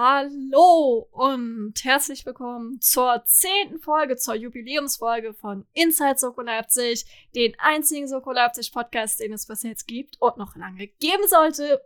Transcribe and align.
Hallo 0.00 1.08
und 1.10 1.74
herzlich 1.82 2.24
willkommen 2.24 2.80
zur 2.80 3.24
zehnten 3.26 3.80
Folge, 3.80 4.14
zur 4.14 4.36
Jubiläumsfolge 4.36 5.34
von 5.34 5.66
Inside 5.72 6.18
Soko 6.18 6.40
Leipzig, 6.40 7.04
den 7.34 7.56
einzigen 7.58 8.06
Soko 8.06 8.30
Leipzig 8.30 8.70
Podcast, 8.70 9.18
den 9.18 9.32
es 9.32 9.48
bis 9.48 9.64
jetzt 9.64 9.88
gibt 9.88 10.16
und 10.20 10.36
noch 10.36 10.54
lange 10.54 10.86
geben 10.86 11.26
sollte. 11.26 11.80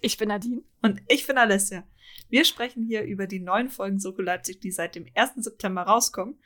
Ich 0.00 0.16
bin 0.16 0.28
Nadine. 0.28 0.62
Und 0.80 1.02
ich 1.06 1.26
bin 1.26 1.36
Alessia. 1.36 1.86
Wir 2.30 2.46
sprechen 2.46 2.82
hier 2.82 3.02
über 3.02 3.26
die 3.26 3.40
neuen 3.40 3.68
Folgen 3.68 4.00
Soko 4.00 4.22
Leipzig, 4.22 4.62
die 4.62 4.70
seit 4.70 4.94
dem 4.94 5.04
1. 5.14 5.32
September 5.44 5.82
rauskommen. 5.82 6.40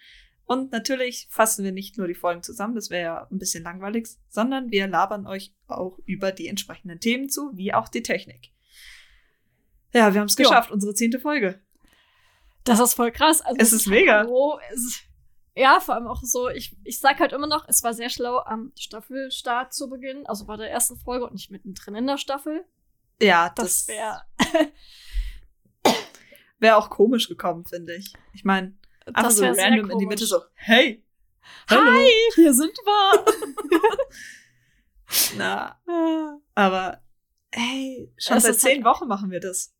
Und 0.47 0.73
natürlich 0.73 1.29
fassen 1.31 1.65
wir 1.65 1.71
nicht 1.71 1.97
nur 1.97 2.09
die 2.09 2.17
Folgen 2.17 2.43
zusammen, 2.43 2.75
das 2.75 2.91
wäre 2.91 3.05
ja 3.05 3.29
ein 3.31 3.39
bisschen 3.39 3.62
langweilig, 3.62 4.09
sondern 4.29 4.73
wir 4.73 4.89
labern 4.89 5.29
euch 5.29 5.55
auch 5.69 6.01
über 6.07 6.33
die 6.33 6.49
entsprechenden 6.49 6.99
Themen 6.99 7.29
zu, 7.29 7.57
wie 7.57 7.73
auch 7.73 7.89
die 7.89 8.03
Technik. 8.03 8.51
Ja, 9.93 10.13
wir 10.13 10.21
haben 10.21 10.29
es 10.29 10.37
geschafft, 10.37 10.71
jo. 10.71 10.75
unsere 10.75 10.95
zehnte 10.95 11.21
Folge. 11.21 11.61
Das 12.65 12.81
ist 12.81 12.95
voll 12.95 13.11
krass. 13.11 13.41
Also, 13.41 13.61
es 13.61 13.73
ist 13.73 13.87
mega. 13.87 14.25
So, 14.25 14.59
es 14.73 15.03
ja, 15.55 15.81
vor 15.81 15.95
allem 15.95 16.07
auch 16.07 16.23
so, 16.23 16.49
ich, 16.49 16.75
ich 16.83 16.99
sag 16.99 17.21
halt 17.21 17.33
immer 17.33 17.47
noch, 17.47 17.69
es 17.69 17.83
war 17.83 17.93
sehr 17.93 18.09
schlau, 18.09 18.39
am 18.39 18.73
Staffelstart 18.79 19.75
zu 19.75 19.91
beginnen, 19.91 20.27
also 20.27 20.47
bei 20.47 20.57
der 20.57 20.71
ersten 20.71 20.97
Folge 20.97 21.27
und 21.27 21.34
nicht 21.34 21.51
mittendrin 21.51 21.95
in 21.95 22.07
der 22.07 22.17
Staffel. 22.17 22.65
Ja, 23.21 23.51
das, 23.51 23.87
das 23.87 23.89
wäre 23.89 24.23
wäre 26.59 26.77
auch 26.77 26.89
komisch 26.89 27.29
gekommen, 27.29 27.67
finde 27.67 27.95
ich. 27.97 28.15
Ich 28.33 28.45
meine, 28.45 28.75
einfach 29.12 29.31
so 29.31 29.45
random 29.45 29.91
in 29.91 29.99
die 29.99 30.06
Mitte 30.06 30.25
so, 30.25 30.41
hey, 30.55 31.05
hallo. 31.69 31.91
hi, 31.91 32.11
hier 32.34 32.55
sind 32.55 32.73
wir. 32.73 33.25
Na, 35.37 35.79
aber 36.55 37.03
hey, 37.51 38.11
schon 38.17 38.41
seit 38.41 38.59
zehn 38.59 38.83
halt 38.83 38.97
Wochen 38.97 39.06
machen 39.06 39.31
wir 39.31 39.41
das. 39.41 39.75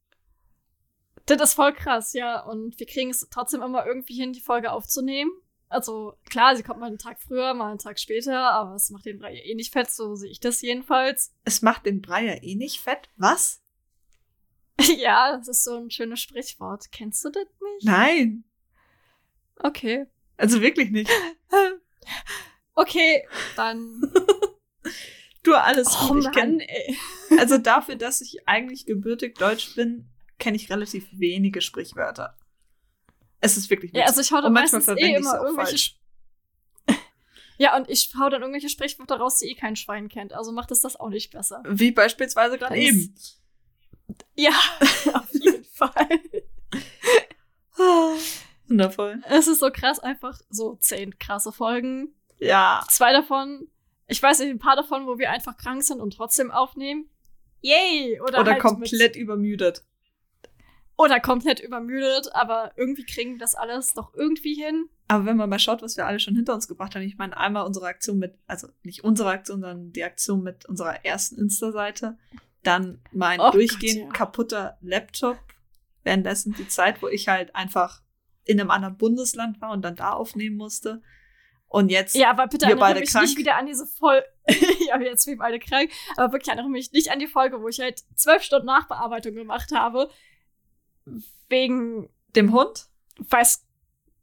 Das 1.27 1.41
ist 1.41 1.55
voll 1.55 1.73
krass, 1.73 2.13
ja. 2.13 2.41
Und 2.41 2.79
wir 2.79 2.87
kriegen 2.87 3.11
es 3.11 3.27
trotzdem 3.31 3.63
immer 3.63 3.87
irgendwie 3.87 4.15
hin, 4.15 4.33
die 4.33 4.41
Folge 4.41 4.73
aufzunehmen. 4.73 5.31
Also 5.69 6.19
klar, 6.29 6.55
sie 6.55 6.63
kommt 6.63 6.81
mal 6.81 6.87
einen 6.87 6.99
Tag 6.99 7.19
früher, 7.21 7.55
mal 7.55 7.71
einen 7.71 7.79
Tag 7.79 7.99
später, 7.99 8.53
aber 8.53 8.75
es 8.75 8.91
macht 8.91 9.07
den 9.07 9.19
Brei 9.19 9.37
eh 9.37 9.55
nicht 9.55 9.73
fett, 9.73 9.91
so 9.91 10.15
sehe 10.15 10.31
ich 10.31 10.39
das 10.39 10.61
jedenfalls. 10.61 11.33
Es 11.45 11.63
macht 11.63 11.87
den 11.87 12.03
Brei 12.03 12.27
ja 12.27 12.43
eh 12.43 12.55
nicht 12.57 12.81
fett? 12.81 13.09
Was? 13.17 13.63
ja, 14.99 15.37
das 15.39 15.49
ist 15.49 15.65
so 15.65 15.79
ein 15.79 15.91
schönes 15.91 16.21
Sprichwort. 16.21 16.93
Kennst 16.93 17.25
du 17.25 17.31
das 17.31 17.45
nicht? 17.45 17.85
Nein. 17.85 18.45
Okay. 19.57 20.07
Also 20.37 20.61
wirklich 20.61 20.91
nicht. 20.91 21.11
okay, 22.75 23.27
dann. 23.57 24.13
du 25.43 25.55
alles 25.55 25.89
oh, 26.03 26.09
gut. 26.09 26.25
Ich 26.25 26.33
kenn, 26.33 26.61
ey. 26.61 26.99
Also 27.39 27.57
dafür, 27.59 27.97
dass 27.97 28.21
ich 28.21 28.47
eigentlich 28.47 28.85
gebürtig 28.85 29.37
Deutsch 29.37 29.75
bin, 29.75 30.12
kenne 30.43 30.57
ich 30.57 30.71
relativ 30.71 31.07
wenige 31.13 31.61
Sprichwörter. 31.61 32.37
Es 33.39 33.57
ist 33.57 33.71
wirklich 33.71 33.93
Ja, 33.93 34.07
also 34.07 34.21
ich 34.21 34.33
hau 34.33 34.41
dann 34.41 34.53
meistens 34.53 34.89
eh 34.89 35.15
immer 35.15 35.41
irgendwelche 35.41 35.93
Ja, 37.59 37.77
und 37.77 37.89
ich 37.89 38.13
hau 38.19 38.29
dann 38.29 38.43
irgendwelche 38.43 38.69
Sprichwörter 38.69 39.19
raus, 39.19 39.39
die 39.39 39.51
eh 39.51 39.55
kein 39.55 39.77
Schwein 39.77 40.09
kennt. 40.09 40.33
Also 40.33 40.51
macht 40.51 40.73
es 40.73 40.81
das 40.81 40.97
auch 40.97 41.11
nicht 41.11 41.31
besser. 41.31 41.63
Wie 41.65 41.93
beispielsweise 41.93 42.59
gerade 42.59 42.77
eben. 42.77 43.15
Ja, 44.35 44.51
auf 45.15 45.33
jeden 45.33 45.65
Fall. 45.65 46.21
Wundervoll. 48.67 49.23
Es 49.29 49.47
ist 49.47 49.61
so 49.61 49.71
krass, 49.71 50.01
einfach 50.01 50.41
so 50.51 50.75
zehn 50.75 51.17
krasse 51.21 51.53
Folgen. 51.53 52.17
Ja. 52.41 52.85
Zwei 52.89 53.13
davon, 53.13 53.69
ich 54.09 54.21
weiß 54.21 54.41
nicht, 54.41 54.51
ein 54.51 54.59
paar 54.59 54.75
davon, 54.75 55.07
wo 55.07 55.19
wir 55.19 55.31
einfach 55.31 55.57
krank 55.57 55.85
sind 55.85 56.01
und 56.01 56.15
trotzdem 56.15 56.51
aufnehmen. 56.51 57.09
Yay! 57.61 58.21
Oder, 58.21 58.41
Oder 58.41 58.53
halt 58.53 58.63
komplett 58.63 59.15
übermüdet. 59.15 59.85
Oder 61.03 61.19
komplett 61.19 61.59
übermüdet, 61.59 62.33
aber 62.33 62.71
irgendwie 62.77 63.05
kriegen 63.05 63.33
wir 63.33 63.39
das 63.41 63.57
alles 63.57 63.93
doch 63.93 64.15
irgendwie 64.15 64.55
hin. 64.55 64.89
Aber 65.09 65.27
wenn 65.27 65.37
man 65.37 65.51
mal 65.51 65.59
schaut, 65.59 65.83
was 65.83 65.97
wir 65.97 66.07
alle 66.07 66.21
schon 66.21 66.37
hinter 66.37 66.55
uns 66.55 66.69
gebracht 66.69 66.95
haben, 66.95 67.03
ich 67.03 67.19
meine, 67.19 67.37
einmal 67.37 67.67
unsere 67.67 67.87
Aktion 67.87 68.19
mit, 68.19 68.39
also 68.47 68.69
nicht 68.85 69.03
unsere 69.03 69.31
Aktion, 69.31 69.61
sondern 69.61 69.91
die 69.93 70.05
Aktion 70.05 70.45
mit 70.45 70.65
unserer 70.67 71.05
ersten 71.05 71.41
Insta-Seite, 71.41 72.19
dann 72.63 73.01
mein 73.11 73.41
oh 73.41 73.51
durchgehend 73.51 74.03
Gott, 74.03 74.13
ja. 74.13 74.13
kaputter 74.13 74.79
Laptop, 74.81 75.39
währenddessen 76.05 76.55
die 76.55 76.69
Zeit, 76.69 77.03
wo 77.03 77.09
ich 77.09 77.27
halt 77.27 77.57
einfach 77.57 78.01
in 78.45 78.61
einem 78.61 78.71
anderen 78.71 78.97
Bundesland 78.97 79.61
war 79.61 79.73
und 79.73 79.83
dann 79.83 79.97
da 79.97 80.13
aufnehmen 80.13 80.57
musste. 80.57 81.03
Und 81.67 81.91
jetzt 81.91 82.15
ja, 82.15 82.31
aber 82.31 82.47
bitte 82.47 82.69
wir 82.69 82.77
beide 82.77 83.01
mich 83.01 83.11
krank. 83.11 83.27
nicht 83.27 83.39
wieder 83.39 83.57
an 83.57 83.67
diese 83.67 83.87
Folge. 83.87 84.25
ja, 84.87 85.01
jetzt 85.01 85.27
wir 85.27 85.37
beide 85.37 85.59
krank. 85.59 85.91
Aber 86.17 86.33
wirklich 86.33 86.49
erinnere 86.49 86.69
mich 86.69 86.93
nicht 86.93 87.11
an 87.11 87.19
die 87.19 87.27
Folge, 87.27 87.61
wo 87.61 87.67
ich 87.67 87.81
halt 87.81 88.05
zwölf 88.15 88.43
Stunden 88.45 88.67
Nachbearbeitung 88.67 89.35
gemacht 89.35 89.73
habe. 89.75 90.09
Wegen 91.49 92.09
dem 92.35 92.53
Hund? 92.53 92.89
Weiß 93.19 93.65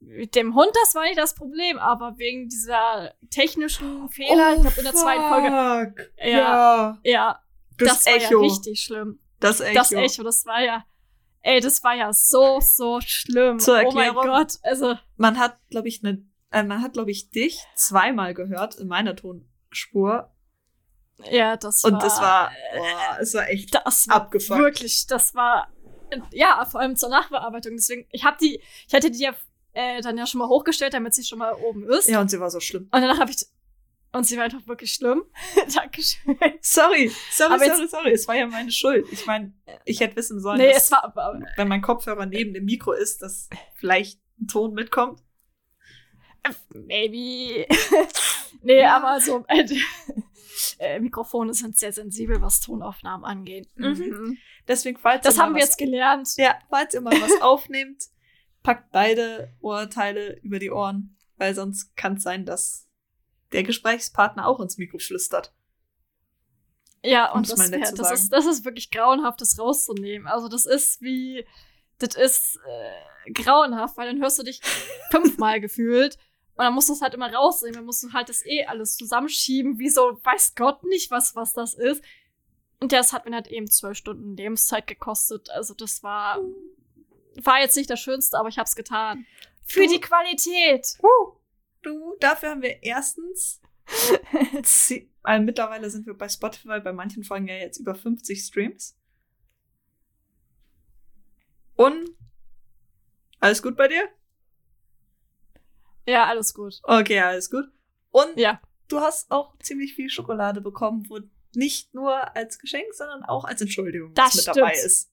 dem 0.01 0.55
Hund, 0.55 0.71
das 0.81 0.95
war 0.95 1.03
nicht 1.03 1.17
das 1.17 1.35
Problem, 1.35 1.77
aber 1.77 2.17
wegen 2.17 2.47
dieser 2.47 3.13
technischen 3.29 4.09
Fehler, 4.09 4.51
oh, 4.51 4.55
ich 4.55 4.61
glaube 4.61 4.77
in 4.77 4.83
der 4.85 4.93
zweiten 4.93 5.27
Folge. 5.27 6.11
Ja, 6.17 6.27
ja. 6.27 6.99
ja 7.03 7.39
das, 7.77 8.03
das 8.03 8.05
war 8.05 8.13
Echo. 8.13 8.41
ja 8.41 8.47
richtig 8.47 8.81
schlimm. 8.81 9.19
Das 9.39 9.59
Echo. 9.59 9.73
Das 9.73 9.91
Echo, 9.91 10.23
das 10.23 10.45
war 10.45 10.61
ja, 10.61 10.85
ey, 11.41 11.59
das 11.59 11.83
war 11.83 11.95
ja 11.95 12.13
so, 12.13 12.59
so 12.61 12.99
schlimm. 13.01 13.59
Zur 13.59 13.77
Erklärung, 13.77 14.17
oh 14.17 14.27
mein 14.27 14.27
Gott, 14.27 14.53
also. 14.63 14.95
Man 15.17 15.37
hat, 15.37 15.57
glaube 15.69 15.89
ich, 15.89 16.01
ne, 16.01 16.23
äh, 16.51 16.63
man 16.63 16.81
hat, 16.81 16.93
glaube 16.93 17.11
ich, 17.11 17.29
dich 17.29 17.63
zweimal 17.75 18.33
gehört 18.33 18.75
in 18.75 18.87
meiner 18.87 19.15
Tonspur. 19.15 20.31
Ja, 21.29 21.57
das 21.57 21.83
war. 21.83 21.91
Und 21.91 22.03
das 22.03 22.21
war, 22.21 22.51
boah, 22.75 23.17
es 23.19 23.33
war 23.33 23.49
echt 23.49 23.75
das 23.75 24.07
war 24.07 24.15
abgefuckt. 24.15 24.59
Wirklich, 24.59 25.05
das 25.07 25.35
war, 25.35 25.67
ja, 26.31 26.65
vor 26.65 26.81
allem 26.81 26.95
zur 26.95 27.09
Nachbearbeitung. 27.09 27.75
Deswegen, 27.75 28.07
ich 28.11 28.23
habe 28.23 28.37
die, 28.41 28.61
ich 28.87 28.93
hatte 28.93 29.11
die 29.11 29.19
ja 29.19 29.33
äh, 29.73 30.01
dann 30.01 30.17
ja 30.17 30.25
schon 30.25 30.39
mal 30.39 30.47
hochgestellt, 30.47 30.93
damit 30.93 31.13
sie 31.13 31.23
schon 31.23 31.39
mal 31.39 31.53
oben 31.53 31.87
ist. 31.89 32.07
Ja, 32.07 32.21
und 32.21 32.29
sie 32.29 32.39
war 32.39 32.49
so 32.49 32.59
schlimm. 32.59 32.83
Und 32.91 33.01
danach 33.01 33.19
habe 33.19 33.31
ich 33.31 33.45
und 34.11 34.25
sie 34.25 34.37
war 34.37 34.45
einfach 34.45 34.65
wirklich 34.67 34.93
schlimm. 34.93 35.23
Dankeschön. 35.75 36.35
Sorry, 36.61 37.11
sorry, 37.31 37.53
aber 37.53 37.65
sorry, 37.65 37.87
sorry. 37.87 38.11
Es 38.11 38.27
war 38.27 38.35
ja 38.35 38.47
meine 38.47 38.71
Schuld. 38.71 39.05
Ich 39.11 39.25
meine, 39.27 39.53
ich 39.85 39.99
hätte 39.99 40.15
wissen 40.15 40.39
sollen, 40.39 40.57
nee, 40.57 40.73
dass, 40.73 40.85
es 40.85 40.91
war, 40.91 41.03
aber, 41.03 41.39
wenn 41.57 41.67
mein 41.67 41.81
Kopfhörer 41.81 42.25
neben 42.25 42.53
dem 42.53 42.65
Mikro 42.65 42.91
ist, 42.93 43.21
dass 43.21 43.49
vielleicht 43.75 44.19
ein 44.39 44.47
Ton 44.47 44.73
mitkommt. 44.73 45.21
Maybe. 46.73 47.67
nee, 48.63 48.79
ja. 48.79 48.97
aber 48.97 49.21
so 49.21 49.45
äh, 49.47 49.65
äh, 50.79 50.99
Mikrofone 50.99 51.53
sind 51.53 51.77
sehr 51.77 51.93
sensibel, 51.93 52.41
was 52.41 52.59
Tonaufnahmen 52.59 53.25
angeht. 53.25 53.69
Mhm. 53.75 53.87
mhm. 53.87 54.37
Deswegen, 54.67 54.99
falls 54.99 55.23
Das 55.23 55.39
haben 55.39 55.55
wir 55.55 55.61
jetzt 55.61 55.77
gelernt. 55.77 56.29
Ja, 56.37 56.55
falls 56.69 56.93
ihr 56.93 57.01
mal 57.01 57.19
was 57.21 57.41
aufnehmt, 57.41 58.03
packt 58.61 58.91
beide 58.91 59.53
Ohrteile 59.61 60.39
über 60.41 60.59
die 60.59 60.71
Ohren, 60.71 61.17
weil 61.37 61.55
sonst 61.55 61.95
kann 61.95 62.15
es 62.15 62.23
sein, 62.23 62.45
dass 62.45 62.87
der 63.51 63.63
Gesprächspartner 63.63 64.47
auch 64.47 64.59
ins 64.59 64.77
Mikro 64.77 64.99
flüstert. 64.99 65.53
Ja, 67.03 67.31
und 67.31 67.49
das, 67.49 67.71
wär, 67.71 67.79
das, 67.79 68.11
ist, 68.11 68.29
das 68.29 68.45
ist 68.45 68.65
wirklich 68.65 68.91
grauenhaft, 68.91 69.41
das 69.41 69.57
rauszunehmen. 69.57 70.27
Also 70.27 70.49
das 70.49 70.65
ist 70.65 71.01
wie, 71.01 71.45
das 71.97 72.15
ist 72.15 72.59
äh, 72.67 73.31
grauenhaft, 73.31 73.97
weil 73.97 74.07
dann 74.07 74.21
hörst 74.21 74.37
du 74.37 74.43
dich 74.43 74.61
fünfmal 75.09 75.61
gefühlt 75.61 76.17
und 76.59 76.65
dann 76.65 76.73
musst 76.73 76.89
du 76.89 76.93
es 76.93 77.01
halt 77.01 77.13
immer 77.13 77.33
rausnehmen. 77.33 77.75
Dann 77.75 77.85
musst 77.85 78.03
du 78.03 78.11
halt 78.11 78.27
das 78.27 78.45
eh 78.45 78.65
alles 78.65 78.97
zusammenschieben, 78.97 79.79
wie 79.79 79.87
so, 79.87 80.19
weiß 80.25 80.55
Gott 80.55 80.83
nicht, 80.83 81.09
was, 81.09 81.33
was 81.33 81.53
das 81.53 81.73
ist. 81.73 82.03
Und 82.81 82.91
das 82.91 83.13
hat 83.13 83.25
mir 83.25 83.33
halt 83.33 83.47
eben 83.47 83.71
zwölf 83.71 83.97
Stunden 83.97 84.35
Lebenszeit 84.35 84.85
gekostet. 84.85 85.49
Also 85.51 85.73
das 85.73 86.03
war, 86.03 86.37
war 87.41 87.61
jetzt 87.61 87.77
nicht 87.77 87.89
das 87.89 88.01
Schönste, 88.01 88.37
aber 88.37 88.49
ich 88.49 88.57
hab's 88.57 88.75
getan. 88.75 89.25
Für 89.63 89.87
die 89.87 90.01
Qualität. 90.01 90.97
Uh. 91.01 91.37
Du, 91.81 92.17
dafür 92.19 92.49
haben 92.49 92.61
wir 92.61 92.83
erstens. 92.83 93.61
also 95.23 95.41
mittlerweile 95.41 95.89
sind 95.89 96.07
wir 96.07 96.13
bei 96.13 96.27
Spotify 96.27 96.81
bei 96.81 96.91
manchen 96.91 97.23
Folgen 97.23 97.47
ja 97.47 97.55
jetzt 97.55 97.77
über 97.77 97.95
50 97.95 98.37
Streams. 98.43 98.97
Und 101.77 102.09
alles 103.39 103.63
gut 103.63 103.77
bei 103.77 103.87
dir? 103.87 104.09
Ja, 106.09 106.25
alles 106.25 106.53
gut. 106.53 106.79
Okay, 106.83 107.19
alles 107.19 107.51
gut. 107.51 107.65
Und 108.11 108.37
ja. 108.37 108.59
du 108.87 108.99
hast 108.99 109.29
auch 109.29 109.55
ziemlich 109.59 109.93
viel 109.93 110.09
Schokolade 110.09 110.59
bekommen, 110.59 111.05
wo 111.07 111.19
nicht 111.53 111.93
nur 111.93 112.35
als 112.35 112.57
Geschenk, 112.57 112.93
sondern 112.93 113.23
auch 113.23 113.45
als 113.45 113.61
Entschuldigung 113.61 114.13
das 114.15 114.35
mit 114.35 114.47
dabei 114.47 114.73
ist. 114.73 115.11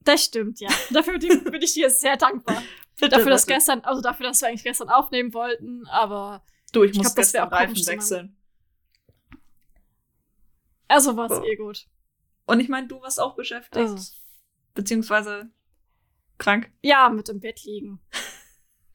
Das 0.00 0.24
stimmt, 0.24 0.60
ja. 0.60 0.70
Dafür 0.90 1.18
bin 1.18 1.62
ich 1.62 1.74
dir 1.74 1.90
sehr 1.90 2.16
dankbar. 2.16 2.62
Bitte, 2.98 3.10
dafür, 3.10 3.30
dass 3.30 3.46
gestern, 3.46 3.80
also 3.80 4.00
dafür, 4.00 4.28
dass 4.28 4.40
wir 4.40 4.48
eigentlich 4.48 4.62
gestern 4.62 4.88
aufnehmen 4.88 5.34
wollten, 5.34 5.86
aber. 5.88 6.42
Du, 6.72 6.82
ich, 6.82 6.92
ich 6.92 6.96
muss 6.96 7.08
glaub, 7.08 7.16
gestern 7.16 7.48
Reifen 7.48 7.86
wechseln. 7.86 8.36
Also 10.88 11.16
war 11.16 11.30
es 11.30 11.38
oh. 11.38 11.44
eh 11.44 11.56
gut. 11.56 11.86
Und 12.46 12.60
ich 12.60 12.68
meine, 12.68 12.86
du 12.86 13.02
warst 13.02 13.20
auch 13.20 13.34
beschäftigt. 13.34 13.90
Oh. 13.90 14.00
Beziehungsweise 14.74 15.50
krank. 16.38 16.70
Ja, 16.82 17.08
mit 17.08 17.28
im 17.28 17.40
Bett 17.40 17.62
liegen. 17.64 18.00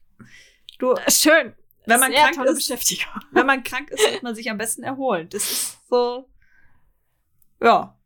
du. 0.78 0.92
Äh, 0.92 1.10
schön. 1.10 1.54
Wenn 1.86 2.00
man 2.00 2.12
Sehr 2.12 2.30
krank 2.30 2.48
ist. 2.48 3.06
Wenn 3.32 3.46
man 3.46 3.64
krank 3.64 3.90
ist, 3.90 4.02
sollte 4.02 4.22
man 4.22 4.34
sich 4.34 4.50
am 4.50 4.58
besten 4.58 4.82
erholen. 4.84 5.28
Das 5.30 5.50
ist 5.50 5.88
so. 5.88 6.28
Ja. 7.60 7.98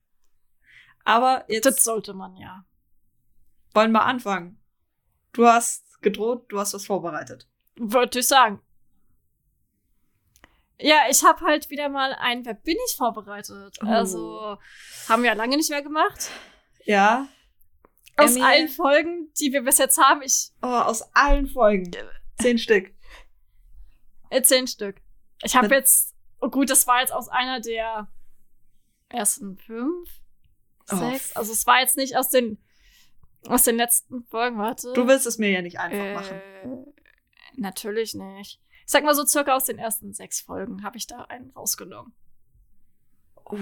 Aber 1.04 1.44
jetzt. 1.48 1.66
Das 1.66 1.84
sollte 1.84 2.14
man 2.14 2.36
ja. 2.36 2.64
Wollen 3.74 3.92
wir 3.92 4.04
anfangen? 4.04 4.58
Du 5.32 5.46
hast 5.46 6.00
gedroht, 6.00 6.46
du 6.48 6.58
hast 6.58 6.72
was 6.72 6.86
vorbereitet. 6.86 7.46
Würde 7.76 8.20
ich 8.20 8.26
sagen. 8.26 8.62
Ja, 10.78 11.02
ich 11.10 11.22
habe 11.24 11.44
halt 11.44 11.70
wieder 11.70 11.88
mal 11.88 12.14
ein 12.14 12.44
Wer 12.44 12.54
bin 12.54 12.76
ich 12.86 12.96
vorbereitet. 12.96 13.78
Oh. 13.82 13.86
Also 13.86 14.58
haben 15.08 15.22
wir 15.22 15.30
ja 15.30 15.36
lange 15.36 15.56
nicht 15.56 15.70
mehr 15.70 15.82
gemacht. 15.82 16.30
Ja. 16.84 17.28
Aus 18.16 18.30
Emmy- 18.36 18.42
allen 18.44 18.68
Folgen, 18.68 19.32
die 19.38 19.52
wir 19.52 19.62
bis 19.62 19.78
jetzt 19.78 19.98
haben, 19.98 20.22
ich 20.22 20.50
Oh, 20.62 20.66
aus 20.66 21.02
allen 21.14 21.46
Folgen. 21.48 21.90
Zehn 22.40 22.58
Stück. 22.58 22.92
äh, 24.30 24.42
zehn 24.42 24.66
Stück. 24.66 24.96
Ich 25.42 25.54
habe 25.56 25.74
jetzt, 25.74 26.14
oh 26.40 26.48
gut, 26.48 26.70
das 26.70 26.86
war 26.86 27.00
jetzt 27.00 27.12
aus 27.12 27.28
einer 27.28 27.60
der 27.60 28.08
ersten 29.08 29.56
fünf, 29.58 30.08
Oh, 30.90 30.96
sechs. 30.96 31.34
Also 31.36 31.52
es 31.52 31.66
war 31.66 31.80
jetzt 31.80 31.96
nicht 31.96 32.16
aus 32.16 32.30
den 32.30 32.58
aus 33.48 33.62
den 33.64 33.76
letzten 33.76 34.24
Folgen, 34.24 34.58
warte. 34.58 34.92
Du 34.94 35.06
willst 35.06 35.26
es 35.26 35.38
mir 35.38 35.50
ja 35.50 35.62
nicht 35.62 35.78
einfach 35.78 36.14
machen. 36.20 36.36
Äh, 36.64 37.60
natürlich 37.60 38.14
nicht. 38.14 38.60
Ich 38.84 38.90
sag 38.92 39.04
mal 39.04 39.14
so 39.14 39.24
circa 39.24 39.54
aus 39.54 39.64
den 39.64 39.78
ersten 39.78 40.12
sechs 40.14 40.40
Folgen 40.40 40.82
habe 40.82 40.96
ich 40.96 41.06
da 41.06 41.22
einen 41.22 41.50
rausgenommen. 41.50 42.12
Oh. 43.44 43.56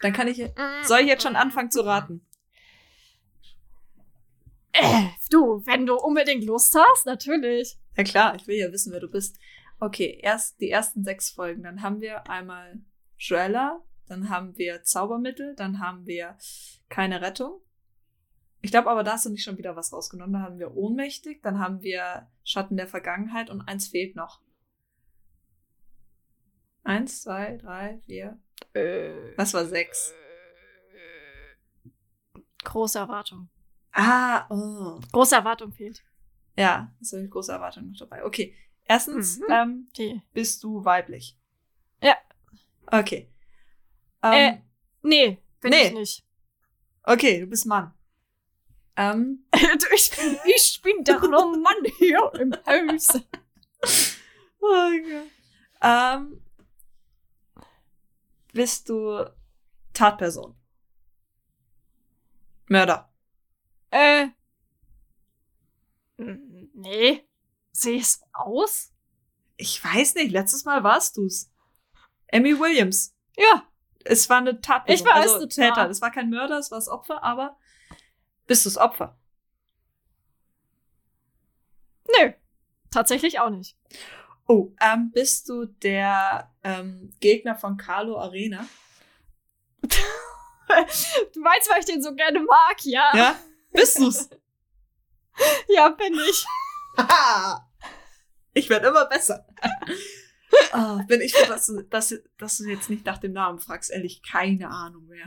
Dann 0.00 0.12
kann 0.12 0.28
ich. 0.28 0.38
Soll 0.84 1.00
ich 1.00 1.06
jetzt 1.06 1.22
schon 1.22 1.36
anfangen 1.36 1.70
zu 1.70 1.80
raten? 1.82 2.26
Äh, 4.80 5.08
du, 5.30 5.64
wenn 5.66 5.86
du 5.86 5.96
unbedingt 5.96 6.44
Lust 6.44 6.76
hast, 6.78 7.06
natürlich. 7.06 7.78
Ja 7.96 8.04
klar, 8.04 8.34
ich 8.36 8.46
will 8.46 8.56
ja 8.56 8.72
wissen, 8.72 8.92
wer 8.92 9.00
du 9.00 9.10
bist. 9.10 9.36
Okay, 9.80 10.18
erst 10.22 10.60
die 10.60 10.70
ersten 10.70 11.04
sechs 11.04 11.30
Folgen. 11.30 11.62
Dann 11.62 11.82
haben 11.82 12.00
wir 12.00 12.28
einmal 12.28 12.80
Joella, 13.18 13.82
dann 14.06 14.28
haben 14.30 14.56
wir 14.56 14.82
Zaubermittel, 14.82 15.54
dann 15.56 15.80
haben 15.80 16.06
wir 16.06 16.36
keine 16.88 17.20
Rettung. 17.20 17.60
Ich 18.60 18.70
glaube 18.70 18.90
aber, 18.90 19.04
da 19.04 19.12
hast 19.12 19.26
du 19.26 19.30
nicht 19.30 19.44
schon 19.44 19.58
wieder 19.58 19.76
was 19.76 19.92
rausgenommen. 19.92 20.32
Da 20.32 20.40
haben 20.40 20.58
wir 20.58 20.76
ohnmächtig, 20.76 21.42
dann 21.42 21.58
haben 21.58 21.82
wir 21.82 22.28
Schatten 22.42 22.76
der 22.76 22.88
Vergangenheit 22.88 23.50
und 23.50 23.62
eins 23.62 23.88
fehlt 23.88 24.16
noch. 24.16 24.40
Eins, 26.82 27.22
zwei, 27.22 27.56
drei, 27.56 28.00
vier. 28.06 28.38
Äh, 28.72 29.36
Was 29.36 29.54
war 29.54 29.64
sechs? 29.66 30.12
große 32.64 32.98
Erwartung. 32.98 33.48
Ah, 33.92 34.46
oh. 34.50 35.00
Große 35.12 35.34
Erwartung 35.36 35.72
fehlt. 35.72 36.04
Ja, 36.56 36.92
ist 37.00 37.14
eine 37.14 37.28
große 37.28 37.52
Erwartung 37.52 37.90
noch 37.90 37.98
dabei. 37.98 38.24
Okay. 38.24 38.54
Erstens, 38.84 39.38
Mhm. 39.38 39.44
ähm, 39.50 39.88
Die. 39.96 40.22
bist 40.32 40.62
du 40.62 40.84
weiblich? 40.84 41.36
Ja. 42.02 42.16
Okay. 42.86 43.30
Äh. 44.22 44.48
Ähm, 44.48 44.62
Nee, 45.02 45.38
bin 45.60 45.70
Nee. 45.70 45.86
ich 45.88 45.92
nicht. 45.94 46.24
Okay, 47.04 47.40
du 47.40 47.46
bist 47.46 47.66
Mann. 47.66 47.94
Ähm, 48.96 49.44
ich, 49.94 50.10
bin, 50.10 50.38
ich 50.44 50.80
bin 50.82 51.04
der 51.04 51.20
Mann 51.20 51.84
hier 51.98 52.32
im 52.34 52.52
Haus. 52.66 53.14
oh 54.60 54.90
Gott. 54.90 55.30
Ähm, 55.80 56.42
bist 58.52 58.88
du 58.88 59.24
Tatperson? 59.92 60.56
Mörder. 62.66 63.07
Äh. 63.90 64.28
Nee. 66.16 67.28
Sehe 67.72 67.96
ich's 67.96 68.20
aus? 68.32 68.92
Ich 69.56 69.82
weiß 69.82 70.14
nicht, 70.16 70.30
letztes 70.32 70.64
Mal 70.64 70.84
warst 70.84 71.16
du's. 71.16 71.50
Emmy 72.28 72.58
Williams. 72.58 73.16
Ja. 73.36 73.64
Es 74.04 74.28
war 74.30 74.38
eine 74.38 74.60
Tatperson. 74.60 74.94
Ich 74.94 75.04
war 75.04 75.14
also 75.14 75.36
es 75.36 75.54
total. 75.54 75.70
Täter. 75.70 75.90
Es 75.90 76.00
war 76.00 76.10
kein 76.10 76.30
Mörder, 76.30 76.58
es 76.58 76.70
war 76.70 76.78
das 76.78 76.88
Opfer, 76.88 77.22
aber 77.22 77.56
bist 78.46 78.64
du's 78.66 78.78
Opfer? 78.78 79.18
Nö. 82.06 82.32
Tatsächlich 82.90 83.40
auch 83.40 83.50
nicht. 83.50 83.76
Oh, 84.46 84.72
ähm, 84.80 85.10
bist 85.12 85.48
du 85.48 85.66
der 85.66 86.50
ähm, 86.64 87.12
Gegner 87.20 87.54
von 87.54 87.76
Carlo 87.76 88.18
Arena? 88.18 88.66
Du 91.32 91.40
meinst, 91.40 91.70
weil 91.70 91.80
ich 91.80 91.86
den 91.86 92.02
so 92.02 92.14
gerne 92.14 92.40
mag, 92.40 92.76
ja? 92.82 93.10
Ja? 93.16 93.36
Bist 93.78 93.98
du's? 93.98 94.28
Ja, 95.68 95.88
bin 95.90 96.14
ich. 96.28 96.44
Ich 98.54 98.68
werde 98.68 98.88
immer 98.88 99.06
besser. 99.06 99.46
Ah, 100.72 101.02
bin 101.06 101.20
ich 101.20 101.34
froh, 101.34 101.46
dass 101.46 101.66
du, 101.66 101.82
dass, 101.84 102.14
dass 102.38 102.56
du 102.56 102.64
jetzt 102.64 102.88
nicht 102.88 103.04
nach 103.04 103.18
dem 103.18 103.32
Namen 103.32 103.58
fragst. 103.58 103.90
Ehrlich, 103.90 104.22
keine 104.22 104.70
Ahnung 104.70 105.06
mehr. 105.06 105.26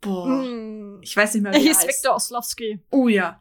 Boah. 0.00 0.26
Hm. 0.26 0.98
Ich 1.00 1.16
weiß 1.16 1.34
nicht 1.34 1.44
mehr, 1.44 1.52
wie 1.52 1.56
er 1.58 1.62
hieß 1.62 1.78
heißt. 1.78 1.88
Viktor 1.88 2.16
Oslowski. 2.16 2.80
Oh 2.90 3.06
ja. 3.06 3.40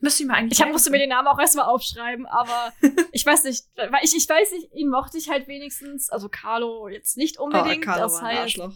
Müsste 0.00 0.24
ich 0.24 0.28
mir 0.28 0.34
eigentlich 0.34 0.58
Ich 0.58 0.64
hab, 0.64 0.72
musste 0.72 0.90
mir 0.90 0.98
den 0.98 1.10
Namen 1.10 1.28
auch 1.28 1.38
erstmal 1.38 1.66
aufschreiben, 1.66 2.26
aber 2.26 2.72
ich 3.12 3.24
weiß 3.24 3.44
nicht, 3.44 3.66
weil 3.76 4.00
ich, 4.02 4.16
ich 4.16 4.28
weiß 4.28 4.50
nicht, 4.52 4.72
ihn 4.74 4.88
mochte 4.90 5.16
ich 5.16 5.28
halt 5.30 5.46
wenigstens, 5.46 6.10
also 6.10 6.28
Carlo 6.28 6.88
jetzt 6.88 7.16
nicht 7.16 7.38
unbedingt. 7.38 7.84
oh, 7.84 7.86
Carlo 7.86 8.02
das 8.02 8.14
war 8.14 8.22
ein 8.22 8.26
heißt, 8.36 8.42
Arschloch. 8.42 8.74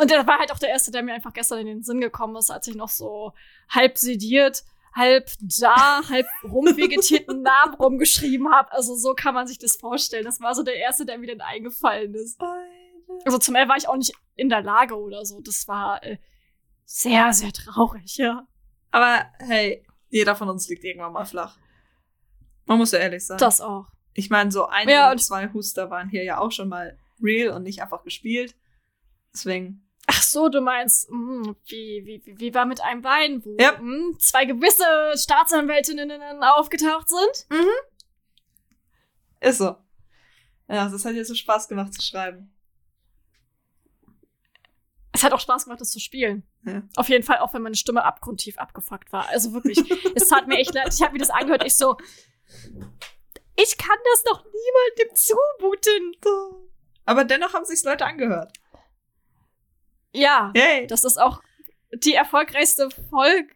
Und 0.00 0.10
der 0.10 0.26
war 0.26 0.38
halt 0.38 0.52
auch 0.52 0.58
der 0.58 0.70
erste, 0.70 0.90
der 0.90 1.02
mir 1.02 1.14
einfach 1.14 1.32
gestern 1.32 1.58
in 1.60 1.66
den 1.66 1.82
Sinn 1.82 2.00
gekommen 2.00 2.36
ist, 2.36 2.50
als 2.50 2.66
ich 2.66 2.74
noch 2.74 2.88
so 2.88 3.32
halb 3.68 3.98
sediert, 3.98 4.64
halb 4.94 5.30
da, 5.40 6.02
halb 6.08 6.26
rumvegetierten 6.44 7.42
Namen 7.42 7.74
rumgeschrieben 7.74 8.50
habe. 8.52 8.72
Also 8.72 8.94
so 8.96 9.14
kann 9.14 9.34
man 9.34 9.46
sich 9.46 9.58
das 9.58 9.76
vorstellen. 9.76 10.24
Das 10.24 10.40
war 10.40 10.54
so 10.54 10.62
der 10.62 10.76
erste, 10.76 11.04
der 11.04 11.18
mir 11.18 11.28
dann 11.28 11.40
eingefallen 11.40 12.14
ist. 12.14 12.40
Also 13.24 13.38
zum 13.38 13.54
Teil 13.54 13.68
war 13.68 13.76
ich 13.76 13.88
auch 13.88 13.96
nicht 13.96 14.12
in 14.36 14.48
der 14.48 14.62
Lage 14.62 14.98
oder 14.98 15.24
so. 15.24 15.40
Das 15.40 15.68
war 15.68 16.02
äh, 16.02 16.18
sehr, 16.84 17.32
sehr 17.32 17.52
traurig, 17.52 18.16
ja. 18.16 18.46
Aber 18.90 19.26
hey, 19.38 19.84
jeder 20.08 20.34
von 20.34 20.48
uns 20.48 20.68
liegt 20.68 20.84
irgendwann 20.84 21.12
mal 21.12 21.24
flach. 21.24 21.56
Man 22.66 22.78
muss 22.78 22.92
ja 22.92 22.98
ehrlich 23.00 23.26
sein. 23.26 23.38
Das 23.38 23.60
auch. 23.60 23.86
Ich 24.14 24.30
meine, 24.30 24.50
so 24.50 24.66
ein 24.66 24.88
Ja, 24.88 25.10
oder 25.10 25.20
zwei 25.20 25.52
Huster 25.52 25.90
waren 25.90 26.08
hier 26.08 26.24
ja 26.24 26.38
auch 26.38 26.52
schon 26.52 26.68
mal 26.68 26.98
real 27.22 27.50
und 27.50 27.62
nicht 27.62 27.82
einfach 27.82 28.02
gespielt. 28.02 28.56
Deswegen, 29.32 29.88
Ach 30.12 30.22
so, 30.22 30.48
du 30.48 30.60
meinst, 30.60 31.08
hm, 31.08 31.54
wie, 31.66 32.02
wie, 32.04 32.38
wie, 32.40 32.52
war 32.52 32.66
mit 32.66 32.80
einem 32.80 33.00
Bein, 33.00 33.44
wo 33.44 33.56
Ja. 33.60 33.78
hm, 33.78 34.16
zwei 34.18 34.44
gewisse 34.44 34.84
Staatsanwältinnen 35.16 36.42
aufgetaucht 36.42 37.08
sind? 37.08 37.46
ist 39.40 39.58
so. 39.58 39.76
Ja, 40.68 40.88
das 40.88 41.04
hat 41.04 41.14
jetzt 41.14 41.28
so 41.28 41.34
Spaß 41.36 41.68
gemacht 41.68 41.94
zu 41.94 42.02
schreiben. 42.02 42.52
Es 45.12 45.22
hat 45.22 45.32
auch 45.32 45.38
Spaß 45.38 45.64
gemacht, 45.64 45.80
das 45.80 45.92
zu 45.92 46.00
spielen. 46.00 46.42
Ja. 46.64 46.82
Auf 46.96 47.08
jeden 47.08 47.22
Fall, 47.24 47.38
auch 47.38 47.54
wenn 47.54 47.62
meine 47.62 47.76
Stimme 47.76 48.04
abgrundtief 48.04 48.58
abgefuckt 48.58 49.12
war. 49.12 49.28
Also 49.28 49.52
wirklich, 49.52 49.78
es 50.16 50.26
tat 50.26 50.48
mir 50.48 50.58
echt 50.58 50.74
leid. 50.74 50.92
Ich 50.92 51.02
habe 51.02 51.12
mir 51.12 51.20
das 51.20 51.30
angehört, 51.30 51.64
ich 51.64 51.76
so, 51.76 51.96
ich 53.56 53.78
kann 53.78 53.98
das 54.12 54.24
doch 54.24 54.44
niemandem 54.44 55.16
zumuten. 55.16 56.16
Aber 57.04 57.22
dennoch 57.24 57.52
haben 57.54 57.64
sich's 57.64 57.84
Leute 57.84 58.04
angehört. 58.06 58.52
Ja, 60.12 60.52
Yay. 60.54 60.86
das 60.86 61.04
ist 61.04 61.20
auch 61.20 61.40
die 61.92 62.14
erfolgreichste 62.14 62.88
Folge. 63.10 63.54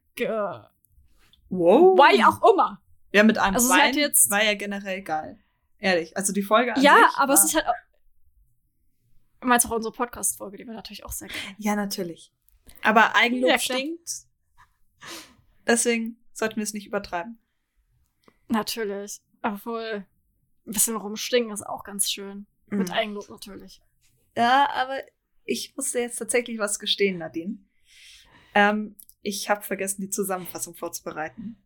wow. 1.49 1.96
Why 1.99 2.25
auch 2.25 2.42
immer. 2.52 2.80
Ja, 3.12 3.23
mit 3.23 3.38
einem 3.38 3.54
Also 3.54 3.73
hat 3.75 3.94
jetzt- 3.96 4.30
war 4.30 4.42
ja 4.42 4.54
generell 4.54 5.02
geil. 5.02 5.38
Ehrlich. 5.78 6.16
Also 6.16 6.32
die 6.32 6.42
Folge 6.42 6.75
an 6.75 6.82
Ja, 6.82 6.96
sich 7.08 7.16
aber 7.18 7.32
es 7.34 7.44
ist 7.44 7.54
halt 7.54 7.66
auch. 7.66 7.75
Du 9.40 9.49
meinst 9.49 9.66
auch 9.66 9.70
unsere 9.73 9.92
Podcast-Folge, 9.92 10.56
die 10.56 10.66
war 10.66 10.75
natürlich 10.75 11.04
auch 11.04 11.12
sehr 11.12 11.28
geil. 11.28 11.37
Ja, 11.58 11.76
natürlich. 11.76 12.32
Aber 12.82 13.14
Eigenlob 13.14 13.50
Ja, 13.50 13.58
stinkt. 13.58 14.11
Deswegen 15.66 16.16
sollten 16.32 16.56
wir 16.56 16.62
es 16.62 16.73
nicht 16.73 16.87
übertreiben. 16.87 17.38
Natürlich. 18.49 19.20
Obwohl, 19.42 20.06
ein 20.66 20.73
bisschen 20.73 20.96
rumstingen 20.96 21.50
ist 21.50 21.66
auch 21.66 21.84
ganz 21.84 22.11
schön. 22.11 22.46
Mit 22.68 22.88
Mhm. 22.88 22.94
Eigenlob 22.94 23.28
natürlich. 23.28 23.82
Ja, 24.37 24.68
aber 24.70 25.02
ich 25.44 25.76
musste 25.76 26.00
jetzt 26.00 26.16
tatsächlich 26.16 26.58
was 26.58 26.78
gestehen, 26.78 27.18
Nadine. 27.18 27.58
Ähm, 28.54 28.96
ich 29.22 29.48
habe 29.48 29.62
vergessen, 29.62 30.02
die 30.02 30.10
Zusammenfassung 30.10 30.74
vorzubereiten. 30.74 31.56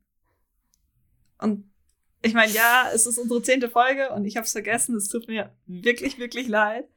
Und 1.38 1.70
ich 2.22 2.34
meine, 2.34 2.52
ja, 2.52 2.90
es 2.92 3.06
ist 3.06 3.18
unsere 3.18 3.42
zehnte 3.42 3.68
Folge 3.68 4.10
und 4.12 4.24
ich 4.24 4.36
habe 4.36 4.44
es 4.44 4.52
vergessen. 4.52 4.96
Es 4.96 5.08
tut 5.08 5.28
mir 5.28 5.54
wirklich, 5.66 6.18
wirklich 6.18 6.48
leid. 6.48 6.88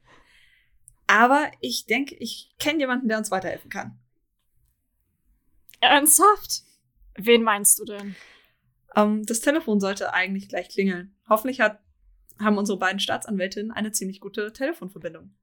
Aber 1.06 1.50
ich 1.60 1.86
denke, 1.86 2.16
ich 2.16 2.54
kenne 2.58 2.80
jemanden, 2.80 3.08
der 3.08 3.18
uns 3.18 3.30
weiterhelfen 3.30 3.70
kann. 3.70 3.98
Ernsthaft? 5.80 6.62
Wen 7.16 7.42
meinst 7.42 7.78
du 7.78 7.84
denn? 7.84 8.16
Ähm, 8.96 9.24
das 9.26 9.40
Telefon 9.40 9.80
sollte 9.80 10.14
eigentlich 10.14 10.48
gleich 10.48 10.68
klingeln. 10.68 11.14
Hoffentlich 11.28 11.60
hat, 11.60 11.80
haben 12.38 12.58
unsere 12.58 12.78
beiden 12.78 13.00
Staatsanwältinnen 13.00 13.72
eine 13.72 13.92
ziemlich 13.92 14.20
gute 14.20 14.52
Telefonverbindung. 14.52 15.34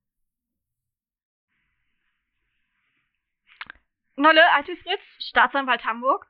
Nolle, 4.20 4.52
Alte 4.52 4.76
Fritz, 4.76 5.02
Staatsanwalt 5.30 5.86
Hamburg. 5.86 6.28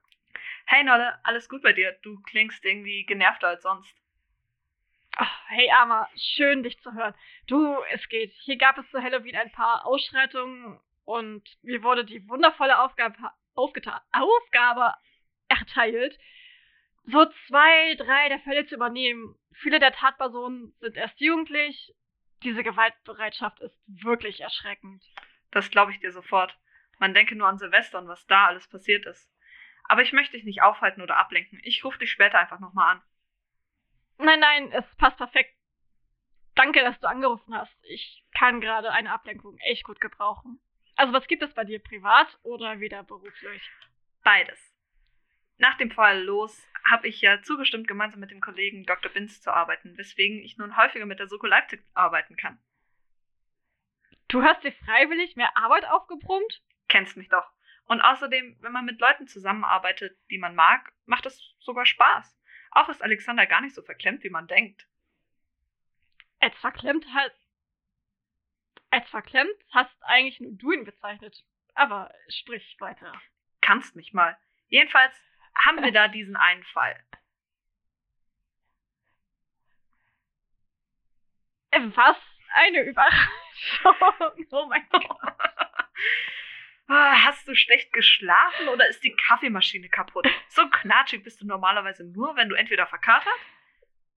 Hey 0.68 0.84
Nolle, 0.84 1.18
alles 1.26 1.50
gut 1.50 1.64
bei 1.64 1.74
dir? 1.74 1.98
Du 2.04 2.22
klingst 2.22 2.64
irgendwie 2.64 3.04
genervter 3.04 3.48
als 3.48 3.64
sonst. 3.64 3.98
Ach, 5.16 5.42
hey 5.48 5.72
Arma, 5.72 6.08
schön 6.16 6.62
dich 6.62 6.80
zu 6.84 6.94
hören. 6.94 7.16
Du, 7.48 7.82
es 7.92 8.08
geht. 8.08 8.32
Hier 8.44 8.58
gab 8.58 8.78
es 8.78 8.88
zu 8.92 9.02
Halloween 9.02 9.36
ein 9.36 9.52
paar 9.52 9.88
Ausschreitungen 9.88 10.80
und 11.04 11.42
mir 11.64 11.82
wurde 11.82 12.06
die 12.06 12.30
wundervolle 12.30 12.80
Aufgabe, 12.80 13.16
Aufgabe 13.56 14.94
erteilt, 15.48 16.16
so 17.06 17.26
zwei, 17.48 17.96
drei 17.96 18.30
der 18.30 18.40
Fälle 18.42 18.68
zu 18.68 18.76
übernehmen. 18.76 19.36
Viele 19.52 19.80
der 19.80 19.94
Tatpersonen 19.94 20.76
sind 20.80 20.96
erst 20.96 21.20
jugendlich. 21.20 21.96
Diese 22.44 22.62
Gewaltbereitschaft 22.62 23.60
ist 23.62 23.82
wirklich 23.88 24.42
erschreckend. 24.42 25.04
Das 25.50 25.72
glaube 25.72 25.92
ich 25.92 26.00
dir 26.00 26.12
sofort. 26.12 26.56
Man 27.00 27.14
denke 27.14 27.36
nur 27.36 27.48
an 27.48 27.58
Silvester 27.58 27.98
und 27.98 28.08
was 28.08 28.26
da 28.28 28.48
alles 28.48 28.68
passiert 28.68 29.06
ist. 29.06 29.32
Aber 29.86 30.02
ich 30.04 30.14
möchte 30.14 30.34
dich 30.34 30.46
nicht 30.46 30.62
aufhalten 30.62 31.02
oder 31.02 31.18
ablenken. 31.18 31.60
Ich 31.64 31.84
rufe 31.84 31.98
dich 31.98 32.12
später 32.12 32.38
einfach 32.38 32.60
nochmal 32.60 32.96
an. 32.96 33.02
Nein, 34.18 34.40
nein, 34.40 34.72
es 34.72 34.86
passt 34.98 35.18
perfekt. 35.18 35.56
Danke, 36.56 36.82
dass 36.82 37.00
du 37.00 37.08
angerufen 37.08 37.56
hast. 37.56 37.76
Ich 37.84 38.26
kann 38.38 38.60
gerade 38.60 38.92
eine 38.92 39.12
Ablenkung 39.12 39.58
echt 39.60 39.86
gut 39.86 40.02
gebrauchen. 40.02 40.60
Also 40.96 41.14
was 41.14 41.28
gibt 41.28 41.42
es 41.42 41.54
bei 41.54 41.64
dir 41.64 41.80
privat 41.80 42.38
oder 42.44 42.82
wieder 42.82 43.04
beruflich? 43.04 43.72
Beides. 44.24 44.60
Nach 45.58 45.78
dem 45.78 45.92
Fall 45.92 46.22
los 46.22 46.62
habe 46.90 47.08
ich 47.08 47.22
ja 47.22 47.42
zugestimmt, 47.42 47.88
gemeinsam 47.88 48.20
mit 48.20 48.32
dem 48.32 48.42
Kollegen 48.42 48.86
Dr. 48.86 49.12
Binz 49.12 49.42
zu 49.42 49.54
arbeiten, 49.54 49.98
weswegen 49.98 50.40
ich 50.44 50.58
nun 50.58 50.76
häufiger 50.76 51.06
mit 51.06 51.20
der 51.20 51.28
Soko 51.28 51.48
Leipzig 51.48 51.82
arbeiten 51.94 52.36
kann. 52.36 52.60
Du 54.28 54.44
hast 54.44 54.64
dir 54.64 54.72
freiwillig 54.72 55.36
mehr 55.36 55.56
Arbeit 55.58 55.86
aufgebrummt? 55.86 56.62
Kennst 56.90 57.16
mich 57.16 57.30
doch. 57.30 57.50
Und 57.86 58.02
außerdem, 58.02 58.58
wenn 58.60 58.72
man 58.72 58.86
mit 58.86 59.00
Leuten 59.00 59.28
zusammenarbeitet, 59.28 60.18
die 60.30 60.38
man 60.38 60.54
mag, 60.54 60.92
macht 61.06 61.26
es 61.26 61.56
sogar 61.60 61.86
Spaß. 61.86 62.38
Auch 62.72 62.90
ist 62.90 63.02
Alexander 63.02 63.48
gar 63.48 63.62
nicht 63.62 63.74
so 63.74 63.82
verklemmt, 63.82 64.24
wie 64.24 64.30
man 64.30 64.48
denkt. 64.48 64.86
Als 66.40 66.56
verklemmt 66.58 67.06
halt. 67.14 67.34
Als 68.92 69.10
verklemmt 69.10 69.56
hast 69.72 69.96
eigentlich 70.02 70.40
nur 70.40 70.52
du 70.52 70.72
ihn 70.72 70.84
bezeichnet. 70.84 71.44
Aber 71.74 72.14
sprich 72.28 72.76
weiter. 72.80 73.14
Kannst 73.62 73.96
mich 73.96 74.14
mal. 74.14 74.38
Jedenfalls 74.68 75.16
haben 75.56 75.82
wir 75.82 75.92
da 75.94 76.08
diesen 76.08 76.36
einen 76.36 76.64
Fall. 76.66 77.04
Was 81.72 82.18
eine 82.54 82.82
Überraschung. 82.82 83.34
Oh 84.52 84.66
mein 84.68 84.88
Gott. 84.90 85.04
Ah, 86.92 87.24
hast 87.24 87.48
du 87.48 87.54
schlecht 87.54 87.94
geschlafen 87.94 88.68
oder 88.68 88.88
ist 88.90 89.04
die 89.04 89.16
Kaffeemaschine 89.16 89.90
kaputt? 89.90 90.28
So 90.48 90.68
knatschig 90.68 91.24
bist 91.24 91.40
du 91.40 91.46
normalerweise 91.46 92.04
nur, 92.04 92.36
wenn 92.36 92.50
du 92.50 92.56
entweder 92.56 92.88
verkatert 92.88 93.32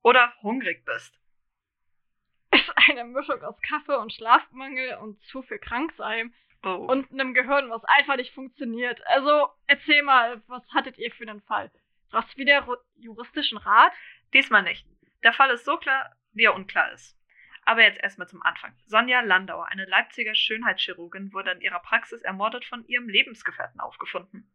oder 0.01 0.33
hungrig 0.41 0.83
bist. 0.87 1.15
Ist 2.51 2.73
eine 2.89 3.05
Mischung 3.05 3.43
aus 3.43 3.61
Kaffee 3.61 3.99
und 3.99 4.15
Schlafmangel 4.15 4.97
und 5.03 5.21
zu 5.25 5.43
viel 5.43 5.59
Kranksein 5.59 6.33
oh. 6.65 6.71
und 6.71 7.13
einem 7.13 7.35
Gehirn, 7.35 7.69
was 7.69 7.85
einfach 7.85 8.17
nicht 8.17 8.33
funktioniert. 8.33 9.07
Also 9.07 9.51
erzähl 9.67 10.03
mal, 10.03 10.43
was 10.47 10.63
hattet 10.73 10.97
ihr 10.97 11.13
für 11.13 11.29
einen 11.29 11.43
Fall? 11.43 11.71
Was 12.11 12.39
wieder 12.39 12.67
juristischen 12.97 13.59
Rat? 13.59 13.93
Diesmal 14.33 14.63
nicht. 14.63 14.87
Der 15.23 15.35
Fall 15.35 15.51
ist 15.51 15.67
so 15.67 15.77
klar, 15.77 16.17
wie 16.33 16.45
er 16.45 16.55
unklar 16.55 16.91
ist. 16.93 17.19
Aber 17.65 17.83
jetzt 17.83 18.03
erstmal 18.03 18.29
zum 18.29 18.43
Anfang. 18.43 18.75
Sonja 18.87 19.21
Landauer, 19.21 19.69
eine 19.69 19.85
Leipziger 19.85 20.35
Schönheitschirurgin, 20.35 21.33
wurde 21.33 21.53
in 21.53 21.61
ihrer 21.61 21.79
Praxis 21.79 22.23
ermordet 22.23 22.65
von 22.65 22.85
ihrem 22.87 23.09
Lebensgefährten 23.09 23.81
aufgefunden. 23.81 24.51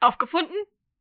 Aufgefunden? 0.00 0.56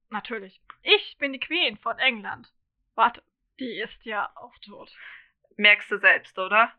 Natürlich. 0.09 0.61
Ich 0.83 1.17
bin 1.17 1.33
die 1.33 1.39
Queen 1.39 1.77
von 1.77 1.97
England. 1.99 2.51
Warte, 2.95 3.23
die 3.59 3.79
ist 3.79 4.05
ja 4.05 4.31
auch 4.35 4.57
tot. 4.59 4.95
Merkst 5.57 5.89
du 5.91 5.97
selbst, 5.97 6.37
oder? 6.37 6.73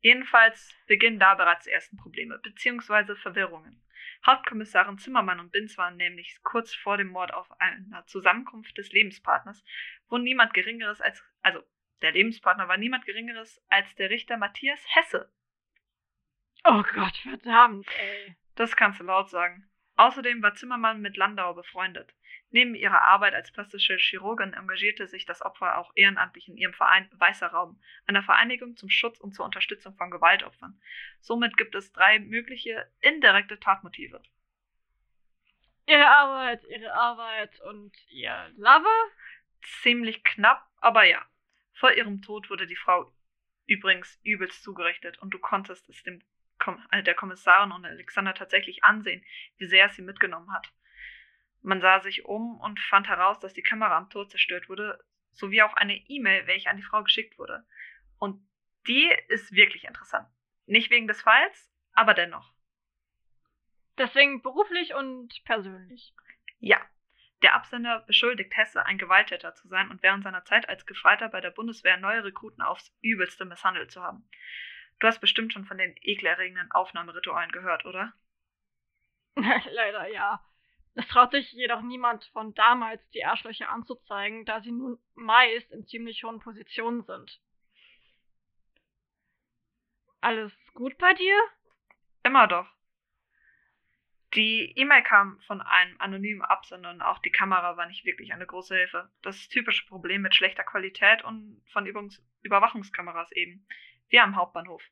Jedenfalls 0.00 0.74
beginnen 0.86 1.18
da 1.18 1.34
bereits 1.34 1.64
die 1.64 1.70
ersten 1.70 1.96
Probleme, 1.96 2.38
beziehungsweise 2.38 3.16
Verwirrungen. 3.16 3.82
Hauptkommissarin 4.24 4.98
Zimmermann 4.98 5.40
und 5.40 5.52
Binz 5.52 5.76
waren 5.78 5.96
nämlich 5.96 6.40
kurz 6.42 6.74
vor 6.74 6.96
dem 6.96 7.08
Mord 7.08 7.32
auf 7.32 7.48
einer 7.60 8.06
Zusammenkunft 8.06 8.76
des 8.78 8.92
Lebenspartners, 8.92 9.64
wo 10.08 10.18
niemand 10.18 10.54
Geringeres 10.54 11.00
als, 11.00 11.24
also 11.42 11.62
der 12.02 12.12
Lebenspartner 12.12 12.68
war 12.68 12.76
niemand 12.76 13.06
Geringeres 13.06 13.62
als 13.68 13.94
der 13.96 14.10
Richter 14.10 14.36
Matthias 14.36 14.80
Hesse. 14.94 15.32
Oh 16.64 16.82
Gott, 16.94 17.16
verdammt, 17.18 17.88
ey. 17.98 18.36
Das 18.54 18.76
kannst 18.76 19.00
du 19.00 19.04
laut 19.04 19.30
sagen. 19.30 19.68
Außerdem 19.96 20.42
war 20.42 20.54
Zimmermann 20.54 21.00
mit 21.00 21.16
Landau 21.16 21.54
befreundet. 21.54 22.14
Neben 22.50 22.74
ihrer 22.74 23.02
Arbeit 23.02 23.34
als 23.34 23.50
plastische 23.50 23.96
Chirurgin 23.96 24.52
engagierte 24.52 25.06
sich 25.06 25.26
das 25.26 25.42
Opfer 25.42 25.78
auch 25.78 25.90
ehrenamtlich 25.94 26.48
in 26.48 26.56
ihrem 26.56 26.74
Verein 26.74 27.08
Weißer 27.12 27.48
Raum, 27.48 27.80
einer 28.06 28.22
Vereinigung 28.22 28.76
zum 28.76 28.88
Schutz 28.88 29.18
und 29.20 29.34
zur 29.34 29.44
Unterstützung 29.44 29.94
von 29.96 30.10
Gewaltopfern. 30.10 30.80
Somit 31.20 31.56
gibt 31.56 31.74
es 31.74 31.92
drei 31.92 32.18
mögliche 32.18 32.90
indirekte 33.00 33.58
Tatmotive. 33.58 34.22
Ihre 35.86 36.06
Arbeit, 36.06 36.64
ihre 36.64 36.92
Arbeit 36.92 37.60
und 37.60 37.92
ihr 38.10 38.50
Lover? 38.56 39.10
Ziemlich 39.82 40.22
knapp, 40.24 40.66
aber 40.80 41.04
ja. 41.04 41.24
Vor 41.76 41.92
ihrem 41.92 42.22
Tod 42.22 42.48
wurde 42.48 42.66
die 42.66 42.76
Frau 42.76 43.12
übrigens 43.66 44.18
übelst 44.22 44.62
zugerichtet 44.62 45.18
und 45.18 45.30
du 45.30 45.38
konntest 45.38 45.88
es 45.88 46.02
dem 46.02 46.22
Kom 46.58 46.82
äh, 46.90 47.02
der 47.02 47.14
Kommissarin 47.14 47.70
und 47.70 47.84
Alexander 47.84 48.32
tatsächlich 48.32 48.82
ansehen, 48.82 49.22
wie 49.58 49.66
sehr 49.66 49.86
es 49.86 49.94
sie 49.94 50.02
mitgenommen 50.02 50.50
hat. 50.52 50.72
Man 51.60 51.82
sah 51.82 52.00
sich 52.00 52.24
um 52.24 52.58
und 52.60 52.80
fand 52.80 53.08
heraus, 53.08 53.38
dass 53.40 53.52
die 53.52 53.62
Kamera 53.62 53.98
am 53.98 54.08
Tor 54.08 54.26
zerstört 54.28 54.70
wurde, 54.70 55.04
sowie 55.32 55.60
auch 55.60 55.74
eine 55.74 55.96
E-Mail, 56.08 56.46
welche 56.46 56.70
an 56.70 56.78
die 56.78 56.82
Frau 56.82 57.02
geschickt 57.02 57.38
wurde. 57.38 57.66
Und 58.18 58.48
die 58.86 59.12
ist 59.28 59.52
wirklich 59.52 59.84
interessant. 59.84 60.28
Nicht 60.64 60.90
wegen 60.90 61.08
des 61.08 61.20
Falls, 61.20 61.70
aber 61.92 62.14
dennoch. 62.14 62.54
Deswegen 63.98 64.40
beruflich 64.40 64.94
und 64.94 65.44
persönlich. 65.44 66.14
Ja, 66.58 66.80
der 67.42 67.54
Absender 67.54 68.00
beschuldigt 68.00 68.56
Hesse, 68.56 68.84
ein 68.86 68.98
Gewalttäter 68.98 69.54
zu 69.54 69.68
sein 69.68 69.90
und 69.90 70.02
während 70.02 70.24
seiner 70.24 70.44
Zeit 70.44 70.68
als 70.68 70.86
Gefreiter 70.86 71.28
bei 71.28 71.40
der 71.40 71.50
Bundeswehr 71.50 71.96
neue 71.98 72.24
Rekruten 72.24 72.62
aufs 72.62 72.96
Übelste 73.02 73.44
misshandelt 73.44 73.90
zu 73.90 74.02
haben. 74.02 74.28
Du 75.00 75.06
hast 75.06 75.20
bestimmt 75.20 75.52
schon 75.52 75.66
von 75.66 75.76
den 75.76 75.94
ekelerregenden 76.00 76.70
Aufnahmeritualen 76.70 77.52
gehört, 77.52 77.84
oder? 77.84 78.14
Leider 79.36 80.08
ja. 80.08 80.42
Es 80.94 81.06
traut 81.08 81.32
sich 81.32 81.52
jedoch 81.52 81.82
niemand 81.82 82.24
von 82.32 82.54
damals, 82.54 83.06
die 83.10 83.24
Arschlöcher 83.24 83.68
anzuzeigen, 83.68 84.46
da 84.46 84.62
sie 84.62 84.72
nun 84.72 84.98
meist 85.14 85.70
in 85.72 85.86
ziemlich 85.86 86.24
hohen 86.24 86.40
Positionen 86.40 87.02
sind. 87.02 87.38
Alles 90.22 90.52
gut 90.72 90.96
bei 90.96 91.12
dir? 91.12 91.38
Immer 92.22 92.46
doch. 92.46 92.75
Die 94.34 94.72
E-Mail 94.76 95.02
kam 95.02 95.40
von 95.46 95.60
einem 95.60 95.96
anonymen 96.00 96.42
Absender 96.42 96.90
und 96.90 97.00
auch 97.00 97.18
die 97.20 97.30
Kamera 97.30 97.76
war 97.76 97.86
nicht 97.86 98.04
wirklich 98.04 98.32
eine 98.32 98.46
große 98.46 98.74
Hilfe. 98.74 99.10
Das 99.22 99.48
typische 99.48 99.86
Problem 99.86 100.22
mit 100.22 100.34
schlechter 100.34 100.64
Qualität 100.64 101.22
und 101.24 101.62
von 101.72 101.86
Übungs 101.86 102.22
Überwachungskameras 102.42 103.32
eben, 103.32 103.66
wie 104.08 104.20
am 104.20 104.36
Hauptbahnhof. 104.36 104.82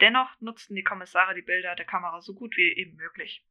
Dennoch 0.00 0.28
nutzten 0.40 0.74
die 0.74 0.82
Kommissare 0.82 1.34
die 1.34 1.42
Bilder 1.42 1.74
der 1.74 1.86
Kamera 1.86 2.20
so 2.20 2.34
gut 2.34 2.56
wie 2.56 2.72
eben 2.72 2.96
möglich. 2.96 3.46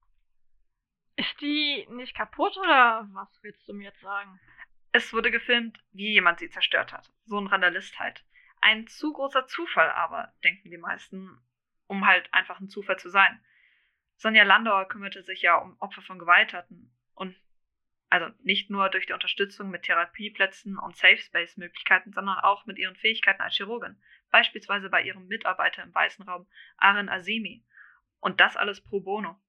Ist 1.15 1.39
die 1.39 1.87
nicht 1.91 2.15
kaputt 2.15 2.57
oder 2.57 3.07
was 3.13 3.39
willst 3.43 3.67
du 3.67 3.73
mir 3.73 3.85
jetzt 3.85 4.01
sagen? 4.01 4.39
Es 4.91 5.13
wurde 5.13 5.31
gefilmt, 5.31 5.81
wie 5.91 6.11
jemand 6.11 6.39
sie 6.39 6.49
zerstört 6.49 6.91
hat. 6.91 7.09
So 7.25 7.39
ein 7.39 7.47
Randalist 7.47 7.99
halt. 7.99 8.25
Ein 8.59 8.87
zu 8.87 9.13
großer 9.13 9.47
Zufall 9.47 9.89
aber, 9.91 10.33
denken 10.43 10.69
die 10.69 10.77
meisten, 10.77 11.39
um 11.87 12.05
halt 12.05 12.31
einfach 12.33 12.59
ein 12.59 12.69
Zufall 12.69 12.99
zu 12.99 13.09
sein. 13.09 13.43
Sonja 14.21 14.43
Landauer 14.43 14.87
kümmerte 14.87 15.23
sich 15.23 15.41
ja 15.41 15.55
um 15.55 15.75
Opfer 15.79 16.03
von 16.03 16.19
Gewalttaten 16.19 16.95
und 17.15 17.35
also 18.07 18.27
nicht 18.43 18.69
nur 18.69 18.87
durch 18.89 19.07
die 19.07 19.13
Unterstützung 19.13 19.71
mit 19.71 19.81
Therapieplätzen 19.81 20.77
und 20.77 20.95
Safe 20.95 21.17
Space 21.17 21.57
Möglichkeiten, 21.57 22.13
sondern 22.13 22.37
auch 22.37 22.67
mit 22.67 22.77
ihren 22.77 22.95
Fähigkeiten 22.95 23.41
als 23.41 23.55
Chirurgin, 23.55 23.99
beispielsweise 24.29 24.91
bei 24.91 25.01
ihrem 25.01 25.25
Mitarbeiter 25.25 25.81
im 25.81 25.95
Weißen 25.95 26.23
Raum, 26.29 26.45
Aren 26.77 27.09
Azimi. 27.09 27.65
Und 28.19 28.39
das 28.39 28.57
alles 28.57 28.79
pro 28.79 28.99
bono. 28.99 29.41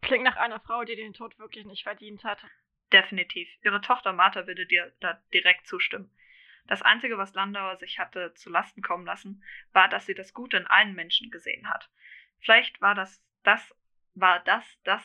Klingt 0.00 0.22
nach 0.22 0.36
einer 0.36 0.60
Frau, 0.60 0.84
die 0.84 0.94
den 0.94 1.12
Tod 1.12 1.36
wirklich 1.40 1.66
nicht 1.66 1.82
verdient 1.82 2.22
hat. 2.22 2.44
Definitiv. 2.92 3.48
Ihre 3.62 3.80
Tochter 3.80 4.12
Martha 4.12 4.46
würde 4.46 4.66
dir 4.66 4.94
da 5.00 5.14
direkt 5.34 5.66
zustimmen. 5.66 6.08
Das 6.68 6.82
Einzige, 6.82 7.18
was 7.18 7.34
Landauer 7.34 7.78
sich 7.78 7.98
hatte 7.98 8.32
zu 8.34 8.48
Lasten 8.48 8.80
kommen 8.80 9.06
lassen, 9.06 9.42
war, 9.72 9.88
dass 9.88 10.06
sie 10.06 10.14
das 10.14 10.34
Gute 10.34 10.56
in 10.56 10.68
allen 10.68 10.94
Menschen 10.94 11.32
gesehen 11.32 11.68
hat. 11.68 11.90
Vielleicht 12.38 12.80
war 12.80 12.94
das 12.94 13.20
das 13.42 13.74
war 14.14 14.40
das, 14.40 14.64
das, 14.84 15.02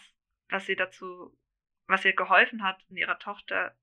was 0.50 0.66
sie 0.66 0.76
dazu, 0.76 1.38
was 1.88 2.06
ihr 2.06 2.16
geholfen 2.16 2.64
hat, 2.64 2.84
in 2.90 2.98
ihrer 2.98 3.20
Tochter 3.20 3.76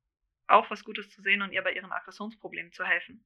auch 0.47 0.71
was 0.71 0.85
Gutes 0.85 1.11
zu 1.11 1.23
sehen 1.23 1.43
und 1.43 1.53
ihr 1.53 1.63
bei 1.63 1.73
ihren 1.73 1.93
Aggressionsproblemen 1.93 2.73
zu 2.73 2.85
helfen. 2.85 3.25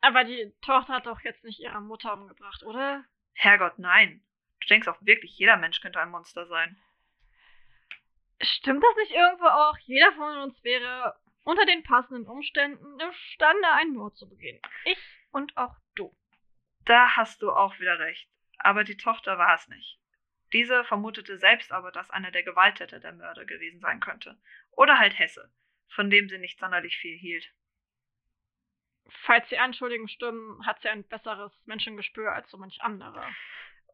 Aber 0.00 0.24
die 0.24 0.52
Tochter 0.62 0.94
hat 0.94 1.06
doch 1.06 1.20
jetzt 1.22 1.44
nicht 1.44 1.60
ihre 1.60 1.80
Mutter 1.80 2.14
umgebracht, 2.14 2.62
oder? 2.62 3.04
Herrgott, 3.34 3.78
nein. 3.78 4.24
Du 4.60 4.66
denkst 4.68 4.88
auch 4.88 5.00
wirklich, 5.00 5.38
jeder 5.38 5.56
Mensch 5.56 5.80
könnte 5.80 6.00
ein 6.00 6.10
Monster 6.10 6.46
sein. 6.46 6.80
Stimmt 8.40 8.82
das 8.82 8.96
nicht 8.96 9.12
irgendwo 9.12 9.46
auch? 9.46 9.76
Jeder 9.80 10.12
von 10.12 10.38
uns 10.38 10.62
wäre 10.64 11.18
unter 11.44 11.66
den 11.66 11.82
passenden 11.82 12.26
Umständen 12.26 12.98
imstande, 12.98 13.68
einen 13.72 13.94
Mord 13.94 14.16
zu 14.16 14.28
begehen. 14.28 14.60
Ich 14.84 14.98
und 15.30 15.56
auch 15.56 15.76
du. 15.94 16.16
Da 16.86 17.16
hast 17.16 17.42
du 17.42 17.50
auch 17.50 17.78
wieder 17.78 17.98
recht. 17.98 18.28
Aber 18.60 18.84
die 18.84 18.96
Tochter 18.96 19.38
war 19.38 19.54
es 19.54 19.68
nicht. 19.68 19.98
Diese 20.52 20.84
vermutete 20.84 21.38
selbst 21.38 21.70
aber, 21.72 21.92
dass 21.92 22.10
einer 22.10 22.30
der 22.30 22.42
Gewalttäter 22.42 22.98
der 22.98 23.12
Mörder 23.12 23.44
gewesen 23.44 23.80
sein 23.80 24.00
könnte. 24.00 24.36
Oder 24.72 24.98
halt 24.98 25.18
Hesse, 25.18 25.52
von 25.88 26.10
dem 26.10 26.28
sie 26.28 26.38
nicht 26.38 26.58
sonderlich 26.58 26.96
viel 26.96 27.16
hielt. 27.16 27.52
Falls 29.22 29.48
die 29.48 29.58
Anschuldigungen 29.58 30.08
stimmen, 30.08 30.66
hat 30.66 30.80
sie 30.80 30.88
ein 30.88 31.04
besseres 31.04 31.52
Menschengespür 31.66 32.32
als 32.32 32.50
so 32.50 32.58
manch 32.58 32.80
andere. 32.82 33.24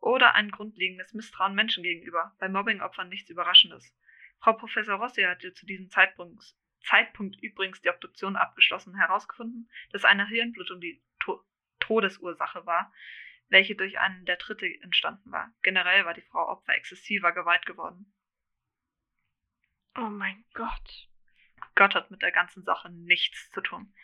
Oder 0.00 0.34
ein 0.34 0.50
grundlegendes 0.50 1.14
Misstrauen 1.14 1.54
Menschen 1.54 1.82
gegenüber, 1.82 2.34
bei 2.38 2.48
Mobbingopfern 2.48 3.08
nichts 3.08 3.30
Überraschendes. 3.30 3.94
Frau 4.40 4.52
Professor 4.52 4.96
Rossi 4.96 5.22
hatte 5.22 5.54
zu 5.54 5.66
diesem 5.66 5.88
Zeitpunkt, 5.90 6.54
Zeitpunkt 6.80 7.42
übrigens 7.42 7.80
die 7.80 7.88
Obduktion 7.88 8.36
abgeschlossen 8.36 8.92
und 8.92 8.98
herausgefunden, 8.98 9.70
dass 9.90 10.04
eine 10.04 10.28
Hirnblutung 10.28 10.80
die 10.80 11.02
to 11.20 11.42
Todesursache 11.80 12.66
war, 12.66 12.92
welche 13.48 13.76
durch 13.76 13.98
einen 13.98 14.24
der 14.24 14.36
Dritte 14.36 14.66
entstanden 14.82 15.30
war. 15.30 15.52
Generell 15.62 16.04
war 16.04 16.14
die 16.14 16.22
Frau 16.22 16.48
Opfer 16.48 16.74
exzessiver 16.74 17.32
Gewalt 17.32 17.64
geworden. 17.66 18.12
Oh 19.96 20.10
mein 20.10 20.44
Gott. 20.54 21.08
Gott 21.74 21.94
hat 21.94 22.10
mit 22.10 22.22
der 22.22 22.32
ganzen 22.32 22.64
Sache 22.64 22.90
nichts 22.90 23.50
zu 23.50 23.60
tun. 23.60 23.94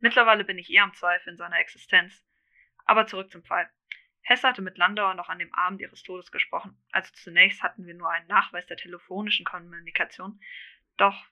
Mittlerweile 0.00 0.44
bin 0.44 0.58
ich 0.58 0.70
eher 0.70 0.84
am 0.84 0.94
Zweifel 0.94 1.30
in 1.30 1.36
seiner 1.36 1.58
Existenz. 1.58 2.24
Aber 2.84 3.06
zurück 3.06 3.30
zum 3.30 3.42
Fall. 3.42 3.68
Hesse 4.22 4.48
hatte 4.48 4.62
mit 4.62 4.76
Landauer 4.76 5.14
noch 5.14 5.28
an 5.28 5.38
dem 5.38 5.54
Abend 5.54 5.80
ihres 5.80 6.02
Todes 6.02 6.32
gesprochen. 6.32 6.76
Also 6.90 7.12
zunächst 7.14 7.62
hatten 7.62 7.86
wir 7.86 7.94
nur 7.94 8.10
einen 8.10 8.26
Nachweis 8.26 8.66
der 8.66 8.76
telefonischen 8.76 9.44
Kommunikation. 9.44 10.40
Doch 10.96 11.26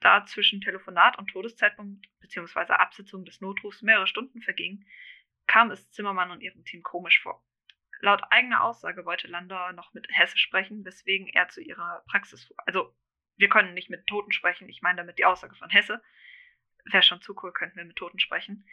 da 0.00 0.24
zwischen 0.26 0.60
Telefonat 0.60 1.18
und 1.18 1.28
Todeszeitpunkt 1.28 2.06
bzw. 2.20 2.72
Absitzung 2.72 3.24
des 3.24 3.40
Notrufs 3.40 3.82
mehrere 3.82 4.06
Stunden 4.06 4.40
vergingen, 4.42 4.86
kam 5.50 5.72
es 5.72 5.90
Zimmermann 5.90 6.30
und 6.30 6.42
ihrem 6.42 6.64
Team 6.64 6.84
komisch 6.84 7.20
vor. 7.20 7.42
Laut 7.98 8.22
eigener 8.30 8.62
Aussage 8.62 9.04
wollte 9.04 9.26
Landauer 9.26 9.72
noch 9.72 9.92
mit 9.92 10.06
Hesse 10.08 10.38
sprechen, 10.38 10.84
weswegen 10.84 11.26
er 11.26 11.48
zu 11.48 11.60
ihrer 11.60 12.04
Praxis 12.08 12.44
fuhr. 12.44 12.56
Also, 12.66 12.94
wir 13.36 13.48
können 13.48 13.74
nicht 13.74 13.90
mit 13.90 14.06
Toten 14.06 14.30
sprechen, 14.30 14.68
ich 14.68 14.80
meine 14.80 14.98
damit 14.98 15.18
die 15.18 15.24
Aussage 15.24 15.56
von 15.56 15.68
Hesse. 15.68 16.00
Wäre 16.84 17.02
schon 17.02 17.20
zu 17.20 17.34
cool, 17.42 17.52
könnten 17.52 17.76
wir 17.76 17.84
mit 17.84 17.96
Toten 17.96 18.20
sprechen. 18.20 18.64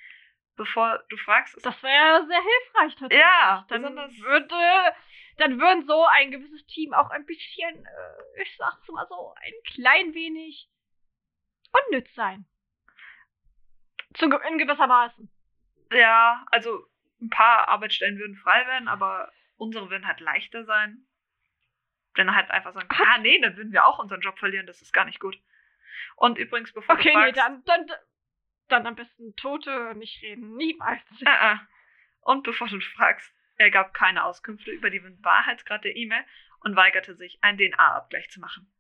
Bevor 0.56 1.04
du 1.10 1.18
fragst. 1.18 1.58
Das 1.66 1.82
wäre 1.82 2.26
sehr 2.28 2.42
hilfreich 2.42 2.96
tatsächlich. 2.96 3.20
Ja, 3.20 3.66
dann 3.70 3.84
würde, 3.84 4.96
dann 5.38 5.60
würden 5.60 5.88
so 5.88 6.06
ein 6.06 6.30
gewisses 6.30 6.66
Team 6.68 6.94
auch 6.94 7.10
ein 7.10 7.26
bisschen, 7.26 7.86
äh, 7.86 8.42
ich 8.42 8.56
sag's 8.56 8.88
mal 8.90 9.08
so, 9.08 9.34
ein 9.36 9.54
klein 9.74 10.14
wenig 10.14 10.70
unnütz 11.72 12.14
sein. 12.14 12.46
Zu, 14.14 14.26
in 14.26 14.58
gewisser 14.60 14.88
Maßen. 14.88 15.32
Ja, 15.92 16.46
also 16.52 16.86
ein 17.22 17.30
paar 17.30 17.68
Arbeitsstellen 17.68 18.20
würden 18.20 18.36
frei 18.36 18.66
werden, 18.68 18.88
aber 18.88 19.32
unsere 19.58 19.90
würden 19.90 20.08
halt 20.08 20.20
leichter 20.20 20.66
sein. 20.66 21.06
Wenn 22.16 22.34
halt 22.36 22.50
einfach 22.52 22.74
sagen, 22.74 22.90
ah 22.90 23.18
nee, 23.20 23.40
dann 23.40 23.56
würden 23.58 23.72
wir 23.72 23.86
auch 23.86 24.00
unseren 24.00 24.22
Job 24.22 24.38
verlieren, 24.40 24.68
das 24.68 24.82
ist 24.82 24.94
gar 24.94 25.06
nicht 25.06 25.20
gut. 25.20 25.40
Und 26.16 26.38
übrigens, 26.38 26.74
bevor 26.74 26.96
okay, 26.96 27.10
du 27.10 27.14
fragst... 27.14 27.38
Okay, 27.38 27.50
nee, 27.50 27.64
dann, 27.64 27.64
dann, 27.66 27.98
dann 28.68 28.88
am 28.88 28.96
besten 28.96 29.36
Tote 29.36 29.94
nicht 29.96 30.22
reden, 30.24 30.56
niemals. 30.56 31.02
Uh 31.22 31.26
-uh. 31.26 31.60
Und 32.22 32.44
bevor 32.44 32.68
du 32.68 32.80
fragst, 32.80 33.34
er 33.58 33.72
gab 33.72 33.94
keine 33.94 34.24
Auskünfte 34.24 34.72
über 34.72 34.90
den 34.90 35.24
Wahrheitsgrad 35.24 35.84
der 35.84 35.96
E-Mail 35.96 36.24
und 36.60 36.76
weigerte 36.76 37.16
sich, 37.16 37.38
einen 37.42 37.58
DNA-Abgleich 37.58 38.30
zu 38.30 38.40
machen. 38.40 38.72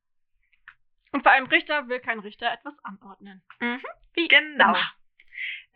Und 1.12 1.24
bei 1.24 1.32
einem 1.32 1.48
Richter 1.48 1.88
will 1.88 2.00
kein 2.00 2.20
Richter 2.20 2.52
etwas 2.52 2.78
anordnen. 2.84 3.44
Mhm. 3.60 3.82
Wie 4.14 4.28
genau. 4.28 4.70
Immer. 4.70 4.92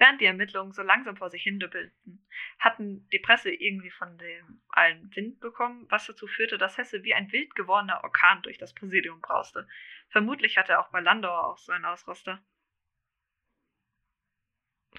Während 0.01 0.19
die 0.19 0.25
Ermittlungen 0.25 0.71
so 0.71 0.81
langsam 0.81 1.15
vor 1.15 1.29
sich 1.29 1.43
hindüppelten, 1.43 2.27
hatten 2.57 3.07
die 3.09 3.19
Presse 3.19 3.51
irgendwie 3.51 3.91
von 3.91 4.17
dem 4.17 4.63
allen 4.69 5.15
Wind 5.15 5.39
bekommen, 5.39 5.85
was 5.91 6.07
dazu 6.07 6.25
führte, 6.25 6.57
dass 6.57 6.79
Hesse 6.79 7.03
wie 7.03 7.13
ein 7.13 7.31
wild 7.31 7.53
gewordener 7.53 8.03
Orkan 8.03 8.41
durch 8.41 8.57
das 8.57 8.73
Präsidium 8.73 9.21
brauste. 9.21 9.67
Vermutlich 10.09 10.57
hatte 10.57 10.71
er 10.71 10.79
auch 10.79 10.89
bei 10.89 11.01
Landauer 11.01 11.45
auch 11.45 11.59
so 11.59 11.71
einen 11.71 11.85
Ausraster. 11.85 12.43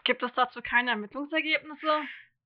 Gibt 0.05 0.23
es 0.23 0.35
dazu 0.35 0.63
keine 0.63 0.93
Ermittlungsergebnisse? 0.93 2.03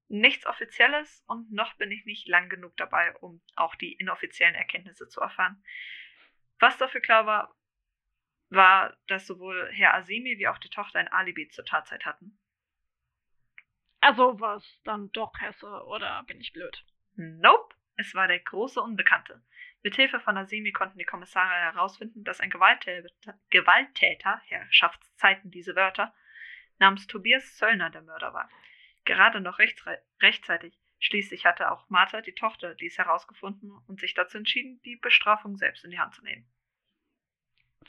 Nichts 0.08 0.46
Offizielles 0.46 1.22
und 1.26 1.52
noch 1.52 1.74
bin 1.74 1.90
ich 1.90 2.06
nicht 2.06 2.26
lang 2.26 2.48
genug 2.48 2.74
dabei, 2.78 3.14
um 3.16 3.42
auch 3.56 3.74
die 3.74 3.92
inoffiziellen 3.92 4.54
Erkenntnisse 4.54 5.08
zu 5.08 5.20
erfahren. 5.20 5.62
Was 6.58 6.78
dafür 6.78 7.02
klar 7.02 7.26
war, 7.26 7.54
war, 8.48 8.96
dass 9.08 9.26
sowohl 9.26 9.68
Herr 9.72 9.92
Asimi 9.92 10.38
wie 10.38 10.48
auch 10.48 10.58
die 10.58 10.70
Tochter 10.70 11.00
ein 11.00 11.08
Alibi 11.08 11.48
zur 11.48 11.66
Tatzeit 11.66 12.06
hatten. 12.06 12.38
Also 14.06 14.38
was 14.38 14.62
dann 14.84 15.10
doch 15.10 15.32
Hesse 15.40 15.84
oder 15.86 16.22
bin 16.28 16.40
ich 16.40 16.52
blöd? 16.52 16.84
Nope, 17.16 17.74
es 17.96 18.14
war 18.14 18.28
der 18.28 18.38
große 18.38 18.80
Unbekannte. 18.80 19.42
Mithilfe 19.82 20.20
von 20.20 20.36
Asimi 20.36 20.70
konnten 20.70 20.98
die 20.98 21.04
Kommissare 21.04 21.72
herausfinden, 21.72 22.22
dass 22.22 22.38
ein 22.38 22.50
Gewalttäter, 22.50 23.10
Gewalttäter 23.50 24.40
Herrschaftszeiten 24.44 25.50
diese 25.50 25.74
Wörter, 25.74 26.14
namens 26.78 27.08
Tobias 27.08 27.56
Zöllner 27.56 27.90
der 27.90 28.02
Mörder 28.02 28.32
war. 28.32 28.48
Gerade 29.04 29.40
noch 29.40 29.58
rechtzeitig. 29.58 30.78
Schließlich 31.00 31.44
hatte 31.44 31.72
auch 31.72 31.90
Martha, 31.90 32.20
die 32.20 32.34
Tochter, 32.34 32.76
dies 32.76 32.98
herausgefunden 32.98 33.72
und 33.88 33.98
sich 33.98 34.14
dazu 34.14 34.38
entschieden, 34.38 34.80
die 34.84 34.94
Bestrafung 34.94 35.56
selbst 35.56 35.84
in 35.84 35.90
die 35.90 35.98
Hand 35.98 36.14
zu 36.14 36.22
nehmen. 36.22 36.48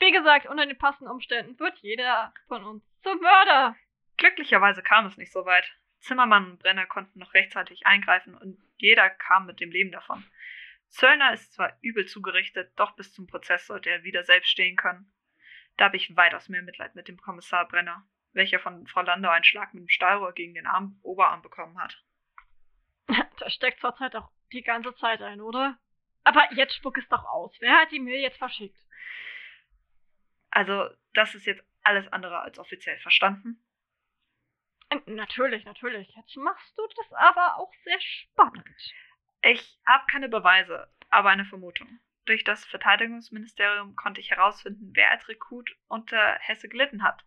Wie 0.00 0.10
gesagt, 0.10 0.46
unter 0.46 0.66
den 0.66 0.78
passenden 0.78 1.12
Umständen 1.12 1.60
wird 1.60 1.78
jeder 1.78 2.34
von 2.48 2.64
uns 2.64 2.84
zum 3.04 3.20
Mörder. 3.20 3.76
Glücklicherweise 4.16 4.82
kam 4.82 5.06
es 5.06 5.16
nicht 5.16 5.30
so 5.30 5.46
weit. 5.46 5.72
Zimmermann 6.00 6.52
und 6.52 6.58
Brenner 6.60 6.86
konnten 6.86 7.18
noch 7.18 7.34
rechtzeitig 7.34 7.86
eingreifen 7.86 8.34
und 8.34 8.58
jeder 8.76 9.10
kam 9.10 9.46
mit 9.46 9.60
dem 9.60 9.70
Leben 9.70 9.90
davon. 9.90 10.24
Zöllner 10.88 11.32
ist 11.32 11.52
zwar 11.52 11.76
übel 11.82 12.06
zugerichtet, 12.06 12.72
doch 12.76 12.92
bis 12.92 13.12
zum 13.12 13.26
Prozess 13.26 13.66
sollte 13.66 13.90
er 13.90 14.04
wieder 14.04 14.24
selbst 14.24 14.50
stehen 14.50 14.76
können. 14.76 15.12
Da 15.76 15.86
habe 15.86 15.96
ich 15.96 16.16
weitaus 16.16 16.48
mehr 16.48 16.62
Mitleid 16.62 16.94
mit 16.94 17.08
dem 17.08 17.18
Kommissar 17.18 17.68
Brenner, 17.68 18.06
welcher 18.32 18.58
von 18.58 18.86
Frau 18.86 19.02
Landau 19.02 19.30
einen 19.30 19.44
Schlag 19.44 19.74
mit 19.74 19.82
dem 19.82 19.88
Stahlrohr 19.88 20.32
gegen 20.32 20.54
den 20.54 20.66
Arm, 20.66 20.98
Oberarm 21.02 21.42
bekommen 21.42 21.78
hat. 21.78 22.02
Da 23.38 23.48
steckt 23.50 23.80
zurzeit 23.80 24.16
auch 24.16 24.30
die 24.52 24.62
ganze 24.62 24.94
Zeit 24.96 25.22
ein, 25.22 25.40
oder? 25.40 25.78
Aber 26.24 26.52
jetzt 26.54 26.74
spuck 26.74 26.98
es 26.98 27.08
doch 27.08 27.24
aus. 27.24 27.54
Wer 27.60 27.72
hat 27.80 27.92
die 27.92 28.00
Mail 28.00 28.20
jetzt 28.20 28.38
verschickt? 28.38 28.76
Also, 30.50 30.88
das 31.14 31.34
ist 31.34 31.46
jetzt 31.46 31.62
alles 31.82 32.08
andere 32.12 32.40
als 32.40 32.58
offiziell 32.58 32.98
verstanden. 32.98 33.62
Äh, 34.90 35.00
natürlich, 35.06 35.64
natürlich. 35.64 36.08
Jetzt 36.14 36.36
machst 36.36 36.76
du 36.76 36.82
das 36.96 37.12
aber 37.12 37.56
auch 37.58 37.72
sehr 37.84 38.00
spannend. 38.00 38.94
Ich 39.42 39.78
habe 39.86 40.04
keine 40.10 40.28
Beweise, 40.28 40.90
aber 41.10 41.30
eine 41.30 41.44
Vermutung. 41.44 42.00
Durch 42.24 42.44
das 42.44 42.64
Verteidigungsministerium 42.66 43.96
konnte 43.96 44.20
ich 44.20 44.30
herausfinden, 44.30 44.90
wer 44.94 45.10
als 45.10 45.28
Rekrut 45.28 45.76
unter 45.88 46.38
Hesse 46.40 46.68
gelitten 46.68 47.02
hat. 47.02 47.24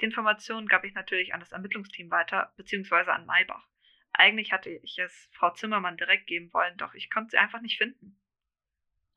Die 0.00 0.06
Informationen 0.06 0.66
gab 0.66 0.84
ich 0.84 0.94
natürlich 0.94 1.34
an 1.34 1.40
das 1.40 1.52
Ermittlungsteam 1.52 2.10
weiter, 2.10 2.52
beziehungsweise 2.56 3.12
an 3.12 3.26
Maybach. 3.26 3.66
Eigentlich 4.12 4.52
hatte 4.52 4.70
ich 4.70 4.98
es 4.98 5.28
Frau 5.32 5.50
Zimmermann 5.50 5.96
direkt 5.96 6.26
geben 6.26 6.52
wollen, 6.52 6.76
doch 6.78 6.94
ich 6.94 7.10
konnte 7.10 7.30
sie 7.30 7.38
einfach 7.38 7.60
nicht 7.60 7.78
finden. 7.78 8.18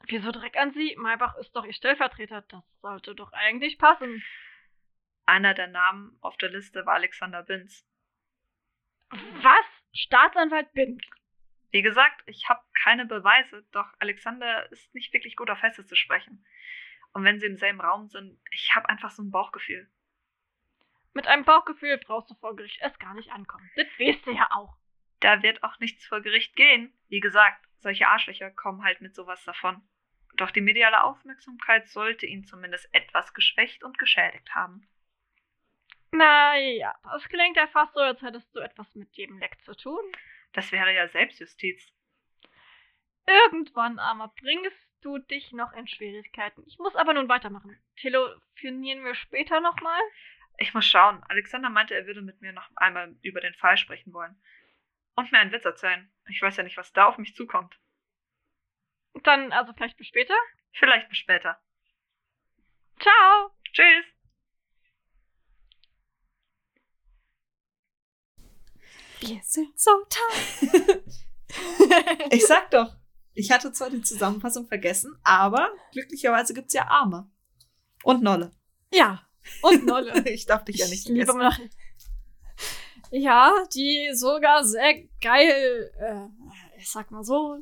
Wieso 0.08 0.32
direkt 0.32 0.58
an 0.58 0.74
sie? 0.74 0.96
Maybach 0.98 1.38
ist 1.38 1.56
doch 1.56 1.66
ihr 1.66 1.74
Stellvertreter. 1.74 2.42
Das 2.50 2.64
sollte 2.82 3.16
doch 3.16 3.32
eigentlich 3.32 3.78
passen. 3.78 4.22
Einer 5.26 5.54
der 5.54 5.68
Namen 5.68 6.18
auf 6.22 6.38
der 6.38 6.50
Liste 6.50 6.86
war 6.86 6.96
Alexander 6.96 7.44
Binz. 7.44 7.86
Was? 9.10 9.66
Staatsanwalt 9.94 10.72
Binz? 10.74 11.02
Wie 11.72 11.82
gesagt, 11.82 12.22
ich 12.26 12.50
habe 12.50 12.62
keine 12.74 13.06
Beweise, 13.06 13.66
doch 13.72 13.88
Alexander 14.00 14.72
ist 14.72 14.94
nicht 14.94 15.14
wirklich 15.14 15.36
gut 15.36 15.50
auf 15.50 15.62
Hesse 15.62 15.86
zu 15.86 15.96
sprechen. 15.96 16.46
Und 17.14 17.24
wenn 17.24 17.40
sie 17.40 17.46
im 17.46 17.58
selben 17.58 17.82
Raum 17.82 18.08
sind, 18.08 18.40
ich 18.52 18.76
habe 18.76 18.90
einfach 18.90 19.12
so 19.12 19.24
ein 19.24 19.32
Bauchgefühl. 19.32 19.90
Mit 21.14 21.28
einem 21.28 21.46
Bauchgefühl 21.46 21.98
brauchst 22.00 22.32
du 22.32 22.36
vor 22.36 22.56
Gericht 22.56 22.82
erst 22.82 23.00
gar 23.00 23.14
nicht 23.14 23.32
ankommen. 23.32 23.70
Das 23.76 23.88
weißt 24.00 24.26
du 24.26 24.32
ja 24.32 24.48
auch. 24.52 24.76
Da 25.20 25.42
wird 25.44 25.64
auch 25.64 25.80
nichts 25.80 26.06
vor 26.06 26.22
Gericht 26.22 26.56
gehen. 26.56 26.92
Wie 27.08 27.20
gesagt, 27.20 27.64
solche 27.80 28.08
Arschlöcher 28.08 28.52
kommen 28.52 28.84
halt 28.84 29.02
mit 29.02 29.16
sowas 29.16 29.44
davon. 29.44 29.82
Doch 30.36 30.50
die 30.50 30.62
mediale 30.62 31.04
Aufmerksamkeit 31.04 31.88
sollte 31.88 32.26
ihn 32.26 32.46
zumindest 32.46 32.90
etwas 32.94 33.34
geschwächt 33.34 33.84
und 33.84 34.00
geschädigt 34.00 34.56
haben. 34.56 34.88
Naja, 36.14 36.94
das 37.06 37.28
klingt 37.28 37.58
ja 37.58 37.66
fast 37.66 37.96
so, 37.96 38.00
als 38.00 38.22
hättest 38.22 38.56
du 38.56 38.60
etwas 38.60 38.94
mit 38.94 39.12
jedem 39.14 39.40
Leck 39.40 39.60
zu 39.64 39.76
tun. 39.76 40.04
Das 40.54 40.72
wäre 40.72 40.94
ja 40.94 41.08
Selbstjustiz. 41.08 41.92
Irgendwann 43.26 43.98
aber 43.98 44.32
bringst 44.40 44.92
du 45.02 45.18
dich 45.18 45.52
noch 45.54 45.74
in 45.74 45.88
Schwierigkeiten. 45.88 46.64
Ich 46.68 46.78
muss 46.78 46.96
aber 46.96 47.16
nun 47.16 47.30
weitermachen. 47.30 47.82
Telefonieren 48.00 49.04
wir 49.04 49.16
später 49.16 49.60
nochmal? 49.60 50.00
Ich 50.60 50.76
muss 50.76 50.86
schauen. 50.86 51.24
Alexander 51.30 51.72
meinte, 51.72 51.96
er 51.96 52.06
würde 52.06 52.22
mit 52.22 52.42
mir 52.42 52.54
noch 52.54 52.70
einmal 52.76 53.16
über 53.24 53.42
den 53.42 53.56
Fall 53.56 53.78
sprechen 53.78 54.14
wollen. 54.14 54.40
Und 55.16 55.32
mir 55.32 55.40
einen 55.40 55.52
Witz 55.52 55.66
erzählen. 55.66 56.12
Ich 56.28 56.40
weiß 56.40 56.58
ja 56.58 56.64
nicht, 56.64 56.78
was 56.78 56.94
da 56.94 57.06
auf 57.06 57.18
mich 57.18 57.34
zukommt. 57.34 57.76
Dann 59.24 59.52
also 59.52 59.74
vielleicht 59.74 59.98
bis 59.98 60.08
später? 60.08 60.36
Vielleicht 60.74 61.10
bis 61.10 61.18
später. 61.18 61.60
Ciao. 63.00 63.50
Tschüss. 63.72 64.13
Wir 69.28 69.42
sind 69.44 69.80
so 69.80 69.92
toll. 70.10 71.04
ich 72.32 72.46
sag 72.46 72.70
doch, 72.72 72.94
ich 73.34 73.52
hatte 73.52 73.72
zwar 73.72 73.90
die 73.90 74.02
Zusammenfassung 74.02 74.68
vergessen, 74.68 75.18
aber 75.24 75.70
glücklicherweise 75.94 76.54
gibt's 76.54 76.74
ja 76.74 76.88
Arme. 76.88 77.30
Und 78.04 78.22
Nolle. 78.22 78.52
Ja, 78.94 79.22
und 79.62 79.86
Nolle. 79.86 80.28
ich 80.30 80.46
darf 80.46 80.66
dich 80.66 80.78
ja 80.78 80.88
nicht 80.88 81.08
ich 81.08 81.14
liebe 81.14 81.34
noch. 81.38 81.58
Ja, 83.12 83.52
die 83.74 84.10
sogar 84.14 84.66
sehr 84.66 85.04
geil, 85.22 85.92
äh, 86.00 86.80
ich 86.80 86.90
sag 86.90 87.12
mal 87.12 87.24
so, 87.24 87.60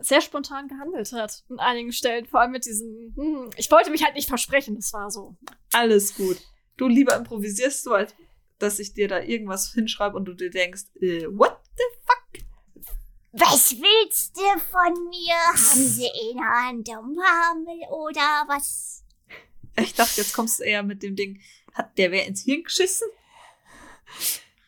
sehr 0.00 0.20
spontan 0.20 0.68
gehandelt 0.68 1.12
hat 1.12 1.44
an 1.48 1.60
einigen 1.60 1.92
Stellen. 1.92 2.26
Vor 2.26 2.40
allem 2.40 2.50
mit 2.50 2.66
diesem, 2.66 3.14
hm, 3.16 3.50
ich 3.56 3.70
wollte 3.70 3.90
mich 3.90 4.04
halt 4.04 4.16
nicht 4.16 4.28
versprechen, 4.28 4.76
das 4.76 4.92
war 4.92 5.10
so. 5.10 5.36
Alles 5.72 6.14
gut. 6.14 6.38
Du 6.76 6.88
lieber 6.88 7.16
improvisierst 7.16 7.86
du, 7.86 7.94
als 7.94 8.14
dass 8.62 8.78
ich 8.78 8.94
dir 8.94 9.08
da 9.08 9.20
irgendwas 9.20 9.72
hinschreibe 9.74 10.16
und 10.16 10.24
du 10.26 10.34
dir 10.34 10.50
denkst, 10.50 10.84
äh, 11.00 11.26
what 11.26 11.60
the 11.76 11.84
fuck? 12.04 12.44
Was 13.32 13.72
willst 13.72 14.36
du 14.36 14.42
von 14.60 14.92
mir? 15.08 15.34
Haben 15.46 15.86
sie 15.88 16.10
eine 16.10 16.46
Hand 16.46 16.88
am 16.90 17.16
Hammel 17.18 17.80
oder 17.90 18.44
was? 18.46 19.04
Ich 19.78 19.94
dachte, 19.94 20.20
jetzt 20.20 20.34
kommst 20.34 20.60
du 20.60 20.64
eher 20.64 20.82
mit 20.82 21.02
dem 21.02 21.16
Ding, 21.16 21.40
hat 21.72 21.96
der 21.96 22.10
wer 22.10 22.26
ins 22.26 22.42
Hirn 22.42 22.62
geschissen? 22.62 23.08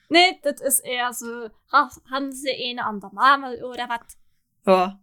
Nee, 0.09 0.39
das 0.43 0.63
ist 0.63 0.81
eher 0.81 1.13
so, 1.13 1.51
haben 1.71 2.33
sie 2.33 2.51
eine 2.71 2.87
an 2.87 3.01
der 3.01 3.11
Marmel 3.13 3.63
oder 3.65 3.89
was? 3.89 4.17
Ja. 4.67 5.01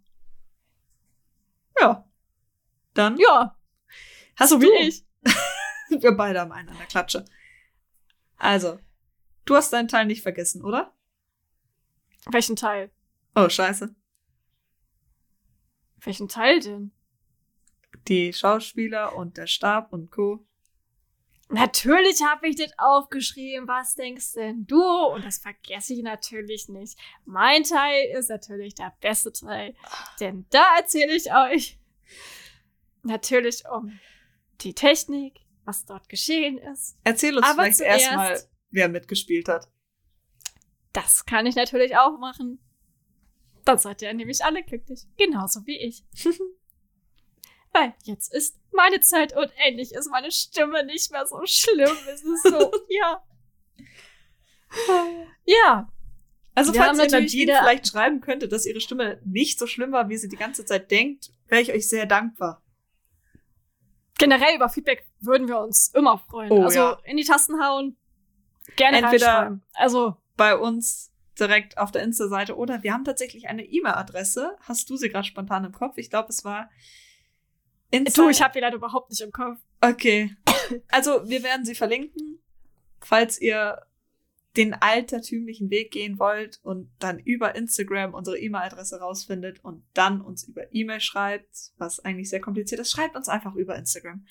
Ja. 1.80 2.10
Dann? 2.96 3.18
Ja. 3.18 3.56
Hast 4.36 4.50
so 4.50 4.58
du? 4.58 4.66
wie 4.66 4.88
ich. 4.88 5.06
Wir 6.02 6.14
beide 6.14 6.40
haben 6.40 6.52
einen 6.52 6.70
an 6.70 6.78
der 6.78 6.88
Klatsche. 6.88 7.26
Also, 8.42 8.80
du 9.46 9.56
hast 9.56 9.72
deinen 9.72 9.88
Teil 9.88 10.08
nicht 10.08 10.24
vergessen, 10.24 10.64
oder? 10.64 10.96
Welchen 12.32 12.56
Teil? 12.56 12.90
Oh, 13.36 13.48
scheiße. 13.48 13.94
Welchen 16.00 16.28
Teil 16.28 16.60
denn? 16.60 16.92
Die 18.08 18.34
Schauspieler 18.34 19.16
und 19.16 19.38
der 19.38 19.46
Stab 19.46 19.94
und 19.94 20.10
Co. 20.10 20.44
Natürlich 21.50 22.24
habe 22.24 22.48
ich 22.48 22.56
das 22.56 22.72
aufgeschrieben. 22.80 23.68
Was 23.68 23.94
denkst 23.94 24.34
denn 24.34 24.66
du? 24.66 24.82
Und 24.82 25.24
das 25.24 25.38
vergesse 25.38 25.94
ich 25.94 26.02
natürlich 26.02 26.68
nicht. 26.68 26.98
Mein 27.26 27.62
Teil 27.62 28.10
ist 28.18 28.30
natürlich 28.30 28.74
der 28.74 28.92
beste 29.02 29.32
Teil. 29.34 29.76
Denn 30.20 30.48
da 30.50 30.78
erzähle 30.78 31.16
ich 31.16 31.32
euch 31.32 31.78
natürlich 33.04 33.70
um 33.70 34.00
die 34.62 34.74
Technik, 34.74 35.42
was 35.66 35.86
dort 35.86 36.10
geschehen 36.10 36.58
ist. 36.58 36.98
Erzähl 37.04 37.38
uns 37.38 37.46
Aber 37.46 37.64
vielleicht 37.64 37.82
erstmal, 37.82 38.42
wer 38.70 38.90
mitgespielt 38.90 39.48
hat. 39.48 39.70
Das 40.94 41.26
kann 41.26 41.46
ich 41.46 41.56
natürlich 41.56 41.96
auch 41.98 42.18
machen. 42.18 42.60
Dann 43.66 43.78
seid 43.78 44.02
ihr 44.02 44.14
nämlich 44.14 44.44
alle 44.44 44.64
glücklich. 44.64 45.06
Genauso 45.18 45.66
wie 45.66 45.78
ich. 45.78 46.04
Weil 47.74 47.94
jetzt 48.04 48.34
ist 48.34 48.60
meine 48.74 49.00
Zeit 49.00 49.36
und 49.36 49.52
endlich 49.66 49.94
ist 49.94 50.10
meine 50.10 50.32
Stimme 50.32 50.86
nicht 50.86 51.12
mehr 51.12 51.26
so 51.26 51.42
schlimm. 51.46 51.96
Es 52.08 52.22
ist 52.22 52.44
so, 52.44 52.72
ja. 52.90 53.24
ja. 55.46 55.94
Also, 56.54 56.74
Wir 56.74 56.82
falls 56.84 57.00
ihr 57.00 57.20
Nadine 57.20 57.58
vielleicht 57.62 57.88
schreiben 57.88 58.20
könnte, 58.20 58.50
dass 58.50 58.66
ihre 58.66 58.82
Stimme 58.82 59.22
nicht 59.24 59.58
so 59.58 59.68
schlimm 59.68 59.94
war, 59.94 60.10
wie 60.10 60.18
sie 60.18 60.28
die 60.28 60.36
ganze 60.36 60.66
Zeit 60.66 60.92
denkt, 60.92 61.32
wäre 61.48 61.62
ich 61.62 61.72
euch 61.72 61.88
sehr 61.88 62.06
dankbar. 62.06 62.62
Generell 64.22 64.56
über 64.56 64.70
Feedback 64.70 65.06
würden 65.20 65.48
wir 65.48 65.60
uns 65.60 65.90
immer 65.90 66.18
freuen. 66.18 66.52
Oh, 66.52 66.64
also 66.64 66.80
ja. 66.80 66.98
in 67.04 67.18
die 67.18 67.24
Tasten 67.24 67.62
hauen, 67.62 67.98
gerne 68.76 68.98
Entweder 68.98 69.60
Also 69.74 70.16
bei 70.38 70.56
uns 70.56 71.12
direkt 71.40 71.78
auf 71.78 71.92
der 71.92 72.04
Insta-Seite 72.04 72.56
oder 72.56 72.84
wir 72.84 72.94
haben 72.94 73.04
tatsächlich 73.04 73.48
eine 73.48 73.64
E-Mail-Adresse. 73.64 74.56
Hast 74.62 74.90
du 74.90 74.98
sie 74.98 75.10
gerade 75.10 75.26
spontan 75.26 75.66
im 75.66 75.72
Kopf? 75.72 75.98
Ich 75.98 76.10
glaube, 76.10 76.30
es 76.30 76.46
war 76.46 76.70
Inside. 77.90 78.14
Du, 78.14 78.30
ich 78.30 78.42
habe 78.42 78.54
die 78.54 78.60
leider 78.60 78.76
überhaupt 78.76 79.10
nicht 79.10 79.22
im 79.22 79.32
Kopf. 79.32 79.60
Okay. 79.82 80.36
Also, 80.90 81.28
wir 81.28 81.44
werden 81.44 81.66
sie 81.66 81.76
verlinken, 81.76 82.40
falls 83.02 83.42
ihr 83.42 83.82
den 84.58 84.74
altertümlichen 84.74 85.70
Weg 85.70 85.92
gehen 85.92 86.20
wollt 86.20 86.60
und 86.64 86.92
dann 87.00 87.20
über 87.20 87.56
Instagram 87.56 88.14
unsere 88.14 88.38
E-Mail-Adresse 88.38 89.00
rausfindet 89.00 89.64
und 89.64 89.84
dann 89.94 90.22
uns 90.22 90.44
über 90.44 90.74
E-Mail 90.74 91.00
schreibt, 91.00 91.72
was 91.78 92.00
eigentlich 92.02 92.30
sehr 92.30 92.42
kompliziert 92.42 92.82
ist, 92.82 92.92
schreibt 92.92 93.16
uns 93.16 93.30
einfach 93.30 93.56
über 93.56 93.76
Instagram. 93.78 94.26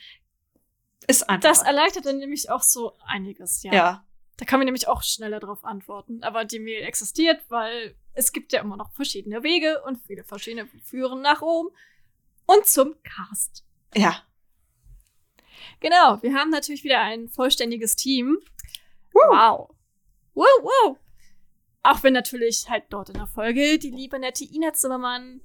Ist 1.07 1.29
einfach. 1.29 1.49
Das 1.49 1.63
erleichtert 1.63 2.05
dann 2.05 2.19
nämlich 2.19 2.51
auch 2.51 2.63
so 2.63 2.93
einiges, 3.07 3.63
ja. 3.63 3.73
Ja. 3.73 4.05
Da 4.37 4.45
können 4.45 4.61
wir 4.61 4.67
nämlich 4.67 4.89
auch 4.89 5.03
schneller 5.03 5.41
drauf 5.41 5.65
antworten. 5.65 6.23
Aber 6.23 6.45
die 6.45 6.61
Mail 6.61 6.83
existiert, 6.83 7.43
weil 7.49 7.95
es 8.13 8.33
gibt 8.33 8.53
ja 8.53 8.61
immer 8.61 8.77
noch 8.77 8.93
verschiedene 8.93 9.43
Wege 9.43 9.83
und 9.87 9.99
viele 10.07 10.25
verschiedene 10.25 10.67
führen 10.85 11.23
nach 11.23 11.43
Rom 11.43 11.71
und 12.47 12.67
zum 12.67 12.95
Cast. 13.03 13.65
Ja. 13.95 14.23
Genau, 15.81 16.23
wir 16.23 16.35
haben 16.35 16.51
natürlich 16.51 16.85
wieder 16.85 17.01
ein 17.01 17.29
vollständiges 17.29 17.97
Team. 17.97 18.39
Wow. 19.13 19.75
Wow, 20.35 20.47
wow. 20.63 20.99
Auch 21.83 22.03
wenn 22.03 22.13
natürlich 22.13 22.67
halt 22.69 22.85
dort 22.91 23.09
in 23.09 23.15
der 23.15 23.27
Folge 23.27 23.79
die 23.79 23.91
liebe 23.91 24.19
nette 24.19 24.45
Ina 24.45 24.73
Zimmermann 24.73 25.41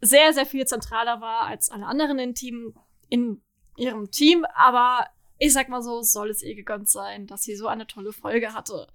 sehr, 0.00 0.32
sehr 0.32 0.46
viel 0.46 0.66
zentraler 0.66 1.20
war 1.20 1.46
als 1.46 1.70
alle 1.70 1.86
anderen 1.86 2.18
in, 2.18 2.34
Team, 2.34 2.74
in 3.08 3.42
ihrem 3.76 4.10
Team. 4.10 4.46
Aber 4.54 5.06
ich 5.38 5.52
sag 5.52 5.68
mal 5.68 5.82
so, 5.82 6.02
soll 6.02 6.30
es 6.30 6.42
ihr 6.42 6.54
gegönnt 6.54 6.88
sein, 6.88 7.26
dass 7.26 7.42
sie 7.42 7.56
so 7.56 7.66
eine 7.66 7.86
tolle 7.86 8.12
Folge 8.12 8.54
hatte. 8.54 8.86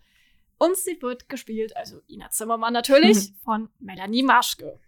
Und 0.58 0.76
sie 0.76 1.00
wird 1.02 1.30
gespielt, 1.30 1.76
also 1.78 2.02
Ina 2.08 2.30
Zimmermann 2.32 2.74
natürlich, 2.74 3.34
von 3.44 3.70
Melanie 3.80 4.24
Maschke. 4.24 4.80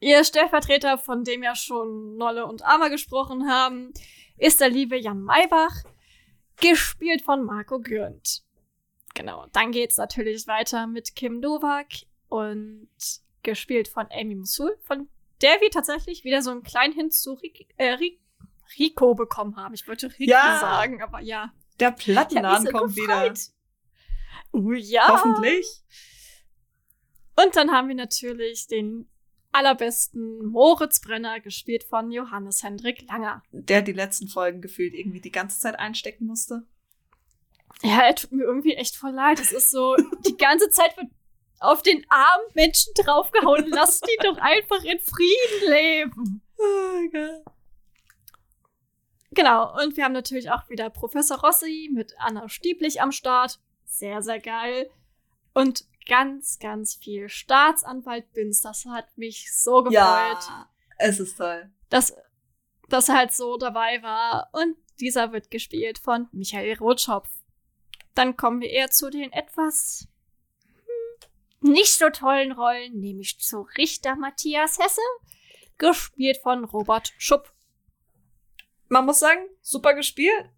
Ihr 0.00 0.24
Stellvertreter, 0.24 0.98
von 0.98 1.24
dem 1.24 1.42
ja 1.42 1.54
schon 1.54 2.16
Nolle 2.16 2.46
und 2.46 2.64
Arma 2.64 2.88
gesprochen 2.88 3.48
haben, 3.48 3.92
ist 4.36 4.60
der 4.60 4.68
liebe 4.68 4.96
Jan 4.98 5.22
Maybach, 5.22 5.84
gespielt 6.60 7.22
von 7.22 7.44
Marco 7.44 7.78
Gürnt. 7.78 8.42
Genau, 9.14 9.46
dann 9.52 9.72
geht's 9.72 9.96
natürlich 9.96 10.46
weiter 10.46 10.86
mit 10.86 11.14
Kim 11.14 11.40
Novak 11.40 11.88
und 12.28 12.88
gespielt 13.42 13.88
von 13.88 14.06
Amy 14.10 14.34
Musul, 14.34 14.76
von 14.82 15.08
der 15.42 15.60
wir 15.60 15.70
tatsächlich 15.70 16.24
wieder 16.24 16.42
so 16.42 16.50
einen 16.50 16.62
kleinen 16.62 16.94
Hin 16.94 17.10
zu 17.10 17.34
Rick, 17.34 17.68
äh, 17.76 17.96
Rico 18.78 19.14
bekommen 19.14 19.56
haben. 19.56 19.74
Ich 19.74 19.86
wollte 19.86 20.06
Rico 20.18 20.30
ja, 20.30 20.58
sagen, 20.60 21.02
aber 21.02 21.20
ja. 21.20 21.52
Der 21.80 21.90
Plattenladen 21.90 22.66
so 22.66 22.72
kommt 22.72 22.94
gefreut. 22.94 23.38
wieder. 24.52 24.62
Uh, 24.64 24.72
ja. 24.72 25.08
Hoffentlich. 25.08 25.66
Und 27.36 27.56
dann 27.56 27.70
haben 27.70 27.88
wir 27.88 27.94
natürlich 27.94 28.66
den 28.66 29.08
allerbesten 29.52 30.46
Moritz 30.46 31.00
Brenner, 31.00 31.40
gespielt 31.40 31.84
von 31.84 32.10
Johannes 32.10 32.62
Hendrik 32.62 33.02
Langer. 33.08 33.42
Der 33.50 33.82
die 33.82 33.92
letzten 33.92 34.28
Folgen 34.28 34.60
gefühlt 34.60 34.94
irgendwie 34.94 35.20
die 35.20 35.32
ganze 35.32 35.60
Zeit 35.60 35.78
einstecken 35.78 36.26
musste. 36.26 36.66
Ja, 37.82 38.02
er 38.02 38.14
tut 38.14 38.32
mir 38.32 38.44
irgendwie 38.44 38.74
echt 38.74 38.96
voll 38.96 39.12
leid. 39.12 39.40
Es 39.40 39.52
ist 39.52 39.70
so, 39.70 39.96
die 40.26 40.36
ganze 40.36 40.70
Zeit 40.70 40.96
wird 40.96 41.08
auf 41.58 41.82
den 41.82 42.04
armen 42.08 42.46
Menschen 42.54 42.92
draufgehauen. 42.94 43.66
Lass 43.68 44.00
die 44.00 44.16
doch 44.22 44.38
einfach 44.38 44.82
in 44.84 44.98
Frieden 44.98 45.70
leben. 45.70 46.42
Oh 46.58 47.08
Gott. 47.12 47.44
Genau, 49.34 49.74
und 49.82 49.96
wir 49.96 50.04
haben 50.04 50.12
natürlich 50.12 50.50
auch 50.50 50.68
wieder 50.68 50.90
Professor 50.90 51.40
Rossi 51.40 51.88
mit 51.92 52.14
Anna 52.18 52.48
Stieblich 52.48 53.00
am 53.00 53.12
Start. 53.12 53.58
Sehr, 53.84 54.22
sehr 54.22 54.40
geil. 54.40 54.90
Und 55.54 55.84
ganz, 56.06 56.58
ganz 56.58 56.94
viel 56.94 57.28
Staatsanwalt 57.28 58.30
Binz. 58.32 58.60
Das 58.60 58.84
hat 58.86 59.06
mich 59.16 59.52
so 59.54 59.82
gefreut. 59.82 59.94
Ja, 59.94 60.68
es 60.98 61.18
ist 61.18 61.36
toll. 61.36 61.70
Dass, 61.88 62.14
dass 62.88 63.08
er 63.08 63.16
halt 63.16 63.32
so 63.32 63.56
dabei 63.56 64.02
war. 64.02 64.48
Und 64.52 64.76
dieser 65.00 65.32
wird 65.32 65.50
gespielt 65.50 65.98
von 65.98 66.28
Michael 66.32 66.76
Rotschopf. 66.78 67.28
Dann 68.14 68.36
kommen 68.36 68.60
wir 68.60 68.70
eher 68.70 68.90
zu 68.90 69.10
den 69.10 69.32
etwas 69.32 70.08
hm, 71.60 71.72
nicht 71.72 71.98
so 71.98 72.10
tollen 72.10 72.52
Rollen, 72.52 72.98
nämlich 72.98 73.38
zu 73.38 73.62
Richter 73.76 74.16
Matthias 74.16 74.78
Hesse, 74.78 75.00
gespielt 75.78 76.38
von 76.42 76.64
Robert 76.64 77.12
Schupp. 77.18 77.52
Man 78.88 79.06
muss 79.06 79.20
sagen, 79.20 79.42
super 79.60 79.94
gespielt, 79.94 80.50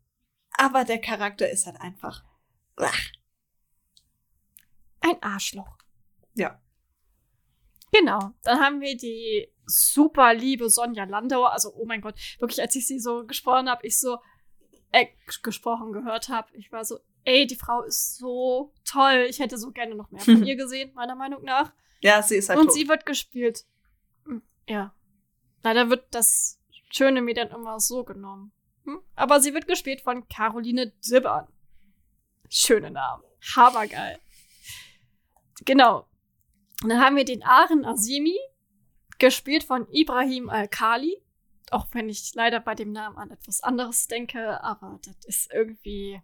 aber 0.50 0.84
der 0.84 1.00
Charakter 1.00 1.48
ist 1.48 1.66
halt 1.66 1.80
einfach. 1.80 2.24
Ach 2.76 3.10
ein 5.04 5.22
Arschloch. 5.22 5.78
Ja. 6.34 6.60
Genau. 7.92 8.32
Dann 8.42 8.60
haben 8.60 8.80
wir 8.80 8.96
die 8.96 9.48
super 9.66 10.34
liebe 10.34 10.68
Sonja 10.68 11.04
Landauer. 11.04 11.52
Also, 11.52 11.72
oh 11.74 11.84
mein 11.84 12.00
Gott, 12.00 12.18
wirklich, 12.38 12.60
als 12.60 12.74
ich 12.74 12.86
sie 12.86 12.98
so 12.98 13.26
gesprochen 13.26 13.68
habe, 13.68 13.86
ich 13.86 13.98
so 13.98 14.18
äh, 14.90 15.06
gesprochen 15.42 15.92
gehört 15.92 16.28
habe, 16.28 16.48
ich 16.54 16.72
war 16.72 16.84
so, 16.84 16.98
ey, 17.24 17.46
die 17.46 17.56
Frau 17.56 17.82
ist 17.82 18.16
so 18.16 18.72
toll. 18.84 19.26
Ich 19.28 19.38
hätte 19.38 19.58
so 19.58 19.70
gerne 19.70 19.94
noch 19.94 20.10
mehr 20.10 20.20
von 20.20 20.42
ihr 20.46 20.56
gesehen, 20.56 20.92
meiner 20.94 21.14
Meinung 21.14 21.42
nach. 21.44 21.72
Ja, 22.00 22.22
sie 22.22 22.36
ist 22.36 22.48
halt 22.48 22.58
Und 22.58 22.66
tot. 22.66 22.74
sie 22.74 22.88
wird 22.88 23.06
gespielt. 23.06 23.64
Hm, 24.26 24.42
ja. 24.68 24.94
Leider 25.62 25.88
wird 25.90 26.06
das 26.10 26.60
Schöne 26.90 27.22
mir 27.22 27.34
dann 27.34 27.50
immer 27.50 27.80
so 27.80 28.04
genommen. 28.04 28.52
Hm? 28.84 29.00
Aber 29.16 29.40
sie 29.40 29.54
wird 29.54 29.66
gespielt 29.66 30.02
von 30.02 30.28
Caroline 30.28 30.92
Dibbern. 31.08 31.48
Schöne 32.50 32.90
Namen. 32.90 33.24
Habergeil. 33.56 34.18
Genau. 35.64 36.06
Und 36.82 36.90
dann 36.90 37.00
haben 37.00 37.16
wir 37.16 37.24
den 37.24 37.42
Aren 37.42 37.84
Azimi, 37.84 38.38
gespielt 39.18 39.64
von 39.64 39.88
Ibrahim 39.90 40.50
Al-Khali. 40.50 41.22
Auch 41.70 41.86
wenn 41.92 42.08
ich 42.08 42.34
leider 42.34 42.60
bei 42.60 42.74
dem 42.74 42.92
Namen 42.92 43.16
an 43.16 43.30
etwas 43.30 43.62
anderes 43.62 44.06
denke, 44.06 44.62
aber 44.62 45.00
das 45.04 45.24
ist 45.24 45.52
irgendwie 45.52 46.20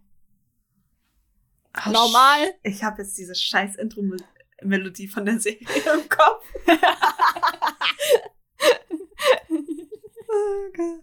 Ach, 1.73 1.87
normal. 1.87 2.55
Ich 2.63 2.83
habe 2.83 3.03
jetzt 3.03 3.17
diese 3.19 3.35
scheiß 3.35 3.77
Intro-Melodie 3.77 5.09
von 5.09 5.25
der 5.25 5.39
Serie 5.41 5.67
im 5.95 6.09
Kopf. 6.09 6.45
oh 10.29 11.01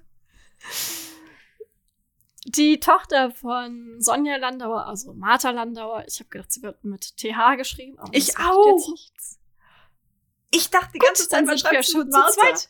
Die 2.46 2.80
Tochter 2.80 3.32
von 3.32 4.02
Sonja 4.02 4.38
Landauer, 4.38 4.86
also 4.88 5.14
Martha 5.14 5.50
Landauer, 5.52 6.06
ich 6.08 6.20
habe 6.20 6.30
gedacht, 6.30 6.52
sie 6.52 6.64
wird 6.64 6.84
mit 6.84 7.18
TH 7.18 7.58
geschrieben. 7.58 8.00
Aber 8.00 8.14
Ich 8.14 8.38
auch. 8.38 8.78
Jetzt 8.78 8.90
nichts. 8.90 9.40
Ich 10.52 10.70
dachte 10.70 10.92
die 10.94 11.00
Gut, 11.00 11.08
ganze 11.08 11.28
Zeit, 11.28 11.40
dann 11.40 11.46
man 11.46 11.58
schreibt 11.58 11.86
schon 11.86 12.12
zu 12.12 12.20
zweit. 12.34 12.70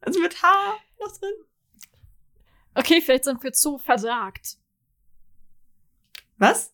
Also 0.00 0.20
mit 0.20 0.42
H 0.42 0.78
noch 0.98 1.16
drin. 1.18 1.34
Okay, 2.74 3.00
vielleicht 3.00 3.24
sind 3.24 3.42
wir 3.42 3.52
zu 3.52 3.78
versagt. 3.78 4.56
Was? 6.38 6.71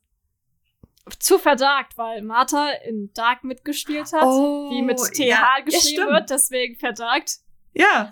Zu 1.18 1.38
versagt, 1.38 1.96
weil 1.98 2.22
Martha 2.22 2.70
in 2.84 3.12
Dark 3.14 3.44
mitgespielt 3.44 4.12
hat, 4.12 4.22
Oh, 4.24 4.70
die 4.72 4.82
mit 4.82 4.98
TH 4.98 5.18
ja, 5.18 5.26
ja, 5.58 5.64
geschrieben 5.64 5.86
stimmt. 6.02 6.10
wird, 6.10 6.30
deswegen 6.30 6.76
versagt. 6.76 7.38
Ja. 7.72 8.10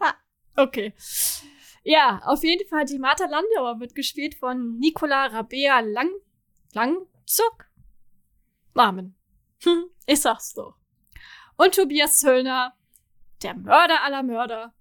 Okay. 0.57 0.95
Ja, 1.83 2.21
auf 2.25 2.43
jeden 2.43 2.67
Fall 2.69 2.85
die 2.85 2.99
Martha 2.99 3.27
Landauer 3.27 3.79
wird 3.79 3.95
gespielt 3.95 4.35
von 4.35 4.79
Nicola 4.79 5.27
Rabea 5.27 5.81
Lang 5.81 6.11
Langzuck. 6.73 7.67
Namen. 8.75 9.17
Hm, 9.63 9.85
ich 10.07 10.21
sag's 10.21 10.53
doch. 10.55 10.77
Und 11.57 11.75
Tobias 11.75 12.19
Zöllner, 12.19 12.75
der 13.43 13.55
Mörder 13.55 14.03
aller 14.03 14.23
Mörder, 14.23 14.75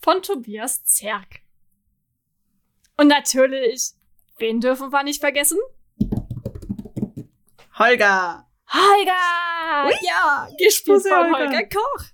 von 0.00 0.22
Tobias 0.22 0.84
Zerg. 0.84 1.40
Und 2.96 3.08
natürlich, 3.08 3.92
wen 4.38 4.60
dürfen 4.60 4.92
wir 4.92 5.02
nicht 5.02 5.20
vergessen? 5.20 5.58
Holger. 7.80 8.46
Holger! 8.70 9.86
Ui. 9.86 9.94
Ja, 10.02 10.50
gespielt 10.58 11.02
von 11.02 11.32
Holger. 11.32 11.46
Holger 11.46 11.66
Koch. 11.66 12.04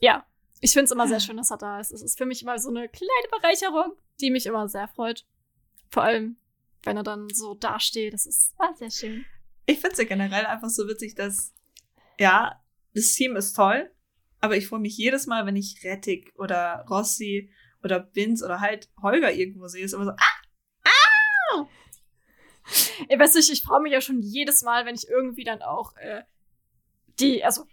Ja, 0.00 0.26
ich 0.62 0.72
find's 0.72 0.90
immer 0.90 1.06
sehr 1.06 1.20
schön, 1.20 1.36
dass 1.36 1.50
er 1.50 1.58
da 1.58 1.78
ist. 1.80 1.92
Es 1.92 2.00
ist 2.00 2.16
für 2.16 2.24
mich 2.24 2.40
immer 2.40 2.58
so 2.58 2.70
eine 2.70 2.88
kleine 2.88 3.28
Bereicherung, 3.30 3.92
die 4.22 4.30
mich 4.30 4.46
immer 4.46 4.66
sehr 4.66 4.88
freut. 4.88 5.26
Vor 5.90 6.02
allem, 6.02 6.38
wenn 6.82 6.96
er 6.96 7.02
dann 7.02 7.28
so 7.28 7.54
dasteht. 7.54 8.14
Das 8.14 8.24
ist 8.24 8.54
ah, 8.56 8.72
sehr 8.74 8.90
schön. 8.90 9.26
Ich 9.66 9.80
finde 9.80 9.92
es 9.92 9.98
ja 9.98 10.04
generell 10.04 10.46
einfach 10.46 10.70
so 10.70 10.88
witzig, 10.88 11.14
dass, 11.14 11.52
ja, 12.18 12.58
das 12.94 13.12
Team 13.12 13.36
ist 13.36 13.52
toll, 13.52 13.90
aber 14.40 14.56
ich 14.56 14.66
freue 14.66 14.80
mich 14.80 14.96
jedes 14.96 15.26
Mal, 15.26 15.44
wenn 15.44 15.56
ich 15.56 15.84
Rettig 15.84 16.32
oder 16.38 16.86
Rossi 16.88 17.52
oder 17.84 18.00
Binz 18.00 18.42
oder 18.42 18.62
halt 18.62 18.88
Holger 19.02 19.30
irgendwo 19.30 19.68
sehe. 19.68 19.84
Ist 19.84 19.92
immer 19.92 20.06
so, 20.06 20.12
ah, 20.12 20.38
Ich 23.08 23.18
weiß 23.18 23.34
nicht, 23.34 23.50
ich 23.50 23.62
freue 23.62 23.80
mich 23.80 23.92
ja 23.92 24.00
schon 24.00 24.22
jedes 24.22 24.62
Mal, 24.62 24.86
wenn 24.86 24.94
ich 24.94 25.08
irgendwie 25.08 25.44
dann 25.44 25.62
auch 25.62 25.96
äh, 25.96 26.22
die, 27.20 27.44
also 27.44 27.64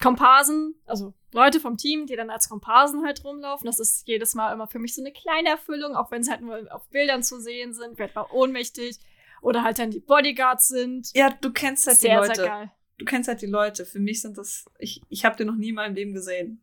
Komparsen, 0.00 0.74
also 0.86 1.14
Leute 1.32 1.60
vom 1.60 1.76
Team, 1.76 2.06
die 2.06 2.16
dann 2.16 2.28
als 2.28 2.48
Komparsen 2.48 3.04
halt 3.04 3.24
rumlaufen. 3.24 3.66
Das 3.66 3.78
ist 3.78 4.06
jedes 4.06 4.34
Mal 4.34 4.52
immer 4.52 4.66
für 4.66 4.78
mich 4.78 4.94
so 4.94 5.02
eine 5.02 5.12
kleine 5.12 5.50
Erfüllung, 5.50 5.94
auch 5.94 6.10
wenn 6.10 6.22
sie 6.22 6.30
halt 6.30 6.42
nur 6.42 6.66
auf 6.74 6.88
Bildern 6.90 7.22
zu 7.22 7.40
sehen 7.40 7.72
sind, 7.72 7.98
wird 7.98 8.14
mal 8.14 8.26
ohnmächtig 8.32 8.98
oder 9.40 9.62
halt 9.62 9.78
dann 9.78 9.90
die 9.90 10.00
Bodyguards 10.00 10.68
sind. 10.68 11.10
ja, 11.14 11.30
du 11.30 11.52
kennst 11.52 11.86
halt 11.86 11.98
sehr, 11.98 12.20
die 12.20 12.26
Leute. 12.28 12.34
sehr 12.34 12.46
geil. 12.46 12.70
Du 12.98 13.04
kennst 13.04 13.28
halt 13.28 13.42
die 13.42 13.46
Leute. 13.46 13.86
Für 13.86 13.98
mich 13.98 14.20
sind 14.20 14.38
das, 14.38 14.66
ich, 14.78 15.02
ich 15.08 15.24
habe 15.24 15.36
die 15.36 15.44
noch 15.44 15.56
nie 15.56 15.70
in 15.70 15.74
meinem 15.74 15.94
Leben 15.94 16.14
gesehen. 16.14 16.62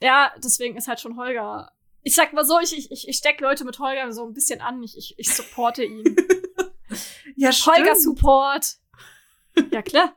Ja, 0.00 0.32
deswegen 0.38 0.76
ist 0.76 0.88
halt 0.88 1.00
schon 1.00 1.16
Holger. 1.16 1.72
Ich 2.02 2.14
sag 2.14 2.32
mal 2.32 2.44
so, 2.44 2.58
ich, 2.60 2.90
ich, 2.90 3.08
ich 3.08 3.16
steck 3.16 3.40
Leute 3.40 3.64
mit 3.64 3.78
Holger 3.78 4.12
so 4.12 4.26
ein 4.26 4.32
bisschen 4.32 4.60
an. 4.60 4.82
Ich, 4.82 4.96
ich, 4.96 5.18
ich 5.18 5.34
supporte 5.34 5.84
ihn. 5.84 6.04
Ja, 7.38 7.50
Holger 7.50 7.94
Support. 7.94 8.76
Ja, 9.70 9.82
klar. 9.82 10.14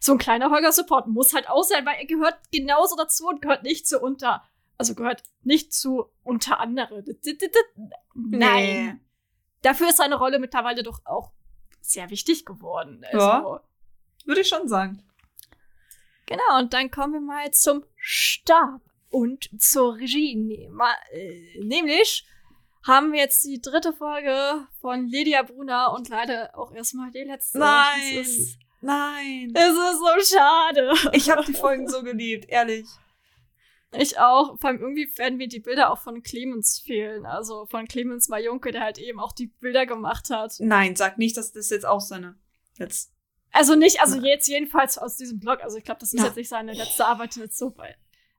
So 0.00 0.12
ein 0.12 0.18
kleiner 0.18 0.50
Holger 0.50 0.72
Support 0.72 1.06
muss 1.06 1.32
halt 1.32 1.48
auch 1.48 1.62
sein, 1.62 1.86
weil 1.86 1.96
er 1.98 2.06
gehört 2.06 2.38
genauso 2.50 2.96
dazu 2.96 3.26
und 3.28 3.40
gehört 3.40 3.62
nicht 3.62 3.86
zu 3.86 4.00
unter. 4.00 4.42
Also 4.78 4.94
gehört 4.96 5.22
nicht 5.42 5.72
zu 5.72 6.06
unter 6.24 6.58
andere. 6.58 7.04
Nein. 8.14 8.40
Nee. 8.86 8.94
Dafür 9.62 9.90
ist 9.90 9.98
seine 9.98 10.16
Rolle 10.16 10.40
mittlerweile 10.40 10.82
doch 10.82 11.00
auch 11.04 11.30
sehr 11.80 12.10
wichtig 12.10 12.44
geworden. 12.44 13.04
Also, 13.12 13.18
Ja. 13.18 13.60
Würde 14.24 14.40
ich 14.40 14.48
schon 14.48 14.66
sagen. 14.68 15.04
Genau, 16.26 16.58
und 16.58 16.72
dann 16.72 16.90
kommen 16.90 17.12
wir 17.14 17.20
mal 17.20 17.50
zum 17.52 17.84
Stab 17.96 18.80
und 19.10 19.50
zur 19.60 19.96
Regie. 19.96 20.34
Ne- 20.36 20.68
äh, 21.12 21.60
Nämlich 21.60 22.26
haben 22.86 23.12
wir 23.12 23.20
jetzt 23.20 23.44
die 23.44 23.60
dritte 23.60 23.92
Folge 23.92 24.66
von 24.80 25.06
Lydia 25.08 25.42
Brunner 25.42 25.92
und 25.92 26.08
leider 26.08 26.56
auch 26.58 26.72
erstmal 26.72 27.10
die 27.10 27.24
letzte. 27.24 27.58
Nein. 27.58 28.18
Es 28.20 28.28
ist, 28.38 28.58
Nein. 28.80 29.52
es 29.54 29.68
ist 29.72 29.98
so 30.28 30.36
schade. 30.36 30.92
Ich 31.12 31.30
habe 31.30 31.44
die 31.44 31.54
Folgen 31.54 31.88
so 31.88 32.02
geliebt, 32.02 32.48
ehrlich. 32.48 32.86
Ich 33.94 34.18
auch. 34.18 34.58
Vor 34.58 34.70
allem 34.70 34.80
irgendwie 34.80 35.06
werden 35.18 35.36
mir 35.36 35.48
die 35.48 35.60
Bilder 35.60 35.90
auch 35.92 35.98
von 35.98 36.22
Clemens 36.22 36.78
fehlen. 36.80 37.26
Also 37.26 37.66
von 37.66 37.86
Clemens 37.86 38.28
Majunke, 38.28 38.72
der 38.72 38.80
halt 38.82 38.98
eben 38.98 39.20
auch 39.20 39.32
die 39.32 39.48
Bilder 39.48 39.84
gemacht 39.86 40.30
hat. 40.30 40.54
Nein, 40.60 40.96
sag 40.96 41.18
nicht, 41.18 41.36
dass 41.36 41.52
das 41.52 41.68
jetzt 41.70 41.84
auch 41.84 42.00
seine. 42.00 42.36
Jetzt. 42.78 43.12
Also 43.52 43.74
nicht, 43.74 44.00
also 44.00 44.18
jetzt 44.18 44.48
jedenfalls 44.48 44.96
aus 44.96 45.16
diesem 45.18 45.38
Blog. 45.38 45.62
Also 45.62 45.76
ich 45.76 45.84
glaube, 45.84 46.00
das 46.00 46.14
ist 46.14 46.20
Ja. 46.20 46.26
jetzt 46.26 46.36
nicht 46.36 46.48
seine 46.48 46.72
letzte 46.72 47.04
Arbeit 47.04 47.36
jetzt 47.36 47.58
so 47.58 47.76
weit. 47.76 47.96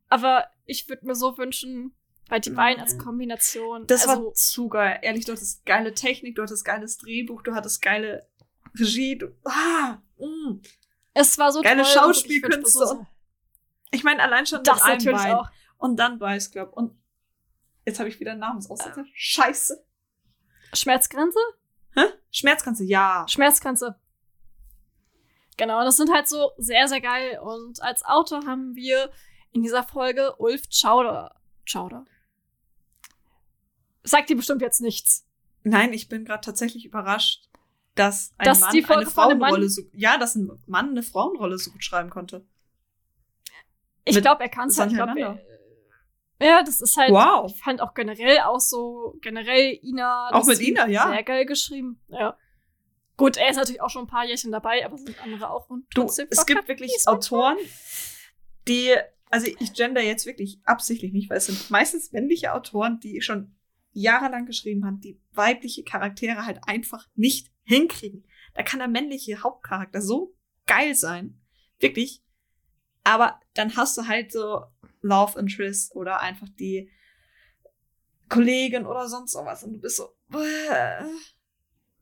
Aber 0.09 0.47
ich 0.65 0.89
würde 0.89 1.05
mir 1.05 1.15
so 1.15 1.37
wünschen, 1.37 1.95
weil 2.29 2.41
die 2.41 2.49
beiden 2.51 2.81
als. 2.81 2.97
Kombination. 2.97 3.85
Das 3.87 4.07
also, 4.07 4.25
war 4.25 4.33
zu 4.33 4.69
geil. 4.69 4.99
Ehrlich, 5.01 5.25
du 5.25 5.33
hattest 5.33 5.65
geile 5.65 5.93
Technik, 5.93 6.35
du 6.35 6.41
hattest 6.41 6.65
geiles 6.65 6.97
Drehbuch, 6.97 7.41
du 7.43 7.53
hattest 7.53 7.81
geile 7.81 8.27
Regie. 8.75 9.17
Du, 9.17 9.27
ah, 9.43 9.97
mm. 10.17 10.61
es 11.13 11.37
war 11.37 11.51
so 11.51 11.61
geile 11.61 11.83
toll. 11.83 11.91
Schauspielkünste 11.91 12.85
und- 12.85 13.07
Ich 13.91 14.03
meine, 14.03 14.23
allein 14.23 14.45
schon 14.45 14.63
Das 14.63 14.75
mit 14.75 14.83
einem 14.83 14.97
natürlich 14.97 15.21
Bein. 15.21 15.35
auch. 15.35 15.49
Und 15.77 15.97
dann 15.97 16.19
Vice 16.19 16.51
Club. 16.51 16.73
Und 16.73 16.97
jetzt 17.85 17.99
habe 17.99 18.09
ich 18.09 18.19
wieder 18.19 18.31
einen 18.31 18.39
Namensaussetzer. 18.39 19.05
Scheiße. 19.13 19.85
Schmerzgrenze? 20.73 21.39
Hä? 21.93 22.05
Schmerzgrenze, 22.31 22.83
ja. 22.83 23.25
Schmerzgrenze. 23.29 23.99
Genau, 25.57 25.83
das 25.83 25.97
sind 25.97 26.11
halt 26.11 26.27
so 26.27 26.51
sehr, 26.57 26.87
sehr 26.87 27.01
geil. 27.01 27.39
Und 27.39 27.81
als 27.83 28.03
Autor 28.03 28.45
haben 28.47 28.75
wir 28.75 29.11
in 29.51 29.61
dieser 29.61 29.83
Folge 29.83 30.35
Ulf 30.37 30.63
Chauder. 30.71 31.35
Chauder? 31.65 32.05
Sagt 34.03 34.29
dir 34.29 34.35
bestimmt 34.35 34.61
jetzt 34.61 34.81
nichts. 34.81 35.25
Nein, 35.63 35.93
ich 35.93 36.09
bin 36.09 36.25
gerade 36.25 36.41
tatsächlich 36.41 36.85
überrascht, 36.85 37.49
dass 37.95 38.33
ein 38.37 38.45
Dass 38.45 38.61
Mann 38.61 38.71
die 38.71 38.81
Folge 38.81 39.01
eine 39.01 39.09
Frauenrolle 39.09 39.69
so, 39.69 39.81
ja, 39.93 40.17
dass 40.17 40.35
ein 40.35 40.51
Mann 40.65 40.89
eine 40.89 41.03
Frauenrolle 41.03 41.57
so 41.57 41.71
gut 41.71 41.83
schreiben 41.83 42.09
konnte. 42.09 42.45
Ich 44.05 44.19
glaube, 44.21 44.43
er 44.43 44.49
kann 44.49 44.67
es 44.67 44.77
halt. 44.77 44.91
Ich 44.91 44.97
glaub, 44.97 45.15
ja, 46.39 46.61
das 46.63 46.81
ist 46.81 46.97
halt. 46.97 47.11
Wow. 47.11 47.49
Ich 47.49 47.63
fand 47.63 47.81
auch 47.81 47.93
generell 47.93 48.39
auch 48.39 48.59
so, 48.59 49.17
generell 49.21 49.79
Ina. 49.81 50.31
Auch 50.33 50.45
mit 50.45 50.59
Ina, 50.59 50.87
ja. 50.87 51.07
Sehr 51.09 51.23
geil 51.23 51.45
geschrieben. 51.45 52.01
Ja. 52.09 52.37
Gut, 53.15 53.37
er 53.37 53.49
ist 53.49 53.57
natürlich 53.57 53.81
auch 53.81 53.89
schon 53.89 54.05
ein 54.05 54.07
paar 54.07 54.25
Jährchen 54.25 54.51
dabei, 54.51 54.85
aber 54.85 54.97
sind 54.97 55.21
andere 55.23 55.49
auch. 55.49 55.69
Und 55.69 55.85
Du, 55.93 56.05
es 56.05 56.45
gibt 56.45 56.67
wirklich 56.67 56.91
Autoren, 57.05 57.57
die, 58.67 58.95
also 59.29 59.47
ich 59.59 59.73
gender 59.73 60.01
jetzt 60.01 60.25
wirklich 60.25 60.59
absichtlich 60.63 61.13
nicht, 61.13 61.29
weil 61.29 61.37
es 61.37 61.45
sind 61.45 61.69
meistens 61.69 62.11
männliche 62.11 62.53
Autoren, 62.53 62.99
die 62.99 63.21
schon 63.21 63.52
jahrelang 63.93 64.45
geschrieben 64.45 64.85
haben, 64.85 64.99
die 64.99 65.19
weibliche 65.31 65.83
Charaktere 65.83 66.45
halt 66.45 66.59
einfach 66.67 67.07
nicht 67.15 67.51
hinkriegen. 67.63 68.25
Da 68.53 68.63
kann 68.63 68.79
der 68.79 68.87
männliche 68.87 69.41
Hauptcharakter 69.41 70.01
so 70.01 70.35
geil 70.67 70.95
sein. 70.95 71.39
Wirklich. 71.79 72.21
Aber 73.03 73.39
dann 73.53 73.75
hast 73.75 73.97
du 73.97 74.07
halt 74.07 74.31
so 74.31 74.63
Love 75.01 75.39
Interest 75.39 75.95
oder 75.95 76.21
einfach 76.21 76.47
die 76.59 76.89
Kollegin 78.29 78.85
oder 78.85 79.07
sonst 79.07 79.33
sowas 79.33 79.63
und 79.63 79.73
du 79.73 79.79
bist 79.79 79.97
so. 79.97 80.15
äh. 80.33 81.03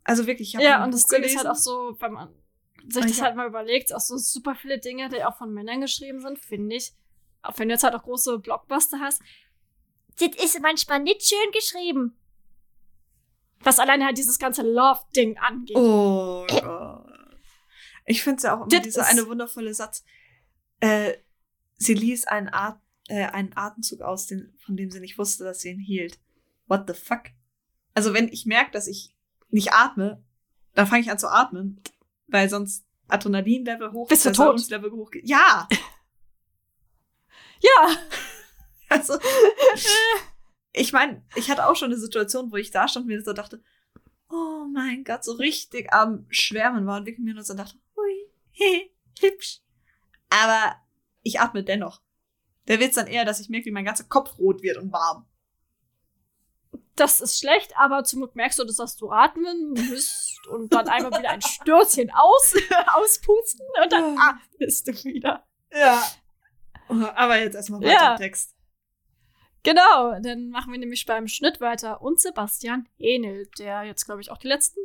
Also 0.04 0.26
wirklich, 0.28 0.56
ich 0.56 0.62
Ja, 0.62 0.84
und 0.84 0.94
das 0.94 1.08
Ding 1.08 1.24
ist 1.24 1.38
halt 1.38 1.48
auch 1.48 1.56
so, 1.56 1.96
wenn 2.00 2.14
man 2.14 2.34
sich 2.88 3.06
das 3.06 3.22
halt 3.22 3.36
mal 3.36 3.48
überlegt, 3.48 3.94
auch 3.94 4.00
so 4.00 4.18
super 4.18 4.56
viele 4.56 4.80
Dinge, 4.80 5.10
die 5.10 5.24
auch 5.24 5.38
von 5.38 5.54
Männern 5.54 5.82
geschrieben 5.82 6.20
sind, 6.20 6.40
finde 6.40 6.76
ich. 6.76 6.94
Auch 7.44 7.58
wenn 7.58 7.68
du 7.68 7.74
jetzt 7.74 7.84
halt 7.84 7.96
auch 7.96 8.04
große 8.04 8.40
Blockbuster 8.40 9.00
hast, 9.00 9.22
Das 10.22 10.44
ist 10.44 10.62
manchmal 10.62 11.00
nicht 11.00 11.24
schön 11.24 11.52
geschrieben. 11.52 12.16
was 13.64 13.80
alleine 13.80 14.06
halt 14.06 14.18
dieses 14.18 14.40
ganze 14.40 14.62
Love-Ding 14.64 15.38
angeht. 15.38 15.76
Oh 15.76 16.46
Gott. 16.48 17.08
Ich 18.06 18.24
finde 18.24 18.38
es 18.38 18.44
ja 18.44 18.56
auch 18.56 18.68
immer 18.68 18.82
dieser 18.82 19.06
eine 19.06 19.28
wundervolle 19.28 19.74
Satz. 19.74 20.04
Äh, 20.80 21.14
sie 21.78 21.94
ließ 21.94 22.26
einen, 22.26 22.50
At 22.50 22.80
äh, 23.08 23.26
einen 23.26 23.56
Atemzug 23.56 24.02
aus, 24.02 24.26
den, 24.26 24.54
von 24.66 24.76
dem 24.78 24.90
sie 24.90 25.00
nicht 25.00 25.18
wusste, 25.18 25.44
dass 25.44 25.60
sie 25.60 25.70
ihn 25.72 25.80
hielt. 25.80 26.20
What 26.68 26.86
the 26.88 26.94
fuck? 26.94 27.26
Also 27.94 28.14
wenn 28.14 28.28
ich 28.30 28.46
merke, 28.46 28.72
dass 28.72 28.88
ich 28.88 29.16
nicht 29.50 29.74
atme, 29.74 30.24
dann 30.74 30.88
fange 30.88 31.02
ich 31.02 31.12
an 31.12 31.20
zu 31.20 31.28
atmen. 31.30 31.82
weil 32.28 32.50
sonst 32.50 32.86
Adrenalin-Level 33.10 33.92
hoch, 33.92 34.08
Bist 34.08 34.26
du 34.26 34.32
tot? 34.32 34.70
Level 34.70 34.92
hoch. 34.92 35.12
Ja! 35.24 35.68
Ja! 37.64 37.96
Also, 38.92 39.18
ich 40.74 40.92
meine, 40.94 41.24
ich 41.36 41.50
hatte 41.50 41.66
auch 41.68 41.76
schon 41.76 41.92
eine 41.92 42.00
Situation, 42.00 42.52
wo 42.52 42.58
ich 42.58 42.72
da 42.72 42.88
stand 42.88 43.06
und 43.06 43.08
mir 43.12 43.24
so 43.24 43.34
dachte, 43.34 43.64
oh 44.30 44.66
mein 44.72 45.04
Gott, 45.04 45.24
so 45.24 45.34
richtig 45.34 45.94
am 45.94 46.26
Schwärmen 46.30 46.86
war 46.86 46.98
und 46.98 47.06
wirklich 47.06 47.24
mir 47.24 47.34
nur 47.34 47.44
so 47.44 47.54
dachte, 47.54 47.78
hui, 47.96 48.30
he, 48.52 48.92
hübsch. 49.22 49.62
Aber 50.30 50.76
ich 51.22 51.40
atme 51.40 51.64
dennoch. 51.64 52.02
Der 52.68 52.80
Witz 52.80 52.96
dann 52.96 53.08
eher, 53.08 53.26
dass 53.26 53.40
ich 53.40 53.50
merke, 53.50 53.66
wie 53.66 53.72
mein 53.72 53.86
ganzer 53.86 54.04
Kopf 54.04 54.38
rot 54.38 54.62
wird 54.62 54.78
und 54.78 54.92
warm. 54.92 55.26
Das 56.96 57.20
ist 57.22 57.40
schlecht, 57.40 57.74
aber 57.78 58.04
zum 58.04 58.20
Glück 58.20 58.36
merkst 58.36 58.60
du, 58.60 58.64
dass 58.64 58.96
du 58.96 59.10
atmen 59.12 59.72
musst 59.72 60.46
und 60.48 60.72
dann 60.74 60.88
einmal 60.88 61.18
wieder 61.18 61.32
ein 61.32 61.42
Stürzchen 61.42 62.12
aus, 62.12 62.54
auspusten 62.94 63.66
und 63.82 63.92
dann 63.92 64.18
atmest 64.18 64.88
du 64.88 64.92
wieder. 65.06 65.46
Ja. 65.72 66.04
Aber 66.88 67.40
jetzt 67.40 67.56
erstmal 67.56 67.82
weiter 67.82 67.94
Ja. 67.94 68.12
im 68.14 68.18
Text. 68.18 68.56
Genau, 69.63 70.19
dann 70.21 70.50
machen 70.50 70.71
wir 70.71 70.80
nämlich 70.80 71.06
beim 71.06 71.28
Schnitt 71.28 71.62
weiter 71.62 72.02
und 72.02 72.19
Sebastian 72.19 72.88
Henel, 72.97 73.47
der 73.60 73.84
jetzt, 73.84 74.06
glaube 74.06 74.21
ich, 74.21 74.32
auch 74.32 74.38
die 74.38 74.47
letzten 74.47 74.80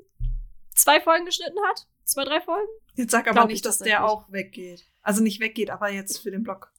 zwei 0.74 1.00
Folgen 1.00 1.24
geschnitten 1.24 1.58
hat. 1.68 1.86
Zwei, 2.04 2.24
drei 2.24 2.40
Folgen. 2.40 2.68
Jetzt 2.94 3.10
sag 3.10 3.26
aber 3.26 3.34
Glaub 3.34 3.48
ich 3.48 3.54
nicht, 3.54 3.66
dass 3.66 3.78
der 3.78 4.04
auch 4.04 4.30
weggeht. 4.30 4.84
Also 5.02 5.22
nicht 5.22 5.40
weggeht, 5.40 5.70
aber 5.70 5.90
jetzt 5.90 6.18
für 6.18 6.30
den 6.30 6.42
Blog. 6.42 6.72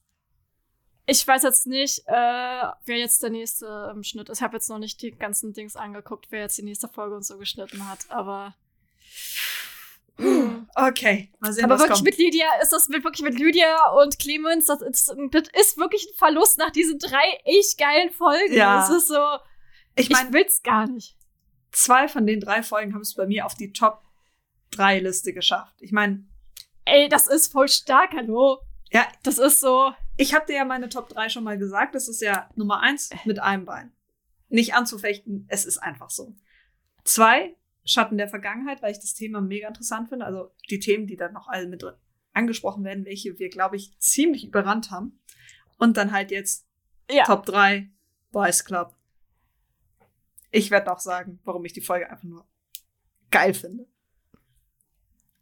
Ich 1.06 1.26
weiß 1.26 1.42
jetzt 1.42 1.66
nicht, 1.66 2.02
äh, 2.06 2.12
wer 2.12 2.96
jetzt 2.96 3.22
der 3.22 3.30
nächste 3.30 3.90
im 3.94 4.02
Schnitt 4.02 4.28
ist. 4.28 4.38
Ich 4.38 4.42
habe 4.42 4.56
jetzt 4.56 4.68
noch 4.68 4.78
nicht 4.78 5.00
die 5.02 5.10
ganzen 5.10 5.52
Dings 5.52 5.74
angeguckt, 5.74 6.26
wer 6.30 6.42
jetzt 6.42 6.58
die 6.58 6.62
nächste 6.62 6.88
Folge 6.88 7.16
und 7.16 7.24
so 7.24 7.38
geschnitten 7.38 7.88
hat, 7.88 8.10
aber. 8.10 8.54
Okay, 10.74 11.32
mal 11.40 11.52
sehen, 11.52 11.64
Aber 11.64 11.78
wirklich 11.78 11.94
kommt. 11.98 12.04
mit 12.04 12.18
Lydia 12.18 12.46
ist 12.62 12.72
das 12.72 12.88
mit, 12.88 13.02
wirklich 13.04 13.22
mit 13.28 13.38
Lydia 13.38 13.90
und 13.92 14.18
Clemens, 14.18 14.66
das 14.66 14.80
ist, 14.82 15.08
das 15.30 15.48
ist 15.60 15.76
wirklich 15.78 16.06
ein 16.08 16.16
Verlust 16.16 16.58
nach 16.58 16.70
diesen 16.70 16.98
drei 16.98 17.38
echt 17.44 17.78
geilen 17.78 18.10
Folgen. 18.10 18.52
Ja. 18.54 18.82
Es 18.84 18.90
ist 18.90 19.08
so, 19.08 19.18
ich 19.96 20.06
ich 20.06 20.10
meine, 20.10 20.32
will's 20.32 20.62
gar 20.62 20.86
nicht. 20.86 21.16
zwei 21.72 22.06
von 22.08 22.26
den 22.26 22.40
drei 22.40 22.62
Folgen 22.62 22.94
haben 22.94 23.00
es 23.02 23.14
bei 23.14 23.26
mir 23.26 23.44
auf 23.46 23.54
die 23.54 23.72
Top 23.72 24.02
3 24.72 25.00
Liste 25.00 25.32
geschafft. 25.32 25.74
Ich 25.80 25.92
meine, 25.92 26.24
Ey, 26.84 27.08
das 27.08 27.26
ist 27.26 27.50
voll 27.52 27.68
stark, 27.68 28.12
hallo. 28.14 28.60
ja, 28.90 29.06
Das 29.22 29.38
ist 29.38 29.60
so, 29.60 29.92
ich 30.16 30.34
habe 30.34 30.46
dir 30.46 30.56
ja 30.56 30.64
meine 30.64 30.88
Top 30.88 31.08
3 31.08 31.28
schon 31.28 31.44
mal 31.44 31.58
gesagt. 31.58 31.94
Das 31.94 32.08
ist 32.08 32.20
ja 32.22 32.48
Nummer 32.54 32.80
1 32.80 33.10
mit 33.24 33.38
einem 33.40 33.64
Bein. 33.64 33.92
Nicht 34.48 34.74
anzufechten, 34.74 35.46
es 35.48 35.64
ist 35.66 35.78
einfach 35.78 36.08
so. 36.10 36.34
Zwei, 37.04 37.56
Schatten 37.88 38.18
der 38.18 38.28
Vergangenheit, 38.28 38.82
weil 38.82 38.92
ich 38.92 38.98
das 38.98 39.14
Thema 39.14 39.40
mega 39.40 39.66
interessant 39.66 40.10
finde. 40.10 40.26
Also 40.26 40.50
die 40.68 40.78
Themen, 40.78 41.06
die 41.06 41.16
dann 41.16 41.32
noch 41.32 41.48
alle 41.48 41.66
mit 41.66 41.82
angesprochen 42.34 42.84
werden, 42.84 43.06
welche 43.06 43.38
wir, 43.38 43.48
glaube 43.48 43.76
ich, 43.76 43.98
ziemlich 43.98 44.46
überrannt 44.46 44.90
haben. 44.90 45.18
Und 45.78 45.96
dann 45.96 46.12
halt 46.12 46.30
jetzt 46.30 46.68
ja. 47.10 47.24
Top 47.24 47.46
3 47.46 47.90
Boys 48.30 48.64
Club. 48.64 48.94
Ich 50.50 50.70
werde 50.70 50.92
auch 50.92 51.00
sagen, 51.00 51.40
warum 51.44 51.64
ich 51.64 51.72
die 51.72 51.80
Folge 51.80 52.10
einfach 52.10 52.24
nur 52.24 52.46
geil 53.30 53.54
finde. 53.54 53.86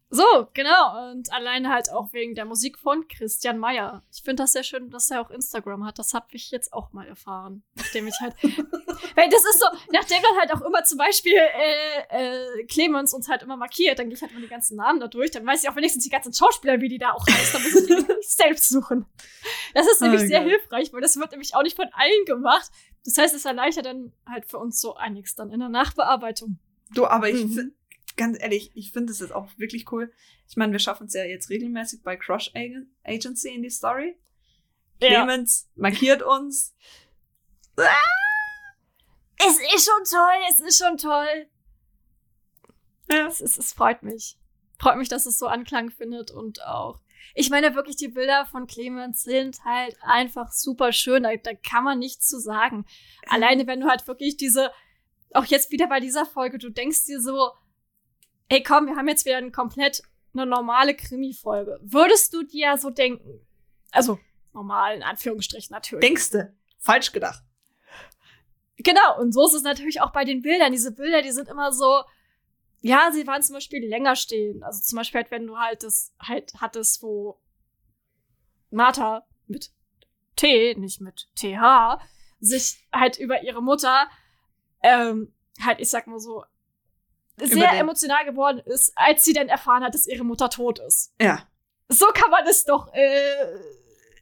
So, 0.09 0.25
genau. 0.55 1.11
Und 1.11 1.33
alleine 1.33 1.69
halt 1.69 1.91
auch 1.91 2.13
wegen 2.13 2.35
der 2.37 2.45
Musik 2.45 2.79
von 2.79 3.09
Christian 3.09 3.59
Meyer. 3.59 4.03
Ich 4.13 4.23
finde 4.23 4.45
das 4.45 4.53
sehr 4.53 4.63
schön, 4.63 4.89
dass 4.91 5.11
er 5.11 5.21
auch 5.21 5.31
Instagram 5.31 5.85
hat. 5.85 5.99
Das 5.99 6.15
habe 6.15 6.27
ich 6.31 6.53
jetzt 6.53 6.73
auch 6.73 6.93
mal 6.93 7.07
erfahren. 7.09 7.65
Nachdem 7.75 8.07
ich 8.07 8.15
halt. 8.21 8.35
Weil 9.17 9.29
das 9.29 9.45
ist 9.45 9.59
so, 9.59 9.67
nachdem 9.93 10.23
dann 10.23 10.37
halt 10.39 10.55
auch 10.55 10.61
immer 10.61 10.85
zum 10.85 10.99
Beispiel 10.99 11.35
äh, 11.37 12.61
äh, 12.61 12.65
Clemens 12.67 13.15
uns 13.15 13.29
halt 13.29 13.43
immer 13.43 13.57
markiert, 13.57 13.99
dann 13.99 14.07
gehe 14.09 14.15
ich 14.15 14.23
halt 14.23 14.31
immer 14.31 14.41
die 14.43 14.49
ganzen 14.49 14.77
Namen 14.77 15.01
da 15.01 15.09
durch. 15.09 15.33
Dann 15.33 15.45
weiß 15.45 15.65
ich 15.65 15.69
auch 15.69 15.75
wenigstens 15.77 16.05
die 16.05 16.11
ganzen 16.11 16.33
Schauspieler, 16.33 16.81
wie 16.81 16.89
die 16.89 16.99
da 16.99 17.11
auch 17.13 17.27
heißen. 17.27 17.53
Dann 17.55 17.63
muss 17.63 17.75
ich 17.75 17.87
die 18.07 18.17
selbst 18.23 18.69
suchen. 18.69 19.07
Das 19.75 19.87
ist 19.91 20.01
nämlich 20.01 20.23
Ah, 20.23 20.27
sehr 20.27 20.41
geil. 20.41 20.51
hilfreich, 20.51 20.93
weil 20.93 21.01
das 21.01 21.17
wird 21.17 21.33
nämlich 21.33 21.55
auch 21.57 21.63
nicht 21.65 21.75
von 21.77 21.89
allen 21.93 22.25
gemacht. 22.27 22.71
Das 23.05 23.19
heißt, 23.19 23.35
es 23.35 23.45
erleichtert 23.45 23.87
dann 23.87 24.13
halt 24.29 24.47
für 24.47 24.59
uns 24.59 24.81
so 24.81 24.95
einiges 24.95 25.35
dann 25.35 25.51
in 25.51 25.59
der 25.61 25.69
Nachbearbeitung. 25.69 26.59
Du, 26.95 27.07
aber 27.07 27.29
ich 27.29 27.45
Mhm. 27.45 27.75
Ganz 28.17 28.39
ehrlich, 28.41 28.71
ich 28.75 28.93
finde 28.93 29.13
es 29.13 29.21
jetzt 29.21 29.33
auch 29.33 29.49
wirklich 29.57 29.91
cool. 29.93 30.13
Ich 30.49 30.57
meine, 30.57 30.73
wir 30.73 30.79
schaffen 30.79 31.07
es 31.07 31.15
ja 31.15 31.25
jetzt 31.25 31.51
regelmäßig 31.51 32.03
bei 32.03 32.17
Crush 32.17 32.51
Agen- 32.55 32.95
Agency 33.05 33.55
in 33.55 33.63
die 33.63 33.71
Story. 33.71 34.17
Clemens 35.01 35.69
markiert 35.75 36.23
uns. 36.23 36.75
Es 39.39 39.59
ist 39.75 39.87
schon 39.87 40.05
toll, 40.11 40.35
es 40.51 40.61
ist 40.61 40.79
schon 40.79 40.97
toll. 40.97 41.47
Ja. 43.11 43.27
Es, 43.27 43.41
ist, 43.41 43.59
es 43.59 43.73
freut 43.73 44.03
mich. 44.03 44.39
Freut 44.79 44.97
mich, 44.97 45.09
dass 45.09 45.27
es 45.27 45.39
so 45.39 45.47
Anklang 45.47 45.91
findet 45.91 46.31
und 46.31 46.63
auch. 46.65 47.01
Ich 47.35 47.51
meine 47.51 47.75
wirklich, 47.75 47.97
die 47.97 48.09
Bilder 48.09 48.47
von 48.47 48.67
Clemens 48.67 49.23
sind 49.23 49.65
halt 49.65 49.97
einfach 50.03 50.53
super 50.53 50.93
schön. 50.93 51.23
Da, 51.23 51.37
da 51.37 51.53
kann 51.55 51.85
man 51.85 51.99
nichts 51.99 52.29
zu 52.29 52.39
sagen. 52.41 52.87
Alleine, 53.29 53.67
wenn 53.67 53.81
du 53.81 53.89
halt 53.89 54.07
wirklich 54.07 54.37
diese, 54.37 54.71
auch 55.33 55.45
jetzt 55.45 55.71
wieder 55.71 55.87
bei 55.87 56.01
dieser 56.01 56.25
Folge, 56.25 56.59
du 56.59 56.71
denkst 56.71 57.05
dir 57.07 57.21
so, 57.21 57.51
ey 58.49 58.63
komm, 58.63 58.87
wir 58.87 58.97
haben 58.97 59.09
jetzt 59.09 59.25
wieder 59.25 59.37
eine 59.37 59.51
komplett 59.51 60.03
eine 60.35 60.47
normale 60.47 60.95
Krimi-Folge. 60.95 61.79
Würdest 61.83 62.33
du 62.35 62.43
dir 62.43 62.77
so 62.77 62.91
denken? 62.91 63.47
Also, 63.91 64.19
normal, 64.53 64.97
in 64.97 65.03
Anführungsstrichen 65.03 65.73
natürlich. 65.73 66.07
Denkste, 66.07 66.55
falsch 66.79 67.13
gedacht. 67.13 67.43
Genau, 68.79 69.19
und 69.19 69.33
so 69.33 69.47
ist 69.47 69.55
es 69.55 69.63
natürlich 69.63 70.03
auch 70.03 70.13
bei 70.13 70.25
den 70.25 70.43
Bildern. 70.43 70.73
Diese 70.73 70.93
Bilder, 70.93 71.23
die 71.23 71.31
sind 71.31 71.49
immer 71.49 71.73
so, 71.73 72.03
ja, 72.83 73.11
sie 73.13 73.27
waren 73.27 73.43
zum 73.43 73.55
Beispiel 73.55 73.87
länger 73.87 74.17
stehen. 74.17 74.63
Also 74.63 74.83
zum 74.83 74.97
Beispiel, 74.97 75.23
halt, 75.23 75.31
wenn 75.31 75.47
du 75.47 75.57
halt 75.57 75.83
das 75.83 76.15
halt 76.21 76.53
hattest, 76.61 77.03
wo 77.03 77.41
Martha 78.71 79.27
mit 79.47 79.73
T, 80.37 80.75
nicht 80.75 81.01
mit 81.01 81.29
TH, 81.37 81.99
sich 82.41 82.87
halt 82.93 83.19
über 83.19 83.43
ihre 83.43 83.63
Mutter, 83.63 84.09
ähm, 84.83 85.33
halt, 85.65 85.81
ich 85.81 85.89
sag 85.89 86.07
mal 86.07 86.21
so, 86.21 86.45
sehr 87.37 87.73
emotional 87.73 88.25
geworden 88.25 88.61
ist, 88.65 88.93
als 88.97 89.25
sie 89.25 89.33
dann 89.33 89.49
erfahren 89.49 89.85
hat, 89.85 89.95
dass 89.95 90.07
ihre 90.07 90.25
Mutter 90.25 90.49
tot 90.49 90.79
ist. 90.79 91.15
Ja. 91.21 91.47
So 91.89 92.07
kann 92.15 92.31
man 92.31 92.47
es 92.47 92.65
doch 92.65 92.93
äh, 92.93 93.59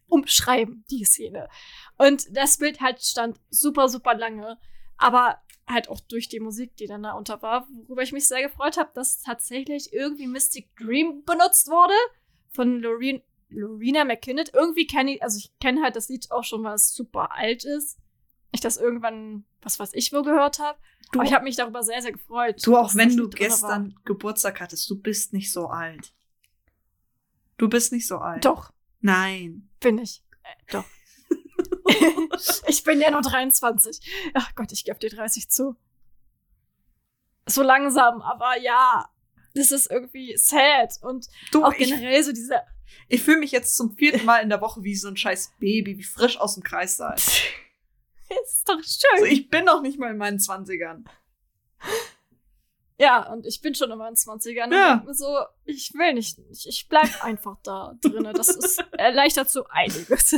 umschreiben, 0.09 0.85
die 0.91 1.05
Szene. 1.05 1.49
Und 1.97 2.25
das 2.37 2.59
Bild 2.59 2.81
halt 2.81 3.01
stand 3.03 3.41
super, 3.51 3.89
super 3.89 4.15
lange. 4.15 4.59
Aber 4.97 5.41
halt 5.67 5.89
auch 5.89 6.01
durch 6.01 6.29
die 6.29 6.41
Musik, 6.41 6.77
die 6.77 6.87
dann 6.87 7.03
da 7.03 7.13
unter 7.13 7.41
war, 7.43 7.67
worüber 7.71 8.03
ich 8.03 8.13
mich 8.13 8.29
sehr 8.29 8.43
gefreut 8.43 8.77
habe, 8.77 8.91
dass 8.95 9.23
tatsächlich 9.23 9.93
irgendwie 9.93 10.27
Mystic 10.27 10.75
Dream 10.77 11.25
benutzt 11.25 11.69
wurde 11.69 11.95
von 12.51 12.81
Loreen, 12.81 13.23
Lorena 13.49 14.05
McKinnon. 14.05 14.45
Irgendwie 14.53 14.87
kenne 14.87 15.15
ich, 15.15 15.23
also 15.23 15.39
ich 15.39 15.59
kenne 15.59 15.83
halt 15.83 15.97
das 15.97 16.09
Lied 16.09 16.31
auch 16.31 16.45
schon, 16.45 16.63
weil 16.65 16.75
es 16.75 16.95
super 16.95 17.33
alt 17.33 17.65
ist. 17.65 17.99
Ich 18.55 18.61
das 18.61 18.77
irgendwann, 18.77 19.45
was 19.63 19.81
weiß 19.81 19.91
ich, 19.95 20.13
wo 20.13 20.23
gehört 20.23 20.61
habe. 20.61 20.79
Du, 21.11 21.19
Aber 21.19 21.29
ich 21.29 21.35
habe 21.35 21.43
mich 21.45 21.57
darüber 21.57 21.83
sehr, 21.83 22.01
sehr 22.01 22.13
gefreut. 22.13 22.65
du 22.65 22.77
auch 22.77 22.95
wenn 22.95 23.09
du 23.17 23.27
drin 23.27 23.41
war. 23.41 23.49
gestern 23.49 23.95
Geburtstag 24.05 24.61
hattest, 24.61 24.89
du 24.89 25.01
bist 25.01 25.33
nicht 25.33 25.53
so 25.53 25.67
alt. 25.67 26.15
Du 27.57 27.69
bist 27.69 27.91
nicht 27.93 28.07
so 28.07 28.19
alt. 28.19 28.45
Doch. 28.45 28.73
Nein. 29.01 29.69
Bin 29.81 29.99
ich. 29.99 30.23
Äh, 30.45 30.73
doch. 30.73 30.85
ich 32.69 32.85
bin 32.85 33.01
ja 33.01 33.11
nur 33.11 33.23
23. 33.23 34.31
Ach 34.35 34.55
Gott, 34.55 34.71
ich 34.73 34.85
gebe 34.85 34.99
dir 34.99 35.11
30 35.11 35.49
zu. 35.51 35.77
So 37.47 37.63
langsam, 37.63 38.23
aber 38.23 38.59
ja. 38.61 39.09
Das 39.55 39.71
ist 39.73 39.91
irgendwie 39.91 40.37
sad. 40.37 40.95
Und 41.03 41.27
Du, 41.53 41.65
auch 41.65 41.73
ich, 41.73 41.89
generell 41.91 42.23
so 42.23 42.33
diese. 42.33 42.61
ich 43.09 43.23
fühle 43.23 43.39
mich 43.39 43.51
jetzt 43.53 43.77
zum 43.77 43.97
vierten 43.97 44.25
Mal 44.25 44.39
in 44.43 44.49
der 44.49 44.61
Woche 44.61 44.83
wie 44.85 44.95
so 44.97 45.09
ein 45.09 45.17
scheiß 45.17 45.53
Baby, 45.59 45.99
wie 45.99 46.03
frisch 46.05 46.39
aus 46.39 46.55
dem 46.55 46.63
Kreissaal. 46.63 47.17
ist 48.43 48.69
doch 48.69 48.83
schön. 48.83 49.11
Also 49.15 49.27
ich 49.27 49.49
bin 49.49 49.65
noch 49.65 49.83
nicht 49.83 49.99
mal 49.99 50.11
in 50.11 50.19
meinen 50.19 50.39
Zwanzigern. 50.39 51.05
ja, 52.99 53.31
und 53.33 53.47
ich 53.47 53.61
bin 53.61 53.75
schon 53.75 53.91
in 53.91 53.99
meinen 53.99 54.17
20ern. 54.17 54.73
Ja. 54.73 54.93
Und 54.93 54.99
denk 54.99 55.05
mir 55.05 55.15
so, 55.15 55.39
ich 55.65 55.93
will 55.95 56.15
nicht. 56.15 56.39
Ich, 56.51 56.69
ich 56.69 56.89
bleib 56.89 57.25
einfach 57.25 57.57
da 57.63 57.97
drinne. 58.01 58.33
Das 58.33 58.49
ist 58.49 58.79
erleichtert 58.93 59.51
so 59.51 59.67
einiges. 59.69 60.37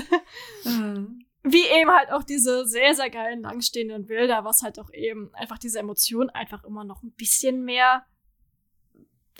wie 1.42 1.64
eben 1.64 1.90
halt 1.90 2.10
auch 2.10 2.24
diese 2.24 2.66
sehr, 2.66 2.94
sehr 2.94 3.10
geilen 3.10 3.42
langstehenden 3.42 4.06
Bilder, 4.06 4.44
was 4.44 4.62
halt 4.62 4.78
auch 4.80 4.90
eben 4.92 5.32
einfach 5.34 5.58
diese 5.58 5.78
Emotion 5.78 6.28
einfach 6.30 6.64
immer 6.64 6.82
noch 6.82 7.02
ein 7.02 7.12
bisschen 7.12 7.64
mehr 7.64 8.04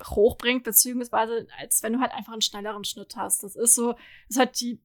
hochbringt, 0.05 0.63
beziehungsweise 0.63 1.47
als 1.59 1.83
wenn 1.83 1.95
du 1.95 2.01
halt 2.01 2.13
einfach 2.13 2.33
einen 2.33 2.43
schnelleren 2.43 2.85
Schnitt 2.85 3.17
hast. 3.17 3.43
Das 3.43 3.57
ist 3.57 3.75
so, 3.75 3.93
das 3.93 4.01
ist 4.31 4.39
halt 4.39 4.61
die, 4.61 4.81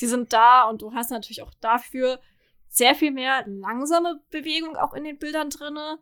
die 0.00 0.06
sind 0.06 0.32
da 0.32 0.68
und 0.68 0.82
du 0.82 0.92
hast 0.92 1.10
natürlich 1.10 1.42
auch 1.42 1.52
dafür 1.60 2.20
sehr 2.74 2.96
viel 2.96 3.12
mehr 3.12 3.44
langsame 3.46 4.20
Bewegung 4.30 4.76
auch 4.76 4.94
in 4.94 5.04
den 5.04 5.16
Bildern 5.16 5.48
drinne. 5.48 6.00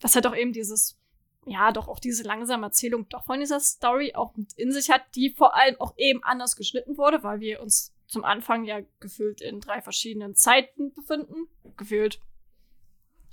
Was 0.00 0.14
halt 0.14 0.26
auch 0.26 0.36
eben 0.36 0.52
dieses, 0.52 0.98
ja, 1.46 1.72
doch 1.72 1.88
auch 1.88 1.98
diese 1.98 2.24
langsame 2.24 2.66
Erzählung 2.66 3.08
doch 3.08 3.24
von 3.24 3.40
dieser 3.40 3.58
Story 3.58 4.14
auch 4.14 4.36
mit 4.36 4.52
in 4.52 4.70
sich 4.70 4.90
hat, 4.90 5.02
die 5.14 5.30
vor 5.30 5.56
allem 5.56 5.80
auch 5.80 5.94
eben 5.96 6.22
anders 6.22 6.56
geschnitten 6.56 6.98
wurde, 6.98 7.22
weil 7.22 7.40
wir 7.40 7.62
uns 7.62 7.94
zum 8.06 8.24
Anfang 8.24 8.64
ja 8.64 8.80
gefühlt 8.98 9.40
in 9.40 9.60
drei 9.60 9.80
verschiedenen 9.80 10.34
Zeiten 10.34 10.92
befinden. 10.92 11.48
Gefühlt. 11.78 12.20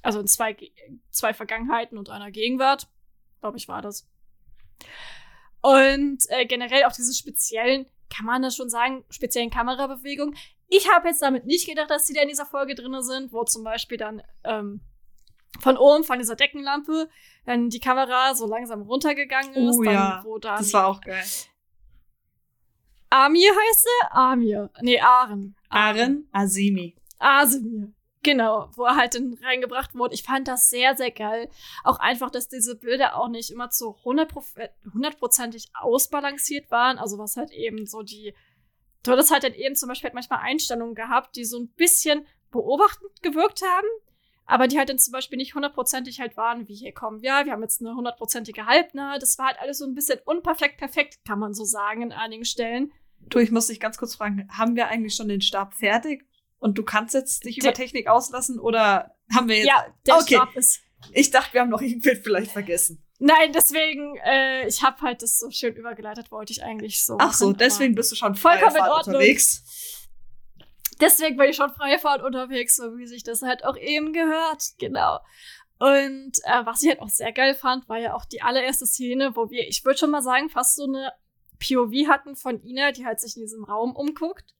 Also 0.01 0.21
in 0.21 0.27
zwei, 0.27 0.55
zwei 1.09 1.33
Vergangenheiten 1.33 1.97
und 1.97 2.09
einer 2.09 2.31
Gegenwart. 2.31 2.87
Glaube 3.41 3.57
ich, 3.57 3.67
war 3.67 3.81
das. 3.81 4.07
Und 5.59 6.19
äh, 6.29 6.45
generell 6.45 6.85
auch 6.85 6.93
diese 6.93 7.13
speziellen, 7.13 7.85
kann 8.09 8.25
man 8.25 8.41
das 8.41 8.55
schon 8.55 8.69
sagen, 8.69 9.03
speziellen 9.09 9.49
Kamerabewegungen. 9.49 10.35
Ich 10.67 10.89
habe 10.91 11.07
jetzt 11.07 11.21
damit 11.21 11.45
nicht 11.45 11.67
gedacht, 11.67 11.89
dass 11.89 12.05
die 12.05 12.13
da 12.13 12.21
in 12.21 12.27
dieser 12.27 12.45
Folge 12.45 12.75
drin 12.75 13.01
sind, 13.01 13.31
wo 13.31 13.43
zum 13.43 13.63
Beispiel 13.63 13.97
dann 13.97 14.21
ähm, 14.43 14.81
von 15.61 15.77
oben, 15.77 16.03
von 16.03 16.19
dieser 16.19 16.35
Deckenlampe, 16.35 17.09
dann 17.45 17.69
die 17.69 17.79
Kamera 17.79 18.35
so 18.35 18.47
langsam 18.47 18.81
runtergegangen 18.81 19.53
ist. 19.53 19.77
Oh 19.77 19.83
dann, 19.83 19.93
ja, 19.93 20.21
wo 20.23 20.37
dann 20.37 20.57
das 20.57 20.73
war 20.73 20.87
auch 20.87 21.01
geil. 21.01 21.23
Amir 23.09 23.51
heißt 23.51 23.83
sie? 23.83 24.07
Amir. 24.11 24.69
Nee, 24.81 24.99
Aren. 24.99 25.55
Aren 25.69 26.27
Azimi. 26.31 26.95
Asemir. 27.19 27.93
Genau, 28.27 28.69
wo 28.75 28.83
er 28.83 28.97
halt 28.97 29.15
dann 29.15 29.37
reingebracht 29.41 29.95
wurde. 29.95 30.13
Ich 30.13 30.23
fand 30.23 30.49
das 30.49 30.69
sehr, 30.69 30.97
sehr 30.97 31.11
geil. 31.11 31.49
Auch 31.85 31.97
einfach, 31.99 32.29
dass 32.29 32.49
diese 32.49 32.75
Bilder 32.75 33.15
auch 33.15 33.29
nicht 33.29 33.51
immer 33.51 33.69
zu 33.69 33.95
hundertprozentig 34.03 35.69
ausbalanciert 35.73 36.69
waren. 36.69 36.97
Also 36.97 37.17
was 37.17 37.37
halt 37.37 37.51
eben 37.51 37.85
so 37.85 38.01
die, 38.01 38.33
du 39.03 39.13
hattest 39.13 39.31
halt 39.31 39.45
dann 39.45 39.53
eben 39.53 39.77
zum 39.77 39.87
Beispiel 39.87 40.07
halt 40.09 40.13
manchmal 40.13 40.39
Einstellungen 40.39 40.93
gehabt, 40.93 41.37
die 41.37 41.45
so 41.45 41.57
ein 41.57 41.69
bisschen 41.69 42.27
beobachtend 42.51 43.09
gewirkt 43.21 43.61
haben, 43.61 43.87
aber 44.45 44.67
die 44.67 44.77
halt 44.77 44.89
dann 44.89 44.99
zum 44.99 45.13
Beispiel 45.13 45.37
nicht 45.37 45.55
hundertprozentig 45.55 46.19
halt 46.19 46.35
waren, 46.35 46.67
wie 46.67 46.75
hier 46.75 46.93
kommen, 46.93 47.21
ja, 47.21 47.45
wir 47.45 47.53
haben 47.53 47.61
jetzt 47.61 47.79
eine 47.79 47.95
hundertprozentige 47.95 48.65
Halbnahe. 48.65 49.19
Das 49.19 49.37
war 49.37 49.45
halt 49.45 49.61
alles 49.61 49.77
so 49.77 49.85
ein 49.85 49.95
bisschen 49.95 50.19
unperfekt 50.25 50.79
perfekt, 50.79 51.19
kann 51.25 51.39
man 51.39 51.53
so 51.53 51.63
sagen, 51.63 52.01
in 52.01 52.11
einigen 52.11 52.43
Stellen. 52.43 52.91
Du, 53.29 53.39
ich 53.39 53.51
muss 53.51 53.67
dich 53.67 53.79
ganz 53.79 53.97
kurz 53.97 54.15
fragen, 54.15 54.49
haben 54.51 54.75
wir 54.75 54.89
eigentlich 54.89 55.15
schon 55.15 55.29
den 55.29 55.39
Stab 55.39 55.75
fertig? 55.75 56.25
Und 56.59 56.77
du 56.77 56.83
kannst 56.83 57.13
jetzt 57.13 57.43
dich 57.43 57.57
über 57.59 57.73
Technik 57.73 58.07
auslassen 58.07 58.59
oder 58.59 59.15
haben 59.33 59.47
wir 59.47 59.57
jetzt. 59.57 59.67
Ja, 59.67 59.85
der 60.05 60.15
okay. 60.15 60.35
Stab 60.35 60.55
ist. 60.55 60.81
Ich 61.11 61.29
dachte, 61.29 61.53
wir 61.53 61.61
haben 61.61 61.69
noch 61.69 61.81
irgendwen 61.81 62.21
vielleicht 62.21 62.51
vergessen. 62.51 63.03
Nein, 63.19 63.51
deswegen, 63.51 64.15
äh, 64.17 64.67
ich 64.67 64.83
habe 64.83 65.01
halt 65.01 65.21
das 65.21 65.39
so 65.39 65.49
schön 65.49 65.75
übergeleitet, 65.75 66.31
wollte 66.31 66.53
ich 66.53 66.63
eigentlich 66.63 67.03
so. 67.03 67.17
Ach 67.19 67.33
so, 67.33 67.47
machen, 67.47 67.57
deswegen 67.57 67.95
bist 67.95 68.11
du 68.11 68.15
schon 68.15 68.35
Vollkommen 68.35 68.75
in 68.75 68.81
Ordnung. 68.81 69.15
unterwegs. 69.15 69.63
Deswegen 70.99 71.37
bin 71.37 71.49
ich 71.49 71.55
schon 71.55 71.73
freie 71.73 71.99
Fahrt 71.99 72.23
unterwegs, 72.23 72.75
so 72.75 72.97
wie 72.97 73.07
sich 73.07 73.23
das 73.23 73.41
halt 73.41 73.63
auch 73.63 73.77
eben 73.77 74.13
gehört. 74.13 74.63
Genau. 74.79 75.19
Und 75.79 76.33
äh, 76.43 76.65
was 76.65 76.81
ich 76.81 76.89
halt 76.89 77.01
auch 77.01 77.09
sehr 77.09 77.31
geil 77.31 77.53
fand, 77.53 77.87
war 77.87 77.99
ja 77.99 78.15
auch 78.15 78.25
die 78.25 78.41
allererste 78.41 78.87
Szene, 78.87 79.35
wo 79.35 79.49
wir, 79.49 79.67
ich 79.67 79.85
würde 79.85 79.99
schon 79.99 80.09
mal 80.09 80.23
sagen, 80.23 80.49
fast 80.49 80.75
so 80.75 80.85
eine 80.85 81.11
POV 81.59 82.07
hatten 82.07 82.35
von 82.35 82.63
Ina, 82.63 82.91
die 82.91 83.05
halt 83.05 83.19
sich 83.19 83.35
in 83.35 83.43
diesem 83.43 83.63
Raum 83.63 83.95
umguckt. 83.95 84.55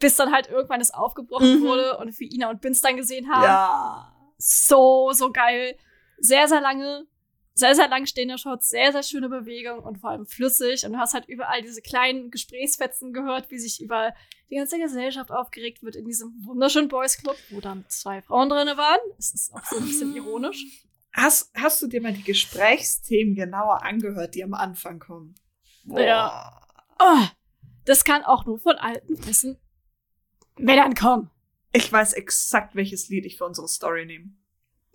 Bis 0.00 0.16
dann 0.16 0.32
halt 0.32 0.48
irgendwann 0.48 0.80
es 0.80 0.92
aufgebrochen 0.92 1.60
Mhm. 1.60 1.62
wurde 1.62 1.98
und 1.98 2.18
wir 2.18 2.32
Ina 2.32 2.50
und 2.50 2.60
Binz 2.60 2.80
dann 2.80 2.96
gesehen 2.96 3.30
haben. 3.32 3.44
Ja. 3.44 4.12
So, 4.38 5.12
so 5.12 5.30
geil. 5.30 5.76
Sehr, 6.18 6.48
sehr 6.48 6.60
lange, 6.60 7.06
sehr, 7.54 7.74
sehr 7.74 7.88
lang 7.88 8.06
stehender 8.06 8.38
Shots, 8.38 8.70
sehr, 8.70 8.92
sehr 8.92 9.02
schöne 9.02 9.28
Bewegung 9.28 9.80
und 9.80 9.98
vor 9.98 10.10
allem 10.10 10.26
flüssig. 10.26 10.84
Und 10.86 10.92
du 10.94 10.98
hast 10.98 11.12
halt 11.14 11.28
überall 11.28 11.60
diese 11.62 11.82
kleinen 11.82 12.30
Gesprächsfetzen 12.30 13.12
gehört, 13.12 13.50
wie 13.50 13.58
sich 13.58 13.80
über 13.82 14.12
die 14.50 14.56
ganze 14.56 14.78
Gesellschaft 14.78 15.30
aufgeregt 15.30 15.82
wird 15.82 15.94
in 15.96 16.06
diesem 16.06 16.32
wunderschönen 16.44 16.88
Boys 16.88 17.18
Club, 17.18 17.36
wo 17.50 17.60
dann 17.60 17.84
zwei 17.88 18.22
Frauen 18.22 18.48
drinne 18.48 18.76
waren. 18.76 18.98
Es 19.18 19.32
ist 19.34 19.52
auch 19.54 19.64
so 19.64 19.76
ein 19.76 19.84
bisschen 19.84 20.16
ironisch. 20.16 20.64
Hast, 21.12 21.52
hast 21.54 21.82
du 21.82 21.86
dir 21.88 22.00
mal 22.00 22.12
die 22.12 22.22
Gesprächsthemen 22.22 23.34
genauer 23.34 23.82
angehört, 23.82 24.34
die 24.34 24.44
am 24.44 24.54
Anfang 24.54 24.98
kommen? 24.98 25.34
Ja. 25.84 26.58
Oh, 26.98 27.26
das 27.84 28.04
kann 28.04 28.24
auch 28.24 28.44
nur 28.46 28.58
von 28.58 28.76
alten 28.76 29.26
Wissen 29.26 29.58
Männern 30.58 30.94
kommen. 30.94 31.30
Ich 31.72 31.90
weiß 31.90 32.14
exakt, 32.14 32.74
welches 32.74 33.08
Lied 33.08 33.26
ich 33.26 33.38
für 33.38 33.44
unsere 33.44 33.68
Story 33.68 34.06
nehme. 34.06 34.30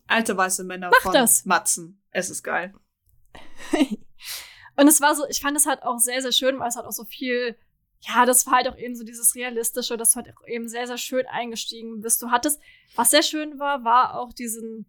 Alte 0.08 0.36
weiße 0.36 0.64
Männer 0.64 0.92
Mach 0.92 1.02
von 1.02 1.14
das. 1.14 1.46
Matzen. 1.46 2.02
Es 2.12 2.30
ist 2.30 2.44
geil. 2.44 2.74
Und 4.78 4.88
es 4.88 5.02
war 5.02 5.16
so, 5.16 5.26
ich 5.28 5.42
fand 5.42 5.56
es 5.58 5.66
halt 5.66 5.84
auch 5.84 6.00
sehr, 6.00 6.22
sehr 6.22 6.32
schön, 6.32 6.60
weil 6.60 6.68
es 6.68 6.76
halt 6.76 6.86
auch 6.86 6.92
so 6.92 7.06
viel, 7.06 7.58
ja, 8.02 8.26
das 8.26 8.46
war 8.46 8.56
halt 8.56 8.68
auch 8.68 8.78
eben 8.78 8.96
so 8.96 9.04
dieses 9.04 9.36
Realistische, 9.36 9.98
das 9.98 10.16
halt 10.16 10.28
auch 10.36 10.46
eben 10.48 10.68
sehr, 10.68 10.86
sehr 10.86 10.98
schön 10.98 11.26
eingestiegen 11.28 12.02
bist. 12.02 12.22
Du 12.22 12.30
hattest, 12.30 12.62
was 12.96 13.12
sehr 13.12 13.24
schön 13.24 13.58
war, 13.58 13.84
war 13.84 14.20
auch 14.20 14.34
diesen 14.34 14.86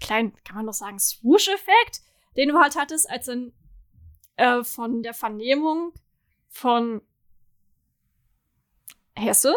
kleinen, 0.00 0.34
kann 0.44 0.56
man 0.56 0.66
doch 0.66 0.72
sagen, 0.72 0.98
Swoosh-Effekt, 0.98 2.02
den 2.36 2.50
du 2.50 2.58
halt 2.58 2.76
hattest, 2.76 3.10
als 3.10 3.26
dann 3.26 3.52
äh, 4.36 4.62
von 4.62 5.02
der 5.02 5.14
Vernehmung 5.14 5.92
von 6.48 7.02
Hesse 9.14 9.54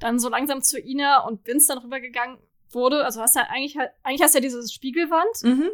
dann 0.00 0.18
so 0.18 0.28
langsam 0.28 0.62
zu 0.62 0.78
Ina 0.80 1.26
und 1.26 1.46
Vince 1.46 1.68
dann 1.74 1.78
rübergegangen 1.82 2.38
wurde. 2.70 3.04
Also 3.04 3.20
hast 3.20 3.34
du 3.36 3.40
ja 3.40 3.46
eigentlich 3.48 3.76
halt, 3.76 3.90
eigentlich 4.02 4.22
hast 4.22 4.34
du 4.34 4.38
ja 4.38 4.42
diese 4.42 4.66
Spiegelwand 4.68 5.42
Mhm. 5.42 5.70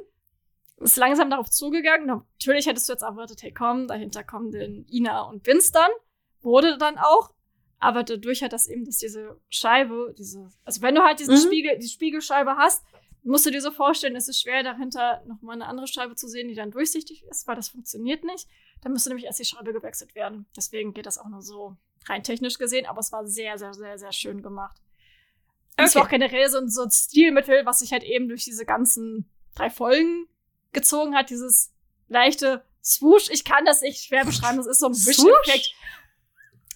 ist 0.79 0.97
langsam 0.97 1.31
darauf 1.31 1.51
zugegangen. 1.51 2.07
Natürlich 2.07 2.67
hättest 2.67 2.89
du 2.89 2.93
jetzt 2.93 3.03
erwartet, 3.03 3.43
hey 3.43 3.53
komm, 3.53 3.87
dahinter 3.87 4.25
kommen 4.25 4.51
denn 4.51 4.87
Ina 4.91 5.23
und 5.23 5.47
Vince 5.47 5.73
dann. 5.73 5.91
Wurde 6.41 6.77
dann 6.79 6.99
auch. 6.99 7.31
Aber 7.79 8.03
dadurch 8.03 8.43
hat 8.43 8.53
das 8.53 8.67
eben, 8.67 8.85
dass 8.85 8.99
diese 8.99 9.39
Scheibe, 9.49 10.15
diese, 10.19 10.49
also 10.65 10.81
wenn 10.83 10.95
du 10.95 11.03
halt 11.03 11.21
diesen 11.21 11.35
Mhm. 11.35 11.39
Spiegel, 11.41 11.79
die 11.79 11.89
Spiegelscheibe 11.89 12.57
hast, 12.57 12.83
musst 13.23 13.47
du 13.47 13.51
dir 13.51 13.61
so 13.63 13.71
vorstellen, 13.71 14.17
es 14.17 14.29
ist 14.29 14.43
schwer, 14.43 14.63
dahinter 14.63 15.23
nochmal 15.27 15.55
eine 15.57 15.67
andere 15.67 15.87
Scheibe 15.87 16.15
zu 16.15 16.29
sehen, 16.29 16.49
die 16.49 16.55
dann 16.55 16.71
durchsichtig 16.71 17.25
ist, 17.31 17.47
weil 17.47 17.57
das 17.57 17.69
funktioniert 17.71 18.23
nicht. 18.25 18.49
Dann 18.83 18.93
müsste 18.93 19.09
nämlich 19.11 19.25
erst 19.27 19.39
die 19.41 19.45
Scheibe 19.47 19.73
gewechselt 19.73 20.15
werden. 20.15 20.47
Deswegen 20.57 20.93
geht 20.93 21.07
das 21.07 21.19
auch 21.19 21.29
nur 21.29 21.41
so 21.43 21.77
rein 22.07 22.23
technisch 22.23 22.59
gesehen, 22.59 22.87
aber 22.87 23.01
es 23.01 23.13
war 23.13 23.27
sehr, 23.27 23.59
sehr, 23.59 23.75
sehr, 23.75 23.99
sehr 23.99 24.13
schön 24.13 24.43
gemacht. 24.43 24.77
Und 25.77 25.85
es 25.85 25.95
war 25.95 26.03
auch 26.03 26.07
Okay. 26.07 26.19
generell 26.19 26.49
so 26.49 26.59
ein, 26.59 26.69
so 26.69 26.83
ein 26.83 26.91
Stilmittel, 26.91 27.67
was 27.67 27.81
sich 27.81 27.93
halt 27.93 28.05
eben 28.05 28.29
durch 28.29 28.45
diese 28.45 28.65
ganzen 28.65 29.29
drei 29.55 29.71
Folgen 29.71 30.29
gezogen 30.73 31.15
hat, 31.17 31.31
dieses 31.31 31.73
leichte 32.09 32.65
Swoosh. 32.83 33.31
Ich 33.31 33.45
kann 33.45 33.65
das 33.65 33.81
nicht 33.81 34.05
schwer 34.05 34.25
beschreiben, 34.25 34.59
das 34.59 34.67
ist 34.67 34.81
so 34.81 34.87
ein 34.87 34.93
Wischeffekt. 34.95 35.75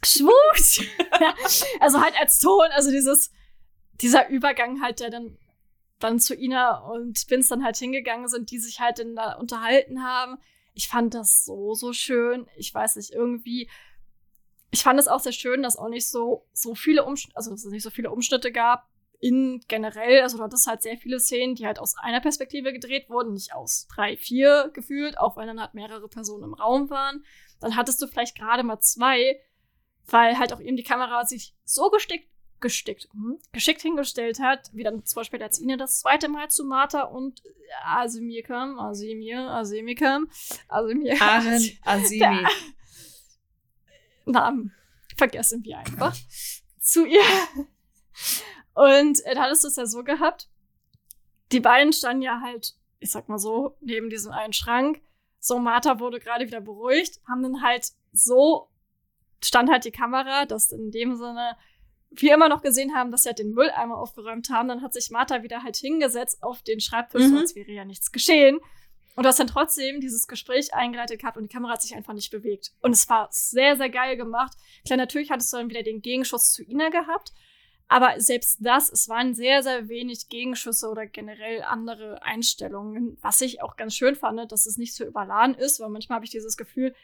Swoosh! 0.04 0.88
ja, 1.20 1.34
also 1.80 2.00
halt 2.00 2.14
als 2.20 2.38
Ton, 2.38 2.66
also 2.70 2.90
dieses, 2.90 3.30
dieser 4.00 4.28
Übergang 4.28 4.80
halt, 4.82 5.00
der 5.00 5.10
dann, 5.10 5.36
dann 5.98 6.20
zu 6.20 6.34
Ina 6.34 6.78
und 6.78 7.28
Vince 7.28 7.48
dann 7.50 7.64
halt 7.64 7.76
hingegangen 7.76 8.28
sind, 8.28 8.50
die 8.50 8.58
sich 8.58 8.80
halt 8.80 9.00
dann 9.00 9.16
da 9.16 9.34
unterhalten 9.34 10.02
haben. 10.04 10.38
Ich 10.74 10.88
fand 10.88 11.14
das 11.14 11.44
so, 11.44 11.74
so 11.74 11.92
schön. 11.92 12.46
Ich 12.56 12.72
weiß 12.72 12.96
nicht, 12.96 13.10
irgendwie, 13.10 13.68
ich 14.70 14.82
fand 14.82 15.00
es 15.00 15.08
auch 15.08 15.20
sehr 15.20 15.32
schön, 15.32 15.62
dass 15.62 15.76
auch 15.76 15.88
nicht 15.88 16.08
so, 16.08 16.46
so 16.52 16.74
viele 16.74 17.04
Umschnitte, 17.04 17.36
also 17.36 17.50
dass 17.50 17.64
es 17.64 17.70
nicht 17.72 17.82
so 17.82 17.90
viele 17.90 18.10
Umschnitte 18.10 18.52
gab 18.52 18.88
in 19.20 19.60
generell, 19.66 20.22
also 20.22 20.36
du 20.36 20.44
hattest 20.44 20.66
halt 20.66 20.82
sehr 20.82 20.96
viele 20.96 21.18
Szenen, 21.18 21.56
die 21.56 21.66
halt 21.66 21.80
aus 21.80 21.96
einer 21.96 22.20
Perspektive 22.20 22.72
gedreht 22.72 23.10
wurden, 23.10 23.32
nicht 23.32 23.52
aus 23.52 23.88
drei, 23.92 24.16
vier 24.16 24.70
gefühlt, 24.72 25.18
auch 25.18 25.36
wenn 25.36 25.48
dann 25.48 25.60
halt 25.60 25.74
mehrere 25.74 26.08
Personen 26.08 26.44
im 26.44 26.54
Raum 26.54 26.88
waren. 26.90 27.24
Dann 27.60 27.74
hattest 27.74 28.00
du 28.00 28.06
vielleicht 28.06 28.36
gerade 28.36 28.62
mal 28.62 28.78
zwei, 28.78 29.40
weil 30.06 30.38
halt 30.38 30.52
auch 30.52 30.60
eben 30.60 30.76
die 30.76 30.84
Kamera 30.84 31.24
sich 31.24 31.54
so 31.64 31.90
gestickt, 31.90 32.28
gestickt, 32.60 33.08
hm, 33.12 33.38
geschickt 33.52 33.82
hingestellt 33.82 34.38
hat, 34.38 34.70
wie 34.72 34.84
dann 34.84 35.04
zum 35.04 35.20
Beispiel 35.20 35.42
als 35.42 35.60
Ina 35.60 35.76
das 35.76 36.00
zweite 36.00 36.28
Mal 36.28 36.48
zu 36.48 36.64
Martha 36.64 37.02
und 37.02 37.42
Asimir 37.84 38.44
kam, 38.44 38.78
Asimir, 38.78 39.50
Asimir 39.50 39.94
kam, 39.96 40.28
Asimir. 40.68 41.20
Aren 41.20 41.78
Azimi. 41.82 42.46
Namen 44.30 44.72
vergessen 45.16 45.64
wir 45.64 45.78
einfach. 45.78 46.16
zu 46.80 47.04
ihr. 47.06 47.20
Und 48.74 49.24
äh, 49.24 49.34
da 49.34 49.42
hattest 49.42 49.64
du 49.64 49.68
es 49.68 49.76
ja 49.76 49.86
so 49.86 50.04
gehabt. 50.04 50.48
Die 51.52 51.60
beiden 51.60 51.92
standen 51.92 52.22
ja 52.22 52.40
halt, 52.42 52.74
ich 53.00 53.10
sag 53.10 53.28
mal 53.28 53.38
so, 53.38 53.76
neben 53.80 54.10
diesem 54.10 54.32
einen 54.32 54.52
Schrank. 54.52 55.00
So, 55.40 55.58
Martha 55.58 55.98
wurde 56.00 56.18
gerade 56.20 56.46
wieder 56.46 56.60
beruhigt, 56.60 57.20
haben 57.28 57.42
dann 57.42 57.62
halt 57.62 57.88
so, 58.12 58.68
stand 59.42 59.70
halt 59.70 59.84
die 59.84 59.90
Kamera, 59.92 60.46
dass 60.46 60.70
in 60.72 60.90
dem 60.90 61.16
Sinne 61.16 61.56
wir 62.10 62.34
immer 62.34 62.48
noch 62.48 62.62
gesehen 62.62 62.94
haben, 62.94 63.10
dass 63.10 63.22
sie 63.24 63.28
halt 63.28 63.38
den 63.38 63.52
Mülleimer 63.52 63.98
aufgeräumt 63.98 64.48
haben. 64.50 64.68
Dann 64.68 64.82
hat 64.82 64.94
sich 64.94 65.10
Martha 65.10 65.42
wieder 65.42 65.62
halt 65.62 65.76
hingesetzt 65.76 66.42
auf 66.42 66.62
den 66.62 66.80
Schreibtisch, 66.80 67.22
Mhm. 67.24 67.30
so 67.34 67.38
als 67.38 67.54
wäre 67.54 67.70
ja 67.70 67.84
nichts 67.84 68.12
geschehen. 68.12 68.58
Und 69.18 69.24
du 69.24 69.30
hast 69.30 69.40
dann 69.40 69.48
trotzdem 69.48 70.00
dieses 70.00 70.28
Gespräch 70.28 70.72
eingeleitet 70.72 71.20
gehabt 71.20 71.36
und 71.36 71.42
die 71.42 71.48
Kamera 71.48 71.72
hat 71.72 71.82
sich 71.82 71.96
einfach 71.96 72.12
nicht 72.12 72.30
bewegt. 72.30 72.70
Und 72.82 72.92
es 72.92 73.08
war 73.08 73.26
sehr, 73.32 73.76
sehr 73.76 73.90
geil 73.90 74.16
gemacht. 74.16 74.56
Klar, 74.86 74.96
natürlich 74.96 75.32
hattest 75.32 75.52
du 75.52 75.56
dann 75.56 75.68
wieder 75.68 75.82
den 75.82 76.02
Gegenschuss 76.02 76.52
zu 76.52 76.62
Ina 76.62 76.90
gehabt. 76.90 77.32
Aber 77.88 78.20
selbst 78.20 78.58
das, 78.60 78.88
es 78.92 79.08
waren 79.08 79.34
sehr, 79.34 79.64
sehr 79.64 79.88
wenig 79.88 80.28
Gegenschüsse 80.28 80.88
oder 80.88 81.04
generell 81.04 81.62
andere 81.62 82.22
Einstellungen, 82.22 83.18
was 83.20 83.40
ich 83.40 83.60
auch 83.60 83.74
ganz 83.74 83.96
schön 83.96 84.14
fand, 84.14 84.52
dass 84.52 84.66
es 84.66 84.76
nicht 84.76 84.94
so 84.94 85.04
überladen 85.04 85.56
ist, 85.56 85.80
weil 85.80 85.88
manchmal 85.88 86.18
habe 86.18 86.24
ich 86.24 86.30
dieses 86.30 86.56
Gefühl, 86.56 86.94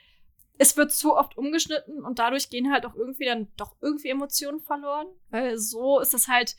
es 0.56 0.76
wird 0.76 0.92
zu 0.92 1.16
oft 1.16 1.36
umgeschnitten 1.36 2.04
und 2.04 2.20
dadurch 2.20 2.48
gehen 2.48 2.72
halt 2.72 2.86
auch 2.86 2.94
irgendwie 2.94 3.24
dann 3.24 3.48
doch 3.56 3.74
irgendwie 3.80 4.10
Emotionen 4.10 4.60
verloren, 4.60 5.08
weil 5.30 5.58
so 5.58 5.98
ist 5.98 6.14
es 6.14 6.28
halt 6.28 6.54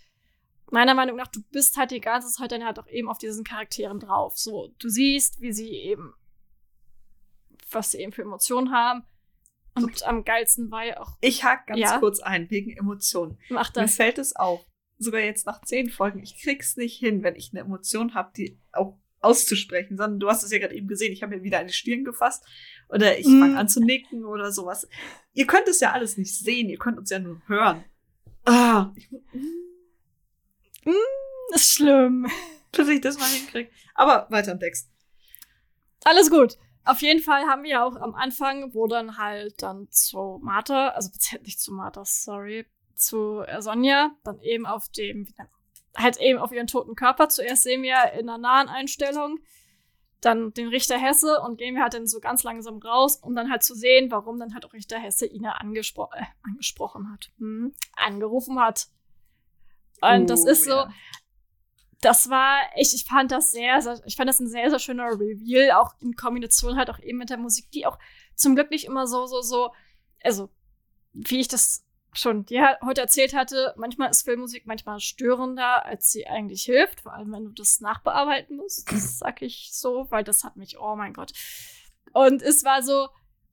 meiner 0.72 0.94
Meinung 0.94 1.18
nach, 1.18 1.28
du 1.28 1.42
bist 1.52 1.78
halt 1.78 1.92
die 1.92 2.02
ganze 2.02 2.30
Zeit 2.32 2.52
dann 2.52 2.66
halt 2.66 2.80
auch 2.80 2.88
eben 2.88 3.10
auf 3.10 3.18
diesen 3.18 3.44
Charakteren 3.44 4.00
drauf. 4.00 4.38
So, 4.38 4.74
du 4.80 4.90
siehst, 4.90 5.42
wie 5.42 5.54
sie 5.54 5.70
eben, 5.70 6.14
was 7.72 7.92
sie 7.92 8.00
eben 8.00 8.12
für 8.12 8.24
Emotionen 8.24 8.72
haben. 8.72 9.04
Und 9.76 10.04
am 10.04 10.24
geilsten 10.24 10.72
war 10.72 10.86
ja 10.86 11.02
auch, 11.02 11.18
Ich 11.22 11.44
hake 11.44 11.64
ganz 11.68 11.80
Ja. 11.80 12.00
kurz 12.00 12.20
ein, 12.22 12.50
wegen 12.50 12.72
Emotionen. 12.72 13.38
mach 13.50 13.74
Mir 13.76 13.82
das. 13.84 13.96
fällt 13.96 14.18
es 14.18 14.36
auf, 14.36 14.66
sogar 14.98 15.20
jetzt 15.22 15.46
nach 15.46 15.62
zehn 15.62 15.90
Folgen, 15.90 16.24
ich 16.24 16.42
krieg's 16.42 16.78
nicht 16.78 16.98
hin, 16.98 17.24
wenn 17.24 17.36
ich 17.36 17.52
eine 17.52 17.62
Emotion 17.62 18.14
habe, 18.14 18.32
die 18.38 18.58
auch 18.72 18.98
auszusprechen, 19.20 19.98
sondern 19.98 20.20
du 20.20 20.30
hast 20.30 20.44
es 20.44 20.52
ja 20.52 20.60
gerade 20.60 20.76
eben 20.76 20.88
gesehen. 20.88 21.12
Ich 21.12 21.24
habe 21.24 21.36
mir 21.36 21.44
wieder 21.44 21.58
eine 21.60 21.74
Stirn 21.74 22.04
gefasst 22.06 22.46
oder 22.90 23.18
ich 23.18 23.26
fange 23.26 23.56
mm. 23.56 23.58
an 23.58 23.68
zu 23.68 23.82
nicken 23.82 24.24
oder 24.24 24.52
sowas. 24.52 24.88
Ihr 25.34 25.48
könnt 25.48 25.68
es 25.68 25.80
ja 25.80 25.92
alles 25.92 26.18
nicht 26.18 26.38
sehen, 26.38 26.70
ihr 26.70 26.78
könnt 26.78 26.98
uns 27.00 27.10
ja 27.10 27.20
nur 27.20 27.42
hören. 27.48 27.84
Ah, 28.46 28.92
ich, 28.96 29.12
mm, 29.12 29.18
ist 31.54 31.74
schlimm. 31.74 32.30
Dass 32.72 32.88
ich 32.88 33.02
das 33.02 33.18
mal 33.18 33.28
hinkriege. 33.28 33.70
Aber 33.94 34.28
weiter 34.30 34.52
im 34.52 34.60
Text. 34.60 34.90
Alles 36.04 36.30
gut. 36.30 36.58
Auf 36.84 37.02
jeden 37.02 37.22
Fall 37.22 37.46
haben 37.46 37.64
wir 37.64 37.84
auch 37.84 37.96
am 37.96 38.14
Anfang, 38.14 38.74
wo 38.74 38.86
dann 38.86 39.18
halt 39.18 39.64
dann 39.64 39.90
zu 39.90 40.40
Martha, 40.44 40.90
also 40.90 41.10
nicht 41.42 41.60
zu 41.60 41.74
Martha, 41.74 42.06
sorry, 42.06 42.66
zu 42.96 43.44
Sonja, 43.60 44.12
dann 44.24 44.40
eben 44.42 44.66
auf 44.66 44.90
dem, 44.90 45.28
halt 45.98 46.18
eben 46.18 46.38
auf 46.38 46.52
ihren 46.52 46.68
toten 46.68 46.96
Körper. 46.96 47.30
Zuerst 47.30 47.64
sehen 47.64 47.82
wir 47.82 48.12
in 48.14 48.30
einer 48.30 48.38
nahen 48.38 48.70
Einstellung 48.70 49.40
dann 50.22 50.54
den 50.54 50.68
Richter 50.68 50.98
Hesse 50.98 51.40
und 51.42 51.58
gehen 51.58 51.76
wir 51.76 51.84
halt 51.84 51.94
dann 51.94 52.08
so 52.08 52.20
ganz 52.20 52.44
langsam 52.44 52.78
raus, 52.80 53.18
um 53.18 53.36
dann 53.36 53.52
halt 53.52 53.64
zu 53.64 53.76
sehen, 53.76 54.12
warum 54.12 54.40
dann 54.40 54.54
halt 54.54 54.66
auch 54.66 54.74
Richter 54.74 55.00
Hesse 55.00 55.26
ihn 55.26 55.46
angespro 55.46 56.10
äh, 56.14 56.24
angesprochen 56.44 57.12
hat, 57.12 57.32
hm, 57.38 57.74
angerufen 57.96 58.60
hat. 58.60 58.88
Und 60.02 60.24
oh, 60.24 60.26
das 60.26 60.46
ist 60.46 60.66
so, 60.66 60.72
ja. 60.72 60.94
das 62.02 62.30
war, 62.30 62.60
ich, 62.76 62.94
ich 62.94 63.06
fand 63.06 63.32
das 63.32 63.52
sehr, 63.52 63.82
sehr, 63.82 64.00
ich 64.06 64.16
fand 64.16 64.30
das 64.30 64.40
ein 64.40 64.48
sehr, 64.48 64.70
sehr 64.70 64.80
schöner 64.80 65.06
Reveal, 65.06 65.72
auch 65.72 65.94
in 66.02 66.16
Kombination 66.16 66.78
halt 66.78 66.90
auch 66.90 67.00
eben 67.00 67.18
mit 67.18 67.30
der 67.30 67.38
Musik, 67.38 67.72
die 67.72 67.86
auch 67.86 67.98
zum 68.36 68.56
Glück 68.56 68.72
nicht 68.72 68.86
immer 68.86 69.08
so, 69.08 69.26
so, 69.26 69.42
so, 69.42 69.72
also, 70.24 70.50
wie 71.14 71.40
ich 71.40 71.48
das 71.48 71.86
schon 72.18 72.46
dir 72.46 72.78
heute 72.84 73.02
erzählt 73.02 73.34
hatte, 73.34 73.74
manchmal 73.78 74.10
ist 74.10 74.24
Filmmusik 74.24 74.66
manchmal 74.66 75.00
störender, 75.00 75.86
als 75.86 76.12
sie 76.12 76.28
eigentlich 76.28 76.64
hilft, 76.64 77.02
vor 77.02 77.14
allem 77.14 77.32
wenn 77.34 77.46
du 77.46 77.52
das 77.52 77.82
nachbearbeiten 77.82 78.58
musst. 78.58 78.92
Das 78.92 79.20
sag 79.20 79.42
ich 79.42 79.70
so, 79.74 80.08
weil 80.10 80.24
das 80.24 80.44
hat 80.44 80.56
mich, 80.56 80.78
oh 80.80 80.96
mein 80.96 81.14
Gott. 81.14 81.34
Und 82.14 82.42
es 82.42 82.64
war 82.64 82.82
so, 82.84 83.10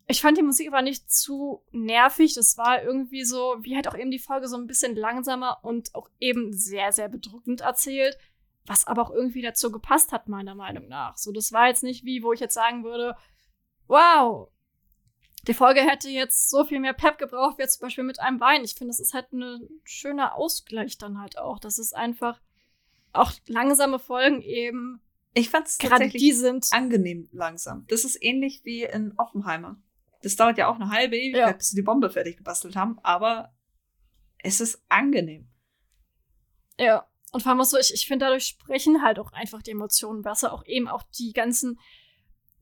ich 0.07 0.20
fand 0.20 0.36
die 0.36 0.42
Musik 0.42 0.68
aber 0.68 0.82
nicht 0.82 1.11
zu 1.11 1.62
nervig. 1.70 2.34
Das 2.34 2.59
war 2.59 2.82
irgendwie 2.82 3.24
so, 3.24 3.57
wie 3.61 3.74
halt 3.74 3.88
auch 3.88 3.96
eben 3.96 4.11
die 4.11 4.18
Folge 4.18 4.48
so 4.48 4.57
ein 4.57 4.66
bisschen 4.66 4.96
langsamer 4.96 5.59
und 5.62 5.94
auch 5.94 6.09
eben 6.20 6.53
sehr, 6.53 6.92
sehr 6.92 7.09
bedrückend 7.09 7.61
erzählt, 7.61 8.18
was 8.66 8.86
aber 8.86 9.03
auch 9.03 9.11
irgendwie 9.11 9.42
dazu 9.42 9.70
gepasst 9.70 10.12
hat, 10.12 10.28
meiner 10.28 10.55
Meinung 10.55 10.88
nach. 10.88 11.16
So, 11.16 11.32
das 11.32 11.53
war 11.53 11.68
jetzt 11.68 11.82
nicht 11.82 12.05
wie, 12.05 12.22
wo 12.22 12.32
ich 12.32 12.40
jetzt 12.40 12.55
sagen 12.55 12.84
würde, 12.84 13.16
wow, 13.86 14.48
die 15.48 15.55
Folge 15.55 15.80
hätte 15.80 16.09
jetzt 16.09 16.50
so 16.50 16.64
viel 16.64 16.78
mehr 16.78 16.92
Pep 16.92 17.18
gebraucht, 17.18 17.59
wie 17.59 17.66
zum 17.66 17.82
Beispiel 17.82 18.05
mit 18.05 18.20
einem 18.20 18.40
Wein. 18.40 18.64
Ich 18.64 18.74
finde, 18.74 18.90
das 18.90 19.00
ist 19.00 19.14
halt 19.14 19.32
ein 19.32 19.68
schöner 19.82 20.36
Ausgleich 20.36 20.98
dann 20.98 21.20
halt 21.20 21.38
auch. 21.38 21.59
Das 21.59 21.78
ist 21.78 21.94
einfach 21.94 22.40
auch 23.12 23.32
langsame 23.46 23.98
Folgen 23.98 24.40
eben. 24.42 25.00
Ich 25.34 25.50
fand 25.50 25.66
es 25.66 25.78
tatsächlich 25.78 26.22
die 26.22 26.32
sind 26.32 26.68
angenehm 26.72 27.28
langsam. 27.32 27.86
Das 27.88 28.05
ist 28.05 28.22
ähnlich 28.22 28.64
wie 28.64 28.84
in 28.84 29.14
Oppenheimer. 29.16 29.80
Das 30.22 30.36
dauert 30.36 30.58
ja 30.58 30.68
auch 30.68 30.76
eine 30.76 30.90
halbe 30.90 31.16
Ewigkeit, 31.16 31.48
ja. 31.48 31.52
bis 31.52 31.70
sie 31.70 31.76
die 31.76 31.82
Bombe 31.82 32.10
fertig 32.10 32.36
gebastelt 32.36 32.76
haben, 32.76 32.98
aber 33.02 33.52
es 34.38 34.60
ist 34.60 34.82
angenehm. 34.88 35.48
Ja, 36.78 37.06
und 37.32 37.42
vor 37.42 37.50
allem 37.50 37.60
auch 37.60 37.64
so, 37.64 37.78
ich, 37.78 37.92
ich 37.92 38.06
finde, 38.06 38.26
dadurch 38.26 38.46
sprechen 38.46 39.02
halt 39.02 39.18
auch 39.18 39.32
einfach 39.32 39.62
die 39.62 39.70
Emotionen 39.70 40.22
besser. 40.22 40.52
Auch 40.52 40.64
eben 40.66 40.88
auch 40.88 41.02
die 41.18 41.32
ganzen 41.32 41.78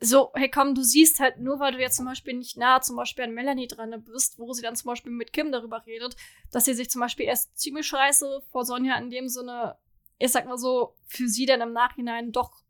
so, 0.02 0.30
hey 0.34 0.48
komm, 0.48 0.74
du 0.74 0.82
siehst 0.82 1.20
halt 1.20 1.38
nur, 1.38 1.60
weil 1.60 1.72
du 1.72 1.78
jetzt 1.78 1.96
zum 1.96 2.06
Beispiel 2.06 2.32
nicht 2.32 2.56
nah 2.56 2.80
zum 2.80 2.96
Beispiel 2.96 3.24
an 3.24 3.34
Melanie 3.34 3.68
dran 3.68 4.02
bist, 4.02 4.38
wo 4.38 4.52
sie 4.54 4.62
dann 4.62 4.74
zum 4.74 4.88
Beispiel 4.88 5.12
mit 5.12 5.32
Kim 5.34 5.52
darüber 5.52 5.84
redet, 5.84 6.16
dass 6.50 6.64
sie 6.64 6.72
sich 6.72 6.88
zum 6.88 7.02
Beispiel 7.02 7.26
erst 7.26 7.58
ziemlich 7.58 7.86
scheiße 7.86 8.42
vor 8.50 8.64
Sonja 8.64 8.96
in 8.96 9.10
dem 9.10 9.28
Sinne, 9.28 9.76
ich 10.18 10.32
sag 10.32 10.46
mal 10.46 10.56
so, 10.56 10.94
für 11.06 11.28
sie 11.28 11.44
dann 11.44 11.60
im 11.60 11.72
Nachhinein 11.72 12.32
doch 12.32 12.62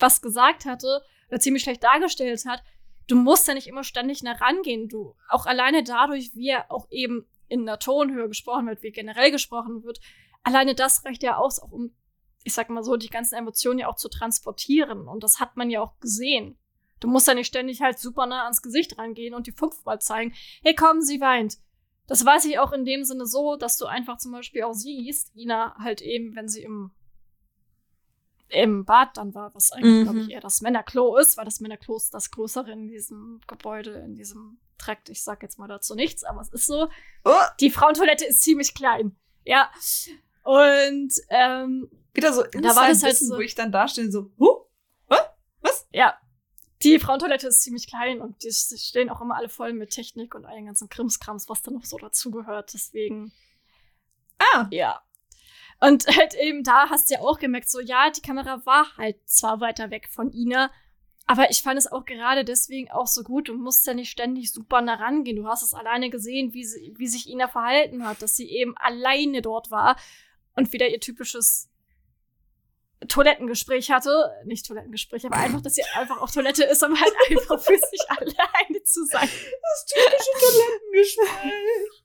was 0.00 0.20
gesagt 0.20 0.64
hatte 0.64 1.02
oder 1.28 1.38
ziemlich 1.38 1.62
schlecht 1.62 1.84
dargestellt 1.84 2.44
hat. 2.44 2.64
Du 3.06 3.16
musst 3.16 3.46
ja 3.48 3.54
nicht 3.54 3.66
immer 3.66 3.84
ständig 3.84 4.22
nah 4.22 4.32
rangehen. 4.32 4.88
Du, 4.88 5.14
auch 5.28 5.46
alleine 5.46 5.82
dadurch, 5.82 6.34
wie 6.34 6.48
er 6.48 6.70
auch 6.70 6.86
eben 6.90 7.26
in 7.48 7.66
der 7.66 7.78
Tonhöhe 7.78 8.28
gesprochen 8.28 8.66
wird, 8.66 8.82
wie 8.82 8.92
generell 8.92 9.30
gesprochen 9.30 9.84
wird, 9.84 10.00
alleine 10.42 10.74
das 10.74 11.04
reicht 11.04 11.22
ja 11.22 11.36
aus, 11.36 11.60
auch 11.60 11.72
um, 11.72 11.94
ich 12.42 12.54
sag 12.54 12.70
mal 12.70 12.82
so, 12.82 12.96
die 12.96 13.10
ganzen 13.10 13.36
Emotionen 13.36 13.78
ja 13.78 13.88
auch 13.88 13.96
zu 13.96 14.08
transportieren. 14.08 15.08
Und 15.08 15.22
das 15.22 15.40
hat 15.40 15.56
man 15.56 15.70
ja 15.70 15.80
auch 15.80 15.98
gesehen. 16.00 16.58
Du 17.00 17.08
musst 17.08 17.28
ja 17.28 17.34
nicht 17.34 17.48
ständig 17.48 17.82
halt 17.82 17.98
super 17.98 18.26
nah 18.26 18.44
ans 18.44 18.62
Gesicht 18.62 18.98
rangehen 18.98 19.34
und 19.34 19.46
die 19.46 19.52
fünfmal 19.52 20.00
zeigen, 20.00 20.32
hey 20.62 20.74
komm, 20.74 21.02
sie 21.02 21.20
weint. 21.20 21.58
Das 22.06 22.24
weiß 22.24 22.44
ich 22.46 22.58
auch 22.58 22.72
in 22.72 22.84
dem 22.84 23.04
Sinne 23.04 23.26
so, 23.26 23.56
dass 23.56 23.76
du 23.76 23.86
einfach 23.86 24.18
zum 24.18 24.32
Beispiel 24.32 24.62
auch 24.62 24.74
siehst, 24.74 25.34
Ina 25.34 25.74
halt 25.78 26.02
eben, 26.02 26.34
wenn 26.36 26.48
sie 26.48 26.62
im, 26.62 26.92
im 28.48 28.84
Bad 28.84 29.16
dann 29.16 29.34
war, 29.34 29.54
was 29.54 29.72
eigentlich, 29.72 29.92
mhm. 29.92 30.02
glaube 30.04 30.20
ich, 30.20 30.30
eher 30.30 30.40
das 30.40 30.60
Männerklo 30.60 31.16
ist, 31.16 31.36
weil 31.36 31.44
das 31.44 31.60
Männerklo 31.60 31.96
ist 31.96 32.14
das 32.14 32.30
größere 32.30 32.70
in 32.72 32.88
diesem 32.88 33.40
Gebäude, 33.46 33.92
in 33.92 34.14
diesem 34.14 34.58
Trakt. 34.78 35.08
Ich 35.08 35.22
sag 35.22 35.42
jetzt 35.42 35.58
mal 35.58 35.68
dazu 35.68 35.94
nichts, 35.94 36.24
aber 36.24 36.40
es 36.40 36.48
ist 36.50 36.66
so. 36.66 36.88
Oh. 37.24 37.32
Die 37.60 37.70
Frauentoilette 37.70 38.26
ist 38.26 38.42
ziemlich 38.42 38.74
klein. 38.74 39.16
Ja. 39.44 39.70
Und 40.42 41.12
ähm, 41.30 41.88
wieder 42.12 42.32
so 42.32 42.42
da 42.42 42.76
war 42.76 42.88
das 42.88 43.02
halt 43.02 43.16
so, 43.16 43.36
wo 43.36 43.40
ich 43.40 43.54
dann 43.54 43.72
da 43.72 43.88
stehe 43.88 44.10
so, 44.10 44.30
huh? 44.38 44.66
Was? 45.62 45.86
Ja, 45.92 46.18
die 46.84 46.98
Frauentoilette 46.98 47.48
ist 47.48 47.62
ziemlich 47.62 47.86
klein 47.86 48.20
und 48.20 48.42
die 48.44 48.52
stehen 48.52 49.08
auch 49.08 49.22
immer 49.22 49.36
alle 49.36 49.48
voll 49.48 49.72
mit 49.72 49.90
Technik 49.90 50.34
und 50.34 50.44
all 50.44 50.54
den 50.54 50.66
ganzen 50.66 50.90
Krimskrams, 50.90 51.48
was 51.48 51.62
da 51.62 51.70
noch 51.70 51.84
so 51.84 51.96
dazugehört. 51.96 52.74
Deswegen. 52.74 53.32
Ah. 54.38 54.66
Ja. 54.70 55.02
Und 55.80 56.06
halt 56.16 56.34
eben 56.34 56.62
da 56.62 56.90
hast 56.90 57.10
du 57.10 57.14
ja 57.14 57.20
auch 57.20 57.38
gemerkt, 57.38 57.68
so 57.68 57.80
ja, 57.80 58.10
die 58.10 58.22
Kamera 58.22 58.64
war 58.64 58.96
halt 58.96 59.16
zwar 59.26 59.60
weiter 59.60 59.90
weg 59.90 60.08
von 60.10 60.32
Ina, 60.32 60.70
aber 61.26 61.50
ich 61.50 61.62
fand 61.62 61.78
es 61.78 61.90
auch 61.90 62.04
gerade 62.04 62.44
deswegen 62.44 62.90
auch 62.90 63.06
so 63.06 63.22
gut. 63.22 63.48
Du 63.48 63.54
musst 63.54 63.86
ja 63.86 63.94
nicht 63.94 64.10
ständig 64.10 64.52
super 64.52 64.82
nah 64.82 64.94
rangehen. 64.94 65.36
Du 65.36 65.46
hast 65.46 65.62
es 65.62 65.72
alleine 65.72 66.10
gesehen, 66.10 66.52
wie, 66.52 66.64
sie, 66.64 66.94
wie 66.98 67.06
sich 67.06 67.28
Ina 67.28 67.48
verhalten 67.48 68.06
hat, 68.06 68.20
dass 68.20 68.36
sie 68.36 68.50
eben 68.50 68.76
alleine 68.76 69.40
dort 69.40 69.70
war 69.70 69.96
und 70.54 70.72
wieder 70.72 70.88
ihr 70.88 71.00
typisches 71.00 71.70
Toilettengespräch 73.08 73.90
hatte. 73.90 74.32
Nicht 74.44 74.66
Toilettengespräch, 74.66 75.24
aber 75.24 75.36
einfach, 75.36 75.62
dass 75.62 75.74
sie 75.74 75.84
einfach 75.94 76.20
auf 76.20 76.30
Toilette 76.30 76.64
ist, 76.64 76.82
um 76.82 76.98
halt 76.98 77.12
einfach 77.30 77.58
für 77.58 77.78
sich 77.78 78.02
alleine 78.08 78.82
zu 78.84 79.06
sein. 79.06 79.28
Das 79.62 79.86
typische 79.86 80.30
Toilettengespräch. 80.40 82.04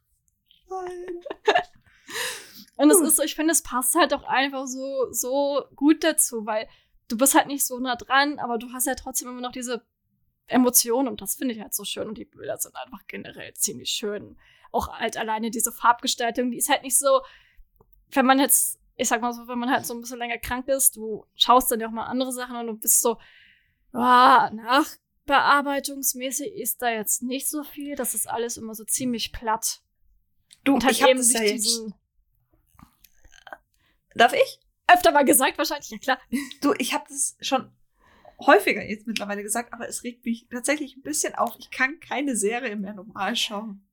Nein. 0.70 1.24
Und 2.82 2.92
es 2.92 3.02
ist 3.02 3.18
so, 3.18 3.24
ich 3.24 3.36
finde, 3.36 3.52
es 3.52 3.62
passt 3.62 3.96
halt 3.96 4.14
auch 4.14 4.24
einfach 4.24 4.66
so, 4.66 5.12
so 5.12 5.66
gut 5.76 6.02
dazu, 6.04 6.46
weil 6.46 6.70
du 7.10 7.18
bist 7.18 7.36
halt 7.36 7.48
nicht 7.48 7.66
so 7.66 7.78
nah 7.80 7.98
dran, 7.98 8.40
aber 8.40 8.58
du 8.58 8.72
hast 8.72 8.88
ja 8.88 8.96
trotzdem 8.96 9.28
immer 9.28 9.42
noch 9.42 9.52
diese 9.52 9.86
Emotionen 10.48 11.10
und 11.10 11.22
das 11.22 11.36
finde 11.36 11.54
ich 11.54 11.60
halt 11.60 11.74
so 11.74 11.84
schön 11.84 12.08
und 12.08 12.18
die 12.18 12.26
Bilder 12.26 12.58
sind 12.58 12.78
einfach 12.78 13.06
generell 13.08 13.54
ziemlich 13.54 13.90
schön. 13.90 14.38
Auch 14.72 14.98
halt 14.98 15.18
alleine 15.18 15.52
diese 15.52 15.74
Farbgestaltung, 15.74 16.52
die 16.52 16.58
ist 16.58 16.70
halt 16.70 16.84
nicht 16.84 16.98
so, 16.98 17.22
wenn 18.12 18.26
man 18.26 18.40
jetzt 18.40 18.80
ich 18.96 19.08
sag 19.08 19.22
mal 19.22 19.34
so, 19.34 19.48
wenn 19.48 19.60
man 19.60 19.72
halt 19.72 19.86
so 19.86 19.94
ein 19.94 20.02
bisschen 20.02 20.20
länger 20.20 20.38
krank 20.38 20.68
ist, 20.68 20.98
du 20.98 21.26
schaust 21.36 21.72
dann 21.72 21.80
ja 21.80 21.88
auch 21.88 21.92
mal 21.92 22.06
andere 22.06 22.34
Sachen 22.34 22.58
und 22.58 22.68
du 22.68 22.74
bist 22.74 23.02
so, 23.02 23.18
ah, 23.94 24.52
nachbearbeitungsmäßig 24.52 26.54
ist 26.56 26.82
da 26.82 26.92
jetzt 26.92 27.24
nicht 27.24 27.50
so 27.50 27.64
viel. 27.64 27.96
Das 27.96 28.14
ist 28.14 28.30
alles 28.30 28.58
immer 28.58 28.76
so 28.76 28.84
ziemlich 28.84 29.32
platt. 29.32 29.80
Du, 30.66 30.76
und 30.76 30.84
halt 30.84 30.96
ich 30.96 31.08
eben 31.08 31.18
das 31.18 31.32
ja 31.32 31.40
diesen 31.42 31.94
Darf 34.16 34.34
ich? 34.34 34.60
Öfter 34.88 35.12
mal 35.12 35.26
gesagt, 35.26 35.58
wahrscheinlich, 35.58 35.90
ja 35.90 35.98
klar. 35.98 36.20
Du, 36.62 36.74
ich 36.78 36.94
habe 36.94 37.06
das 37.10 37.38
schon 37.42 37.72
häufiger 38.40 38.84
jetzt 38.84 39.06
mittlerweile 39.06 39.44
gesagt, 39.44 39.74
aber 39.74 39.88
es 39.88 40.04
regt 40.04 40.26
mich 40.26 40.48
tatsächlich 40.50 40.96
ein 40.96 41.02
bisschen 41.02 41.36
auf. 41.36 41.56
Ich 41.60 41.72
kann 41.72 42.00
keine 42.00 42.36
Serie 42.36 42.76
mehr 42.76 42.94
normal 42.94 43.36
schauen. 43.36 43.86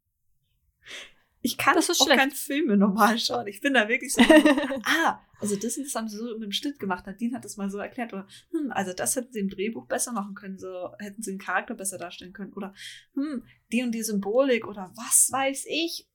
Ich 1.43 1.59
kann 1.59 1.79
auch 1.79 2.09
keine 2.09 2.33
Filme 2.33 2.77
normal 2.77 3.19
schauen. 3.19 3.47
Ich 3.47 3.61
bin 3.61 3.75
da 3.75 3.89
wirklich 3.89 4.13
so, 4.15 4.23
ah, 4.85 5.21
also 5.39 5.55
das, 5.55 5.77
das 5.77 5.95
haben 5.95 6.09
sie 6.09 6.17
so 6.17 6.25
mit 6.35 6.43
dem 6.43 6.53
Schnitt 6.53 6.79
gemacht. 6.79 7.07
Nadine 7.07 7.37
hat 7.37 7.45
das 7.45 7.57
mal 7.57 7.71
so 7.71 7.79
erklärt. 7.79 8.13
Oder, 8.13 8.27
hm, 8.51 8.73
also 8.73 8.93
das 8.93 9.15
hätten 9.15 9.33
sie 9.33 9.41
im 9.41 9.49
Drehbuch 9.49 9.87
besser 9.87 10.13
machen 10.13 10.35
können. 10.35 10.59
So 10.59 10.93
hätten 10.99 11.23
sie 11.23 11.33
den 11.33 11.39
Charakter 11.39 11.75
besser 11.75 11.99
darstellen 11.99 12.33
können. 12.33 12.53
Oder, 12.55 12.75
hm, 13.15 13.45
die 13.71 13.83
und 13.83 13.93
die 13.93 14.03
Symbolik 14.03 14.67
oder 14.67 14.91
was 14.97 15.31
weiß 15.31 15.67
ich. 15.69 16.09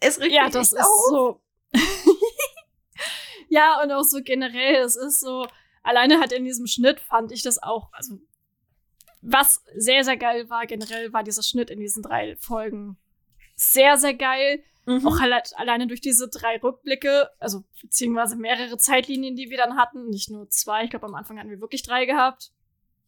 Es 0.00 0.18
regt 0.18 0.32
ja, 0.32 0.44
mich 0.44 0.54
das 0.54 0.72
ist 0.72 0.80
auf. 0.80 1.08
so. 1.10 1.42
ja, 3.50 3.82
und 3.82 3.92
auch 3.92 4.04
so 4.04 4.20
generell, 4.22 4.76
es 4.76 4.96
ist 4.96 5.20
so, 5.20 5.46
alleine 5.82 6.20
halt 6.20 6.32
in 6.32 6.44
diesem 6.44 6.66
Schnitt 6.66 7.00
fand 7.00 7.32
ich 7.32 7.42
das 7.42 7.62
auch, 7.62 7.92
also 7.92 8.18
was 9.20 9.62
sehr, 9.76 10.02
sehr 10.04 10.16
geil 10.16 10.48
war 10.48 10.66
generell, 10.66 11.12
war 11.12 11.22
dieser 11.22 11.42
Schnitt 11.42 11.68
in 11.68 11.78
diesen 11.78 12.02
drei 12.02 12.36
Folgen 12.36 12.96
sehr, 13.56 13.98
sehr 13.98 14.14
geil. 14.14 14.62
Mhm. 14.86 15.06
Auch 15.06 15.20
halt 15.20 15.52
alleine 15.56 15.86
durch 15.86 16.00
diese 16.00 16.28
drei 16.28 16.56
Rückblicke, 16.56 17.28
also 17.38 17.64
beziehungsweise 17.82 18.36
mehrere 18.36 18.78
Zeitlinien, 18.78 19.36
die 19.36 19.50
wir 19.50 19.58
dann 19.58 19.76
hatten. 19.76 20.08
Nicht 20.08 20.30
nur 20.30 20.48
zwei, 20.48 20.84
ich 20.84 20.90
glaube, 20.90 21.06
am 21.06 21.14
Anfang 21.14 21.38
hatten 21.38 21.50
wir 21.50 21.60
wirklich 21.60 21.82
drei 21.82 22.06
gehabt. 22.06 22.52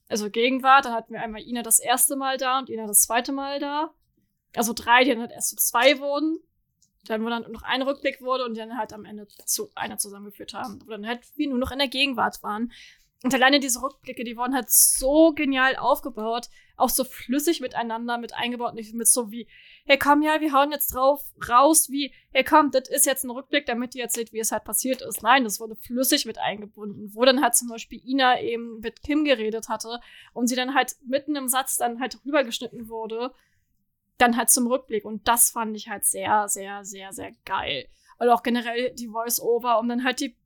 Also 0.09 0.29
Gegenwart, 0.29 0.85
dann 0.85 0.93
hatten 0.93 1.15
wir 1.15 1.23
einmal 1.23 1.41
Ina 1.41 1.63
das 1.63 1.79
erste 1.79 2.17
Mal 2.17 2.37
da 2.37 2.59
und 2.59 2.69
Ina 2.69 2.87
das 2.87 3.03
zweite 3.03 3.33
Mal 3.33 3.59
da. 3.61 3.95
Also 4.55 4.75
drei, 4.75 5.05
die 5.05 5.11
dann 5.11 5.21
halt 5.21 5.33
erst 5.33 5.49
zu 5.49 5.57
zwei 5.57 5.99
wurden. 5.99 6.39
Dann, 7.07 7.25
wo 7.25 7.29
dann 7.29 7.51
noch 7.51 7.63
ein 7.63 7.83
Rückblick 7.83 8.21
wurde 8.23 8.45
und 8.45 8.55
die 8.55 8.61
dann 8.61 8.79
halt 8.79 8.93
am 8.93 9.05
Ende 9.05 9.27
zu 9.45 9.71
einer 9.75 9.99
zusammengeführt 9.99 10.55
haben. 10.55 10.81
Wo 10.85 10.91
dann 10.91 11.07
halt 11.07 11.21
wir 11.37 11.49
nur 11.49 11.59
noch 11.59 11.73
in 11.73 11.79
der 11.79 11.89
Gegenwart 11.89 12.43
waren. 12.43 12.73
Und 13.25 13.35
alleine 13.35 13.61
diese 13.61 13.83
Rückblicke, 13.83 14.25
die 14.25 14.37
wurden 14.37 14.55
halt 14.55 14.71
so 14.71 15.33
genial 15.33 15.77
aufgebaut, 15.77 16.49
auch 16.77 16.89
so 16.89 17.05
flüssig 17.05 17.61
miteinander 17.61 18.19
mit 18.19 18.35
eingebaut, 18.35 18.75
nicht 18.75 18.95
mit 18.95 19.07
so 19.07 19.31
wie, 19.31 19.47
hey 19.85 19.97
komm, 19.97 20.23
ja, 20.23 20.41
wir 20.41 20.53
hauen 20.53 20.73
jetzt 20.73 20.95
drauf 20.95 21.23
raus, 21.49 21.89
wie, 21.89 22.13
hey 22.33 22.43
komm, 22.43 22.73
das 22.73 22.89
ist 22.89 23.07
jetzt 23.07 23.25
ein 23.25 23.31
Rückblick, 23.31 23.67
damit 23.67 23.95
ihr 23.95 24.03
jetzt 24.03 24.17
seht, 24.17 24.33
wie 24.33 24.41
es 24.41 24.51
halt 24.51 24.65
passiert 24.65 25.03
ist. 25.03 25.23
Nein, 25.23 25.45
das 25.45 25.61
wurde 25.61 25.77
flüssig 25.77 26.27
mit 26.27 26.39
eingebunden, 26.39 27.15
wo 27.15 27.25
dann 27.25 27.43
halt 27.43 27.55
zum 27.55 27.69
Beispiel 27.69 28.01
Ina 28.05 28.41
eben 28.41 28.81
mit 28.81 29.03
Kim 29.03 29.25
geredet 29.25 29.69
hatte 29.69 30.01
und 30.33 30.49
sie 30.49 30.57
dann 30.57 30.75
halt 30.75 30.97
mitten 31.07 31.37
im 31.37 31.47
Satz 31.47 31.77
dann 31.77 32.01
halt 32.01 32.19
rübergeschnitten 32.25 32.89
wurde, 32.89 33.33
dann 34.23 34.37
halt 34.37 34.51
zum 34.51 34.67
Rückblick. 34.67 35.05
Und 35.05 35.29
das 35.29 35.51
fand 35.51 35.77
ich 35.77 35.89
halt 35.89 36.05
sehr, 36.05 36.49
sehr, 36.49 36.85
sehr, 36.85 37.13
sehr 37.13 37.33
geil. 37.45 37.87
Und 38.19 38.29
auch 38.29 38.43
generell 38.43 38.95
die 38.95 39.09
Voice-Over, 39.09 39.79
um 39.79 39.89
dann 39.89 40.05
halt 40.05 40.21
die 40.21 40.37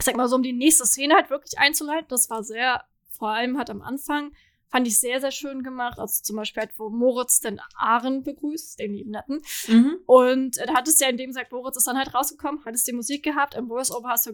ich 0.00 0.06
sag 0.06 0.16
mal 0.16 0.28
so, 0.28 0.36
um 0.36 0.42
die 0.42 0.54
nächste 0.54 0.86
Szene 0.86 1.14
halt 1.14 1.28
wirklich 1.28 1.58
einzuleiten. 1.58 2.08
Das 2.08 2.30
war 2.30 2.42
sehr, 2.42 2.84
vor 3.10 3.28
allem 3.28 3.58
halt 3.58 3.68
am 3.68 3.82
Anfang, 3.82 4.32
fand 4.68 4.86
ich 4.86 4.98
sehr, 4.98 5.20
sehr 5.20 5.30
schön 5.30 5.62
gemacht. 5.62 5.98
Also 5.98 6.22
zum 6.22 6.36
Beispiel 6.36 6.62
halt, 6.62 6.72
wo 6.78 6.88
Moritz 6.88 7.40
den 7.40 7.60
Aaron 7.76 8.22
begrüßt, 8.22 8.78
den 8.78 8.94
lieben 8.94 9.10
Netten. 9.10 9.42
Mhm. 9.68 9.98
Und 10.06 10.56
da 10.56 10.74
hat 10.74 10.88
es 10.88 11.00
ja 11.00 11.08
in 11.08 11.18
dem 11.18 11.28
gesagt, 11.28 11.52
Moritz 11.52 11.76
ist 11.76 11.86
dann 11.86 11.98
halt 11.98 12.14
rausgekommen, 12.14 12.64
hat 12.64 12.74
es 12.74 12.84
die 12.84 12.92
Musik 12.92 13.22
gehabt, 13.22 13.54
im 13.54 13.68
Voice-Over 13.68 14.08
hast 14.08 14.26
du 14.26 14.32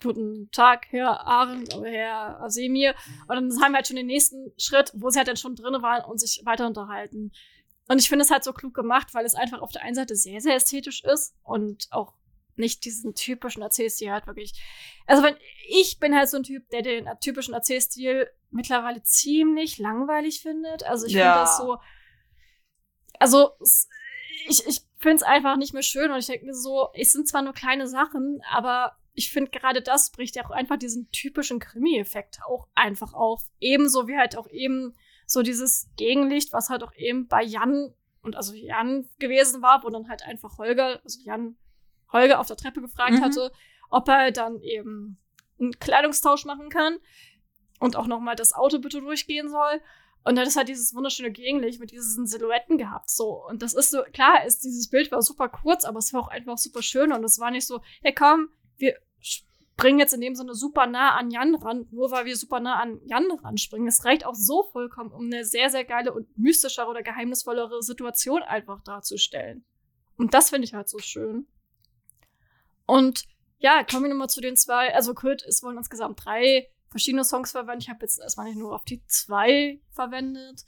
Guten 0.00 0.48
Tag, 0.52 0.86
Herr 0.90 1.26
Aaron, 1.26 1.64
Herr 1.82 2.40
Asemir. 2.40 2.94
Und 3.22 3.34
dann 3.34 3.50
haben 3.60 3.72
wir 3.72 3.78
halt 3.78 3.88
schon 3.88 3.96
den 3.96 4.06
nächsten 4.06 4.52
Schritt, 4.56 4.92
wo 4.94 5.10
sie 5.10 5.18
halt 5.18 5.26
dann 5.26 5.36
schon 5.36 5.56
drin 5.56 5.82
waren 5.82 6.04
und 6.04 6.20
sich 6.20 6.42
weiter 6.44 6.68
unterhalten. 6.68 7.32
Und 7.88 8.00
ich 8.00 8.08
finde 8.08 8.24
es 8.24 8.30
halt 8.30 8.44
so 8.44 8.52
klug 8.52 8.74
gemacht, 8.74 9.14
weil 9.14 9.24
es 9.24 9.34
einfach 9.34 9.60
auf 9.60 9.72
der 9.72 9.82
einen 9.82 9.94
Seite 9.94 10.14
sehr, 10.14 10.40
sehr 10.40 10.54
ästhetisch 10.54 11.02
ist 11.04 11.34
und 11.42 11.88
auch 11.90 12.14
nicht 12.56 12.84
diesen 12.84 13.14
typischen 13.14 13.62
Erzählstil 13.62 14.10
hat, 14.10 14.26
wirklich. 14.26 14.52
Also 15.06 15.22
wenn 15.22 15.36
ich 15.68 15.98
bin 15.98 16.14
halt 16.14 16.28
so 16.28 16.36
ein 16.36 16.42
Typ, 16.42 16.68
der 16.70 16.82
den 16.82 17.08
typischen 17.20 17.54
Erzählstil 17.54 18.28
mittlerweile 18.50 19.02
ziemlich 19.02 19.78
langweilig 19.78 20.40
findet. 20.40 20.82
Also 20.84 21.06
ich 21.06 21.12
ja. 21.12 21.32
finde 21.32 21.40
das 21.40 21.56
so. 21.58 21.78
Also 23.18 23.52
ich, 24.48 24.66
ich 24.66 24.82
finde 24.96 25.16
es 25.16 25.22
einfach 25.22 25.56
nicht 25.56 25.72
mehr 25.72 25.82
schön 25.82 26.10
und 26.10 26.18
ich 26.18 26.26
denke 26.26 26.46
mir 26.46 26.54
so, 26.54 26.88
es 26.94 27.12
sind 27.12 27.28
zwar 27.28 27.42
nur 27.42 27.52
kleine 27.52 27.86
Sachen, 27.86 28.40
aber 28.50 28.96
ich 29.14 29.30
finde 29.32 29.50
gerade 29.50 29.82
das 29.82 30.10
bricht 30.10 30.36
ja 30.36 30.44
auch 30.44 30.50
einfach 30.50 30.76
diesen 30.76 31.10
typischen 31.10 31.58
Krimi-Effekt 31.58 32.40
auch 32.46 32.68
einfach 32.74 33.14
auf. 33.14 33.42
Ebenso 33.60 34.08
wie 34.08 34.16
halt 34.16 34.36
auch 34.36 34.48
eben 34.48 34.94
so 35.28 35.42
dieses 35.42 35.88
Gegenlicht, 35.96 36.54
was 36.54 36.70
halt 36.70 36.82
auch 36.82 36.94
eben 36.94 37.28
bei 37.28 37.42
Jan 37.42 37.92
und 38.22 38.34
also 38.34 38.54
Jan 38.54 39.08
gewesen 39.18 39.60
war, 39.60 39.84
wo 39.84 39.90
dann 39.90 40.08
halt 40.08 40.22
einfach 40.22 40.56
Holger, 40.56 41.00
also 41.04 41.20
Jan 41.22 41.56
Holger 42.10 42.40
auf 42.40 42.46
der 42.46 42.56
Treppe 42.56 42.80
gefragt 42.80 43.12
mhm. 43.12 43.20
hatte, 43.20 43.52
ob 43.90 44.08
er 44.08 44.32
dann 44.32 44.58
eben 44.60 45.18
einen 45.60 45.78
Kleidungstausch 45.78 46.46
machen 46.46 46.70
kann 46.70 46.96
und 47.78 47.94
auch 47.94 48.06
nochmal 48.06 48.36
das 48.36 48.54
Auto 48.54 48.78
bitte 48.78 49.00
durchgehen 49.00 49.50
soll. 49.50 49.82
Und 50.24 50.36
dann 50.36 50.46
ist 50.46 50.56
halt 50.56 50.68
dieses 50.68 50.94
wunderschöne 50.94 51.30
Gegenlicht 51.30 51.78
mit 51.78 51.90
diesen 51.90 52.26
Silhouetten 52.26 52.78
gehabt, 52.78 53.10
so. 53.10 53.46
Und 53.46 53.62
das 53.62 53.74
ist 53.74 53.90
so, 53.90 54.02
klar, 54.12 54.44
ist, 54.46 54.64
dieses 54.64 54.88
Bild 54.88 55.12
war 55.12 55.20
super 55.20 55.48
kurz, 55.48 55.84
aber 55.84 55.98
es 55.98 56.12
war 56.12 56.22
auch 56.22 56.28
einfach 56.28 56.56
super 56.56 56.82
schön 56.82 57.12
und 57.12 57.22
es 57.22 57.38
war 57.38 57.50
nicht 57.50 57.66
so, 57.66 57.82
hey 58.02 58.14
komm, 58.14 58.48
wir 58.78 58.96
springen 59.78 60.00
jetzt 60.00 60.12
in 60.12 60.20
dem 60.20 60.34
Sinne 60.34 60.54
super 60.54 60.88
nah 60.88 61.14
an 61.16 61.30
Jan 61.30 61.54
ran, 61.54 61.86
nur 61.92 62.10
weil 62.10 62.24
wir 62.24 62.36
super 62.36 62.58
nah 62.58 62.80
an 62.80 63.00
Jan 63.04 63.30
ran 63.30 63.58
springen. 63.58 63.86
Es 63.86 64.04
reicht 64.04 64.26
auch 64.26 64.34
so 64.34 64.64
vollkommen, 64.64 65.12
um 65.12 65.26
eine 65.26 65.44
sehr, 65.44 65.70
sehr 65.70 65.84
geile 65.84 66.12
und 66.12 66.36
mystischere 66.36 66.88
oder 66.88 67.04
geheimnisvollere 67.04 67.80
Situation 67.80 68.42
einfach 68.42 68.82
darzustellen. 68.82 69.64
Und 70.16 70.34
das 70.34 70.50
finde 70.50 70.66
ich 70.66 70.74
halt 70.74 70.88
so 70.88 70.98
schön. 70.98 71.46
Und 72.86 73.24
ja, 73.58 73.84
kommen 73.84 74.04
wir 74.04 74.10
nochmal 74.10 74.28
zu 74.28 74.40
den 74.40 74.56
zwei. 74.56 74.92
Also 74.92 75.14
Kurt 75.14 75.42
ist 75.42 75.62
wohl 75.62 75.76
insgesamt 75.76 76.24
drei 76.24 76.68
verschiedene 76.88 77.22
Songs 77.22 77.52
verwendet. 77.52 77.84
Ich 77.84 77.88
habe 77.88 78.00
jetzt 78.02 78.18
erstmal 78.18 78.46
nicht 78.46 78.58
nur 78.58 78.74
auf 78.74 78.84
die 78.84 79.04
zwei 79.06 79.80
verwendet. 79.92 80.64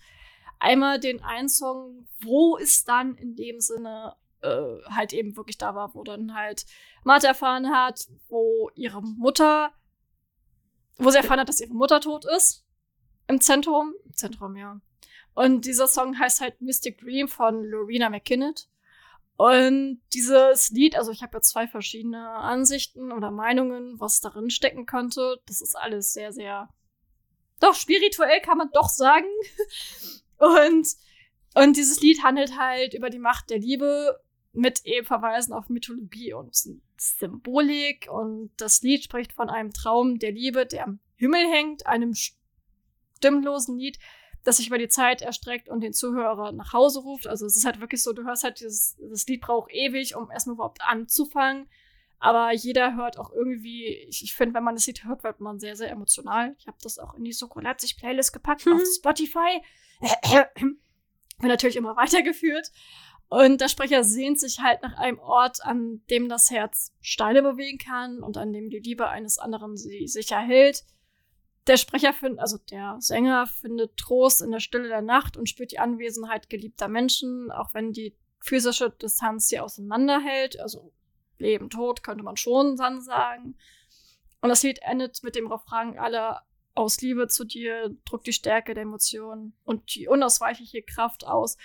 Einmal 0.61 1.01
den 1.01 1.21
einen 1.25 1.49
Song, 1.49 2.07
wo 2.23 2.59
es 2.59 2.85
dann 2.85 3.17
in 3.17 3.35
dem 3.35 3.59
Sinne 3.59 4.15
äh, 4.43 4.83
halt 4.89 5.13
eben 5.13 5.37
wirklich 5.37 5.59
da 5.59 5.75
war, 5.75 5.95
wo 5.95 6.03
dann 6.03 6.35
halt 6.35 6.67
Martha 7.05 7.29
erfahren 7.29 7.71
hat, 7.71 8.09
wo 8.29 8.71
ihre 8.75 9.03
Mutter, 9.03 9.73
wo 10.99 11.11
sie 11.11 11.19
erfahren 11.19 11.41
hat, 11.41 11.49
dass 11.49 11.61
ihre 11.61 11.75
Mutter 11.75 12.01
tot 12.01 12.25
ist. 12.25 12.65
Im 13.27 13.41
Zentrum. 13.41 13.95
Zentrum, 14.13 14.57
ja. 14.57 14.81
Und 15.35 15.65
dieser 15.65 15.87
Song 15.87 16.19
heißt 16.19 16.41
halt 16.41 16.61
Mystic 16.61 16.99
Dream 16.99 17.29
von 17.29 17.65
Lorena 17.65 18.11
McKinnon. 18.11 18.55
Und 19.37 20.03
dieses 20.13 20.71
Lied, 20.71 20.97
also 20.97 21.13
ich 21.13 21.23
habe 21.23 21.39
ja 21.39 21.41
zwei 21.41 21.67
verschiedene 21.67 22.29
Ansichten 22.29 23.11
oder 23.11 23.31
Meinungen, 23.31 23.99
was 23.99 24.21
darin 24.21 24.51
stecken 24.51 24.85
könnte. 24.85 25.41
Das 25.47 25.63
ist 25.63 25.77
alles 25.77 26.13
sehr, 26.13 26.33
sehr, 26.33 26.69
doch 27.59 27.75
spirituell 27.75 28.41
kann 28.43 28.59
man 28.59 28.71
doch 28.73 28.89
sagen. 28.89 29.29
Und, 30.37 30.89
und 31.55 31.77
dieses 31.77 32.01
Lied 32.01 32.23
handelt 32.23 32.59
halt 32.59 32.95
über 32.95 33.11
die 33.11 33.19
Macht 33.19 33.51
der 33.51 33.59
Liebe 33.59 34.19
mit 34.53 34.85
eben 34.85 35.07
Verweisen 35.07 35.53
auf 35.53 35.69
Mythologie 35.69 36.33
und 36.33 36.55
Symbolik. 36.97 38.09
Und 38.11 38.51
das 38.57 38.83
Lied 38.83 39.05
spricht 39.05 39.33
von 39.33 39.49
einem 39.49 39.73
Traum 39.73 40.19
der 40.19 40.33
Liebe, 40.33 40.67
der 40.67 40.85
am 40.85 41.01
Himmel 41.17 41.47
hängt, 41.51 41.87
einem 41.87 42.15
stimmlosen 42.15 43.79
Lied, 43.79 43.99
das 44.43 44.57
sich 44.57 44.69
über 44.69 44.79
die 44.79 44.89
Zeit 44.89 45.23
erstreckt 45.23 45.69
und 45.69 45.83
den 45.83 45.93
Zuhörer 45.93 46.53
nach 46.53 46.73
Hause 46.73 47.01
ruft. 47.01 47.27
Also 47.27 47.47
es 47.47 47.57
ist 47.57 47.65
halt 47.65 47.81
wirklich 47.81 48.03
so, 48.03 48.13
du 48.13 48.25
hörst 48.25 48.43
halt 48.43 48.61
dieses, 48.61 48.97
das 48.99 49.27
Lied 49.27 49.43
braucht 49.43 49.71
ewig, 49.73 50.17
um 50.17 50.31
erstmal 50.31 50.55
überhaupt 50.55 50.83
anzufangen. 50.83 51.69
Aber 52.19 52.53
jeder 52.53 52.97
hört 52.97 53.19
auch 53.19 53.33
irgendwie, 53.33 53.87
ich, 54.09 54.23
ich 54.23 54.35
finde, 54.35 54.55
wenn 54.55 54.65
man 54.65 54.75
das 54.75 54.87
Lied 54.87 55.05
hört, 55.05 55.25
wird 55.25 55.41
man 55.41 55.59
sehr, 55.59 55.77
sehr 55.77 55.91
emotional. 55.91 56.55
Ich 56.59 56.67
habe 56.67 56.77
das 56.83 56.99
auch 56.99 57.15
in 57.15 57.25
die 57.25 57.33
Soko 57.33 57.61
Leipzig 57.61 57.97
Playlist 57.97 58.33
gepackt 58.33 58.67
mhm. 58.67 58.75
auf 58.75 58.83
Spotify. 58.95 59.63
Bin 61.41 61.49
natürlich 61.49 61.77
immer 61.77 61.97
weitergeführt. 61.97 62.71
Und 63.31 63.61
der 63.61 63.69
Sprecher 63.69 64.03
sehnt 64.03 64.41
sich 64.41 64.59
halt 64.59 64.83
nach 64.83 64.99
einem 64.99 65.21
Ort, 65.21 65.65
an 65.65 66.03
dem 66.11 66.29
das 66.29 66.51
Herz 66.51 66.93
Steine 67.01 67.43
bewegen 67.43 67.79
kann 67.79 68.25
und 68.25 68.37
an 68.37 68.53
dem 68.53 68.71
die 68.71 68.81
Liebe 68.81 69.09
eines 69.09 69.39
anderen 69.39 69.77
sie 69.77 70.09
sicher 70.09 70.41
hält. 70.41 70.83
Der 71.69 71.77
Sprecher 71.77 72.13
findet, 72.13 72.41
also 72.41 72.59
der 72.59 72.97
Sänger 72.99 73.47
findet 73.47 73.97
Trost 73.97 74.43
in 74.43 74.51
der 74.51 74.59
Stille 74.59 74.89
der 74.89 75.01
Nacht 75.01 75.37
und 75.37 75.49
spürt 75.49 75.71
die 75.71 75.79
Anwesenheit 75.79 76.51
geliebter 76.51 76.89
Menschen, 76.89 77.53
auch 77.53 77.73
wenn 77.73 77.93
die 77.93 78.17
physische 78.41 78.91
Distanz 78.91 79.47
sie 79.47 79.61
auseinanderhält. 79.61 80.59
Also 80.59 80.93
Leben, 81.39 81.71
Tod 81.71 82.03
könnte 82.03 82.25
man 82.25 82.37
schon 82.37 82.75
dann 82.75 83.01
sagen. 83.01 83.57
Und 84.41 84.49
das 84.49 84.65
Lied 84.65 84.81
endet 84.83 85.23
mit 85.23 85.37
dem 85.37 85.47
Refrain 85.47 85.97
aller 85.97 86.43
aus 86.75 87.01
Liebe 87.01 87.29
zu 87.29 87.45
dir 87.45 87.95
drückt 88.05 88.27
die 88.27 88.33
Stärke 88.33 88.75
der 88.75 88.83
Emotionen 88.83 89.55
und 89.65 89.95
die 89.95 90.09
unausweichliche 90.09 90.83
Kraft 90.83 91.25
aus, 91.25 91.57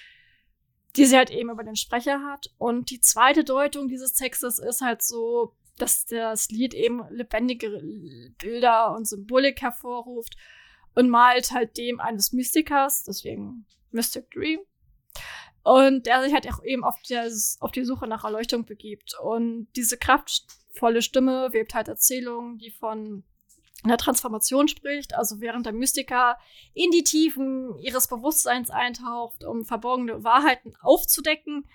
die 0.95 1.05
sie 1.05 1.17
halt 1.17 1.29
eben 1.29 1.49
über 1.49 1.63
den 1.63 1.75
Sprecher 1.75 2.23
hat. 2.23 2.53
Und 2.57 2.89
die 2.89 3.01
zweite 3.01 3.43
Deutung 3.43 3.87
dieses 3.87 4.13
Textes 4.13 4.59
ist 4.59 4.81
halt 4.81 5.01
so, 5.01 5.53
dass 5.77 6.05
das 6.05 6.49
Lied 6.49 6.73
eben 6.73 7.03
lebendige 7.09 7.81
Bilder 8.37 8.95
und 8.95 9.07
Symbolik 9.07 9.61
hervorruft 9.61 10.35
und 10.95 11.09
malt 11.09 11.51
halt 11.51 11.77
dem 11.77 11.99
eines 11.99 12.31
Mystikers, 12.31 13.03
deswegen 13.03 13.65
Mystic 13.91 14.31
Dream. 14.31 14.59
Und 15.63 16.05
der 16.05 16.23
sich 16.23 16.33
halt 16.33 16.47
auch 16.47 16.63
eben 16.63 16.83
auf, 16.83 16.95
das, 17.09 17.57
auf 17.59 17.71
die 17.71 17.83
Suche 17.83 18.07
nach 18.07 18.23
Erleuchtung 18.23 18.65
begibt. 18.65 19.15
Und 19.19 19.67
diese 19.75 19.97
kraftvolle 19.97 21.01
Stimme 21.01 21.49
webt 21.51 21.73
halt 21.73 21.87
Erzählungen, 21.87 22.59
die 22.59 22.71
von 22.71 23.23
einer 23.85 23.97
Transformation 23.97 24.67
spricht, 24.67 25.15
also 25.15 25.39
während 25.39 25.65
der 25.65 25.73
Mystiker 25.73 26.37
in 26.73 26.91
die 26.91 27.03
Tiefen 27.03 27.77
ihres 27.79 28.07
Bewusstseins 28.07 28.69
eintaucht, 28.69 29.43
um 29.43 29.65
verborgene 29.65 30.23
Wahrheiten 30.23 30.73
aufzudecken, 30.81 31.67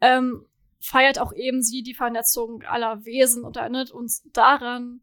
ähm, 0.00 0.46
feiert 0.80 1.18
auch 1.18 1.32
eben 1.32 1.62
sie 1.62 1.82
die 1.82 1.94
Vernetzung 1.94 2.62
aller 2.62 3.04
Wesen 3.04 3.44
und 3.44 3.56
erinnert 3.56 3.90
uns 3.90 4.22
daran, 4.32 5.02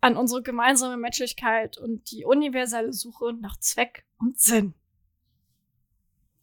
an 0.00 0.16
unsere 0.16 0.42
gemeinsame 0.42 0.96
Menschlichkeit 0.96 1.78
und 1.78 2.10
die 2.10 2.24
universelle 2.24 2.92
Suche 2.92 3.32
nach 3.34 3.56
Zweck 3.58 4.04
und 4.18 4.38
Sinn. 4.38 4.74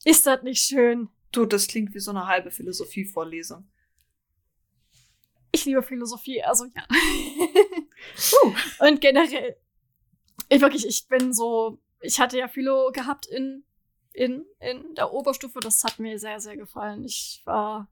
Ist 0.06 0.26
das 0.26 0.44
nicht 0.44 0.62
schön? 0.62 1.10
Du, 1.32 1.46
das 1.46 1.68
klingt 1.68 1.94
wie 1.94 2.00
so 2.00 2.12
eine 2.12 2.26
halbe 2.26 2.52
Philosophievorlesung. 2.52 3.70
Ich 5.52 5.66
liebe 5.66 5.84
Philosophie, 5.84 6.42
also 6.42 6.66
ja. 6.66 6.88
uh. 8.44 8.54
Und 8.88 9.02
generell, 9.02 9.56
ich 10.50 10.62
wirklich, 10.62 10.88
ich 10.88 11.08
bin 11.08 11.34
so, 11.34 11.80
ich 12.02 12.20
hatte 12.20 12.38
ja 12.38 12.48
Philo 12.48 12.92
gehabt 12.92 13.26
in, 13.26 13.64
in, 14.14 14.46
in 14.60 14.96
der 14.96 15.14
Oberstufe, 15.14 15.60
das 15.60 15.84
hat 15.84 16.00
mir 16.00 16.20
sehr, 16.20 16.40
sehr 16.40 16.58
gefallen. 16.58 17.04
Ich 17.04 17.42
war 17.46 17.88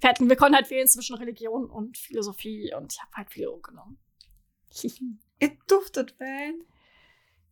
wir, 0.00 0.08
hatten, 0.08 0.28
wir 0.28 0.36
konnten 0.36 0.56
halt 0.56 0.70
wählen 0.70 0.88
zwischen 0.88 1.16
Religion 1.16 1.68
und 1.68 1.98
Philosophie 1.98 2.72
und 2.74 2.92
ich 2.92 3.00
habe 3.00 3.12
halt 3.14 3.30
Philo 3.30 3.58
genommen. 3.58 3.98
Ihr 5.38 5.56
duftet 5.66 6.18
wählen. 6.18 6.64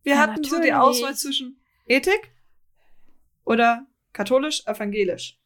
Wir 0.03 0.13
ja, 0.13 0.19
hatten 0.19 0.41
natürlich. 0.41 0.51
so 0.51 0.61
die 0.61 0.73
Auswahl 0.73 1.15
zwischen 1.15 1.59
Ethik 1.85 2.33
oder 3.43 3.85
katholisch, 4.13 4.65
evangelisch. 4.65 5.39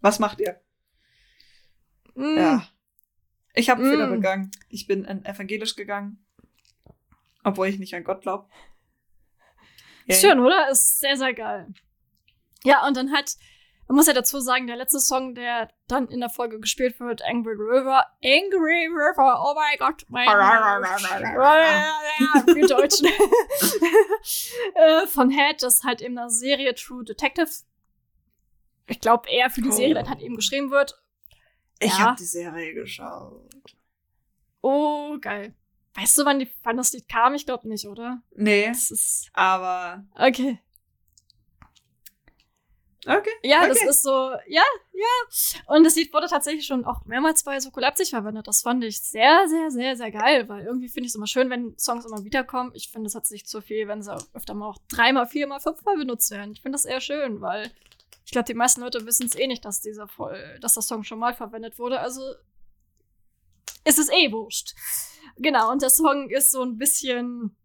Was 0.00 0.18
macht 0.18 0.40
ihr? 0.40 0.60
Mm. 2.14 2.36
Ja. 2.36 2.68
Ich 3.56 3.70
habe 3.70 3.82
mm. 3.82 3.90
Fehler 3.90 4.06
begangen. 4.06 4.50
Ich 4.68 4.86
bin 4.86 5.04
in 5.04 5.24
evangelisch 5.24 5.74
gegangen. 5.74 6.24
Obwohl 7.42 7.68
ich 7.68 7.78
nicht 7.78 7.94
an 7.94 8.04
Gott 8.04 8.22
glaube. 8.22 8.48
Schön, 10.10 10.38
oder? 10.38 10.68
Ist 10.70 11.00
sehr, 11.00 11.16
sehr 11.16 11.34
geil. 11.34 11.66
Ja, 12.64 12.86
und 12.86 12.96
dann 12.96 13.12
hat, 13.12 13.32
man 13.88 13.96
muss 13.96 14.06
ja 14.06 14.12
dazu 14.12 14.40
sagen, 14.40 14.66
der 14.66 14.76
letzte 14.76 15.00
Song, 15.00 15.34
der 15.34 15.70
dann 15.88 16.08
in 16.08 16.20
der 16.20 16.28
Folge 16.28 16.60
gespielt 16.60 17.00
wird, 17.00 17.22
Angry 17.24 17.54
River. 17.54 18.04
Angry 18.22 18.88
River, 18.88 19.42
oh 19.44 19.54
mein 19.54 19.78
Gott. 19.78 20.04
Mein 20.08 20.28
Für 22.44 22.66
Deutsch. 22.66 23.00
Äh, 24.74 25.06
von 25.06 25.30
Head, 25.30 25.62
das 25.62 25.82
halt 25.84 26.00
in 26.00 26.16
der 26.16 26.28
Serie 26.28 26.74
True 26.74 27.04
Detective, 27.04 27.48
ich 28.86 29.00
glaube, 29.00 29.30
eher 29.30 29.48
für 29.50 29.62
die 29.62 29.72
Serie 29.72 29.94
dann 29.94 30.08
halt 30.08 30.20
eben 30.20 30.36
geschrieben 30.36 30.70
wird. 30.70 31.00
Ich 31.78 31.92
ja. 31.92 31.98
habe 31.98 32.16
die 32.18 32.24
Serie 32.24 32.74
geschaut. 32.74 33.76
Oh, 34.62 35.16
geil. 35.20 35.54
Weißt 35.94 36.18
du, 36.18 36.24
wann, 36.24 36.38
die, 36.38 36.50
wann 36.62 36.76
das 36.76 36.92
Lied 36.92 37.08
kam? 37.08 37.34
Ich 37.34 37.46
glaube 37.46 37.68
nicht, 37.68 37.86
oder? 37.86 38.22
Nee. 38.34 38.72
Aber. 39.32 40.04
Okay. 40.14 40.58
Okay. 43.06 43.30
Ja, 43.42 43.60
okay. 43.60 43.68
das 43.68 43.82
ist 43.82 44.02
so, 44.02 44.32
ja, 44.48 44.62
ja. 44.92 45.64
Und 45.68 45.84
das 45.84 45.94
Lied 45.94 46.12
wurde 46.12 46.26
tatsächlich 46.26 46.66
schon 46.66 46.84
auch 46.84 47.04
mehrmals 47.04 47.44
bei 47.44 47.58
Soko 47.60 47.78
Leipzig 47.78 48.10
verwendet. 48.10 48.48
Das 48.48 48.62
fand 48.62 48.82
ich 48.82 49.00
sehr, 49.00 49.46
sehr, 49.48 49.70
sehr, 49.70 49.96
sehr 49.96 50.10
geil, 50.10 50.48
weil 50.48 50.64
irgendwie 50.64 50.88
finde 50.88 51.06
ich 51.06 51.12
es 51.12 51.14
immer 51.14 51.28
schön, 51.28 51.48
wenn 51.48 51.78
Songs 51.78 52.04
immer 52.04 52.24
wiederkommen. 52.24 52.72
Ich 52.74 52.90
finde, 52.90 53.06
es 53.06 53.14
hat 53.14 53.26
sich 53.26 53.46
zu 53.46 53.60
viel, 53.60 53.86
wenn 53.86 54.02
sie 54.02 54.16
öfter 54.34 54.54
mal 54.54 54.68
auch 54.68 54.78
dreimal, 54.88 55.26
viermal, 55.26 55.60
fünfmal 55.60 55.96
benutzt 55.96 56.30
werden. 56.32 56.52
Ich 56.52 56.62
finde 56.62 56.76
das 56.76 56.84
eher 56.84 57.00
schön, 57.00 57.40
weil 57.40 57.70
ich 58.26 58.32
glaube, 58.32 58.44
die 58.46 58.54
meisten 58.54 58.80
Leute 58.80 59.06
wissen 59.06 59.26
es 59.26 59.36
eh 59.36 59.46
nicht, 59.46 59.64
dass 59.64 59.80
dieser 59.80 60.08
dass 60.60 60.74
das 60.74 60.88
Song 60.88 61.04
schon 61.04 61.20
mal 61.20 61.32
verwendet 61.32 61.78
wurde. 61.78 62.00
Also 62.00 62.34
ist 63.84 64.00
es 64.00 64.10
eh 64.10 64.32
wurscht. 64.32 64.74
Genau, 65.36 65.70
und 65.70 65.80
der 65.80 65.90
Song 65.90 66.28
ist 66.28 66.50
so 66.50 66.62
ein 66.62 66.76
bisschen 66.76 67.56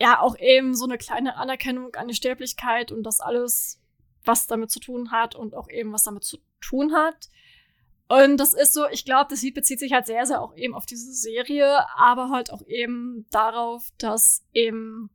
ja 0.00 0.20
auch 0.20 0.38
eben 0.38 0.74
so 0.74 0.84
eine 0.84 0.98
kleine 0.98 1.36
Anerkennung 1.36 1.94
an 1.96 2.08
die 2.08 2.14
Sterblichkeit 2.14 2.92
und 2.92 3.02
das 3.02 3.20
alles, 3.20 3.80
was 4.24 4.46
damit 4.46 4.70
zu 4.70 4.78
tun 4.78 5.10
hat 5.10 5.34
und 5.34 5.54
auch 5.54 5.68
eben 5.68 5.92
was 5.92 6.04
damit 6.04 6.22
zu 6.24 6.38
tun 6.60 6.94
hat. 6.94 7.28
Und 8.06 8.36
das 8.36 8.54
ist 8.54 8.72
so, 8.74 8.86
ich 8.88 9.04
glaube, 9.04 9.28
das 9.30 9.42
Lied 9.42 9.54
bezieht 9.54 9.80
sich 9.80 9.92
halt 9.92 10.06
sehr, 10.06 10.26
sehr 10.26 10.42
auch 10.42 10.54
eben 10.56 10.74
auf 10.74 10.86
diese 10.86 11.12
Serie, 11.12 11.84
aber 11.96 12.28
halt 12.30 12.52
auch 12.52 12.62
eben 12.66 13.26
darauf, 13.30 13.88
dass 13.98 14.44
eben, 14.52 15.10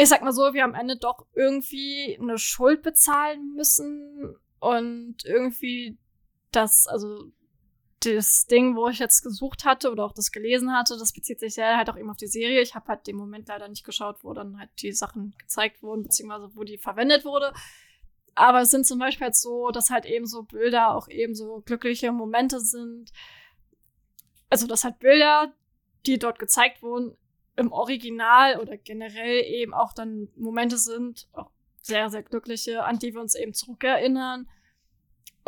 ich 0.00 0.08
sag 0.08 0.22
mal 0.22 0.32
so, 0.32 0.54
wir 0.54 0.64
am 0.64 0.74
Ende 0.74 0.96
doch 0.96 1.26
irgendwie 1.34 2.16
eine 2.20 2.38
Schuld 2.38 2.82
bezahlen 2.82 3.54
müssen 3.56 4.36
und 4.60 5.24
irgendwie 5.24 5.98
das, 6.52 6.86
also 6.86 7.32
das 8.04 8.46
Ding, 8.46 8.76
wo 8.76 8.88
ich 8.88 9.00
jetzt 9.00 9.22
gesucht 9.22 9.64
hatte 9.64 9.90
oder 9.90 10.04
auch 10.04 10.12
das 10.12 10.30
gelesen 10.30 10.72
hatte, 10.72 10.96
das 10.96 11.12
bezieht 11.12 11.40
sich 11.40 11.54
sehr 11.54 11.76
halt 11.76 11.90
auch 11.90 11.96
eben 11.96 12.10
auf 12.10 12.16
die 12.16 12.28
Serie. 12.28 12.60
Ich 12.60 12.76
habe 12.76 12.86
halt 12.86 13.08
den 13.08 13.16
Moment 13.16 13.48
leider 13.48 13.66
nicht 13.66 13.84
geschaut, 13.84 14.22
wo 14.22 14.32
dann 14.32 14.60
halt 14.60 14.70
die 14.80 14.92
Sachen 14.92 15.34
gezeigt 15.36 15.82
wurden, 15.82 16.04
beziehungsweise 16.04 16.54
wo 16.54 16.62
die 16.62 16.78
verwendet 16.78 17.24
wurde. 17.24 17.52
Aber 18.36 18.60
es 18.60 18.70
sind 18.70 18.86
zum 18.86 19.00
Beispiel 19.00 19.24
halt 19.24 19.36
so, 19.36 19.72
dass 19.72 19.90
halt 19.90 20.06
eben 20.06 20.26
so 20.26 20.44
Bilder 20.44 20.94
auch 20.94 21.08
eben 21.08 21.34
so 21.34 21.60
glückliche 21.66 22.12
Momente 22.12 22.60
sind. 22.60 23.10
Also, 24.48 24.68
dass 24.68 24.84
halt 24.84 25.00
Bilder, 25.00 25.52
die 26.06 26.20
dort 26.20 26.38
gezeigt 26.38 26.82
wurden, 26.82 27.16
im 27.58 27.72
Original 27.72 28.58
oder 28.60 28.78
generell 28.78 29.44
eben 29.44 29.74
auch 29.74 29.92
dann 29.92 30.28
Momente 30.36 30.78
sind, 30.78 31.28
auch 31.32 31.50
sehr, 31.82 32.08
sehr 32.08 32.22
glückliche, 32.22 32.84
an 32.84 32.98
die 32.98 33.12
wir 33.14 33.20
uns 33.20 33.34
eben 33.34 33.52
zurückerinnern 33.52 34.46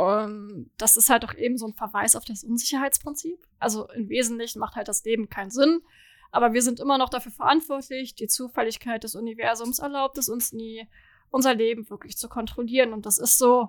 und 0.01 0.71
das 0.79 0.97
ist 0.97 1.11
halt 1.11 1.27
auch 1.27 1.35
eben 1.35 1.59
so 1.59 1.67
ein 1.67 1.75
Verweis 1.75 2.17
auf 2.17 2.25
das 2.25 2.43
Unsicherheitsprinzip. 2.43 3.39
Also 3.59 3.87
im 3.91 4.09
Wesentlichen 4.09 4.59
macht 4.59 4.75
halt 4.75 4.89
das 4.89 5.05
Leben 5.05 5.29
keinen 5.29 5.51
Sinn. 5.51 5.83
Aber 6.31 6.55
wir 6.55 6.63
sind 6.63 6.81
immer 6.81 6.97
noch 6.97 7.11
dafür 7.11 7.33
verantwortlich. 7.33 8.15
Die 8.15 8.27
Zufälligkeit 8.27 9.05
des 9.05 9.15
Universums 9.15 9.79
erlaubt 9.79 10.17
es 10.17 10.31
uns 10.31 10.55
nie, 10.55 10.89
unser 11.29 11.53
Leben 11.53 11.91
wirklich 11.91 12.17
zu 12.17 12.31
kontrollieren. 12.31 12.95
Und 12.95 13.05
das 13.05 13.19
ist 13.19 13.37
so, 13.37 13.69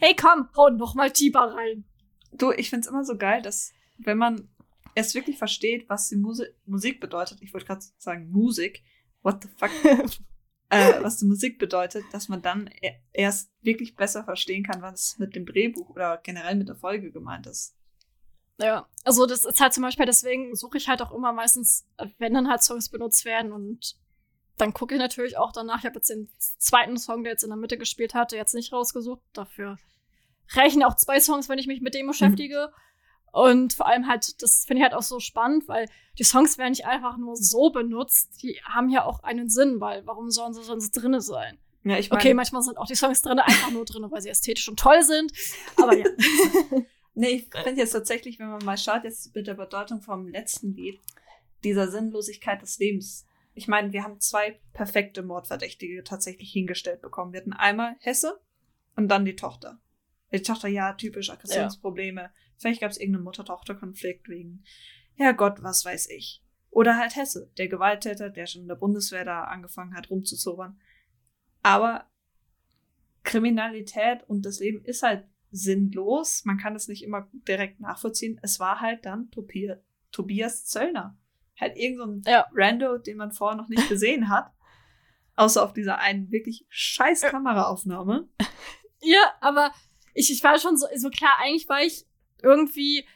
hey 0.00 0.14
komm, 0.14 0.50
hau 0.54 0.68
noch 0.68 0.94
mal 0.94 1.10
tiefer 1.10 1.54
rein. 1.54 1.84
Du, 2.32 2.52
ich 2.52 2.68
find's 2.68 2.86
immer 2.86 3.02
so 3.02 3.16
geil, 3.16 3.40
dass 3.40 3.72
wenn 3.96 4.18
man 4.18 4.50
erst 4.94 5.14
wirklich 5.14 5.38
versteht, 5.38 5.88
was 5.88 6.08
die 6.08 6.16
Musi 6.16 6.46
Musik 6.66 7.00
bedeutet, 7.00 7.42
ich 7.42 7.52
wollte 7.52 7.66
gerade 7.66 7.84
sagen 7.98 8.30
Musik, 8.30 8.82
what 9.22 9.42
the 9.42 9.48
fuck, 9.56 9.70
äh, 10.70 11.02
was 11.02 11.18
die 11.18 11.26
Musik 11.26 11.58
bedeutet, 11.58 12.04
dass 12.12 12.28
man 12.28 12.42
dann 12.42 12.68
e-, 12.80 12.94
erst 13.12 13.50
wirklich 13.62 13.96
besser 13.96 14.24
verstehen 14.24 14.64
kann, 14.64 14.82
was 14.82 15.18
mit 15.18 15.34
dem 15.34 15.46
Drehbuch 15.46 15.90
oder 15.90 16.18
generell 16.22 16.56
mit 16.56 16.68
der 16.68 16.76
Folge 16.76 17.10
gemeint 17.10 17.46
ist. 17.46 17.76
Ja, 18.58 18.86
also 19.04 19.26
das 19.26 19.44
ist 19.44 19.60
halt 19.60 19.72
zum 19.72 19.82
Beispiel, 19.82 20.04
deswegen 20.04 20.54
suche 20.54 20.76
ich 20.76 20.88
halt 20.88 21.00
auch 21.00 21.12
immer 21.12 21.32
meistens, 21.32 21.86
wenn 22.18 22.34
dann 22.34 22.48
halt 22.48 22.62
Songs 22.62 22.90
benutzt 22.90 23.24
werden 23.24 23.52
und 23.52 23.96
dann 24.58 24.74
gucke 24.74 24.94
ich 24.94 25.00
natürlich 25.00 25.38
auch 25.38 25.52
danach. 25.52 25.78
Ich 25.78 25.86
habe 25.86 25.96
jetzt 25.96 26.10
den 26.10 26.28
zweiten 26.38 26.98
Song, 26.98 27.24
der 27.24 27.32
jetzt 27.32 27.42
in 27.42 27.48
der 27.48 27.56
Mitte 27.56 27.78
gespielt 27.78 28.12
hatte, 28.12 28.36
jetzt 28.36 28.54
nicht 28.54 28.72
rausgesucht. 28.72 29.22
Dafür 29.32 29.78
reichen 30.50 30.82
auch 30.82 30.96
zwei 30.96 31.18
Songs, 31.20 31.48
wenn 31.48 31.58
ich 31.58 31.66
mich 31.66 31.80
mit 31.80 31.94
dem 31.94 32.06
beschäftige. 32.06 32.68
Mhm. 32.70 32.89
Und 33.32 33.72
vor 33.72 33.86
allem 33.86 34.08
halt, 34.08 34.42
das 34.42 34.64
finde 34.64 34.80
ich 34.80 34.84
halt 34.84 34.94
auch 34.94 35.02
so 35.02 35.20
spannend, 35.20 35.68
weil 35.68 35.88
die 36.18 36.24
Songs 36.24 36.58
werden 36.58 36.70
nicht 36.70 36.86
einfach 36.86 37.16
nur 37.16 37.36
so 37.36 37.70
benutzt, 37.70 38.42
die 38.42 38.60
haben 38.64 38.88
ja 38.88 39.04
auch 39.04 39.22
einen 39.22 39.48
Sinn, 39.48 39.80
weil 39.80 40.06
warum 40.06 40.30
sollen 40.30 40.52
sie 40.52 40.62
sonst 40.62 40.90
drinne 40.92 41.20
sein? 41.20 41.58
Ja, 41.84 41.96
ich 41.96 42.10
mein, 42.10 42.18
okay, 42.18 42.34
manchmal 42.34 42.62
sind 42.62 42.76
auch 42.76 42.86
die 42.86 42.94
Songs 42.94 43.22
drinne 43.22 43.46
einfach 43.46 43.70
nur 43.70 43.84
drinne, 43.84 44.10
weil 44.10 44.20
sie 44.20 44.28
ästhetisch 44.28 44.68
und 44.68 44.78
toll 44.78 45.02
sind, 45.02 45.32
aber 45.76 45.96
ja. 45.96 46.04
nee, 47.14 47.28
ich 47.28 47.48
finde 47.62 47.80
jetzt 47.80 47.92
tatsächlich, 47.92 48.38
wenn 48.38 48.50
man 48.50 48.64
mal 48.64 48.76
schaut, 48.76 49.04
jetzt 49.04 49.34
mit 49.34 49.46
der 49.46 49.54
Bedeutung 49.54 50.02
vom 50.02 50.28
letzten 50.28 50.74
Lied, 50.74 51.00
dieser 51.64 51.90
Sinnlosigkeit 51.90 52.60
des 52.60 52.78
Lebens. 52.78 53.26
Ich 53.54 53.66
meine, 53.66 53.92
wir 53.92 54.04
haben 54.04 54.20
zwei 54.20 54.60
perfekte 54.72 55.22
Mordverdächtige 55.22 56.04
tatsächlich 56.04 56.52
hingestellt 56.52 57.00
bekommen. 57.00 57.32
Wir 57.32 57.40
hatten 57.40 57.52
einmal 57.52 57.96
Hesse 58.00 58.40
und 58.96 59.08
dann 59.08 59.24
die 59.24 59.36
Tochter. 59.36 59.80
Die 60.32 60.42
Tochter, 60.42 60.68
ja, 60.68 60.92
typisch 60.92 61.30
Aggressionsprobleme. 61.30 62.22
Ja. 62.22 62.30
Vielleicht 62.60 62.82
gab 62.82 62.90
es 62.90 62.98
irgendeinen 62.98 63.24
Mutter-Tochter-Konflikt 63.24 64.28
wegen, 64.28 64.64
ja 65.16 65.32
Gott, 65.32 65.62
was 65.62 65.84
weiß 65.84 66.10
ich. 66.10 66.42
Oder 66.68 66.96
halt 66.96 67.16
Hesse, 67.16 67.50
der 67.56 67.68
Gewalttäter, 67.68 68.28
der 68.28 68.46
schon 68.46 68.62
in 68.62 68.68
der 68.68 68.74
Bundeswehr 68.74 69.24
da 69.24 69.44
angefangen 69.44 69.94
hat, 69.96 70.10
rumzuzobern. 70.10 70.78
Aber 71.62 72.06
Kriminalität 73.22 74.22
und 74.28 74.44
das 74.44 74.60
Leben 74.60 74.84
ist 74.84 75.02
halt 75.02 75.24
sinnlos. 75.50 76.44
Man 76.44 76.58
kann 76.58 76.76
es 76.76 76.86
nicht 76.86 77.02
immer 77.02 77.28
direkt 77.48 77.80
nachvollziehen. 77.80 78.38
Es 78.42 78.60
war 78.60 78.80
halt 78.80 79.06
dann 79.06 79.30
Tobias, 79.30 79.78
Tobias 80.12 80.66
Zöllner. 80.66 81.18
Halt 81.58 81.76
irgendein 81.76 82.22
so 82.22 82.30
ja. 82.30 82.46
Rando, 82.54 82.98
den 82.98 83.16
man 83.16 83.32
vorher 83.32 83.56
noch 83.56 83.68
nicht 83.68 83.88
gesehen 83.88 84.28
hat. 84.28 84.52
Außer 85.34 85.64
auf 85.64 85.72
dieser 85.72 85.98
einen 85.98 86.30
wirklich 86.30 86.66
scheiß 86.68 87.22
Kameraaufnahme. 87.22 88.28
Ja, 89.02 89.32
aber 89.40 89.72
ich, 90.12 90.30
ich 90.30 90.44
war 90.44 90.58
schon 90.58 90.76
so, 90.76 90.86
so 90.96 91.08
klar, 91.08 91.32
eigentlich 91.40 91.66
war 91.70 91.80
ich 91.80 92.06
irgendwie 92.42 93.06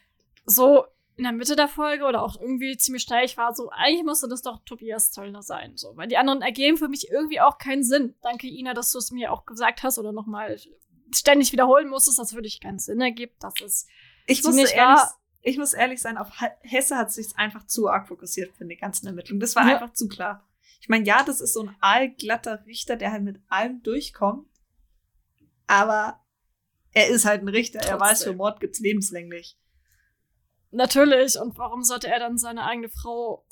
so 0.47 0.85
in 1.17 1.25
der 1.25 1.33
Mitte 1.33 1.55
der 1.55 1.69
Folge 1.69 2.05
oder 2.05 2.23
auch 2.23 2.41
irgendwie 2.41 2.77
ziemlich 2.77 3.03
schnell, 3.05 3.25
ich 3.25 3.37
war 3.37 3.55
so, 3.55 3.71
eigentlich 3.71 4.05
musste 4.05 4.29
das 4.29 4.43
doch 4.43 4.65
Tobias 4.65 5.13
Zollner 5.13 5.43
sein, 5.43 5.77
so, 5.77 5.97
weil 5.97 6.09
die 6.09 6.17
anderen 6.17 6.43
ergeben 6.43 6.77
für 6.77 6.89
mich 6.89 7.09
irgendwie 7.11 7.41
auch 7.41 7.59
keinen 7.59 7.85
Sinn. 7.85 8.15
Danke, 8.23 8.49
Ina, 8.49 8.75
dass 8.75 8.91
du 8.91 8.99
es 8.99 9.13
mir 9.13 9.33
auch 9.33 9.47
gesagt 9.47 9.83
hast 9.85 9.99
oder 9.99 10.13
nochmal 10.13 10.59
ständig 11.15 11.53
wiederholen 11.53 11.89
musstest, 11.89 12.19
dass 12.19 12.31
dich 12.31 12.61
keinen 12.61 12.81
Sinn 12.81 13.01
ergibt, 13.01 13.43
dass 13.45 13.55
es 13.65 13.87
ich 14.27 14.43
muss 14.43 14.57
ehrlich, 14.57 15.01
ich 15.43 15.59
muss 15.59 15.75
ehrlich 15.75 16.01
sein, 16.01 16.17
auf 16.17 16.31
Hesse 16.63 16.97
hat 16.97 17.13
sich 17.13 17.37
einfach 17.37 17.67
zu 17.67 17.89
arg 17.89 18.09
fokussiert 18.09 18.57
für 18.57 18.65
die 18.65 18.77
ganzen 18.77 19.07
Ermittlungen. 19.07 19.41
Das 19.41 19.55
war 19.55 19.69
ja. 19.69 19.75
einfach 19.75 19.93
zu 19.93 20.09
klar. 20.09 20.49
Ich 20.81 20.89
meine, 20.89 21.05
ja, 21.05 21.23
das 21.23 21.41
ist 21.41 21.53
so 21.53 21.63
ein 21.63 21.77
allglatter 21.81 22.65
Richter, 22.67 22.97
der 22.97 23.13
halt 23.13 23.23
mit 23.23 23.41
allem 23.49 23.83
durchkommt. 23.83 24.49
Aber 25.67 26.24
er 26.95 27.09
ist 27.09 27.25
halt 27.25 27.43
ein 27.43 27.49
Richter. 27.49 27.81
Trotzdem. 27.81 27.97
Er 27.97 28.01
weiß, 28.01 28.25
für 28.25 28.33
Mord 28.33 28.61
gibt's 28.61 28.81
lebenslänglich. 28.81 29.59
Natürlich. 30.71 31.39
Und 31.39 31.59
warum 31.59 31.83
sollte 31.83 32.09
er 32.09 32.19
dann 32.19 32.39
seine 32.39 32.65
eigene 32.65 32.89
Frau 32.89 33.45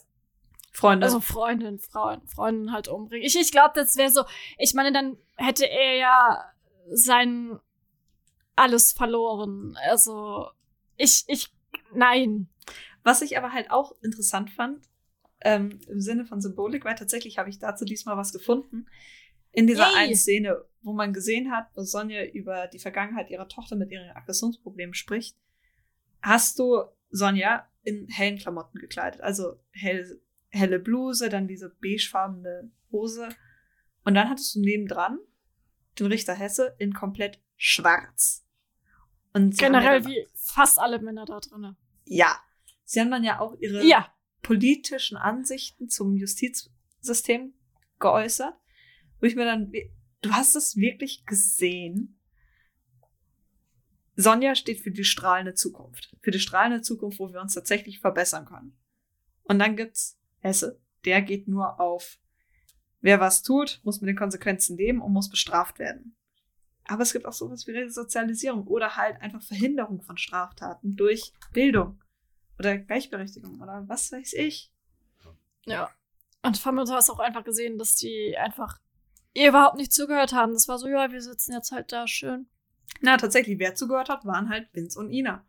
Freundin. 0.72 1.04
Also 1.04 1.20
Freundin, 1.20 1.78
Freundin, 1.78 2.26
Freundin 2.26 2.72
halt 2.72 2.88
umbringen. 2.88 3.26
Ich, 3.26 3.38
ich 3.38 3.52
glaube, 3.52 3.72
das 3.74 3.96
wäre 3.96 4.10
so. 4.10 4.24
Ich 4.56 4.72
meine, 4.72 4.90
dann 4.90 5.18
hätte 5.36 5.68
er 5.68 5.96
ja 5.96 6.44
sein 6.90 7.60
alles 8.56 8.92
verloren. 8.92 9.76
Also 9.88 10.48
ich, 10.96 11.24
ich, 11.28 11.52
nein. 11.94 12.48
Was 13.04 13.20
ich 13.20 13.36
aber 13.36 13.52
halt 13.52 13.70
auch 13.70 13.94
interessant 14.02 14.50
fand, 14.50 14.82
ähm, 15.42 15.80
im 15.88 16.00
Sinne 16.00 16.24
von 16.24 16.40
Symbolik, 16.40 16.84
weil 16.84 16.94
tatsächlich 16.94 17.38
habe 17.38 17.50
ich 17.50 17.58
dazu 17.58 17.84
diesmal 17.84 18.16
was 18.16 18.32
gefunden. 18.32 18.86
In 19.52 19.66
dieser 19.66 19.88
Yay. 19.90 19.96
einen 19.96 20.16
Szene, 20.16 20.64
wo 20.82 20.92
man 20.92 21.12
gesehen 21.12 21.50
hat, 21.52 21.68
wo 21.74 21.82
Sonja 21.82 22.24
über 22.24 22.66
die 22.66 22.78
Vergangenheit 22.78 23.30
ihrer 23.30 23.48
Tochter 23.48 23.76
mit 23.76 23.90
ihren 23.90 24.10
Aggressionsproblemen 24.10 24.94
spricht, 24.94 25.36
hast 26.22 26.58
du 26.58 26.82
Sonja 27.10 27.68
in 27.82 28.08
hellen 28.08 28.38
Klamotten 28.38 28.78
gekleidet. 28.78 29.20
Also 29.20 29.60
hell, 29.70 30.20
helle 30.48 30.78
Bluse, 30.78 31.28
dann 31.28 31.48
diese 31.48 31.68
beigefarbene 31.80 32.70
Hose. 32.90 33.28
Und 34.04 34.14
dann 34.14 34.28
hattest 34.30 34.54
du 34.54 34.60
nebendran 34.60 35.18
den 35.98 36.06
Richter 36.06 36.34
Hesse 36.34 36.74
in 36.78 36.92
komplett 36.94 37.40
schwarz. 37.56 38.44
Und 39.34 39.56
Generell 39.58 40.04
wie 40.06 40.26
fast 40.34 40.78
alle 40.78 40.98
Männer 41.00 41.24
da 41.24 41.40
drin. 41.40 41.76
Ja. 42.04 42.40
sie 42.84 43.00
haben 43.00 43.10
dann 43.10 43.24
ja 43.24 43.40
auch 43.40 43.54
ihre 43.60 43.84
Ja. 43.84 44.12
politischen 44.42 45.16
Ansichten 45.16 45.88
zum 45.88 46.16
Justizsystem 46.16 47.54
geäußert, 47.98 48.54
wo 49.22 49.26
ich 49.26 49.36
mir 49.36 49.44
dann, 49.44 49.72
du 50.20 50.30
hast 50.32 50.56
es 50.56 50.76
wirklich 50.76 51.24
gesehen. 51.24 52.18
Sonja 54.16 54.56
steht 54.56 54.80
für 54.80 54.90
die 54.90 55.04
strahlende 55.04 55.54
Zukunft. 55.54 56.16
Für 56.20 56.32
die 56.32 56.40
strahlende 56.40 56.82
Zukunft, 56.82 57.20
wo 57.20 57.32
wir 57.32 57.40
uns 57.40 57.54
tatsächlich 57.54 58.00
verbessern 58.00 58.46
können. 58.46 58.76
Und 59.44 59.60
dann 59.60 59.76
gibt's 59.76 60.18
Hesse. 60.40 60.80
Der 61.04 61.22
geht 61.22 61.46
nur 61.46 61.78
auf, 61.80 62.18
wer 63.00 63.20
was 63.20 63.42
tut, 63.42 63.80
muss 63.84 64.00
mit 64.00 64.08
den 64.08 64.16
Konsequenzen 64.16 64.76
leben 64.76 65.00
und 65.00 65.12
muss 65.12 65.30
bestraft 65.30 65.78
werden. 65.78 66.16
Aber 66.84 67.04
es 67.04 67.12
gibt 67.12 67.24
auch 67.24 67.32
sowas 67.32 67.68
wie 67.68 67.72
Resozialisierung 67.72 68.66
oder 68.66 68.96
halt 68.96 69.20
einfach 69.20 69.42
Verhinderung 69.42 70.02
von 70.02 70.18
Straftaten 70.18 70.96
durch 70.96 71.32
Bildung 71.52 72.02
oder 72.58 72.76
Gleichberechtigung 72.76 73.60
oder 73.60 73.84
was 73.86 74.10
weiß 74.10 74.32
ich. 74.32 74.72
Ja. 75.64 75.90
Und 76.42 76.66
allem, 76.66 76.84
du 76.84 76.92
hast 76.92 77.08
auch 77.08 77.20
einfach 77.20 77.44
gesehen, 77.44 77.78
dass 77.78 77.94
die 77.94 78.36
einfach 78.36 78.80
überhaupt 79.34 79.76
nicht 79.76 79.92
zugehört 79.92 80.32
haben. 80.32 80.52
Das 80.54 80.68
war 80.68 80.78
so, 80.78 80.88
ja, 80.88 81.10
wir 81.10 81.22
sitzen 81.22 81.52
jetzt 81.52 81.72
halt 81.72 81.92
da 81.92 82.06
schön. 82.06 82.46
Na, 83.00 83.16
tatsächlich, 83.16 83.58
wer 83.58 83.74
zugehört 83.74 84.08
hat, 84.08 84.24
waren 84.24 84.48
halt 84.48 84.68
Vince 84.72 84.98
und 84.98 85.10
Ina. 85.10 85.44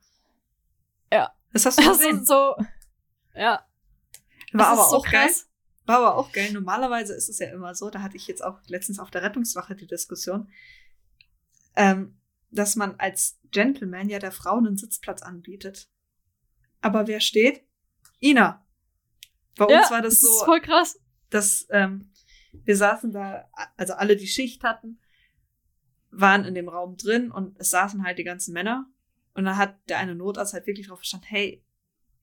Ja. 1.12 1.34
Das 1.52 1.66
hast 1.66 1.80
du 1.80 1.84
Das 1.86 1.98
gesehen. 2.00 2.20
ist 2.22 2.28
so. 2.28 2.56
Ja. 3.36 3.66
War 4.54 4.60
das 4.60 4.68
aber 4.68 4.82
ist 4.84 4.90
so 4.90 4.98
auch 4.98 5.06
geil. 5.10 5.26
krass. 5.28 5.50
War 5.86 5.98
aber 5.98 6.16
auch 6.16 6.32
geil. 6.32 6.52
Normalerweise 6.54 7.14
ist 7.14 7.30
es 7.30 7.40
ja 7.40 7.52
immer 7.52 7.76
so, 7.76 7.90
da 7.90 8.02
hatte 8.02 8.16
ich 8.16 8.28
jetzt 8.28 8.44
auch 8.44 8.60
letztens 8.68 9.00
auf 9.00 9.12
der 9.12 9.22
Rettungswache 9.22 9.76
die 9.76 9.88
Diskussion, 9.88 10.50
ähm, 11.76 12.18
dass 12.52 12.76
man 12.76 12.96
als 13.00 13.40
Gentleman 13.52 14.10
ja 14.10 14.20
der 14.20 14.32
Frau 14.32 14.58
einen 14.58 14.78
Sitzplatz 14.78 15.22
anbietet. 15.22 15.90
Aber 16.82 17.08
wer 17.08 17.20
steht? 17.20 17.64
Ina. 18.22 18.66
Bei 19.58 19.68
ja, 19.70 19.80
uns 19.80 19.92
war 19.92 20.02
das 20.02 20.14
ist 20.14 20.22
so, 20.40 20.46
voll 20.46 20.62
krass. 20.62 21.00
dass 21.30 21.68
ähm, 21.70 22.12
wir 22.66 22.78
saßen 22.78 23.12
da, 23.12 23.50
also 23.78 23.94
alle, 23.94 24.16
die 24.16 24.28
Schicht 24.28 24.64
hatten, 24.64 25.00
waren 26.12 26.46
in 26.46 26.54
dem 26.54 26.70
Raum 26.70 26.98
drin 26.98 27.32
und 27.32 27.60
es 27.60 27.72
saßen 27.72 28.04
halt 28.04 28.20
die 28.20 28.24
ganzen 28.24 28.54
Männer. 28.54 28.88
Und 29.34 29.46
dann 29.46 29.58
hat 29.58 29.78
der 29.90 29.98
eine 29.98 30.16
Notarzt 30.16 30.54
halt 30.54 30.68
wirklich 30.68 30.88
drauf 30.88 31.00
verstanden, 31.00 31.26
hey, 31.28 31.64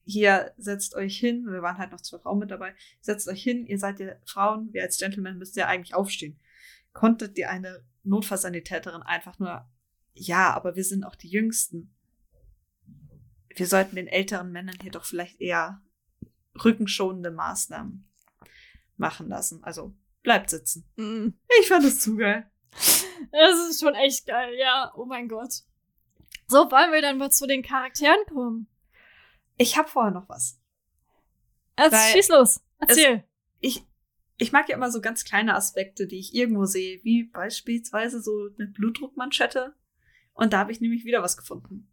hier 0.05 0.53
setzt 0.57 0.95
euch 0.95 1.19
hin, 1.19 1.45
wir 1.47 1.63
waren 1.63 1.79
halt 1.79 1.93
noch 1.93 2.01
zwei 2.01 2.19
Frauen 2.19 2.39
mit 2.39 2.51
dabei, 2.51 2.75
setzt 3.01 3.29
euch 3.29 3.43
hin, 3.43 3.67
ihr 3.67 3.79
seid 3.79 4.01
ja 4.01 4.15
Frauen, 4.25 4.73
wir 4.73 4.83
als 4.83 4.99
Gentlemen 4.99 5.39
müsst 5.39 5.57
ja 5.57 5.67
eigentlich 5.67 5.95
aufstehen. 5.95 6.39
Konntet 6.93 7.37
die 7.37 7.47
eine 7.47 7.85
Notfallsanitäterin 8.05 9.03
einfach 9.03 9.39
nur, 9.39 9.69
ja, 10.15 10.53
aber 10.55 10.77
wir 10.77 10.85
sind 10.85 11.05
auch 11.05 11.15
die 11.15 11.29
Jüngsten. 11.29 11.95
Wir 13.55 13.67
sollten 13.67 13.97
den 13.97 14.07
älteren 14.07 14.53
Männern 14.53 14.77
hier 14.81 14.91
doch 14.91 15.05
vielleicht 15.05 15.41
eher 15.41 15.83
rückenschonende 16.65 17.31
Maßnahmen 17.31 18.09
machen 18.97 19.29
lassen. 19.29 19.63
Also 19.65 19.95
bleibt 20.23 20.51
sitzen. 20.51 20.89
Mhm. 20.97 21.39
Ich 21.61 21.69
fand 21.69 21.85
es 21.85 22.01
zu 22.01 22.17
geil. 22.17 22.51
Das 23.33 23.69
ist 23.69 23.81
schon 23.81 23.95
echt 23.95 24.27
geil, 24.27 24.55
ja. 24.59 24.93
Oh 24.97 25.05
mein 25.05 25.29
Gott. 25.29 25.63
So, 26.49 26.71
wollen 26.71 26.93
wir 26.93 27.03
dann 27.03 27.19
mal 27.19 27.31
zu 27.31 27.47
den 27.47 27.63
Charakteren 27.63 28.25
kommen? 28.27 28.67
Ich 29.57 29.77
habe 29.77 29.89
vorher 29.89 30.13
noch 30.13 30.29
was. 30.29 30.61
Weil 31.77 31.93
schieß 32.13 32.29
los. 32.29 32.61
Erzähl. 32.79 33.25
Ich, 33.61 33.87
ich 34.39 34.53
mag 34.53 34.69
ja 34.69 34.77
immer 34.77 34.91
so 34.91 35.01
ganz 35.01 35.25
kleine 35.25 35.55
Aspekte, 35.55 36.07
die 36.07 36.19
ich 36.19 36.35
irgendwo 36.35 36.65
sehe, 36.65 37.03
wie 37.05 37.25
beispielsweise 37.25 38.23
so 38.23 38.49
eine 38.59 38.69
Blutdruckmanschette. 38.69 39.75
Und 40.33 40.53
da 40.53 40.59
habe 40.59 40.73
ich 40.73 40.81
nämlich 40.81 41.05
wieder 41.05 41.23
was 41.23 41.37
gefunden. 41.37 41.93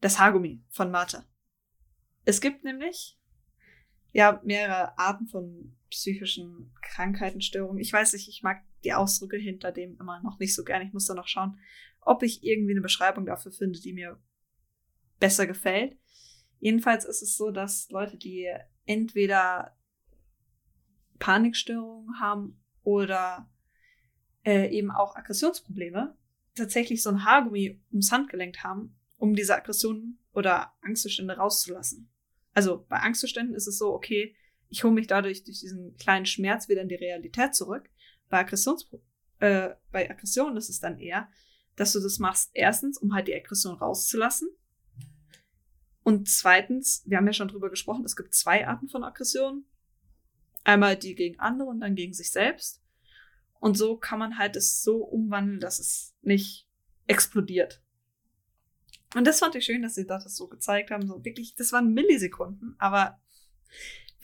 Das 0.00 0.18
Haargummi 0.18 0.62
von 0.70 0.90
Martha. 0.90 1.24
Es 2.24 2.40
gibt 2.40 2.64
nämlich 2.64 3.18
ja 4.12 4.40
mehrere 4.44 4.98
Arten 4.98 5.26
von 5.28 5.76
psychischen 5.94 6.72
Krankheiten, 6.82 7.40
Störungen. 7.40 7.80
Ich 7.80 7.92
weiß 7.92 8.12
nicht, 8.12 8.28
ich 8.28 8.42
mag 8.42 8.62
die 8.82 8.92
Ausdrücke 8.92 9.36
hinter 9.36 9.72
dem 9.72 9.96
immer 9.98 10.20
noch 10.22 10.38
nicht 10.38 10.54
so 10.54 10.64
gern. 10.64 10.82
Ich 10.82 10.92
muss 10.92 11.06
da 11.06 11.14
noch 11.14 11.28
schauen, 11.28 11.58
ob 12.00 12.22
ich 12.22 12.42
irgendwie 12.42 12.72
eine 12.72 12.80
Beschreibung 12.80 13.24
dafür 13.24 13.52
finde, 13.52 13.80
die 13.80 13.92
mir 13.92 14.20
besser 15.20 15.46
gefällt. 15.46 15.96
Jedenfalls 16.58 17.04
ist 17.04 17.22
es 17.22 17.36
so, 17.36 17.50
dass 17.50 17.88
Leute, 17.90 18.16
die 18.16 18.50
entweder 18.84 19.76
Panikstörungen 21.18 22.20
haben 22.20 22.60
oder 22.82 23.50
äh, 24.44 24.68
eben 24.76 24.90
auch 24.90 25.16
Aggressionsprobleme, 25.16 26.16
tatsächlich 26.54 27.02
so 27.02 27.10
ein 27.10 27.24
Haargummi 27.24 27.80
ums 27.90 28.12
Handgelenk 28.12 28.62
haben, 28.62 28.98
um 29.16 29.34
diese 29.34 29.54
Aggressionen 29.54 30.18
oder 30.32 30.72
Angstzustände 30.82 31.36
rauszulassen. 31.36 32.10
Also 32.52 32.84
bei 32.88 32.98
Angstzuständen 32.98 33.54
ist 33.54 33.66
es 33.66 33.78
so, 33.78 33.92
okay, 33.92 34.36
ich 34.74 34.82
hole 34.82 34.92
mich 34.92 35.06
dadurch 35.06 35.44
durch 35.44 35.60
diesen 35.60 35.96
kleinen 35.98 36.26
Schmerz 36.26 36.68
wieder 36.68 36.82
in 36.82 36.88
die 36.88 36.96
Realität 36.96 37.54
zurück. 37.54 37.88
Bei, 38.28 38.40
Aggressions 38.40 38.90
äh, 39.38 39.70
bei 39.92 40.10
Aggressionen 40.10 40.56
ist 40.56 40.68
es 40.68 40.80
dann 40.80 40.98
eher, 40.98 41.28
dass 41.76 41.92
du 41.92 42.00
das 42.00 42.18
machst, 42.18 42.50
erstens, 42.54 42.98
um 42.98 43.14
halt 43.14 43.28
die 43.28 43.36
Aggression 43.36 43.76
rauszulassen. 43.76 44.48
Und 46.02 46.28
zweitens, 46.28 47.04
wir 47.06 47.18
haben 47.18 47.26
ja 47.26 47.32
schon 47.32 47.46
drüber 47.46 47.70
gesprochen, 47.70 48.04
es 48.04 48.16
gibt 48.16 48.34
zwei 48.34 48.66
Arten 48.66 48.88
von 48.88 49.04
Aggressionen. 49.04 49.64
Einmal 50.64 50.96
die 50.96 51.14
gegen 51.14 51.38
andere 51.38 51.68
und 51.68 51.78
dann 51.78 51.94
gegen 51.94 52.12
sich 52.12 52.32
selbst. 52.32 52.82
Und 53.60 53.78
so 53.78 53.96
kann 53.96 54.18
man 54.18 54.38
halt 54.38 54.56
es 54.56 54.82
so 54.82 55.04
umwandeln, 55.04 55.60
dass 55.60 55.78
es 55.78 56.16
nicht 56.20 56.68
explodiert. 57.06 57.80
Und 59.14 59.24
das 59.24 59.38
fand 59.38 59.54
ich 59.54 59.66
schön, 59.66 59.82
dass 59.82 59.94
sie 59.94 60.06
das 60.06 60.34
so 60.34 60.48
gezeigt 60.48 60.90
haben. 60.90 61.06
So 61.06 61.24
wirklich, 61.24 61.54
das 61.54 61.70
waren 61.70 61.94
Millisekunden, 61.94 62.74
aber 62.78 63.20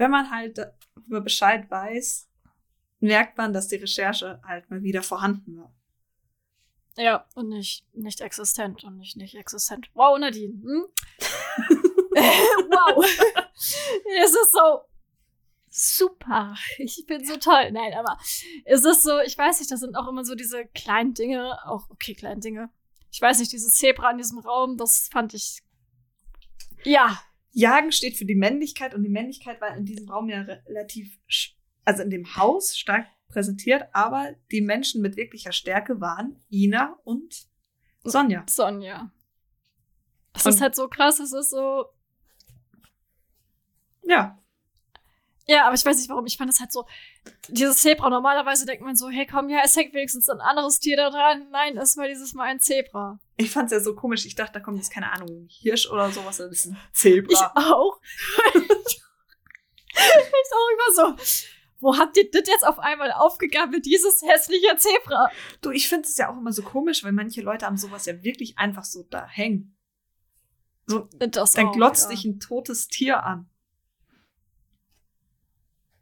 wenn 0.00 0.10
man 0.10 0.30
halt 0.30 0.56
darüber 0.56 1.20
Bescheid 1.20 1.70
weiß, 1.70 2.26
merkt 3.00 3.36
man, 3.36 3.52
dass 3.52 3.68
die 3.68 3.76
Recherche 3.76 4.40
halt 4.42 4.70
mal 4.70 4.82
wieder 4.82 5.02
vorhanden 5.02 5.58
war. 5.58 5.74
Ja, 6.96 7.26
und 7.34 7.50
nicht, 7.50 7.86
nicht 7.92 8.22
existent 8.22 8.82
und 8.82 8.96
nicht 8.96 9.18
nicht 9.18 9.34
existent. 9.34 9.90
Wow, 9.92 10.18
Nadine. 10.18 10.54
Hm? 10.54 10.84
wow. 12.16 13.04
es 14.24 14.30
ist 14.30 14.52
so 14.52 14.80
super. 15.68 16.56
Ich 16.78 17.04
bin 17.06 17.24
so 17.24 17.36
toll. 17.36 17.70
Nein, 17.70 17.92
aber 17.92 18.18
es 18.64 18.84
ist 18.84 19.02
so, 19.02 19.20
ich 19.20 19.36
weiß 19.36 19.60
nicht, 19.60 19.70
das 19.70 19.80
sind 19.80 19.96
auch 19.96 20.08
immer 20.08 20.24
so 20.24 20.34
diese 20.34 20.64
kleinen 20.68 21.12
Dinge, 21.12 21.58
auch, 21.66 21.90
okay, 21.90 22.14
kleine 22.14 22.40
Dinge. 22.40 22.70
Ich 23.12 23.20
weiß 23.20 23.38
nicht, 23.38 23.52
dieses 23.52 23.74
Zebra 23.74 24.10
in 24.10 24.18
diesem 24.18 24.38
Raum, 24.38 24.78
das 24.78 25.08
fand 25.12 25.34
ich, 25.34 25.62
ja. 26.84 27.20
Jagen 27.52 27.92
steht 27.92 28.16
für 28.16 28.24
die 28.24 28.34
Männlichkeit 28.34 28.94
und 28.94 29.02
die 29.02 29.08
Männlichkeit 29.08 29.60
war 29.60 29.76
in 29.76 29.84
diesem 29.84 30.08
Raum 30.08 30.28
ja 30.28 30.42
relativ, 30.42 31.18
also 31.84 32.02
in 32.02 32.10
dem 32.10 32.36
Haus 32.36 32.78
stark 32.78 33.06
präsentiert, 33.28 33.84
aber 33.92 34.34
die 34.50 34.60
Menschen 34.60 35.02
mit 35.02 35.16
wirklicher 35.16 35.52
Stärke 35.52 36.00
waren 36.00 36.36
Ina 36.50 36.98
und 37.04 37.46
Sonja. 38.04 38.44
Sonja. 38.48 39.10
Das 40.32 40.46
Und- 40.46 40.52
ist 40.54 40.60
halt 40.60 40.74
so 40.76 40.88
krass, 40.88 41.18
es 41.20 41.32
ist 41.32 41.50
so, 41.50 41.86
Ja, 44.02 44.36
Ja, 45.46 45.66
aber 45.66 45.74
ich 45.74 45.84
weiß 45.84 45.96
nicht 45.98 46.08
warum. 46.08 46.26
Ich 46.26 46.36
fand 46.36 46.48
das 46.48 46.60
halt 46.60 46.70
so. 46.70 46.84
Dieses 47.48 47.78
Zebra, 47.78 48.08
normalerweise 48.08 48.66
denkt 48.66 48.84
man 48.84 48.94
so, 48.94 49.08
hey 49.08 49.26
komm, 49.26 49.48
ja, 49.48 49.60
es 49.64 49.76
hängt 49.76 49.92
wenigstens 49.94 50.28
ein 50.28 50.40
anderes 50.40 50.78
Tier 50.78 50.96
da 50.96 51.10
dran. 51.10 51.48
Nein, 51.50 51.76
es 51.76 51.96
war 51.96 52.06
dieses 52.06 52.34
Mal 52.34 52.44
ein 52.44 52.60
Zebra. 52.60 53.18
Ich 53.40 53.50
fand's 53.50 53.72
ja 53.72 53.80
so 53.80 53.94
komisch. 53.94 54.26
Ich 54.26 54.34
dachte, 54.34 54.54
da 54.54 54.60
kommt 54.60 54.78
jetzt 54.78 54.92
keine 54.92 55.12
Ahnung, 55.12 55.28
ein 55.28 55.48
Hirsch 55.48 55.88
oder 55.90 56.10
sowas, 56.10 56.38
das 56.38 56.50
ist 56.50 56.66
ein 56.66 56.76
Zebra. 56.92 57.32
Ich 57.32 57.40
auch. 57.62 58.00
ich 58.54 59.02
auch 60.52 60.70
immer 60.72 60.94
so. 60.94 61.16
Wo 61.80 61.96
habt 61.96 62.16
ihr 62.18 62.30
das 62.30 62.46
jetzt 62.46 62.66
auf 62.66 62.78
einmal 62.78 63.10
aufgegabelt, 63.12 63.86
dieses 63.86 64.20
hässliche 64.22 64.76
Zebra? 64.76 65.30
Du, 65.62 65.70
ich 65.70 65.88
finde 65.88 66.06
es 66.06 66.16
ja 66.18 66.30
auch 66.30 66.36
immer 66.36 66.52
so 66.52 66.62
komisch, 66.62 67.02
weil 67.04 67.12
manche 67.12 67.40
Leute 67.40 67.66
haben 67.66 67.78
sowas 67.78 68.04
ja 68.04 68.22
wirklich 68.22 68.58
einfach 68.58 68.84
so 68.84 69.04
da 69.04 69.26
hängen. 69.26 69.76
So, 70.86 71.08
Das 71.18 71.52
dann 71.52 71.68
auch, 71.68 71.72
glotzt 71.72 72.04
ja. 72.04 72.10
dich 72.10 72.24
ein 72.24 72.40
totes 72.40 72.88
Tier 72.88 73.22
an. 73.22 73.48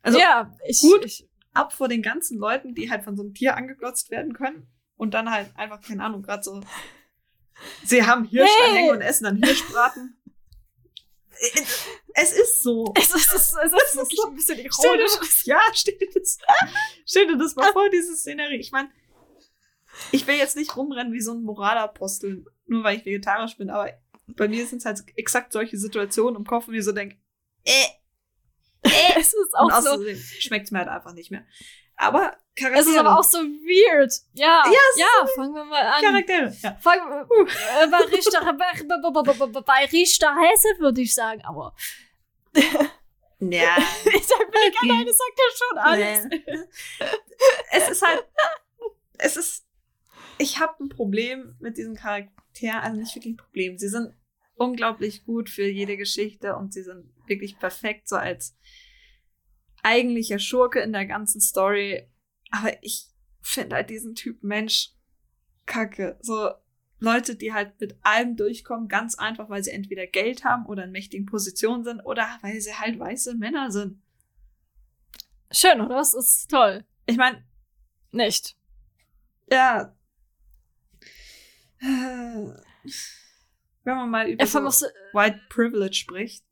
Also 0.03 0.19
ja, 0.19 0.53
ich, 0.67 0.81
gut. 0.81 1.05
Ich, 1.05 1.29
ab 1.53 1.73
vor 1.73 1.89
den 1.89 2.03
ganzen 2.03 2.39
Leuten, 2.39 2.75
die 2.75 2.91
halt 2.91 3.05
von 3.05 3.17
so 3.17 3.23
einem 3.23 3.35
Tier 3.35 3.57
angeglotzt 3.57 4.11
werden 4.11 4.33
können 4.33 4.67
und 4.97 5.15
dann 5.15 5.31
halt 5.31 5.55
einfach, 5.57 5.81
keine 5.81 6.05
Ahnung, 6.05 6.23
gerade 6.23 6.43
so, 6.43 6.61
sie 7.85 8.05
haben 8.05 8.25
Hirsch 8.25 8.51
Hey! 8.67 8.91
und 8.91 9.01
essen 9.01 9.25
dann 9.25 9.43
Hirschbraten. 9.43 10.15
Es 12.15 12.33
ist 12.33 12.63
so. 12.63 12.93
es, 12.99 13.15
ist, 13.15 13.33
es, 13.33 13.53
ist, 13.53 13.57
es 13.63 13.73
ist 13.73 13.97
wirklich 13.97 14.21
ein 14.27 14.35
bisschen 14.35 14.57
Stell 14.73 14.97
dir, 14.99 15.05
ironisch. 15.05 15.45
ja, 15.45 15.61
stell 15.73 15.97
dir 15.97 16.09
das, 16.15 16.39
stell 17.07 17.27
dir 17.29 17.39
das 17.39 17.55
mal 17.55 17.73
vor, 17.73 17.89
diese 17.91 18.17
Szenerie. 18.17 18.59
Ich 18.59 18.73
meine, 18.73 18.91
ich 20.11 20.27
will 20.27 20.37
jetzt 20.37 20.57
nicht 20.57 20.77
rumrennen 20.77 21.13
wie 21.13 21.21
so 21.21 21.33
ein 21.33 21.43
Moralapostel, 21.43 22.45
nur 22.67 22.83
weil 22.85 22.99
ich 22.99 23.05
vegetarisch 23.05 23.57
bin, 23.57 23.71
aber 23.71 23.93
bei 24.27 24.49
mir 24.49 24.67
sind 24.67 24.79
es 24.79 24.85
halt 24.85 25.03
exakt 25.17 25.53
solche 25.53 25.79
Situationen 25.79 26.37
im 26.37 26.45
Kopf, 26.45 26.67
wo 26.69 26.73
ich 26.73 26.85
so 26.85 26.93
denke, 26.93 27.17
äh, 27.65 27.87
Es 29.19 29.29
ist 29.33 29.55
und 29.61 29.73
auch 29.73 29.81
so. 29.83 29.91
außerdem 29.91 30.17
schmeckt 30.39 30.67
es 30.67 30.71
mir 30.71 30.79
halt 30.81 30.89
einfach 30.89 31.13
nicht 31.13 31.31
mehr. 31.31 31.45
Aber 31.97 32.37
Charaktere. 32.59 32.81
Es 32.81 32.87
ist 32.87 32.99
aber 32.99 33.19
auch 33.19 33.25
so 33.25 33.39
weird. 33.39 34.13
Ja, 34.35 34.63
Ja, 34.67 34.81
ja, 34.97 35.27
fangen 35.35 35.55
wir 35.55 35.65
mal 35.65 35.83
an. 35.83 36.03
Charaktere. 36.03 36.57
Ja. 36.63 36.77
Fangen 36.81 37.09
wir, 37.09 37.23
äh, 37.23 37.87
bei, 37.89 37.99
Richter, 38.17 38.41
bei, 39.63 39.85
Richter 39.85 40.37
Hesse 40.37 40.69
würde 40.81 41.01
ich 41.01 41.15
sagen, 41.15 41.43
aber 41.45 41.75
Ja. 43.41 43.77
ich 44.05 44.27
sag 44.27 44.41
mir 44.53 44.95
okay. 44.95 45.05
das 45.05 45.17
sagt 45.17 45.39
ja 45.39 45.45
schon 45.57 45.79
alles. 45.79 46.25
Nee. 46.25 46.45
es 47.73 47.89
ist 47.89 48.03
halt, 48.03 48.25
es 49.19 49.37
ist, 49.37 49.67
ich 50.39 50.59
habe 50.59 50.83
ein 50.83 50.89
Problem 50.89 51.57
mit 51.61 51.77
diesen 51.77 51.95
Charakteren, 51.95 52.81
also 52.81 53.01
nicht 53.01 53.15
wirklich 53.15 53.35
ein 53.35 53.37
Problem. 53.37 53.79
Sie 53.79 53.89
sind 53.89 54.15
unglaublich 54.57 55.25
gut 55.25 55.49
für 55.49 55.69
jede 55.69 55.97
Geschichte 55.97 56.57
und 56.57 56.73
sie 56.73 56.83
sind 56.83 57.13
wirklich 57.27 57.59
perfekt 57.59 58.09
so 58.09 58.17
als 58.17 58.57
eigentlicher 59.85 60.41
Schurke 60.41 60.81
in 60.81 60.93
der 60.93 61.07
ganzen 61.07 61.41
Story. 61.41 62.09
Aber 62.51 62.83
ich 62.83 63.07
finde 63.41 63.77
halt 63.77 63.91
diesen 63.91 64.15
Typ 64.15 64.43
Mensch 64.43 64.93
kacke. 65.67 66.19
So 66.23 66.51
Leute, 67.01 67.37
die 67.37 67.53
halt 67.53 67.81
mit 67.81 67.97
allem 68.03 68.37
durchkommen, 68.37 68.89
ganz 68.89 69.15
einfach, 69.17 69.49
weil 69.49 69.63
sie 69.63 69.71
entweder 69.71 70.07
Geld 70.07 70.45
haben 70.45 70.67
oder 70.67 70.85
in 70.85 70.91
mächtigen 70.91 71.27
Positionen 71.27 71.85
sind 71.85 72.01
oder 72.01 72.27
weil 72.43 72.61
sie 72.61 72.75
halt 72.75 72.99
weiße 72.99 73.35
Männer 73.37 73.71
sind. 73.71 74.03
Schön, 75.51 75.81
oder? 75.81 75.97
Das 75.97 76.15
ist 76.15 76.51
toll. 76.51 76.85
Ich 77.07 77.17
meine, 77.17 77.43
nicht. 78.11 78.57
Ja. 79.51 79.95
Wenn 81.81 82.55
man 83.85 84.11
mal 84.11 84.29
über 84.29 84.47
so 84.47 84.59
White 84.59 85.41
Privilege 85.49 85.95
spricht, 85.95 86.45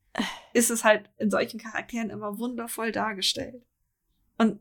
ist 0.54 0.70
es 0.70 0.84
halt 0.84 1.10
in 1.18 1.30
solchen 1.30 1.60
Charakteren 1.60 2.10
immer 2.10 2.38
wundervoll 2.38 2.92
dargestellt. 2.92 3.66
Und 4.38 4.60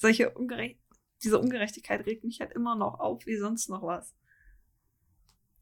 solche 0.00 0.30
Ungerecht 0.30 0.80
diese 1.22 1.38
Ungerechtigkeit 1.38 2.06
regt 2.06 2.24
mich 2.24 2.40
halt 2.40 2.52
immer 2.52 2.74
noch 2.76 2.98
auf, 2.98 3.26
wie 3.26 3.36
sonst 3.36 3.68
noch 3.68 3.82
was. 3.82 4.14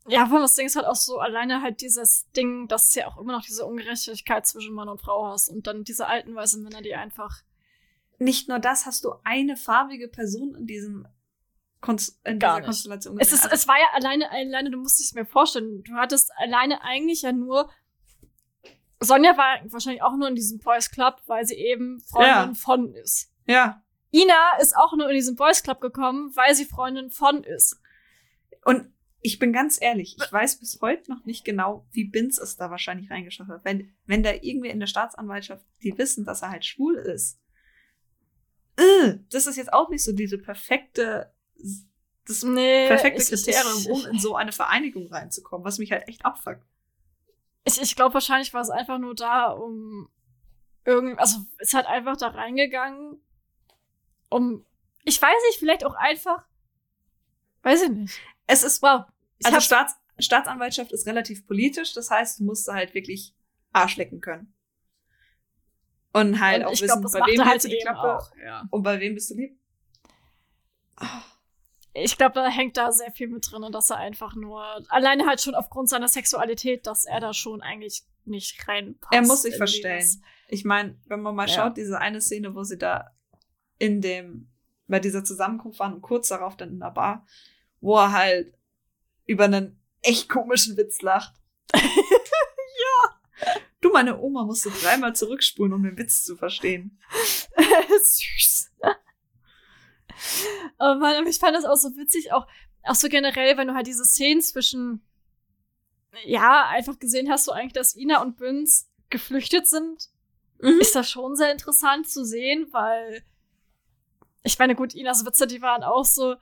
Ja, 0.07 0.27
von 0.27 0.41
das 0.41 0.55
Ding 0.55 0.67
ist 0.67 0.77
halt 0.77 0.87
auch 0.87 0.95
so 0.95 1.19
alleine 1.19 1.61
halt 1.61 1.83
dieses 1.83 2.31
Ding, 2.31 2.67
dass 2.69 2.93
du 2.93 3.01
ja 3.01 3.09
auch 3.09 3.19
immer 3.19 3.33
noch 3.33 3.43
diese 3.43 3.67
Ungerechtigkeit 3.67 4.47
zwischen 4.47 4.75
Mann 4.75 4.89
und 4.89 5.01
Frau 5.01 5.27
hast 5.27 5.49
und 5.51 5.67
dann 5.67 5.85
diese 5.85 6.07
alten 6.07 6.35
weißen 6.35 6.63
Männer, 6.63 6.81
die 6.81 6.95
einfach. 6.95 7.43
Nicht 8.21 8.49
nur 8.49 8.59
das, 8.59 8.87
hast 8.87 9.05
du 9.05 9.15
eine 9.23 9.57
farbige 9.57 10.09
Person 10.09 10.55
in 10.57 10.67
diesem 10.67 11.07
Konst 11.81 12.19
in 12.25 12.39
Gar 12.39 12.57
dieser 12.57 12.59
nicht. 12.59 12.65
Konstellation. 12.67 13.21
Es, 13.21 13.33
ist, 13.33 13.45
also 13.45 13.55
es 13.55 13.69
war 13.69 13.79
ja 13.79 13.87
alleine, 13.95 14.31
alleine, 14.31 14.71
du 14.71 14.79
musst 14.79 14.99
es 14.99 15.13
mir 15.15 15.25
vorstellen, 15.25 15.85
du 15.85 15.95
hattest 15.95 16.33
alleine 16.37 16.83
eigentlich 16.83 17.23
ja 17.23 17.33
nur. 17.33 17.71
Sonja 18.99 19.37
war 19.37 19.61
wahrscheinlich 19.71 20.03
auch 20.03 20.17
nur 20.17 20.27
in 20.27 20.35
diesem 20.35 20.59
Boys 20.59 20.91
Club, 20.91 21.23
weil 21.27 21.47
sie 21.47 21.55
eben 21.55 22.01
Freundin 22.01 22.33
ja. 22.33 22.55
von 22.55 22.93
ist. 22.95 23.31
Ja. 23.47 23.83
Ina 24.13 24.59
ist 24.61 24.77
auch 24.77 24.97
nur 24.97 25.09
in 25.09 25.15
diesen 25.15 25.37
Boys 25.37 25.63
Club 25.63 25.81
gekommen, 25.81 26.33
weil 26.35 26.55
sie 26.55 26.65
Freundin 26.65 27.11
von 27.11 27.45
ist. 27.45 27.81
Und 28.65 28.91
ich 29.21 29.39
bin 29.39 29.53
ganz 29.53 29.81
ehrlich, 29.81 30.17
ich 30.19 30.33
weiß 30.33 30.61
bis 30.61 30.79
heute 30.81 31.11
noch 31.11 31.25
nicht 31.25 31.45
genau, 31.45 31.87
wie 31.91 32.05
Binz 32.05 32.39
es 32.39 32.57
da 32.57 32.71
wahrscheinlich 32.71 33.11
reingeschafft 33.11 33.51
hat. 33.51 33.65
Wenn, 33.65 33.93
wenn 34.07 34.23
da 34.23 34.33
irgendwie 34.33 34.69
in 34.69 34.81
der 34.81 34.87
Staatsanwaltschaft, 34.87 35.65
die 35.83 35.97
wissen, 35.99 36.25
dass 36.25 36.43
er 36.43 36.51
halt 36.51 36.65
schwul 36.65 36.97
ist, 36.97 37.41
äh, 38.77 39.19
das 39.31 39.47
ist 39.47 39.57
jetzt 39.57 39.73
auch 39.73 39.91
nicht 39.91 40.05
so 40.05 40.13
diese 40.13 40.39
perfekte, 40.39 41.33
das 42.27 42.43
nee, 42.45 42.87
perfekte 42.87 43.25
Kriterium, 43.25 43.87
um 43.87 44.07
in 44.07 44.19
so 44.19 44.37
eine 44.37 44.53
Vereinigung 44.53 45.09
reinzukommen, 45.13 45.65
was 45.65 45.79
mich 45.79 45.91
halt 45.91 46.07
echt 46.07 46.25
abfuckt. 46.25 46.65
Ich, 47.65 47.81
ich 47.83 47.97
glaube, 47.97 48.15
wahrscheinlich 48.15 48.55
war 48.55 48.61
es 48.61 48.71
einfach 48.71 48.99
nur 48.99 49.15
da, 49.15 49.49
um 49.51 50.09
irgendwie, 50.85 51.19
also 51.19 51.41
ist 51.59 51.75
halt 51.75 51.87
einfach 51.87 52.17
da 52.17 52.29
reingegangen, 52.29 53.21
um, 54.31 54.65
ich 55.05 55.21
weiß 55.21 55.37
nicht, 55.49 55.59
vielleicht 55.59 55.85
auch 55.85 55.95
einfach, 55.95 56.47
weiß 57.63 57.83
ich 57.83 57.91
nicht. 57.91 58.21
Es 58.47 58.63
ist, 58.63 58.83
wow. 58.83 59.05
Also 59.45 59.61
Staats, 59.61 59.95
Staatsanwaltschaft 60.19 60.93
ist 60.93 61.07
relativ 61.07 61.47
politisch, 61.47 61.93
das 61.95 62.11
heißt, 62.11 62.41
du 62.41 62.45
musst 62.45 62.69
halt 62.69 62.95
wirklich 62.95 63.35
Arsch 63.73 63.97
lecken 63.97 64.21
können. 64.21 64.55
Und 66.13 66.41
halt 66.41 66.61
und 66.61 66.67
auch 66.67 66.73
wissen, 66.73 67.01
glaub, 67.01 67.13
bei 67.13 67.33
wem 67.33 67.45
halt 67.45 67.63
du 67.63 67.69
die 67.69 67.79
Klappe 67.79 68.17
auch, 68.17 68.31
ja. 68.43 68.67
und 68.71 68.83
bei 68.83 68.99
wem 68.99 69.15
bist 69.15 69.31
du 69.31 69.35
lieb. 69.35 69.59
Ich 71.93 72.17
glaube, 72.17 72.35
da 72.35 72.49
hängt 72.49 72.77
da 72.77 72.93
sehr 72.93 73.13
viel 73.13 73.29
mit 73.29 73.51
drin 73.51 73.63
und 73.63 73.73
dass 73.73 73.91
er 73.91 73.97
einfach 73.97 74.35
nur, 74.35 74.63
alleine 74.89 75.27
halt 75.27 75.41
schon 75.41 75.55
aufgrund 75.55 75.89
seiner 75.89 76.09
Sexualität, 76.09 76.87
dass 76.87 77.05
er 77.05 77.21
da 77.21 77.33
schon 77.33 77.61
eigentlich 77.61 78.05
nicht 78.25 78.67
reinpasst. 78.67 79.13
Er 79.13 79.23
muss 79.23 79.43
sich 79.43 79.57
verstellen. 79.57 80.01
Das. 80.01 80.21
Ich 80.49 80.65
meine, 80.65 80.99
wenn 81.07 81.21
man 81.21 81.35
mal 81.35 81.49
ja. 81.49 81.55
schaut, 81.55 81.77
diese 81.77 81.99
eine 81.99 82.21
Szene, 82.21 82.55
wo 82.55 82.63
sie 82.63 82.79
da 82.79 83.11
in 83.79 84.01
dem, 84.01 84.49
bei 84.87 85.01
dieser 85.01 85.25
Zusammenkunft 85.25 85.79
waren 85.79 85.95
und 85.95 86.03
kurz 86.03 86.29
darauf 86.29 86.57
dann 86.57 86.71
in 86.71 86.81
der 86.81 86.91
Bar, 86.91 87.27
wo 87.81 87.97
er 87.97 88.13
halt 88.13 88.55
über 89.27 89.45
einen 89.45 89.81
echt 90.03 90.29
komischen 90.29 90.77
Witz 90.77 91.03
lacht. 91.03 91.35
ja. 91.75 93.51
Du, 93.81 93.91
meine 93.91 94.19
Oma 94.19 94.45
musste 94.45 94.71
dreimal 94.71 95.15
zurückspulen, 95.15 95.73
um 95.73 95.83
den 95.83 95.99
Witz 95.99 96.25
zu 96.25 96.37
verstehen. 96.37 96.99
Süß. 98.03 98.73
Oh 100.81 100.95
Mann, 100.95 101.17
aber 101.17 101.29
ich 101.29 101.39
fand 101.39 101.57
das 101.57 101.65
auch 101.65 101.77
so 101.77 101.97
witzig, 101.97 102.33
auch, 102.33 102.47
auch 102.83 102.95
so 102.95 103.09
generell, 103.09 103.57
wenn 103.57 103.69
du 103.69 103.75
halt 103.75 103.87
diese 103.87 104.05
Szenen 104.05 104.41
zwischen, 104.41 105.03
ja, 106.25 106.67
einfach 106.69 106.99
gesehen 106.99 107.31
hast, 107.31 107.45
so 107.45 107.53
eigentlich, 107.53 107.73
dass 107.73 107.97
Ina 107.97 108.23
und 108.23 108.37
Büns 108.37 108.91
geflüchtet 109.11 109.67
sind, 109.67 110.09
mhm. 110.61 110.81
ist 110.81 110.95
das 110.95 111.09
schon 111.09 111.37
sehr 111.37 111.53
interessant 111.53 112.09
zu 112.09 112.25
sehen, 112.25 112.69
weil 112.73 113.23
ich 114.43 114.59
meine, 114.59 114.75
gut, 114.75 114.95
Inas 114.95 115.25
Witze, 115.27 115.47
die 115.47 115.63
waren 115.63 115.83
auch 115.83 116.05
so, 116.05 116.37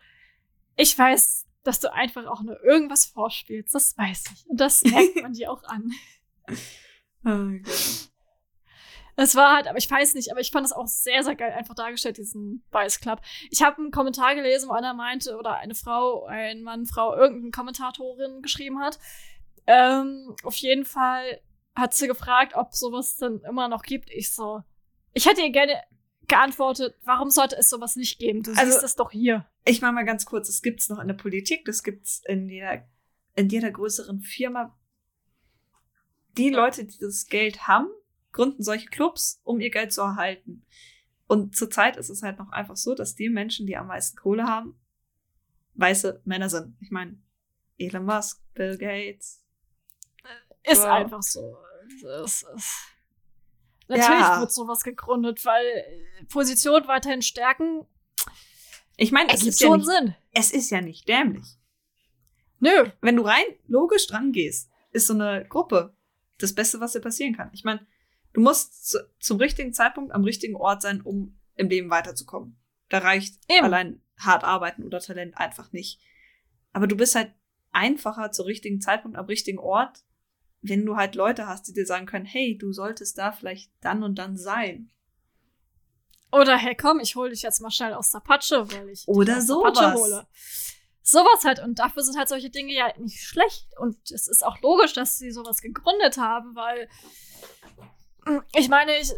ich 0.77 0.97
weiß, 0.97 1.47
dass 1.63 1.81
du 1.81 1.93
einfach 1.93 2.27
auch 2.27 2.43
nur 2.43 2.63
irgendwas 2.63 3.07
vorspielst. 3.07 3.75
Das 3.75 3.97
weiß 3.99 4.25
ich. 4.35 4.47
Und 4.49 4.61
das 4.61 4.85
merkt 4.85 5.17
man 5.23 5.33
dir 5.33 5.51
auch 5.51 5.63
an. 5.65 5.91
oh 7.25 7.59
Gott. 7.63 8.11
Es 9.19 9.35
war 9.35 9.57
halt, 9.57 9.67
aber 9.67 9.79
ich 9.79 9.91
weiß 9.91 10.15
nicht, 10.15 10.31
aber 10.31 10.41
ich 10.41 10.51
fand 10.51 10.67
es 10.67 10.73
auch 10.73 10.87
sehr, 10.87 11.25
sehr 11.25 11.37
geil 11.37 11.51
einfach 11.53 11.75
dargestellt, 11.75 12.19
diesen 12.19 12.63
Bias 12.71 13.01
Club. 13.01 13.23
Ich 13.51 13.63
habe 13.63 13.79
einen 13.79 13.91
Kommentar 13.91 14.35
gelesen, 14.35 14.69
wo 14.69 14.75
einer 14.75 14.93
meinte, 14.93 15.39
oder 15.39 15.57
eine 15.57 15.75
Frau, 15.75 16.27
ein 16.27 16.63
Mann, 16.63 16.85
Frau, 16.85 17.17
irgendeine 17.17 17.51
Kommentatorin 17.51 18.43
geschrieben 18.43 18.79
hat. 18.79 18.99
Ähm, 19.67 20.37
auf 20.45 20.55
jeden 20.57 20.85
Fall 20.85 21.41
hat 21.75 21.95
sie 21.95 22.09
gefragt, 22.09 22.55
ob 22.55 22.75
sowas 22.75 23.17
denn 23.17 23.41
immer 23.49 23.69
noch 23.69 23.83
gibt. 23.83 24.11
Ich 24.11 24.35
so, 24.35 24.63
ich 25.15 25.27
hätte 25.27 25.41
ihr 25.41 25.51
gerne 25.51 25.81
geantwortet, 26.29 26.97
warum 27.05 27.31
sollte 27.31 27.57
es 27.57 27.69
sowas 27.69 27.97
nicht 27.97 28.19
geben? 28.19 28.43
Du 28.43 28.53
also, 28.53 28.65
siehst 28.65 28.83
es 28.83 28.97
doch 28.97 29.11
hier. 29.11 29.47
Ich 29.65 29.81
mache 29.81 29.93
mal 29.93 30.05
ganz 30.05 30.27
kurz, 30.27 30.49
das 30.49 30.63
gibt's 30.63 30.89
noch 30.89 30.99
in 30.99 31.09
der 31.09 31.15
Politik, 31.15 31.65
das 31.65 31.83
gibt's 31.83 32.23
in 32.27 32.49
jeder, 32.49 32.87
in 33.35 33.49
jeder 33.49 33.71
größeren 33.71 34.21
Firma. 34.21 34.77
Die 36.37 36.51
Leute, 36.51 36.85
die 36.85 36.99
das 36.99 37.27
Geld 37.27 37.67
haben, 37.67 37.89
gründen 38.33 38.63
solche 38.63 38.89
Clubs, 38.89 39.41
um 39.45 39.61
ihr 39.61 39.71
Geld 39.71 39.93
zu 39.93 40.03
erhalten. 40.03 40.65
Und 41.27 41.57
zurzeit 41.57 41.97
ist 41.97 42.11
es 42.11 42.23
halt 42.23 42.39
noch 42.39 42.51
einfach 42.51 42.77
so, 42.77 42.95
dass 42.95 43.15
die 43.15 43.29
Menschen, 43.29 43.67
die 43.67 43.77
am 43.77 43.89
meisten 43.89 44.17
Kohle 44.17 44.45
haben, 44.45 44.79
weiße 45.75 46.23
Männer 46.25 46.49
sind. 46.49 46.77
Ich 46.81 46.91
meine, 46.91 47.19
Elon 47.79 48.05
Musk, 48.05 48.43
Bill 48.55 48.79
Gates. 48.79 49.43
Ist 50.63 50.83
wow. 50.83 50.87
einfach 50.87 51.23
so. 51.23 51.57
Das 52.03 52.43
ist 52.43 52.96
Natürlich 53.89 54.21
ja. 54.21 54.41
wird 54.41 54.53
sowas 54.53 54.83
gegründet, 54.83 55.45
weil 55.45 55.85
Position 56.29 56.89
weiterhin 56.89 57.23
stärken. 57.23 57.87
Ich 58.97 59.13
meine, 59.13 59.33
es 59.33 59.45
ist 59.45 59.61
schon 59.61 59.71
ja 59.71 59.77
nicht, 59.77 59.87
Sinn. 59.87 60.15
Es 60.33 60.51
ist 60.51 60.71
ja 60.71 60.81
nicht 60.81 61.09
dämlich. 61.09 61.47
Nö. 62.59 62.91
Wenn 63.01 63.17
du 63.17 63.23
rein 63.23 63.45
logisch 63.69 64.07
dran 64.07 64.33
gehst, 64.33 64.71
ist 64.93 65.07
so 65.07 65.15
eine 65.15 65.47
Gruppe 65.49 65.95
das 66.39 66.55
Beste, 66.55 66.81
was 66.81 66.93
dir 66.93 67.01
passieren 67.01 67.37
kann. 67.37 67.51
Ich 67.53 67.65
meine, 67.65 67.87
du 68.33 68.41
musst 68.41 68.91
zu, 68.91 68.99
zum 69.21 69.39
richtigen 69.39 69.73
Zeitpunkt 69.73 70.13
am 70.13 70.25
richtigen 70.25 70.57
Ort 70.57 70.83
sein, 70.83 71.01
um 71.01 71.39
im 71.55 71.69
Leben 71.69 71.91
weiterzukommen. 71.91 72.59
Da 72.89 72.99
reicht 72.99 73.39
Eben. 73.49 73.65
allein 73.65 74.03
hart 74.19 74.45
arbeiten 74.45 74.85
oder 74.85 75.01
Talent 75.01 75.37
einfach 75.37 75.73
nicht. 75.73 76.01
Aber 76.73 76.87
du 76.87 76.97
bist 76.97 77.15
halt 77.15 77.33
einfacher 77.73 78.33
zur 78.33 78.47
richtigen 78.47 78.81
Zeitpunkt 78.81 79.17
am 79.17 79.27
richtigen 79.27 79.59
Ort, 79.59 80.05
wenn 80.63 80.85
du 80.85 80.97
halt 80.97 81.15
Leute 81.15 81.47
hast, 81.47 81.69
die 81.69 81.73
dir 81.73 81.87
sagen 81.87 82.07
können, 82.07 82.25
hey, 82.25 82.57
du 82.59 82.73
solltest 82.73 83.19
da 83.19 83.33
vielleicht 83.33 83.71
dann 83.81 84.03
und 84.03 84.17
dann 84.17 84.37
sein. 84.37 84.91
Oder 86.33 86.57
hey, 86.57 86.75
komm, 86.75 87.01
ich 87.01 87.17
hole 87.17 87.31
dich 87.31 87.43
jetzt 87.43 87.61
mal 87.61 87.71
schnell 87.71 87.95
aus 87.95 88.11
der 88.11 88.21
Patsche, 88.21 88.71
weil 88.73 88.89
ich 88.91 89.07
Oder 89.07 89.41
sowas. 89.41 89.75
Patsche 89.75 89.95
hole. 89.95 90.27
Sowas 91.03 91.45
halt. 91.45 91.61
Und 91.61 91.79
dafür 91.79 92.03
sind 92.03 92.19
halt 92.19 92.29
solche 92.29 92.51
Dinge 92.51 92.73
ja 92.75 92.93
nicht 92.99 93.23
schlecht. 93.23 93.69
Und 93.79 93.97
es 94.11 94.27
ist 94.27 94.45
auch 94.45 94.61
logisch, 94.61 94.93
dass 94.93 95.17
sie 95.17 95.31
sowas 95.31 95.63
gegründet 95.63 96.19
haben, 96.19 96.55
weil 96.57 96.89
hm, 98.27 98.43
ich 98.57 98.69
meine, 98.69 98.99
ich, 98.99 99.13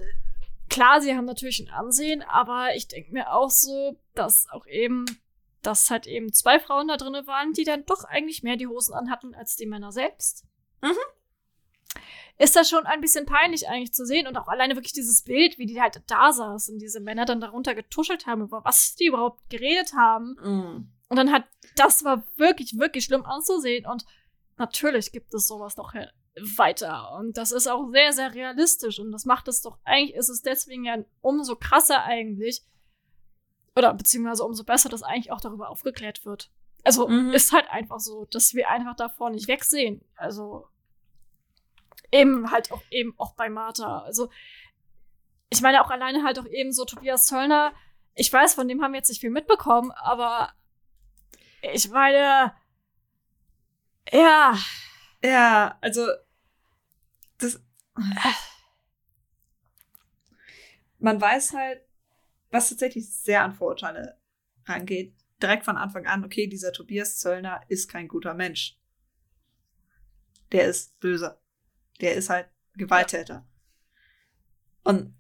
klar, 0.68 1.00
sie 1.00 1.16
haben 1.16 1.24
natürlich 1.24 1.60
ein 1.60 1.70
Ansehen, 1.70 2.22
aber 2.22 2.76
ich 2.76 2.88
denke 2.88 3.12
mir 3.12 3.32
auch 3.32 3.50
so, 3.50 3.98
dass 4.14 4.48
auch 4.50 4.66
eben, 4.66 5.06
dass 5.62 5.90
halt 5.90 6.06
eben 6.06 6.32
zwei 6.32 6.60
Frauen 6.60 6.88
da 6.88 6.98
drin 6.98 7.26
waren, 7.26 7.52
die 7.54 7.64
dann 7.64 7.86
doch 7.86 8.04
eigentlich 8.04 8.42
mehr 8.42 8.56
die 8.56 8.66
Hosen 8.66 8.94
anhatten 8.94 9.34
als 9.34 9.56
die 9.56 9.66
Männer 9.66 9.92
selbst. 9.92 10.44
Mhm 10.82 10.98
ist 12.38 12.54
das 12.54 12.68
schon 12.68 12.86
ein 12.86 13.00
bisschen 13.00 13.26
peinlich 13.26 13.68
eigentlich 13.68 13.92
zu 13.92 14.06
sehen 14.06 14.26
und 14.26 14.36
auch 14.36 14.48
alleine 14.48 14.76
wirklich 14.76 14.92
dieses 14.92 15.22
Bild, 15.22 15.58
wie 15.58 15.66
die 15.66 15.80
halt 15.80 16.02
da 16.06 16.32
saßen, 16.32 16.78
diese 16.78 17.00
Männer 17.00 17.24
dann 17.24 17.40
darunter 17.40 17.74
getuschelt 17.74 18.26
haben, 18.26 18.42
über 18.42 18.64
was 18.64 18.94
die 18.94 19.06
überhaupt 19.06 19.50
geredet 19.50 19.92
haben. 19.94 20.36
Mm. 20.40 20.92
Und 21.08 21.16
dann 21.16 21.32
hat, 21.32 21.44
das 21.74 22.04
war 22.04 22.24
wirklich, 22.36 22.78
wirklich 22.78 23.04
schlimm 23.04 23.24
anzusehen 23.24 23.86
und 23.86 24.04
natürlich 24.56 25.10
gibt 25.10 25.34
es 25.34 25.48
sowas 25.48 25.76
noch 25.76 25.94
weiter. 26.56 27.12
Und 27.18 27.36
das 27.36 27.50
ist 27.50 27.66
auch 27.66 27.90
sehr, 27.90 28.12
sehr 28.12 28.34
realistisch. 28.34 29.00
Und 29.00 29.10
das 29.10 29.24
macht 29.24 29.48
es 29.48 29.62
doch, 29.62 29.78
eigentlich 29.84 30.14
ist 30.14 30.28
es 30.28 30.42
deswegen 30.42 30.84
ja 30.84 30.98
umso 31.20 31.56
krasser 31.56 32.04
eigentlich, 32.04 32.62
oder 33.74 33.94
beziehungsweise 33.94 34.44
umso 34.44 34.64
besser, 34.64 34.88
dass 34.88 35.02
eigentlich 35.02 35.32
auch 35.32 35.40
darüber 35.40 35.70
aufgeklärt 35.70 36.24
wird. 36.24 36.50
Also 36.84 37.08
mhm. 37.08 37.32
ist 37.32 37.52
halt 37.52 37.68
einfach 37.70 38.00
so, 38.00 38.26
dass 38.30 38.54
wir 38.54 38.68
einfach 38.68 38.96
davor 38.96 39.30
nicht 39.30 39.48
wegsehen. 39.48 40.02
Also 40.16 40.66
eben 42.10 42.50
halt 42.50 42.72
auch 42.72 42.82
eben 42.90 43.14
auch 43.18 43.34
bei 43.34 43.48
Martha. 43.48 44.00
Also 44.00 44.30
ich 45.50 45.60
meine 45.60 45.82
auch 45.82 45.90
alleine 45.90 46.22
halt 46.24 46.38
auch 46.38 46.46
eben 46.46 46.72
so 46.72 46.84
Tobias 46.84 47.26
Zöllner. 47.26 47.72
Ich 48.14 48.32
weiß, 48.32 48.54
von 48.54 48.68
dem 48.68 48.82
haben 48.82 48.92
wir 48.92 48.98
jetzt 48.98 49.08
nicht 49.08 49.20
viel 49.20 49.30
mitbekommen, 49.30 49.90
aber 49.92 50.52
ich 51.62 51.88
meine, 51.90 52.54
ja. 54.12 54.58
Ja, 55.22 55.78
also 55.80 56.06
das. 57.38 57.60
Man 60.98 61.20
weiß 61.20 61.52
halt, 61.54 61.82
was 62.50 62.70
tatsächlich 62.70 63.08
sehr 63.08 63.42
an 63.42 63.52
Vorurteile 63.54 64.18
rangeht, 64.64 65.14
direkt 65.40 65.64
von 65.64 65.76
Anfang 65.76 66.06
an, 66.06 66.24
okay, 66.24 66.46
dieser 66.46 66.72
Tobias 66.72 67.18
Zöllner 67.18 67.60
ist 67.68 67.88
kein 67.88 68.08
guter 68.08 68.34
Mensch. 68.34 68.76
Der 70.52 70.66
ist 70.66 70.98
böse. 71.00 71.40
Der 72.00 72.14
ist 72.14 72.30
halt 72.30 72.48
Gewalttäter. 72.74 73.46
Und 74.84 75.14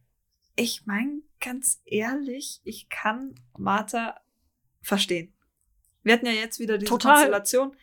ich 0.56 0.86
meine, 0.86 1.22
ganz 1.40 1.80
ehrlich, 1.84 2.60
ich 2.64 2.88
kann 2.88 3.34
Martha 3.56 4.20
verstehen. 4.80 5.32
Wir 6.02 6.14
hatten 6.14 6.26
ja 6.26 6.32
jetzt 6.32 6.58
wieder 6.58 6.78
diese 6.78 6.90
Total. 6.90 7.14
Konstellation, 7.14 7.76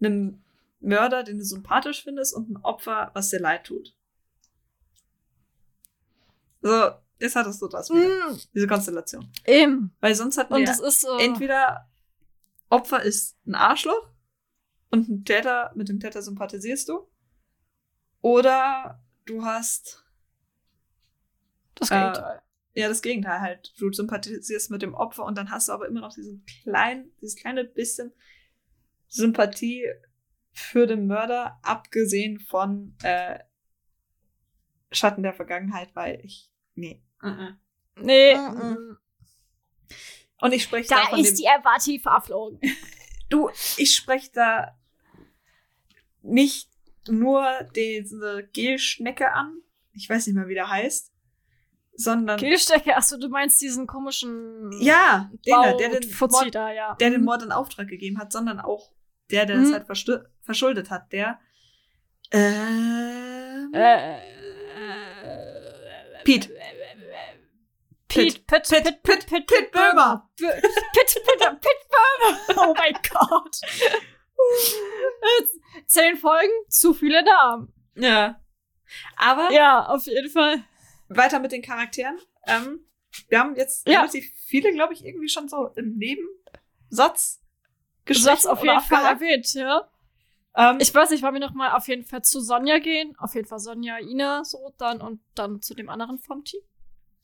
einem 0.00 0.42
Mörder, 0.80 1.22
den 1.22 1.38
du 1.38 1.44
sympathisch 1.44 2.02
findest, 2.02 2.34
und 2.34 2.50
ein 2.50 2.56
Opfer, 2.58 3.10
was 3.14 3.30
dir 3.30 3.40
leid 3.40 3.64
tut. 3.64 3.94
So, 6.60 6.92
Jetzt 7.22 7.36
hattest 7.36 7.62
du 7.62 7.68
das 7.68 7.88
wieder. 7.88 8.32
Mm. 8.32 8.38
Diese 8.52 8.66
Konstellation. 8.66 9.30
Eben. 9.46 9.94
Weil 10.00 10.12
sonst 10.16 10.38
hatten 10.38 10.56
wir 10.56 10.74
so 10.90 11.18
entweder 11.18 11.88
Opfer 12.68 13.00
ist 13.02 13.36
ein 13.46 13.54
Arschloch 13.54 14.10
und 14.90 15.08
ein 15.08 15.24
Täter, 15.24 15.70
mit 15.76 15.88
dem 15.88 16.00
Täter 16.00 16.20
sympathisierst 16.20 16.88
du. 16.88 17.06
Oder 18.22 19.04
du 19.26 19.44
hast 19.44 20.04
das 21.74 21.90
Gegenteil. 21.90 22.42
Äh, 22.74 22.80
ja, 22.80 22.88
das 22.88 23.02
Gegenteil 23.02 23.40
halt. 23.40 23.74
Du 23.78 23.92
sympathisierst 23.92 24.70
mit 24.70 24.80
dem 24.80 24.94
Opfer 24.94 25.24
und 25.24 25.36
dann 25.36 25.50
hast 25.50 25.68
du 25.68 25.72
aber 25.72 25.86
immer 25.86 26.00
noch 26.00 26.14
diesen 26.14 26.44
kleinen, 26.62 27.12
dieses 27.20 27.36
kleine 27.36 27.64
bisschen 27.64 28.12
Sympathie 29.08 29.86
für 30.52 30.86
den 30.86 31.06
Mörder, 31.06 31.58
abgesehen 31.62 32.40
von 32.40 32.96
äh, 33.02 33.38
Schatten 34.90 35.22
der 35.22 35.34
Vergangenheit, 35.34 35.94
weil 35.94 36.20
ich, 36.24 36.50
nee, 36.74 37.02
Mhm. 37.22 37.56
Nee. 37.96 38.36
Mhm. 38.36 38.98
Und 40.40 40.52
ich 40.52 40.64
spreche 40.64 40.88
da. 40.88 41.10
Da 41.10 41.16
ist 41.16 41.38
die 41.38 41.44
Empathie 41.44 41.98
verflogen. 41.98 42.60
Du, 43.28 43.48
ich 43.76 43.94
spreche 43.94 44.30
da 44.32 44.78
nicht 46.20 46.68
nur 47.08 47.44
diese 47.74 48.48
Gelschnecke 48.52 49.32
an. 49.32 49.58
Ich 49.92 50.08
weiß 50.08 50.26
nicht 50.26 50.36
mehr, 50.36 50.48
wie 50.48 50.54
der 50.54 50.70
heißt. 50.70 51.12
Sondern. 51.94 52.38
Gelschnecke, 52.38 52.96
achso, 52.96 53.18
du 53.18 53.28
meinst 53.28 53.60
diesen 53.60 53.86
komischen. 53.86 54.72
Ja, 54.80 55.30
den, 55.46 55.78
der, 55.78 56.00
den 56.00 56.10
Mord, 56.18 56.54
da, 56.54 56.72
ja. 56.72 56.94
der 56.94 57.10
den 57.10 57.20
mhm. 57.20 57.26
Mord 57.26 57.42
in 57.42 57.52
Auftrag 57.52 57.88
gegeben 57.88 58.18
hat, 58.18 58.32
sondern 58.32 58.60
auch 58.60 58.92
der, 59.30 59.46
der 59.46 59.56
mhm. 59.56 59.72
das 59.72 59.88
halt 59.88 60.26
verschuldet 60.40 60.90
hat, 60.90 61.12
der. 61.12 61.38
Ähm, 62.30 63.72
äh, 63.74 64.16
äh, 64.16 64.32
Pete. 66.24 66.48
Pete, 68.08 68.40
Pit, 68.40 68.46
Pit, 68.46 68.82
Pit, 68.84 69.02
Pit, 69.02 69.26
Pit, 69.26 69.46
Pit 69.46 69.72
Böhmer. 69.72 70.28
Pit, 70.36 70.62
Pit, 70.92 71.24
Pit 71.24 71.80
Böhmer. 71.88 72.38
Oh 72.56 72.74
mein 72.76 72.92
Gott. 73.10 73.60
Zehn 75.86 76.16
Folgen, 76.16 76.52
zu 76.68 76.94
viele 76.94 77.24
Namen. 77.24 77.72
Ja. 77.94 78.40
Aber. 79.16 79.50
Ja, 79.52 79.86
auf 79.86 80.06
jeden 80.06 80.30
Fall. 80.30 80.62
Weiter 81.08 81.40
mit 81.40 81.52
den 81.52 81.62
Charakteren. 81.62 82.18
Ähm, 82.46 82.80
wir 83.28 83.38
haben 83.38 83.56
jetzt 83.56 83.86
ja. 83.86 84.00
relativ 84.00 84.32
viele, 84.46 84.72
glaube 84.72 84.94
ich, 84.94 85.04
irgendwie 85.04 85.28
schon 85.28 85.48
so 85.48 85.68
im 85.76 85.96
Nebensatz 85.98 87.42
Satz 88.10 88.46
auf 88.46 88.62
jeden 88.62 88.80
Fall 88.80 89.04
erwähnt, 89.04 89.52
ja. 89.54 89.88
Ähm, 90.54 90.78
ich 90.80 90.94
weiß 90.94 91.10
nicht, 91.10 91.22
wollen 91.22 91.34
wir 91.34 91.40
noch 91.40 91.54
mal 91.54 91.72
auf 91.72 91.88
jeden 91.88 92.04
Fall 92.04 92.22
zu 92.22 92.40
Sonja 92.40 92.78
gehen? 92.78 93.14
Auf 93.18 93.34
jeden 93.34 93.46
Fall 93.46 93.58
Sonja, 93.58 93.98
Ina, 93.98 94.44
so 94.44 94.74
dann 94.76 95.00
und 95.00 95.20
dann 95.34 95.62
zu 95.62 95.74
dem 95.74 95.88
anderen 95.88 96.18
vom 96.18 96.44
Team. 96.44 96.60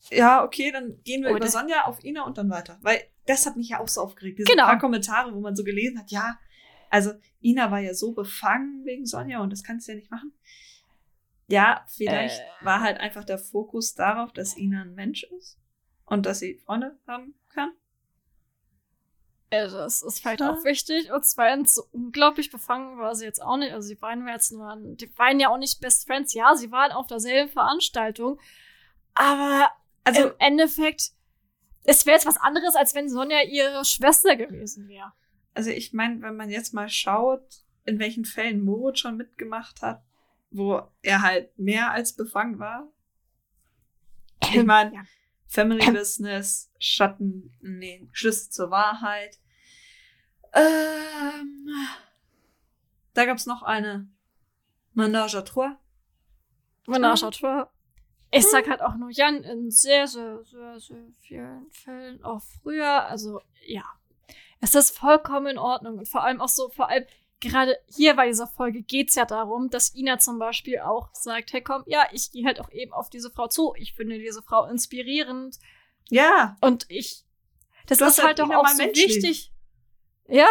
Ja, 0.09 0.43
okay, 0.43 0.71
dann 0.71 1.01
gehen 1.03 1.21
wir 1.21 1.31
Oder? 1.31 1.39
über 1.39 1.47
Sonja 1.47 1.85
auf 1.85 2.03
Ina 2.03 2.23
und 2.23 2.37
dann 2.37 2.49
weiter. 2.49 2.77
Weil 2.81 3.01
das 3.25 3.45
hat 3.45 3.57
mich 3.57 3.69
ja 3.69 3.79
auch 3.79 3.87
so 3.87 4.01
aufgeregt. 4.01 4.39
Diese 4.39 4.49
genau. 4.49 4.65
paar 4.65 4.79
Kommentare, 4.79 5.33
wo 5.33 5.39
man 5.41 5.55
so 5.55 5.63
gelesen 5.63 5.99
hat, 5.99 6.09
ja, 6.09 6.39
also 6.89 7.11
Ina 7.41 7.71
war 7.71 7.79
ja 7.79 7.93
so 7.93 8.13
befangen 8.13 8.85
wegen 8.85 9.05
Sonja 9.05 9.41
und 9.41 9.51
das 9.51 9.63
kannst 9.63 9.87
du 9.87 9.93
ja 9.93 9.97
nicht 9.97 10.11
machen. 10.11 10.33
Ja, 11.47 11.85
vielleicht 11.87 12.39
äh. 12.39 12.65
war 12.65 12.81
halt 12.81 12.99
einfach 12.99 13.23
der 13.23 13.39
Fokus 13.39 13.95
darauf, 13.95 14.31
dass 14.33 14.57
Ina 14.57 14.81
ein 14.81 14.93
Mensch 14.93 15.23
ist 15.23 15.57
und 16.05 16.25
dass 16.25 16.39
sie 16.39 16.55
Freunde 16.65 16.97
haben 17.07 17.33
kann. 17.49 17.71
Also 19.51 19.77
das 19.77 20.03
ist 20.03 20.19
vielleicht 20.19 20.41
ja. 20.41 20.51
auch 20.51 20.63
wichtig. 20.63 21.11
Und 21.11 21.25
zweitens, 21.25 21.73
so 21.73 21.83
unglaublich 21.91 22.51
befangen 22.51 22.99
war 22.99 23.15
sie 23.15 23.25
jetzt 23.25 23.41
auch 23.41 23.57
nicht. 23.57 23.73
Also 23.73 23.87
sie 23.87 24.01
waren 24.01 24.27
jetzt 24.27 24.51
nur, 24.51 24.75
die 24.79 25.11
waren 25.17 25.39
ja 25.39 25.49
auch 25.49 25.57
nicht 25.57 25.81
Best 25.81 26.05
Friends. 26.05 26.33
Ja, 26.33 26.55
sie 26.55 26.71
waren 26.71 26.91
auf 26.91 27.07
derselben 27.07 27.49
Veranstaltung. 27.49 28.39
Aber 29.15 29.69
also 30.03 30.27
im 30.27 30.33
Endeffekt, 30.37 31.11
es 31.83 32.05
wäre 32.05 32.15
jetzt 32.15 32.27
was 32.27 32.37
anderes, 32.37 32.75
als 32.75 32.93
wenn 32.93 33.09
Sonja 33.09 33.41
ihre 33.41 33.83
Schwester 33.85 34.35
gewesen 34.35 34.87
wäre. 34.87 35.13
Also 35.53 35.71
ich 35.71 35.93
meine, 35.93 36.21
wenn 36.21 36.35
man 36.35 36.49
jetzt 36.49 36.73
mal 36.73 36.89
schaut, 36.89 37.63
in 37.85 37.99
welchen 37.99 38.25
Fällen 38.25 38.63
Moritz 38.63 38.99
schon 38.99 39.17
mitgemacht 39.17 39.81
hat, 39.81 40.03
wo 40.51 40.81
er 41.01 41.21
halt 41.21 41.57
mehr 41.57 41.91
als 41.91 42.15
befangen 42.15 42.59
war. 42.59 42.91
Ich 44.41 44.63
meine, 44.63 44.93
ja. 44.93 45.03
Family 45.47 45.91
Business, 45.91 46.71
Schatten, 46.79 47.51
nee, 47.61 48.07
Schlüsse 48.11 48.49
zur 48.49 48.71
Wahrheit. 48.71 49.39
Ähm, 50.53 51.69
da 53.13 53.25
gab's 53.25 53.45
noch 53.45 53.63
eine 53.63 54.07
Menage 54.93 55.37
à 55.37 55.41
Trois. 55.41 55.75
Menage 56.87 57.25
à 57.25 57.31
Trois. 57.31 57.67
Ich 58.31 58.45
sag 58.47 58.69
halt 58.69 58.81
auch 58.81 58.95
nur 58.95 59.09
Jan 59.09 59.43
in 59.43 59.71
sehr, 59.71 60.07
sehr, 60.07 60.43
sehr, 60.43 60.79
sehr 60.79 61.03
vielen 61.19 61.71
Fällen 61.71 62.23
auch 62.23 62.43
früher. 62.43 63.05
Also 63.05 63.41
ja, 63.65 63.83
es 64.59 64.75
ist 64.75 64.97
vollkommen 64.97 65.47
in 65.47 65.57
Ordnung. 65.57 65.97
Und 65.99 66.07
vor 66.07 66.23
allem 66.23 66.41
auch 66.41 66.49
so, 66.49 66.69
vor 66.69 66.89
allem 66.89 67.05
gerade 67.39 67.77
hier 67.87 68.15
bei 68.15 68.27
dieser 68.27 68.47
Folge 68.47 68.81
geht's 68.81 69.15
ja 69.15 69.25
darum, 69.25 69.69
dass 69.69 69.95
Ina 69.95 70.19
zum 70.19 70.39
Beispiel 70.39 70.79
auch 70.79 71.09
sagt, 71.13 71.53
hey 71.53 71.61
komm, 71.61 71.83
ja, 71.85 72.07
ich 72.11 72.31
gehe 72.31 72.45
halt 72.45 72.59
auch 72.59 72.71
eben 72.71 72.91
auf 72.91 73.09
diese 73.09 73.31
Frau 73.31 73.47
zu. 73.47 73.73
Ich 73.77 73.93
finde 73.93 74.19
diese 74.19 74.41
Frau 74.41 74.65
inspirierend. 74.65 75.57
Ja. 76.09 76.57
Und 76.61 76.85
ich, 76.89 77.25
das 77.87 78.01
ist 78.01 78.17
halt, 78.17 78.39
halt 78.39 78.39
doch 78.39 78.49
auch 78.49 78.67
so 78.67 78.83
wichtig. 78.83 79.53
Ja. 80.27 80.47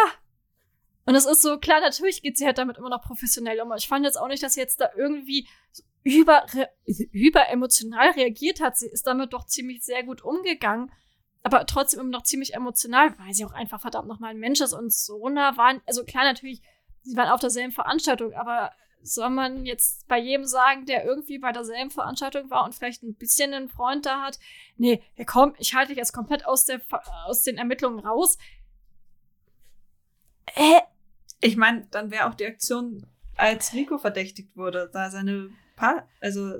Und 1.05 1.15
es 1.15 1.25
ist 1.25 1.41
so, 1.41 1.57
klar, 1.57 1.79
natürlich 1.81 2.21
geht 2.21 2.37
sie 2.37 2.45
halt 2.45 2.57
damit 2.57 2.77
immer 2.77 2.89
noch 2.89 3.01
professionell 3.01 3.59
um. 3.61 3.71
Ich 3.77 3.87
fand 3.87 4.05
jetzt 4.05 4.19
auch 4.19 4.27
nicht, 4.27 4.43
dass 4.43 4.53
sie 4.53 4.59
jetzt 4.59 4.79
da 4.81 4.89
irgendwie 4.95 5.47
über, 6.03 6.45
über 6.85 7.49
emotional 7.49 8.11
reagiert 8.11 8.61
hat. 8.61 8.77
Sie 8.77 8.87
ist 8.87 9.07
damit 9.07 9.33
doch 9.33 9.45
ziemlich 9.45 9.83
sehr 9.83 10.03
gut 10.03 10.23
umgegangen, 10.23 10.91
aber 11.43 11.65
trotzdem 11.65 12.01
immer 12.01 12.09
noch 12.09 12.23
ziemlich 12.23 12.53
emotional, 12.53 13.17
weil 13.19 13.33
sie 13.33 13.45
auch 13.45 13.53
einfach 13.53 13.81
verdammt 13.81 14.07
nochmal 14.07 14.31
ein 14.31 14.39
Mensch 14.39 14.61
ist 14.61 14.73
und 14.73 14.93
so 14.93 15.29
nah 15.29 15.57
waren. 15.57 15.81
Also 15.85 16.03
klar, 16.03 16.23
natürlich, 16.23 16.61
sie 17.03 17.15
waren 17.15 17.29
auf 17.29 17.39
derselben 17.39 17.71
Veranstaltung, 17.71 18.33
aber 18.33 18.71
soll 19.01 19.29
man 19.29 19.65
jetzt 19.65 20.07
bei 20.07 20.19
jedem 20.19 20.45
sagen, 20.45 20.85
der 20.85 21.05
irgendwie 21.05 21.39
bei 21.39 21.51
derselben 21.51 21.89
Veranstaltung 21.91 22.49
war 22.49 22.65
und 22.65 22.75
vielleicht 22.75 23.03
ein 23.03 23.15
bisschen 23.15 23.53
einen 23.53 23.69
Freund 23.69 24.05
da 24.05 24.21
hat, 24.21 24.39
nee, 24.75 25.01
komm, 25.25 25.55
ich 25.57 25.73
halte 25.73 25.89
dich 25.89 25.97
jetzt 25.97 26.11
komplett 26.11 26.45
aus, 26.45 26.65
der, 26.65 26.81
aus 27.25 27.43
den 27.43 27.57
Ermittlungen 27.57 27.99
raus. 27.99 28.37
Äh, 30.55 30.81
ich 31.39 31.55
meine, 31.55 31.87
dann 31.91 32.11
wäre 32.11 32.27
auch 32.27 32.35
die 32.35 32.45
Aktion, 32.45 33.07
als 33.35 33.73
Rico 33.73 33.97
verdächtigt 33.97 34.55
wurde, 34.57 34.89
da 34.91 35.09
seine 35.09 35.49
pa 35.77 36.05
also 36.19 36.55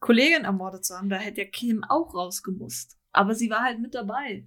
Kollegin 0.00 0.44
ermordet 0.44 0.84
zu 0.84 0.96
haben, 0.96 1.08
da 1.08 1.16
hätte 1.16 1.42
ja 1.42 1.48
Kim 1.48 1.84
auch 1.84 2.14
rausgemusst. 2.14 2.97
Aber 3.12 3.34
sie 3.34 3.50
war 3.50 3.62
halt 3.62 3.80
mit 3.80 3.94
dabei. 3.94 4.44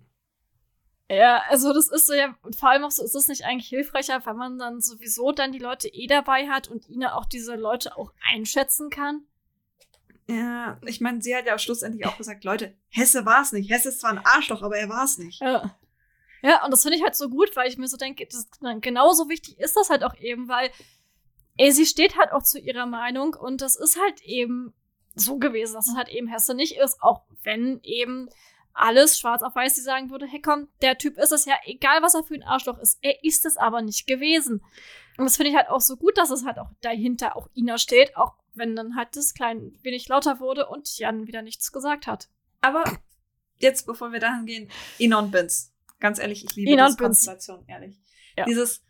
Ja, 1.10 1.44
also 1.50 1.74
das 1.74 1.90
ist 1.90 2.08
so 2.08 2.14
ja, 2.14 2.36
vor 2.58 2.70
allem 2.70 2.86
auch 2.86 2.92
so, 2.92 3.04
ist 3.04 3.16
es 3.16 3.28
nicht 3.28 3.44
eigentlich 3.44 3.68
hilfreicher, 3.68 4.26
wenn 4.26 4.38
man 4.38 4.58
dann 4.58 4.80
sowieso 4.80 5.34
dann 5.34 5.52
die 5.52 5.60
Leute 5.60 5.90
eh 5.90 6.08
dabei 6.08 6.48
hat 6.48 6.70
und 6.70 6.88
ihnen 6.88 7.10
auch 7.10 7.26
diese 7.26 7.56
Leute 7.56 7.98
auch 7.98 8.14
einschätzen 8.32 8.90
kann? 8.90 9.26
Ja, 10.28 10.80
ich 10.86 11.02
meine, 11.02 11.22
sie 11.22 11.36
hat 11.36 11.46
ja 11.46 11.60
schlussendlich 11.60 12.06
auch 12.06 12.18
gesagt, 12.18 12.46
Leute, 12.46 12.74
Hesse 12.88 13.26
war 13.26 13.42
es 13.42 13.52
nicht. 13.52 13.70
Hesse 13.70 13.90
ist 13.90 14.00
zwar 14.00 14.12
ein 14.12 14.26
Arschloch, 14.26 14.62
aber 14.62 14.78
er 14.78 14.88
war 14.88 15.04
es 15.04 15.18
nicht. 15.18 15.42
Ja. 15.42 15.76
Ja, 16.44 16.64
und 16.64 16.72
das 16.72 16.82
finde 16.82 16.98
ich 16.98 17.04
halt 17.04 17.16
so 17.16 17.30
gut, 17.30 17.56
weil 17.56 17.68
ich 17.68 17.78
mir 17.78 17.88
so 17.88 17.98
denke, 17.98 18.26
das, 18.26 18.48
genauso 18.80 19.30
wichtig 19.30 19.60
ist 19.60 19.76
das 19.76 19.90
halt 19.90 20.04
auch 20.04 20.16
eben, 20.16 20.48
weil 20.48 20.72
ey, 21.58 21.72
sie 21.72 21.86
steht 21.86 22.18
halt 22.18 22.32
auch 22.32 22.44
zu 22.44 22.60
ihrer 22.60 22.86
Meinung 22.86 23.36
und 23.36 23.62
das 23.62 23.76
ist 23.76 24.00
halt 24.00 24.22
eben 24.22 24.74
so 25.14 25.38
gewesen, 25.38 25.74
dass 25.74 25.88
es 25.88 25.96
halt 25.96 26.10
eben 26.10 26.28
Hesse 26.28 26.56
nicht 26.56 26.78
ist, 26.78 27.02
auch 27.02 27.24
wenn 27.44 27.80
eben 27.84 28.30
alles 28.73 29.19
schwarz 29.19 29.43
auf 29.43 29.56
weiß, 29.56 29.76
sie 29.76 29.81
sagen 29.81 30.10
würde, 30.10 30.26
hey 30.26 30.41
komm, 30.41 30.68
der 30.81 30.98
Typ 30.98 31.18
ist 31.18 31.31
es 31.31 31.45
ja, 31.45 31.56
egal 31.65 32.02
was 32.02 32.14
er 32.14 32.23
für 32.23 32.35
ein 32.35 32.43
Arschloch 32.43 32.80
ist, 32.80 32.98
er 33.02 33.23
ist 33.23 33.45
es 33.45 33.57
aber 33.57 33.81
nicht 33.81 34.07
gewesen. 34.07 34.64
Und 35.18 35.26
das 35.26 35.38
finde 35.38 35.52
ich 35.52 35.57
halt 35.57 35.69
auch 35.69 35.81
so 35.81 35.98
gut, 35.98 36.18
dass 36.18 36.30
es 36.30 36.45
halt 36.45 36.57
auch 36.57 36.69
dahinter 36.81 37.35
auch 37.35 37.49
Ina 37.53 37.77
steht, 37.77 38.15
auch 38.15 38.35
wenn 38.53 38.76
dann 38.76 38.95
halt 38.95 39.15
das 39.15 39.34
klein 39.34 39.77
wenig 39.81 40.07
lauter 40.07 40.39
wurde 40.39 40.68
und 40.68 40.98
Jan 40.98 41.27
wieder 41.27 41.41
nichts 41.41 41.72
gesagt 41.72 42.07
hat. 42.07 42.30
Aber 42.61 42.84
jetzt, 43.57 43.85
bevor 43.85 44.11
wir 44.11 44.19
dahin 44.19 44.45
gehen, 44.45 44.72
Ina 44.99 45.19
und 45.19 45.31
Binz. 45.31 45.73
Ganz 45.99 46.19
ehrlich, 46.19 46.45
ich 46.45 46.56
liebe 46.56 46.72
Ina 46.72 46.88
diese 46.88 46.98
Binz. 46.98 47.26
Konstellation, 47.26 47.64
ehrlich. 47.68 47.99
Ja. 48.38 48.45
Dieses, 48.45 48.84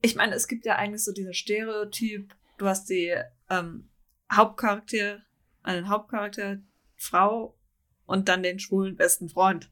ich 0.00 0.16
meine, 0.16 0.34
es 0.34 0.48
gibt 0.48 0.66
ja 0.66 0.76
eigentlich 0.76 1.04
so 1.04 1.12
diesen 1.12 1.34
Stereotyp, 1.34 2.34
du 2.56 2.66
hast 2.66 2.86
die 2.86 3.14
ähm, 3.50 3.90
Hauptcharakter, 4.32 5.22
einen 5.62 5.88
Hauptcharakter, 5.88 6.58
Frau 6.96 7.57
und 8.08 8.28
dann 8.28 8.42
den 8.42 8.58
schwulen 8.58 8.96
besten 8.96 9.28
Freund. 9.28 9.70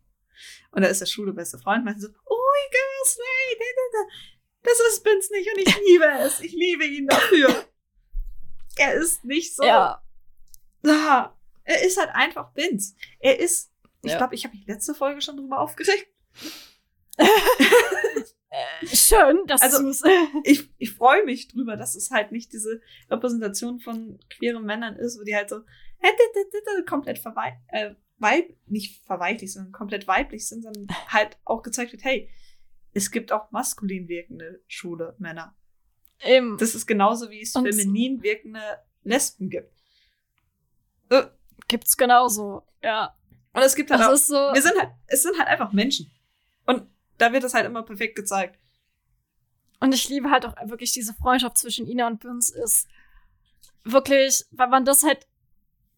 Und 0.70 0.82
da 0.82 0.88
ist 0.88 1.00
der 1.00 1.06
schwule 1.06 1.32
beste 1.32 1.58
Freund, 1.58 1.84
meint 1.84 2.00
so, 2.00 2.08
oh 2.08 2.36
my 2.36 2.70
gosh, 2.70 3.16
nee, 3.16 3.64
das 4.62 4.78
ist 4.90 5.02
Binz 5.04 5.30
nicht 5.30 5.48
und 5.50 5.58
ich 5.58 5.76
liebe 5.88 6.04
es. 6.20 6.40
Ich 6.40 6.52
liebe 6.52 6.84
ihn 6.84 7.06
dafür. 7.08 7.64
er 8.76 8.94
ist 8.94 9.24
nicht 9.24 9.56
so. 9.56 9.64
Ja. 9.64 10.02
Ah, 10.86 11.32
er 11.64 11.82
ist 11.84 11.98
halt 11.98 12.10
einfach 12.12 12.52
Binz. 12.52 12.94
Er 13.20 13.38
ist, 13.40 13.72
ich 14.02 14.12
Ja. 14.12 14.18
glaube, 14.18 14.34
ich 14.34 14.44
habe 14.44 14.54
mich 14.56 14.66
letzte 14.66 14.94
Folge 14.94 15.22
schon 15.22 15.36
drüber 15.38 15.58
aufgeregt. 15.60 16.06
Äh, 17.16 17.26
schön, 18.94 19.46
dass 19.46 19.62
Also- 19.62 19.82
du's. 19.82 20.02
Ich, 20.44 20.68
ich 20.78 20.92
freue 20.92 21.24
mich 21.24 21.48
drüber, 21.48 21.76
dass 21.76 21.94
es 21.94 22.10
halt 22.10 22.32
nicht 22.32 22.52
diese 22.52 22.80
Repräsentation 23.10 23.80
von 23.80 24.18
queeren 24.28 24.64
Männern 24.64 24.96
ist, 24.96 25.18
wo 25.18 25.24
die 25.24 25.34
halt 25.34 25.48
so 25.48 25.62
komplett 26.86 27.18
verwei 27.18 27.58
äh, 27.68 27.94
weib 28.18 28.48
nicht 28.66 29.04
verweichlich, 29.04 29.52
sondern 29.52 29.72
komplett 29.72 30.06
weiblich 30.08 30.46
sind, 30.48 30.62
sondern 30.62 30.86
halt 31.08 31.38
auch 31.44 31.62
gezeigt 31.62 31.92
wird, 31.92 32.04
hey, 32.04 32.30
es 32.92 33.10
gibt 33.10 33.30
auch 33.32 33.50
maskulin 33.50 34.08
wirkende 34.08 34.62
schwule 34.66 35.14
Männer. 35.18 35.54
Eben. 36.24 36.56
Das 36.58 36.74
ist 36.74 36.86
genauso 36.86 37.30
wie 37.30 37.42
es 37.42 37.54
Und- 37.54 37.66
feminin 37.68 38.22
wirkende 38.22 38.60
Lesben 39.02 39.50
gibt. 39.50 39.72
Äh, 41.10 41.24
Gibt's 41.68 41.96
genauso. 41.96 42.62
Ja. 42.82 43.16
Und 43.52 43.62
es 43.62 43.74
gibt 43.74 43.90
halt 43.90 44.00
Das 44.00 44.08
auch, 44.08 44.12
ist 44.12 44.26
so. 44.28 44.34
wir 44.34 44.62
sind 44.62 44.78
halt, 44.78 44.90
es 45.08 45.22
sind 45.22 45.38
halt 45.38 45.48
einfach 45.48 45.72
Menschen. 45.72 46.10
Und 46.66 46.88
da 47.18 47.32
wird 47.32 47.42
das 47.44 47.54
halt 47.54 47.66
immer 47.66 47.82
perfekt 47.82 48.16
gezeigt. 48.16 48.58
Und 49.80 49.94
ich 49.94 50.08
liebe 50.08 50.30
halt 50.30 50.46
auch 50.46 50.54
wirklich 50.68 50.92
diese 50.92 51.12
Freundschaft 51.14 51.58
zwischen 51.58 51.86
Ina 51.86 52.06
und 52.06 52.20
Binz 52.20 52.48
ist 52.50 52.88
wirklich, 53.84 54.44
weil 54.50 54.68
man 54.68 54.84
das 54.84 55.02
halt 55.02 55.26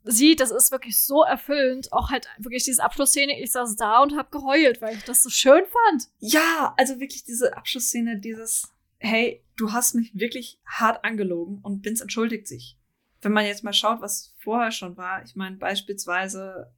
sieht, 0.09 0.41
das 0.41 0.51
ist 0.51 0.73
wirklich 0.73 1.01
so 1.01 1.23
erfüllend. 1.23 1.93
Auch 1.93 2.11
halt 2.11 2.27
wirklich 2.39 2.65
diese 2.65 2.83
Abschlussszene. 2.83 3.41
Ich 3.41 3.53
saß 3.53 3.77
da 3.77 4.03
und 4.03 4.17
hab 4.17 4.33
geheult, 4.33 4.81
weil 4.81 4.97
ich 4.97 5.05
das 5.05 5.23
so 5.23 5.29
schön 5.29 5.65
fand. 5.67 6.09
Ja, 6.19 6.75
also 6.77 6.99
wirklich 6.99 7.25
diese 7.25 7.57
Abschlussszene, 7.57 8.19
dieses, 8.19 8.73
hey, 8.99 9.45
du 9.57 9.73
hast 9.73 9.95
mich 9.95 10.19
wirklich 10.19 10.59
hart 10.65 11.05
angelogen 11.05 11.61
und 11.63 11.85
Vince 11.85 12.03
entschuldigt 12.03 12.49
sich. 12.49 12.79
Wenn 13.21 13.33
man 13.33 13.45
jetzt 13.45 13.65
mal 13.65 13.73
schaut, 13.73 14.01
was 14.01 14.35
vorher 14.39 14.71
schon 14.71 14.97
war, 14.97 15.23
ich 15.25 15.37
meine 15.37 15.57
beispielsweise 15.57 16.73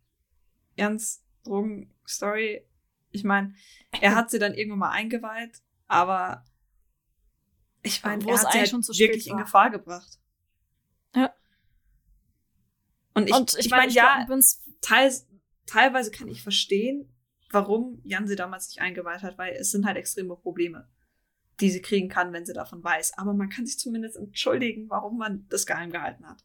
Jans 0.77 1.23
Drogenstory, 1.45 2.67
ich 3.13 3.25
meine, 3.25 3.55
er 4.01 4.15
hat 4.15 4.31
sie 4.31 4.39
dann 4.39 4.55
irgendwann 4.55 4.79
mal 4.81 4.91
eingeweiht, 4.91 5.63
aber 5.87 6.45
ich 7.83 8.03
meine, 8.03 8.25
Wo 8.25 8.31
er 8.31 8.35
es 8.35 8.45
hat 8.45 8.53
sie 8.53 8.59
eigentlich 8.59 8.61
halt 8.61 8.71
schon 8.71 8.83
zu 8.83 8.93
spät 8.93 9.09
wirklich 9.09 9.27
in 9.29 9.35
war. 9.35 9.45
Gefahr 9.45 9.71
gebracht. 9.71 10.19
Ja. 11.15 11.33
Und 13.21 13.29
ich, 13.29 13.35
und 13.35 13.55
ich, 13.59 13.67
ich 13.67 13.71
meine, 13.71 13.89
ich 13.89 13.95
ja, 13.95 14.27
teils, 14.81 15.29
teilweise 15.67 16.11
kann 16.11 16.29
ich 16.29 16.43
verstehen, 16.43 17.13
warum 17.51 18.01
Jan 18.05 18.27
sie 18.27 18.37
damals 18.37 18.69
nicht 18.69 18.81
eingeweiht 18.81 19.23
hat, 19.23 19.39
weil 19.39 19.55
es 19.55 19.71
sind 19.71 19.87
halt 19.87 19.97
extreme 19.97 20.37
Probleme, 20.37 20.89
die 21.61 21.71
sie 21.71 21.83
kriegen 21.83 22.09
kann, 22.09 22.33
wenn 22.33 22.47
sie 22.47 22.53
davon 22.53 22.83
weiß. 22.83 23.19
Aber 23.19 23.35
man 23.35 23.49
kann 23.49 23.67
sich 23.67 23.79
zumindest 23.79 24.17
entschuldigen, 24.17 24.89
warum 24.89 25.19
man 25.19 25.47
das 25.49 25.67
geheim 25.67 25.91
gehalten 25.91 26.27
hat. 26.27 26.45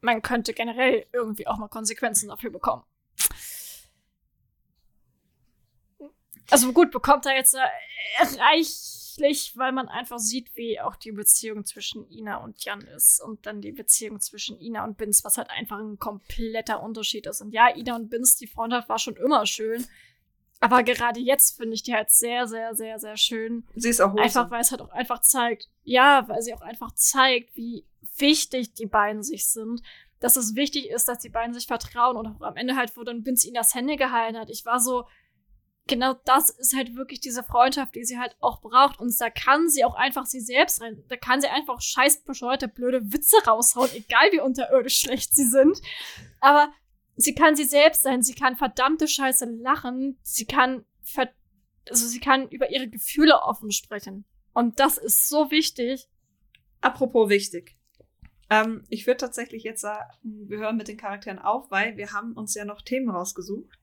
man 0.00 0.22
könnte 0.22 0.52
generell 0.52 1.06
irgendwie 1.12 1.46
auch 1.46 1.58
mal 1.58 1.68
Konsequenzen 1.68 2.28
dafür 2.28 2.50
bekommen. 2.50 2.84
Also 6.50 6.72
gut, 6.72 6.92
bekommt 6.92 7.26
er 7.26 7.34
jetzt 7.34 7.54
äh, 7.54 7.58
reichlich, 9.18 9.56
weil 9.56 9.72
man 9.72 9.88
einfach 9.88 10.18
sieht, 10.18 10.54
wie 10.54 10.80
auch 10.80 10.96
die 10.96 11.12
Beziehung 11.12 11.64
zwischen 11.64 12.08
Ina 12.10 12.38
und 12.38 12.64
Jan 12.64 12.80
ist 12.82 13.20
und 13.20 13.46
dann 13.46 13.60
die 13.60 13.72
Beziehung 13.72 14.20
zwischen 14.20 14.58
Ina 14.60 14.84
und 14.84 14.96
Binz, 14.96 15.24
was 15.24 15.38
halt 15.38 15.50
einfach 15.50 15.78
ein 15.78 15.98
kompletter 15.98 16.82
Unterschied 16.82 17.26
ist. 17.26 17.40
Und 17.40 17.52
ja, 17.52 17.74
Ina 17.74 17.96
und 17.96 18.10
Binz, 18.10 18.36
die 18.36 18.46
Freundschaft 18.46 18.88
war 18.88 18.98
schon 18.98 19.16
immer 19.16 19.46
schön, 19.46 19.84
aber 20.60 20.82
gerade 20.82 21.20
jetzt 21.20 21.56
finde 21.56 21.74
ich 21.74 21.82
die 21.82 21.94
halt 21.94 22.10
sehr, 22.10 22.46
sehr, 22.46 22.74
sehr, 22.74 22.98
sehr 22.98 23.16
schön, 23.16 23.66
Sie 23.74 23.90
ist 23.90 24.00
auch 24.00 24.12
Hose. 24.12 24.22
Einfach, 24.22 24.50
weil 24.50 24.62
es 24.62 24.70
halt 24.70 24.80
auch 24.80 24.90
einfach 24.90 25.20
zeigt, 25.20 25.68
ja, 25.84 26.24
weil 26.28 26.40
sie 26.42 26.54
auch 26.54 26.62
einfach 26.62 26.92
zeigt, 26.92 27.54
wie 27.56 27.84
wichtig 28.18 28.72
die 28.72 28.86
beiden 28.86 29.22
sich 29.22 29.46
sind. 29.46 29.82
Dass 30.18 30.36
es 30.36 30.54
wichtig 30.54 30.88
ist, 30.88 31.08
dass 31.08 31.18
die 31.18 31.28
beiden 31.28 31.52
sich 31.52 31.66
vertrauen 31.66 32.16
und 32.16 32.26
auch 32.26 32.40
am 32.40 32.56
Ende 32.56 32.74
halt, 32.74 32.96
wo 32.96 33.04
dann 33.04 33.22
ihnen 33.22 33.54
das 33.54 33.74
Hände 33.74 33.96
gehalten 33.96 34.38
hat. 34.38 34.48
Ich 34.48 34.64
war 34.64 34.80
so, 34.80 35.04
genau 35.86 36.14
das 36.24 36.50
ist 36.50 36.74
halt 36.76 36.96
wirklich 36.96 37.20
diese 37.20 37.42
Freundschaft, 37.42 37.94
die 37.94 38.04
sie 38.04 38.18
halt 38.18 38.36
auch 38.40 38.60
braucht. 38.60 38.98
Und 38.98 39.18
da 39.20 39.30
kann 39.30 39.68
sie 39.68 39.84
auch 39.84 39.94
einfach 39.94 40.26
sie 40.26 40.40
selbst 40.40 40.80
rein, 40.80 41.02
da 41.08 41.16
kann 41.16 41.40
sie 41.40 41.48
einfach 41.48 41.80
scheiß 41.80 42.24
bescheuerte, 42.24 42.68
blöde 42.68 43.12
Witze 43.12 43.36
raushauen, 43.46 43.90
egal 43.94 44.32
wie 44.32 44.40
unterirdisch 44.40 44.98
schlecht 44.98 45.34
sie 45.34 45.46
sind. 45.46 45.80
Aber 46.40 46.72
sie 47.16 47.34
kann 47.34 47.56
sie 47.56 47.64
selbst 47.64 48.02
sein, 48.02 48.22
sie 48.22 48.34
kann 48.34 48.56
verdammte 48.56 49.08
Scheiße 49.08 49.46
lachen, 49.46 50.18
sie 50.22 50.46
kann 50.46 50.84
ver 51.02 51.28
also 51.88 52.08
sie 52.08 52.18
kann 52.18 52.48
über 52.48 52.70
ihre 52.70 52.88
Gefühle 52.88 53.42
offen 53.42 53.70
sprechen. 53.70 54.24
Und 54.52 54.80
das 54.80 54.98
ist 54.98 55.28
so 55.28 55.52
wichtig. 55.52 56.08
Apropos 56.80 57.28
wichtig. 57.28 57.76
Ähm, 58.50 58.84
ich 58.88 59.06
würde 59.06 59.18
tatsächlich 59.18 59.62
jetzt 59.62 59.82
sagen, 59.82 60.10
wir 60.48 60.58
hören 60.58 60.76
mit 60.76 60.88
den 60.88 60.96
Charakteren 60.96 61.38
auf, 61.38 61.70
weil 61.70 61.96
wir 61.96 62.12
haben 62.12 62.32
uns 62.32 62.54
ja 62.54 62.64
noch 62.64 62.82
Themen 62.82 63.10
rausgesucht, 63.10 63.78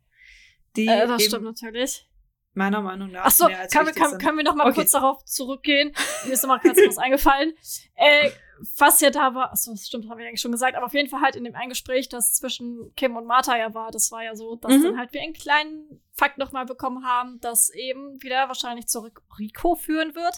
die 0.76 0.88
Äh, 0.88 1.08
das 1.08 1.24
stimmt 1.26 1.44
natürlich. 1.46 2.08
meiner 2.54 2.82
Meinung 2.82 3.12
nach 3.12 3.26
Ach 3.26 3.32
so, 3.32 3.48
mehr 3.48 3.60
als 3.60 3.74
können 3.74 3.88
wir, 3.88 3.94
können, 3.94 4.18
können 4.20 4.38
wir 4.38 4.44
noch 4.44 4.56
mal 4.56 4.66
Okay. 4.68 4.76
kurz 4.76 4.92
darauf 4.92 5.24
zurückgehen? 5.26 5.92
Mir 6.26 6.34
ist 6.34 6.44
noch 6.44 6.50
mal 6.50 6.60
kurz 6.60 6.78
was 6.86 6.98
eingefallen. 6.98 7.54
Äh, 7.96 8.30
was 8.78 9.02
ja 9.02 9.10
da 9.10 9.34
war, 9.36 9.52
achso, 9.52 9.72
das 9.72 9.88
stimmt, 9.88 10.08
haben 10.08 10.20
wir 10.20 10.28
eigentlich 10.28 10.40
schon 10.40 10.52
gesagt, 10.52 10.76
aber 10.78 10.86
auf 10.86 10.94
jeden 10.94 11.10
Fall 11.10 11.22
halt 11.22 11.36
in 11.36 11.44
dem 11.44 11.56
einen 11.56 11.70
Gespräch, 11.70 12.08
das 12.08 12.34
zwischen 12.34 12.94
Kim 12.96 13.18
und 13.18 13.26
Martha 13.26 13.58
ja 13.58 13.74
war, 13.74 13.92
das 13.92 14.12
war 14.12 14.24
ja 14.24 14.36
so, 14.36 14.56
dass 14.56 14.72
Mhm. 14.72 14.84
dann 14.84 14.98
halt 15.00 15.12
wir 15.14 15.22
einen 15.22 15.34
kleinen 15.34 16.02
Fakt 16.14 16.38
noch 16.38 16.52
mal 16.52 16.66
bekommen 16.66 17.04
haben, 17.06 17.40
das 17.42 17.72
eben 17.72 18.22
wieder 18.22 18.48
wahrscheinlich 18.48 18.88
zurück 18.88 19.22
Rico 19.40 19.76
führen 19.76 20.14
wird 20.16 20.36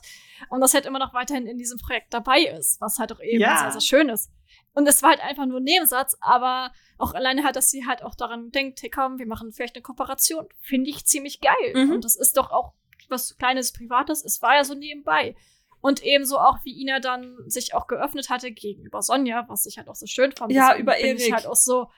und 0.50 0.62
das 0.62 0.74
halt 0.74 0.86
immer 0.86 0.98
noch 1.00 1.14
weiterhin 1.14 1.46
in 1.46 1.58
diesem 1.58 1.78
Projekt 1.78 2.14
dabei 2.14 2.40
ist, 2.40 2.80
was 2.82 2.98
halt 2.98 3.12
auch 3.12 3.20
eben 3.22 3.42
Ja. 3.42 3.58
sehr, 3.58 3.72
sehr 3.72 3.82
schön 3.82 4.10
ist. 4.10 4.32
Und 4.76 4.88
es 4.88 5.02
war 5.02 5.12
halt 5.12 5.22
einfach 5.22 5.46
nur 5.46 5.60
ein 5.60 5.64
Nebensatz, 5.64 6.18
aber 6.20 6.72
auch 6.98 7.14
alleine 7.14 7.44
halt, 7.44 7.56
dass 7.56 7.72
sie 7.72 7.88
halt 7.88 8.04
auch 8.04 8.14
daran 8.14 8.52
denkt, 8.52 8.82
hey 8.84 8.90
komm, 8.90 9.18
wir 9.18 9.26
machen 9.26 9.52
vielleicht 9.52 9.76
eine 9.76 9.82
Kooperation, 9.82 10.48
finde 10.60 10.90
ich 10.90 11.06
ziemlich 11.06 11.42
geil. 11.42 11.74
Mhm. 11.74 11.94
Und 11.94 12.06
das 12.06 12.16
ist 12.16 12.38
doch 12.38 12.52
auch 12.52 12.74
was 13.10 13.38
kleines 13.38 13.72
Privates, 13.72 14.24
es 14.24 14.42
war 14.42 14.56
ja 14.56 14.64
so 14.64 14.76
nebenbei. 14.76 15.36
Und 15.80 16.04
ebenso 16.04 16.40
auch, 16.40 16.58
wie 16.64 16.82
Ina 16.82 17.00
dann 17.00 17.38
sich 17.46 17.74
auch 17.74 17.88
geöffnet 17.88 18.30
hatte 18.30 18.52
gegenüber 18.52 19.02
Sonja, 19.02 19.46
was 19.48 19.66
ich 19.66 19.78
halt 19.78 19.88
auch 19.88 19.96
so 19.96 20.08
schön 20.08 20.32
fand. 20.32 20.52
Ja, 20.52 20.70
Deswegen 20.70 20.84
über 20.84 20.98
Ich 21.00 21.06
Erik. 21.06 21.34
halt 21.34 21.46
auch 21.46 21.56
so, 21.56 21.90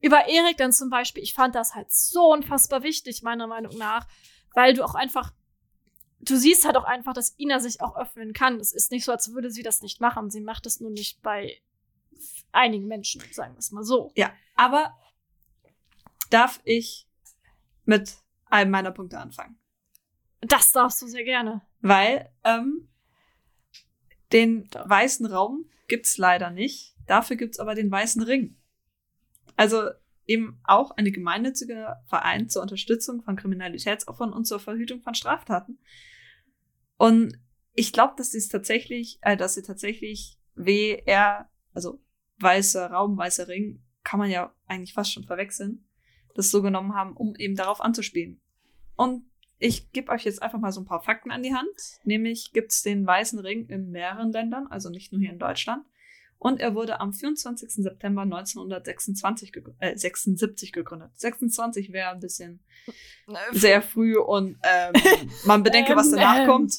über 0.00 0.28
Erik 0.28 0.58
dann 0.58 0.72
zum 0.72 0.90
Beispiel, 0.90 1.22
ich 1.22 1.34
fand 1.34 1.54
das 1.54 1.74
halt 1.74 1.90
so 1.90 2.30
unfassbar 2.32 2.82
wichtig, 2.82 3.22
meiner 3.22 3.46
Meinung 3.46 3.76
nach, 3.78 4.06
weil 4.54 4.74
du 4.74 4.84
auch 4.84 4.94
einfach, 4.94 5.32
du 6.20 6.36
siehst 6.36 6.66
halt 6.66 6.76
auch 6.76 6.84
einfach, 6.84 7.14
dass 7.14 7.34
Ina 7.38 7.58
sich 7.58 7.80
auch 7.80 7.96
öffnen 7.96 8.32
kann. 8.32 8.60
Es 8.60 8.72
ist 8.72 8.92
nicht 8.92 9.04
so, 9.04 9.12
als 9.12 9.32
würde 9.32 9.50
sie 9.50 9.62
das 9.62 9.80
nicht 9.80 10.00
machen. 10.00 10.30
Sie 10.30 10.42
macht 10.42 10.66
es 10.66 10.80
nur 10.80 10.90
nicht 10.90 11.22
bei 11.22 11.58
einigen 12.52 12.86
Menschen, 12.86 13.22
sagen 13.32 13.54
wir 13.54 13.58
es 13.58 13.72
mal 13.72 13.84
so. 13.84 14.12
Aber 14.54 14.94
darf 16.30 16.60
ich 16.64 17.08
mit 17.84 18.16
einem 18.46 18.70
meiner 18.70 18.90
Punkte 18.90 19.18
anfangen? 19.18 19.58
Das 20.40 20.72
darfst 20.72 21.00
du 21.02 21.06
sehr 21.06 21.24
gerne. 21.24 21.62
Weil 21.80 22.30
ähm, 22.44 22.88
den 24.32 24.68
weißen 24.72 25.26
Raum 25.26 25.70
gibt's 25.88 26.18
leider 26.18 26.50
nicht. 26.50 26.94
Dafür 27.06 27.36
gibt's 27.36 27.58
aber 27.58 27.74
den 27.74 27.90
weißen 27.90 28.22
Ring. 28.22 28.56
Also 29.56 29.90
eben 30.26 30.60
auch 30.64 30.90
eine 30.92 31.12
gemeinnützige 31.12 31.96
Verein 32.06 32.48
zur 32.48 32.62
Unterstützung 32.62 33.22
von 33.22 33.36
Kriminalitätsopfern 33.36 34.32
und 34.32 34.44
zur 34.44 34.58
Verhütung 34.58 35.00
von 35.02 35.14
Straftaten. 35.14 35.78
Und 36.96 37.38
ich 37.74 37.92
glaube, 37.92 38.14
dass 38.16 38.32
sie 38.32 38.38
es 38.38 38.48
tatsächlich, 38.48 39.18
äh, 39.22 39.36
dass 39.36 39.54
sie 39.54 39.62
tatsächlich 39.62 40.38
WR, 40.54 41.48
also 41.74 42.00
weißer 42.38 42.90
Raum, 42.90 43.16
weißer 43.16 43.48
Ring, 43.48 43.82
kann 44.04 44.18
man 44.20 44.30
ja 44.30 44.52
eigentlich 44.66 44.94
fast 44.94 45.12
schon 45.12 45.24
verwechseln, 45.24 45.86
das 46.34 46.50
so 46.50 46.62
genommen 46.62 46.94
haben, 46.94 47.16
um 47.16 47.34
eben 47.36 47.56
darauf 47.56 47.80
anzuspielen. 47.80 48.40
Und 48.94 49.24
Ich 49.58 49.90
gebe 49.92 50.12
euch 50.12 50.24
jetzt 50.24 50.42
einfach 50.42 50.58
mal 50.58 50.70
so 50.70 50.80
ein 50.82 50.86
paar 50.86 51.02
Fakten 51.02 51.30
an 51.30 51.42
die 51.42 51.54
Hand. 51.54 51.66
Nämlich 52.04 52.52
gibt 52.52 52.72
es 52.72 52.82
den 52.82 53.06
Weißen 53.06 53.38
Ring 53.38 53.66
in 53.68 53.90
mehreren 53.90 54.30
Ländern, 54.30 54.66
also 54.66 54.90
nicht 54.90 55.12
nur 55.12 55.20
hier 55.20 55.30
in 55.30 55.38
Deutschland. 55.38 55.84
Und 56.38 56.60
er 56.60 56.74
wurde 56.74 57.00
am 57.00 57.14
24. 57.14 57.70
September 57.70 58.22
1926 58.22 59.52
gegr 59.52 59.70
äh, 59.78 59.96
76 59.96 60.72
gegründet. 60.72 61.10
26 61.14 61.92
wäre 61.92 62.10
ein 62.10 62.20
bisschen 62.20 62.60
sehr 63.52 63.80
früh 63.80 64.18
und 64.18 64.58
ähm, 64.62 64.92
man 65.46 65.62
bedenke, 65.62 65.96
was 65.96 66.10
danach 66.12 66.40
ähm, 66.40 66.46
kommt. 66.46 66.74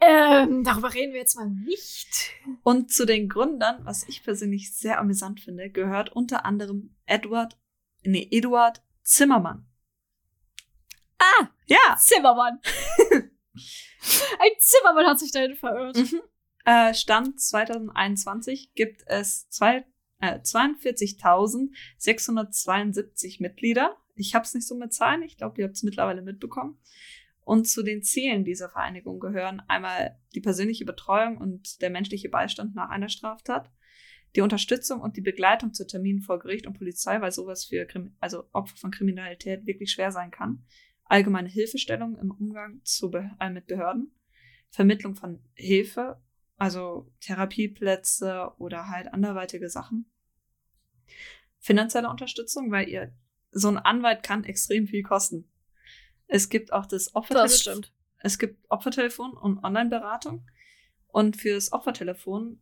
Ähm, 0.00 0.64
darüber 0.64 0.92
reden 0.92 1.12
wir 1.12 1.20
jetzt 1.20 1.36
mal 1.36 1.48
nicht. 1.48 2.32
Und 2.62 2.92
zu 2.92 3.06
den 3.06 3.28
Gründern, 3.28 3.84
was 3.84 4.06
ich 4.08 4.22
persönlich 4.22 4.76
sehr 4.76 4.98
amüsant 4.98 5.40
finde, 5.40 5.70
gehört 5.70 6.10
unter 6.10 6.44
anderem 6.44 6.94
Edward, 7.06 7.58
nee, 8.02 8.28
Eduard 8.30 8.82
Zimmermann. 9.02 9.66
Ah, 11.18 11.48
ja. 11.66 11.96
Zimmermann. 11.98 12.60
Ein 14.38 14.50
Zimmermann 14.58 15.06
hat 15.06 15.18
sich 15.18 15.32
dahin 15.32 15.56
verirrt. 15.56 15.96
Mhm. 15.96 16.20
Äh, 16.64 16.94
Stand 16.94 17.40
2021 17.40 18.74
gibt 18.74 19.02
es 19.06 19.48
zwei, 19.50 19.86
äh, 20.20 20.40
42.672 20.40 23.40
Mitglieder. 23.40 23.96
Ich 24.16 24.34
habe 24.34 24.44
es 24.44 24.54
nicht 24.54 24.66
so 24.66 24.74
mit 24.74 24.92
Zahlen, 24.92 25.22
ich 25.22 25.36
glaube, 25.36 25.60
ihr 25.60 25.66
habt 25.66 25.76
es 25.76 25.82
mittlerweile 25.82 26.22
mitbekommen. 26.22 26.78
Und 27.44 27.68
zu 27.68 27.82
den 27.82 28.02
Zielen 28.02 28.44
dieser 28.44 28.68
Vereinigung 28.68 29.20
gehören 29.20 29.60
einmal 29.68 30.18
die 30.34 30.40
persönliche 30.40 30.84
Betreuung 30.84 31.36
und 31.38 31.82
der 31.82 31.90
menschliche 31.90 32.28
Beistand 32.28 32.74
nach 32.74 32.90
einer 32.90 33.08
Straftat, 33.08 33.70
die 34.34 34.40
Unterstützung 34.40 35.00
und 35.00 35.16
die 35.16 35.20
Begleitung 35.20 35.72
zu 35.72 35.86
Terminen 35.86 36.20
vor 36.20 36.38
Gericht 36.38 36.66
und 36.66 36.76
Polizei, 36.76 37.20
weil 37.20 37.30
sowas 37.30 37.66
für 37.66 37.86
also 38.18 38.44
Opfer 38.52 38.76
von 38.76 38.90
Kriminalität 38.90 39.66
wirklich 39.66 39.92
schwer 39.92 40.10
sein 40.10 40.30
kann, 40.30 40.64
allgemeine 41.04 41.48
Hilfestellung 41.48 42.18
im 42.18 42.30
Umgang 42.30 42.80
zu 42.82 43.12
äh, 43.12 43.50
mit 43.50 43.66
Behörden, 43.66 44.12
Vermittlung 44.70 45.14
von 45.14 45.40
Hilfe 45.54 46.20
also 46.56 47.10
Therapieplätze 47.20 48.52
oder 48.58 48.88
halt 48.88 49.12
anderweitige 49.12 49.68
Sachen. 49.68 50.06
Finanzielle 51.58 52.08
Unterstützung, 52.08 52.70
weil 52.70 52.88
ihr 52.88 53.12
so 53.50 53.68
ein 53.68 53.78
Anwalt 53.78 54.22
kann 54.22 54.44
extrem 54.44 54.86
viel 54.86 55.02
kosten. 55.02 55.50
Es 56.26 56.48
gibt 56.48 56.72
auch 56.72 56.86
das 56.86 57.14
Opfertelefon. 57.14 57.48
Das 57.48 57.60
stimmt. 57.60 57.92
Es 58.18 58.38
gibt 58.38 58.64
Opfertelefon 58.70 59.32
und 59.34 59.62
Online-Beratung. 59.62 60.46
Und 61.08 61.36
fürs 61.36 61.72
Opfertelefon, 61.72 62.60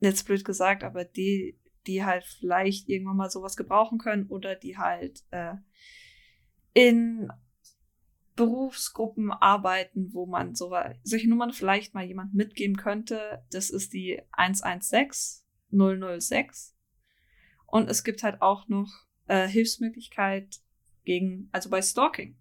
jetzt 0.00 0.24
blöd 0.24 0.44
gesagt, 0.44 0.84
aber 0.84 1.04
die, 1.04 1.58
die 1.86 2.04
halt 2.04 2.24
vielleicht 2.24 2.88
irgendwann 2.88 3.16
mal 3.16 3.30
sowas 3.30 3.56
gebrauchen 3.56 3.98
können 3.98 4.26
oder 4.26 4.56
die 4.56 4.76
halt 4.76 5.22
äh, 5.30 5.54
in 6.74 7.30
Berufsgruppen 8.36 9.30
arbeiten, 9.30 10.12
wo 10.12 10.26
man 10.26 10.54
so, 10.54 10.74
solche 11.04 11.28
Nummern 11.28 11.52
vielleicht 11.52 11.94
mal 11.94 12.04
jemand 12.04 12.34
mitgeben 12.34 12.76
könnte. 12.76 13.44
Das 13.52 13.70
ist 13.70 13.92
die 13.92 14.20
116 14.32 15.44
006. 15.70 16.76
Und 17.66 17.88
es 17.88 18.04
gibt 18.04 18.22
halt 18.22 18.42
auch 18.42 18.68
noch 18.68 18.92
äh, 19.26 19.46
Hilfsmöglichkeit 19.46 20.60
gegen, 21.04 21.48
also 21.52 21.70
bei 21.70 21.82
Stalking. 21.82 22.36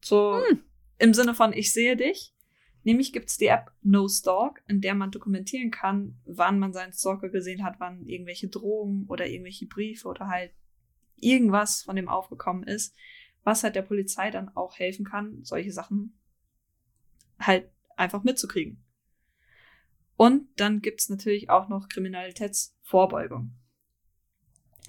So 0.00 0.40
hm. 0.48 0.60
im 0.98 1.14
Sinne 1.14 1.34
von 1.34 1.52
ich 1.52 1.72
sehe 1.72 1.96
dich. 1.96 2.32
Nämlich 2.84 3.12
gibt 3.12 3.28
es 3.30 3.36
die 3.36 3.46
App 3.46 3.72
No 3.82 4.06
Stalk, 4.06 4.62
in 4.68 4.80
der 4.80 4.94
man 4.94 5.10
dokumentieren 5.10 5.72
kann, 5.72 6.20
wann 6.24 6.60
man 6.60 6.72
seinen 6.72 6.92
Stalker 6.92 7.28
gesehen 7.28 7.64
hat, 7.64 7.80
wann 7.80 8.06
irgendwelche 8.06 8.48
Drohungen 8.48 9.06
oder 9.08 9.26
irgendwelche 9.26 9.66
Briefe 9.66 10.06
oder 10.06 10.28
halt 10.28 10.52
irgendwas 11.16 11.82
von 11.82 11.96
dem 11.96 12.08
aufgekommen 12.08 12.62
ist 12.62 12.94
was 13.46 13.62
halt 13.62 13.76
der 13.76 13.82
Polizei 13.82 14.30
dann 14.32 14.48
auch 14.56 14.76
helfen 14.76 15.06
kann, 15.06 15.44
solche 15.44 15.70
Sachen 15.70 16.18
halt 17.38 17.70
einfach 17.96 18.24
mitzukriegen. 18.24 18.84
Und 20.16 20.48
dann 20.56 20.80
gibt's 20.80 21.08
natürlich 21.08 21.48
auch 21.48 21.68
noch 21.68 21.88
Kriminalitätsvorbeugung. 21.88 23.54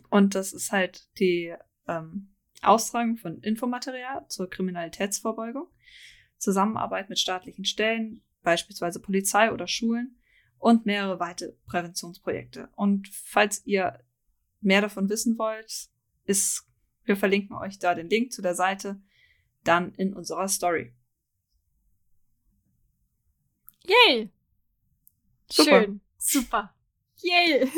Und 0.09 0.33
das 0.33 0.53
ist 0.53 0.71
halt 0.71 1.07
die 1.19 1.53
ähm, 1.87 2.33
Austragung 2.61 3.17
von 3.17 3.39
Infomaterial 3.41 4.25
zur 4.27 4.49
Kriminalitätsvorbeugung, 4.49 5.67
Zusammenarbeit 6.37 7.09
mit 7.09 7.19
staatlichen 7.19 7.65
Stellen, 7.65 8.21
beispielsweise 8.43 8.99
Polizei 8.99 9.51
oder 9.51 9.67
Schulen 9.67 10.19
und 10.59 10.85
mehrere 10.85 11.19
weitere 11.19 11.53
Präventionsprojekte. 11.65 12.69
Und 12.75 13.07
falls 13.09 13.65
ihr 13.65 13.99
mehr 14.61 14.81
davon 14.81 15.09
wissen 15.09 15.37
wollt, 15.37 15.89
ist 16.25 16.67
wir 17.07 17.15
verlinken 17.15 17.55
euch 17.55 17.79
da 17.79 17.95
den 17.95 18.09
Link 18.09 18.33
zu 18.33 18.41
der 18.41 18.53
Seite 18.53 19.01
dann 19.63 19.93
in 19.95 20.13
unserer 20.13 20.47
Story. 20.47 20.93
Yay! 23.83 24.29
Super. 25.49 25.83
Schön. 25.83 26.01
Super. 26.17 26.75
Yay! 27.21 27.71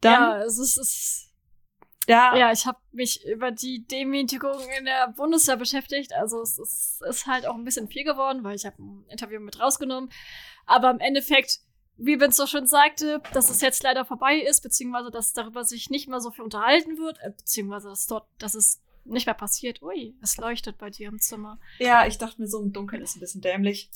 Dann, 0.00 0.12
ja, 0.12 0.42
es 0.42 0.58
ist, 0.58 0.76
es 0.76 1.25
ja. 2.08 2.36
ja, 2.36 2.52
ich 2.52 2.66
habe 2.66 2.78
mich 2.92 3.24
über 3.26 3.50
die 3.50 3.86
Demütigung 3.86 4.58
in 4.78 4.84
der 4.84 5.08
Bundeswehr 5.08 5.56
beschäftigt. 5.56 6.12
Also 6.12 6.40
es 6.40 6.58
ist, 6.58 7.02
ist 7.08 7.26
halt 7.26 7.46
auch 7.46 7.54
ein 7.54 7.64
bisschen 7.64 7.88
viel 7.88 8.04
geworden, 8.04 8.44
weil 8.44 8.56
ich 8.56 8.66
habe 8.66 8.82
ein 8.82 9.04
Interview 9.08 9.40
mit 9.40 9.60
rausgenommen. 9.60 10.10
Aber 10.66 10.90
im 10.90 11.00
Endeffekt 11.00 11.60
wie 11.98 12.20
Vince 12.20 12.36
so 12.36 12.46
schön 12.46 12.66
sagte, 12.66 13.22
dass 13.32 13.50
es 13.50 13.60
jetzt 13.60 13.82
leider 13.82 14.04
vorbei 14.04 14.36
ist, 14.36 14.62
beziehungsweise 14.62 15.10
dass 15.10 15.32
darüber 15.32 15.64
sich 15.64 15.88
nicht 15.88 16.08
mehr 16.08 16.20
so 16.20 16.30
viel 16.30 16.44
unterhalten 16.44 16.98
wird, 16.98 17.18
äh, 17.22 17.30
beziehungsweise 17.30 17.88
dass 17.88 18.06
dort, 18.06 18.28
dass 18.38 18.54
es 18.54 18.82
nicht 19.04 19.26
mehr 19.26 19.34
passiert. 19.34 19.82
Ui, 19.82 20.14
es 20.20 20.36
leuchtet 20.36 20.78
bei 20.78 20.90
dir 20.90 21.08
im 21.08 21.20
Zimmer. 21.20 21.58
Ja, 21.78 22.06
ich 22.06 22.18
dachte 22.18 22.40
mir, 22.40 22.48
so 22.48 22.60
im 22.60 22.72
Dunkeln 22.72 23.02
ist 23.02 23.16
ein 23.16 23.20
bisschen 23.20 23.40
dämlich. 23.40 23.90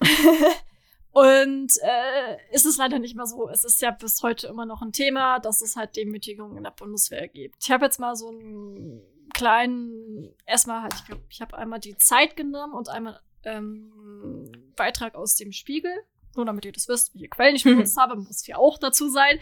Und 1.12 1.72
äh, 1.82 2.38
ist 2.52 2.66
es 2.66 2.78
leider 2.78 2.98
nicht 2.98 3.16
mehr 3.16 3.26
so. 3.26 3.48
Es 3.48 3.64
ist 3.64 3.82
ja 3.82 3.90
bis 3.90 4.22
heute 4.22 4.46
immer 4.46 4.66
noch 4.66 4.82
ein 4.82 4.92
Thema, 4.92 5.38
dass 5.38 5.60
es 5.60 5.76
halt 5.76 5.96
Demütigungen 5.96 6.56
in 6.56 6.64
der 6.64 6.70
Bundeswehr 6.70 7.28
gibt. 7.28 7.56
Ich 7.62 7.70
habe 7.70 7.84
jetzt 7.84 8.00
mal 8.00 8.16
so 8.16 8.28
einen 8.28 9.02
kleinen, 9.34 10.34
erstmal 10.46 10.82
halt, 10.82 10.94
ich 10.94 11.04
glaube, 11.04 11.22
ich 11.28 11.40
habe 11.40 11.56
einmal 11.56 11.80
die 11.80 11.96
Zeit 11.96 12.34
genommen 12.36 12.72
und 12.74 12.88
einmal 12.88 13.20
ähm, 13.44 14.50
Beitrag 14.74 15.14
aus 15.14 15.34
dem 15.34 15.52
Spiegel 15.52 15.92
nur 16.36 16.46
damit 16.46 16.64
ihr 16.64 16.72
das 16.72 16.88
wisst, 16.88 17.14
welche 17.14 17.28
Quellen 17.28 17.56
ich 17.56 17.64
benutzt 17.64 17.96
habe, 17.96 18.16
muss 18.16 18.44
hier 18.44 18.58
auch 18.58 18.78
dazu 18.78 19.08
sein. 19.08 19.38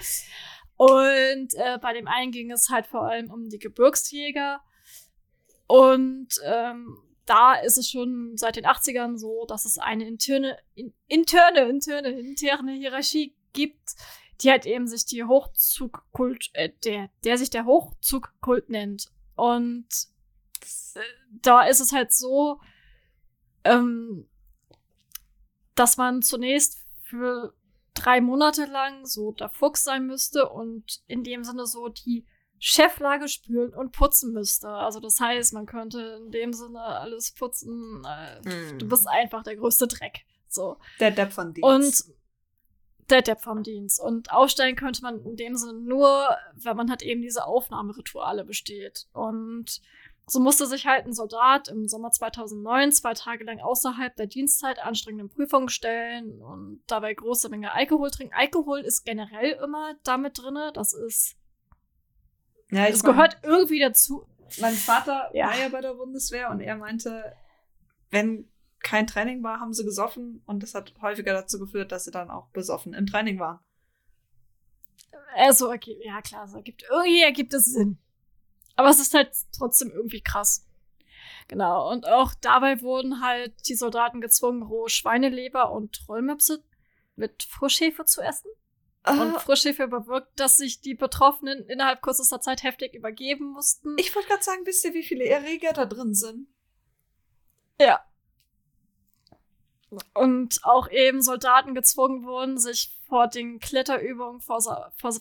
Und 0.76 1.54
äh, 1.54 1.78
bei 1.80 1.92
dem 1.92 2.08
einen 2.08 2.32
ging 2.32 2.50
es 2.50 2.70
halt 2.70 2.86
vor 2.86 3.02
allem 3.02 3.30
um 3.30 3.48
die 3.48 3.58
Gebirgsjäger. 3.58 4.60
Und 5.66 6.28
ähm, 6.44 6.98
da 7.30 7.54
ist 7.54 7.78
es 7.78 7.88
schon 7.88 8.36
seit 8.36 8.56
den 8.56 8.66
80ern 8.66 9.16
so, 9.16 9.46
dass 9.46 9.64
es 9.64 9.78
eine 9.78 10.04
interne, 10.04 10.58
in, 10.74 10.92
interne, 11.06 11.60
interne, 11.60 12.08
interne 12.08 12.72
Hierarchie 12.72 13.36
gibt, 13.52 13.94
die 14.40 14.50
halt 14.50 14.66
eben 14.66 14.88
sich 14.88 15.06
die 15.06 15.22
Hochzugkult, 15.22 16.50
äh, 16.54 16.70
der, 16.84 17.08
der 17.22 17.38
sich 17.38 17.48
der 17.48 17.66
Hochzugkult 17.66 18.68
nennt. 18.68 19.12
Und 19.36 19.86
äh, 20.94 21.00
da 21.40 21.62
ist 21.62 21.78
es 21.78 21.92
halt 21.92 22.12
so, 22.12 22.60
ähm, 23.62 24.28
dass 25.76 25.96
man 25.96 26.22
zunächst 26.22 26.84
für 27.04 27.54
drei 27.94 28.20
Monate 28.20 28.64
lang 28.64 29.06
so 29.06 29.30
der 29.30 29.50
Fuchs 29.50 29.84
sein 29.84 30.04
müsste 30.04 30.48
und 30.48 31.00
in 31.06 31.22
dem 31.22 31.44
Sinne 31.44 31.66
so 31.66 31.90
die 31.90 32.26
Cheflage 32.62 33.26
spülen 33.26 33.72
und 33.72 33.92
putzen 33.92 34.32
müsste. 34.32 34.68
Also 34.68 35.00
das 35.00 35.18
heißt, 35.18 35.54
man 35.54 35.64
könnte 35.64 36.20
in 36.22 36.30
dem 36.30 36.52
Sinne 36.52 36.80
alles 36.80 37.32
putzen. 37.32 38.02
Äh, 38.06 38.48
mm. 38.48 38.78
Du 38.78 38.86
bist 38.86 39.08
einfach 39.08 39.42
der 39.42 39.56
größte 39.56 39.88
Dreck. 39.88 40.20
So. 40.46 40.76
Der 41.00 41.10
Depp 41.10 41.32
von 41.32 41.54
Dienst. 41.54 42.06
Und 42.08 42.14
der 43.08 43.22
Depp 43.22 43.40
vom 43.40 43.62
Dienst. 43.62 43.98
Und 43.98 44.30
aufsteigen 44.30 44.76
könnte 44.76 45.02
man 45.02 45.24
in 45.24 45.36
dem 45.36 45.56
Sinne 45.56 45.72
nur, 45.72 46.36
wenn 46.54 46.76
man 46.76 46.90
halt 46.90 47.02
eben 47.02 47.22
diese 47.22 47.46
Aufnahmerituale 47.46 48.44
besteht. 48.44 49.06
Und 49.14 49.80
so 50.26 50.38
musste 50.38 50.66
sich 50.66 50.86
halt 50.86 51.06
ein 51.06 51.14
Soldat 51.14 51.68
im 51.68 51.88
Sommer 51.88 52.10
2009 52.10 52.92
zwei 52.92 53.14
Tage 53.14 53.44
lang 53.44 53.58
außerhalb 53.58 54.14
der 54.14 54.26
Dienstzeit 54.26 54.78
anstrengenden 54.78 55.28
Prüfungen 55.28 55.70
stellen 55.70 56.40
und 56.40 56.82
dabei 56.86 57.14
große 57.14 57.48
Menge 57.48 57.72
Alkohol 57.72 58.10
trinken. 58.10 58.34
Alkohol 58.34 58.80
ist 58.80 59.04
generell 59.04 59.58
immer 59.64 59.94
damit 60.04 60.38
drinne. 60.38 60.72
Das 60.74 60.92
ist. 60.92 61.36
Ja, 62.70 62.88
das 62.88 63.02
mein, 63.02 63.12
gehört 63.12 63.38
irgendwie 63.42 63.80
dazu. 63.80 64.26
Mein 64.60 64.74
Vater 64.74 65.30
ja. 65.34 65.48
war 65.48 65.58
ja 65.58 65.68
bei 65.68 65.80
der 65.80 65.94
Bundeswehr 65.94 66.50
und 66.50 66.60
er 66.60 66.76
meinte, 66.76 67.36
wenn 68.10 68.48
kein 68.80 69.06
Training 69.06 69.42
war, 69.42 69.60
haben 69.60 69.72
sie 69.72 69.84
gesoffen 69.84 70.42
und 70.46 70.62
das 70.62 70.74
hat 70.74 70.92
häufiger 71.02 71.32
dazu 71.32 71.58
geführt, 71.58 71.92
dass 71.92 72.04
sie 72.04 72.10
dann 72.10 72.30
auch 72.30 72.48
besoffen 72.48 72.94
im 72.94 73.06
Training 73.06 73.38
waren. 73.38 73.60
Also, 75.36 75.70
okay, 75.70 76.00
ja 76.04 76.20
klar, 76.22 76.48
so 76.48 76.56
ergibt, 76.56 76.84
irgendwie 76.90 77.22
ergibt 77.22 77.54
es 77.54 77.66
Sinn. 77.66 77.98
Aber 78.76 78.88
es 78.88 78.98
ist 78.98 79.14
halt 79.14 79.30
trotzdem 79.56 79.90
irgendwie 79.90 80.22
krass. 80.22 80.66
Genau. 81.48 81.90
Und 81.90 82.06
auch 82.06 82.32
dabei 82.40 82.80
wurden 82.80 83.20
halt 83.20 83.68
die 83.68 83.74
Soldaten 83.74 84.20
gezwungen, 84.20 84.62
rohe 84.62 84.88
Schweineleber 84.88 85.72
und 85.72 85.92
Trollmöpse 85.92 86.62
mit 87.16 87.42
Frischhefe 87.42 88.04
zu 88.04 88.22
essen. 88.22 88.50
Und 89.06 89.40
Frischhefe 89.40 89.88
bewirkt, 89.88 90.38
dass 90.38 90.58
sich 90.58 90.82
die 90.82 90.94
Betroffenen 90.94 91.66
innerhalb 91.68 92.02
kürzester 92.02 92.40
Zeit 92.40 92.62
heftig 92.62 92.94
übergeben 92.94 93.46
mussten. 93.52 93.96
Ich 93.98 94.14
wollte 94.14 94.28
gerade 94.28 94.42
sagen, 94.42 94.66
wisst 94.66 94.84
ihr, 94.84 94.92
wie 94.92 95.02
viele 95.02 95.24
Erreger 95.24 95.72
da 95.72 95.86
drin 95.86 96.14
sind? 96.14 96.48
Ja. 97.80 98.04
Und 100.14 100.60
auch 100.64 100.88
eben 100.90 101.22
Soldaten 101.22 101.74
gezwungen 101.74 102.24
wurden, 102.24 102.58
sich 102.58 102.96
vor 103.08 103.26
den 103.26 103.58
Kletterübungen 103.58 104.40
vor, 104.40 104.60
vor, 104.94 105.12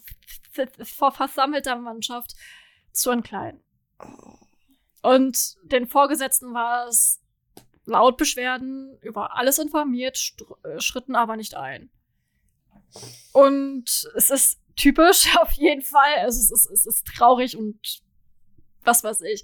vor 0.84 1.12
versammelter 1.12 1.78
Mannschaft 1.78 2.36
zu 2.92 3.12
entkleiden. 3.12 3.64
Und 5.02 5.58
den 5.64 5.88
Vorgesetzten 5.88 6.54
war 6.54 6.88
es 6.88 7.22
laut 7.86 8.18
Beschwerden 8.18 8.98
über 9.02 9.36
alles 9.36 9.58
informiert, 9.58 10.36
äh, 10.64 10.80
schritten 10.80 11.16
aber 11.16 11.38
nicht 11.38 11.56
ein. 11.56 11.90
Und 13.34 14.10
es 14.16 14.30
ist 14.30 14.60
typisch 14.76 15.36
auf 15.42 15.52
jeden 15.54 15.82
Fall. 15.82 16.16
Also 16.20 16.40
es 16.40 16.52
ist, 16.52 16.72
es 16.72 16.86
ist 16.86 17.08
traurig 17.08 17.58
und 17.58 18.02
was 18.84 19.04
weiß 19.04 19.22
ich. 19.22 19.44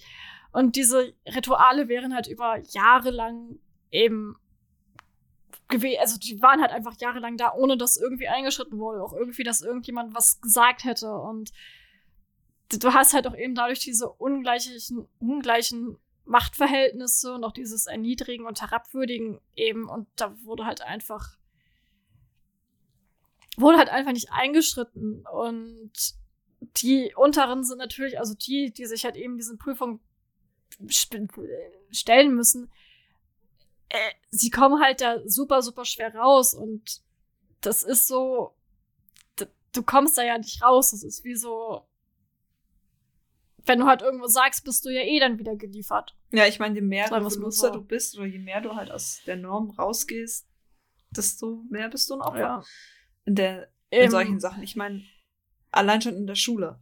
Und 0.51 0.75
diese 0.75 1.13
Rituale 1.27 1.89
wären 1.89 2.13
halt 2.13 2.27
über 2.27 2.59
Jahre 2.69 3.11
lang 3.11 3.59
eben 3.91 4.37
gewesen. 5.67 5.99
Also 5.99 6.17
die 6.17 6.41
waren 6.41 6.61
halt 6.61 6.71
einfach 6.71 6.95
jahrelang 6.99 7.37
da, 7.37 7.53
ohne 7.53 7.77
dass 7.77 7.97
irgendwie 7.97 8.27
eingeschritten 8.27 8.79
wurde. 8.79 9.03
Auch 9.03 9.13
irgendwie, 9.13 9.43
dass 9.43 9.61
irgendjemand 9.61 10.15
was 10.15 10.39
gesagt 10.41 10.85
hätte. 10.85 11.13
Und 11.13 11.51
du 12.69 12.93
hast 12.93 13.13
halt 13.13 13.27
auch 13.27 13.35
eben 13.35 13.55
dadurch 13.55 13.79
diese 13.79 14.09
ungleichen, 14.09 15.07
ungleichen 15.19 15.97
Machtverhältnisse 16.25 17.33
und 17.33 17.43
auch 17.43 17.51
dieses 17.51 17.85
Erniedrigen 17.85 18.45
und 18.45 18.61
Herabwürdigen 18.61 19.39
eben. 19.55 19.89
Und 19.89 20.07
da 20.15 20.35
wurde 20.43 20.65
halt 20.65 20.81
einfach 20.81 21.35
wurde 23.59 23.77
halt 23.77 23.89
einfach 23.89 24.11
nicht 24.11 24.31
eingeschritten. 24.31 25.25
Und 25.25 25.91
die 26.77 27.13
unteren 27.15 27.63
sind 27.63 27.77
natürlich, 27.77 28.19
also 28.19 28.33
die, 28.33 28.71
die 28.71 28.85
sich 28.85 29.05
halt 29.05 29.15
eben 29.15 29.37
diesen 29.37 29.57
Prüfungen 29.57 29.99
stellen 30.87 32.35
müssen, 32.35 32.71
äh, 33.89 34.11
sie 34.29 34.49
kommen 34.49 34.81
halt 34.81 35.01
da 35.01 35.19
super, 35.25 35.61
super 35.61 35.85
schwer 35.85 36.13
raus. 36.15 36.53
Und 36.53 37.01
das 37.61 37.83
ist 37.83 38.07
so, 38.07 38.55
du 39.35 39.83
kommst 39.83 40.17
da 40.17 40.23
ja 40.23 40.37
nicht 40.37 40.61
raus. 40.61 40.91
Das 40.91 41.03
ist 41.03 41.23
wie 41.23 41.35
so, 41.35 41.87
wenn 43.65 43.79
du 43.79 43.85
halt 43.85 44.01
irgendwo 44.01 44.27
sagst, 44.27 44.65
bist 44.65 44.85
du 44.85 44.89
ja 44.89 45.01
eh 45.01 45.19
dann 45.19 45.39
wieder 45.39 45.55
geliefert. 45.55 46.15
Ja, 46.31 46.45
ich 46.45 46.59
meine, 46.59 46.75
je 46.75 46.81
mehr 46.81 47.09
Revoluzer 47.11 47.71
du 47.71 47.81
bist 47.81 48.17
oder 48.17 48.25
je 48.25 48.39
mehr 48.39 48.61
du 48.61 48.75
halt 48.75 48.91
aus 48.91 49.21
der 49.25 49.37
Norm 49.37 49.69
rausgehst, 49.71 50.47
desto 51.11 51.63
mehr 51.69 51.89
bist 51.89 52.09
du 52.09 52.15
ein 52.15 52.21
Opfer. 52.21 52.39
Ja 52.39 52.63
in, 53.25 53.35
der, 53.35 53.69
in 53.89 54.03
Im, 54.03 54.11
solchen 54.11 54.39
Sachen. 54.39 54.63
Ich 54.63 54.75
meine, 54.75 55.03
allein 55.71 56.01
schon 56.01 56.15
in 56.15 56.27
der 56.27 56.35
Schule. 56.35 56.79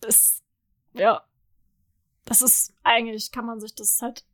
Das, 0.00 0.42
ja. 0.94 1.22
Das 2.24 2.42
ist 2.42 2.74
eigentlich, 2.82 3.32
kann 3.32 3.46
man 3.46 3.60
sich 3.60 3.74
das 3.74 4.00
halt, 4.00 4.24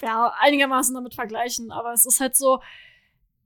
ja, 0.00 0.32
einigermaßen 0.40 0.94
damit 0.94 1.14
vergleichen, 1.14 1.70
aber 1.70 1.92
es 1.92 2.06
ist 2.06 2.20
halt 2.20 2.36
so, 2.36 2.60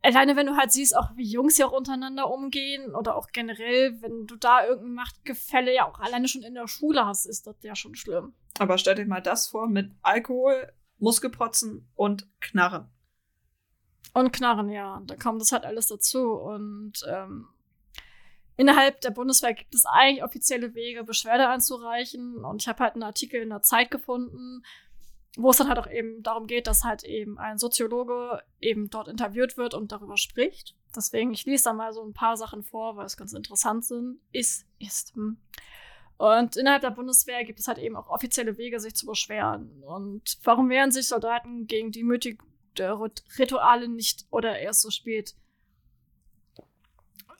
alleine 0.02 0.36
wenn 0.36 0.46
du 0.46 0.56
halt 0.56 0.72
siehst, 0.72 0.96
auch 0.96 1.16
wie 1.16 1.28
Jungs 1.28 1.58
ja 1.58 1.66
auch 1.66 1.72
untereinander 1.72 2.30
umgehen 2.30 2.94
oder 2.94 3.16
auch 3.16 3.28
generell, 3.28 4.00
wenn 4.02 4.26
du 4.26 4.36
da 4.36 4.64
irgendein 4.64 4.94
Machtgefälle 4.94 5.74
ja 5.74 5.88
auch 5.88 5.98
alleine 6.00 6.28
schon 6.28 6.42
in 6.42 6.54
der 6.54 6.68
Schule 6.68 7.04
hast, 7.04 7.26
ist 7.26 7.46
das 7.46 7.56
ja 7.62 7.74
schon 7.74 7.94
schlimm. 7.94 8.34
Aber 8.58 8.78
stell 8.78 8.94
dir 8.94 9.06
mal 9.06 9.20
das 9.20 9.48
vor 9.48 9.68
mit 9.68 9.92
Alkohol, 10.02 10.72
Muskelprotzen 10.98 11.88
und 11.94 12.28
Knarren. 12.40 12.88
Und 14.16 14.32
Knarren, 14.32 14.70
ja. 14.70 15.02
Da 15.04 15.14
kommt 15.14 15.42
das 15.42 15.52
halt 15.52 15.66
alles 15.66 15.88
dazu. 15.88 16.32
Und 16.32 17.04
ähm, 17.06 17.48
innerhalb 18.56 19.02
der 19.02 19.10
Bundeswehr 19.10 19.52
gibt 19.52 19.74
es 19.74 19.84
eigentlich 19.84 20.24
offizielle 20.24 20.74
Wege, 20.74 21.04
Beschwerde 21.04 21.50
einzureichen. 21.50 22.42
Und 22.42 22.62
ich 22.62 22.66
habe 22.66 22.82
halt 22.82 22.94
einen 22.94 23.02
Artikel 23.02 23.42
in 23.42 23.50
der 23.50 23.60
Zeit 23.60 23.90
gefunden, 23.90 24.62
wo 25.36 25.50
es 25.50 25.58
dann 25.58 25.68
halt 25.68 25.78
auch 25.78 25.90
eben 25.90 26.22
darum 26.22 26.46
geht, 26.46 26.66
dass 26.66 26.82
halt 26.82 27.04
eben 27.04 27.38
ein 27.38 27.58
Soziologe 27.58 28.42
eben 28.58 28.88
dort 28.88 29.08
interviewt 29.08 29.58
wird 29.58 29.74
und 29.74 29.92
darüber 29.92 30.16
spricht. 30.16 30.74
Deswegen, 30.96 31.34
ich 31.34 31.44
lese 31.44 31.64
da 31.64 31.74
mal 31.74 31.92
so 31.92 32.02
ein 32.02 32.14
paar 32.14 32.38
Sachen 32.38 32.62
vor, 32.62 32.96
weil 32.96 33.04
es 33.04 33.18
ganz 33.18 33.34
interessant 33.34 33.84
sind. 33.84 34.18
Ist, 34.32 34.64
ist. 34.78 35.14
Hm. 35.14 35.36
Und 36.16 36.56
innerhalb 36.56 36.80
der 36.80 36.90
Bundeswehr 36.90 37.44
gibt 37.44 37.60
es 37.60 37.68
halt 37.68 37.76
eben 37.76 37.96
auch 37.96 38.08
offizielle 38.08 38.56
Wege, 38.56 38.80
sich 38.80 38.94
zu 38.94 39.04
beschweren. 39.04 39.82
Und 39.82 40.38
warum 40.42 40.70
wehren 40.70 40.90
sich 40.90 41.06
Soldaten 41.06 41.66
gegen 41.66 41.92
die 41.92 42.02
Rituale 42.80 43.88
nicht 43.88 44.26
oder 44.30 44.58
erst 44.58 44.82
so 44.82 44.90
spät. 44.90 45.34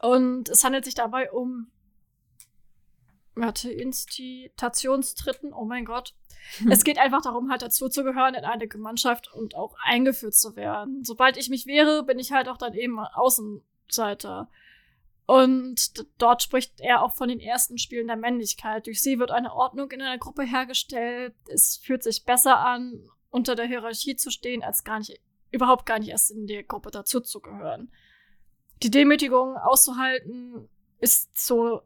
Und 0.00 0.48
es 0.48 0.62
handelt 0.62 0.84
sich 0.84 0.94
dabei 0.94 1.30
um 1.30 1.70
warte, 3.36 3.70
Institutionstritten, 3.70 5.52
oh 5.52 5.64
mein 5.64 5.84
Gott. 5.84 6.14
Es 6.70 6.84
geht 6.84 6.98
einfach 6.98 7.22
darum, 7.22 7.50
halt 7.50 7.62
dazu 7.62 7.88
zu 7.88 8.04
gehören 8.04 8.34
in 8.34 8.44
eine 8.44 8.68
Gemeinschaft 8.68 9.32
und 9.32 9.56
auch 9.56 9.74
eingeführt 9.82 10.34
zu 10.34 10.54
werden. 10.54 11.04
Sobald 11.04 11.36
ich 11.36 11.48
mich 11.48 11.66
wehre, 11.66 12.04
bin 12.04 12.18
ich 12.18 12.32
halt 12.32 12.48
auch 12.48 12.56
dann 12.56 12.72
eben 12.74 13.00
Außenseiter. 13.00 14.48
Und 15.26 16.06
dort 16.18 16.44
spricht 16.44 16.80
er 16.80 17.02
auch 17.02 17.14
von 17.14 17.28
den 17.28 17.40
ersten 17.40 17.78
Spielen 17.78 18.06
der 18.06 18.16
Männlichkeit. 18.16 18.86
Durch 18.86 19.02
sie 19.02 19.18
wird 19.18 19.32
eine 19.32 19.52
Ordnung 19.52 19.90
in 19.90 20.00
einer 20.00 20.18
Gruppe 20.18 20.44
hergestellt. 20.44 21.34
Es 21.48 21.76
fühlt 21.76 22.04
sich 22.04 22.24
besser 22.24 22.60
an, 22.60 23.02
unter 23.30 23.56
der 23.56 23.66
Hierarchie 23.66 24.14
zu 24.14 24.30
stehen, 24.30 24.62
als 24.62 24.84
gar 24.84 24.98
nicht 24.98 25.20
überhaupt 25.57 25.87
gar 25.87 25.99
nicht 25.99 26.11
erst 26.11 26.31
in 26.31 26.47
der 26.47 26.62
Gruppe 26.62 26.91
dazuzugehören. 26.91 27.93
Die 28.83 28.91
Demütigung 28.91 29.57
auszuhalten 29.57 30.69
ist 31.01 31.37
so, 31.39 31.83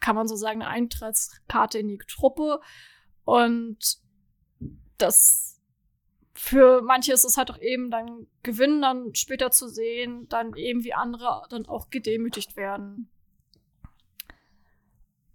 kann 0.00 0.16
man 0.16 0.28
so 0.28 0.36
sagen, 0.36 0.62
eine 0.62 0.70
Eintrittskarte 0.70 1.78
in 1.78 1.88
die 1.88 1.98
Truppe. 1.98 2.60
Und 3.24 3.98
das 4.98 5.60
für 6.34 6.82
manche 6.82 7.12
ist 7.12 7.24
es 7.24 7.36
halt 7.36 7.50
auch 7.50 7.58
eben 7.58 7.90
dann 7.90 8.26
Gewinn 8.42 8.82
dann 8.82 9.14
später 9.14 9.50
zu 9.50 9.68
sehen, 9.68 10.28
dann 10.28 10.54
eben 10.56 10.82
wie 10.82 10.94
andere 10.94 11.42
dann 11.50 11.66
auch 11.66 11.90
gedemütigt 11.90 12.56
werden. 12.56 13.08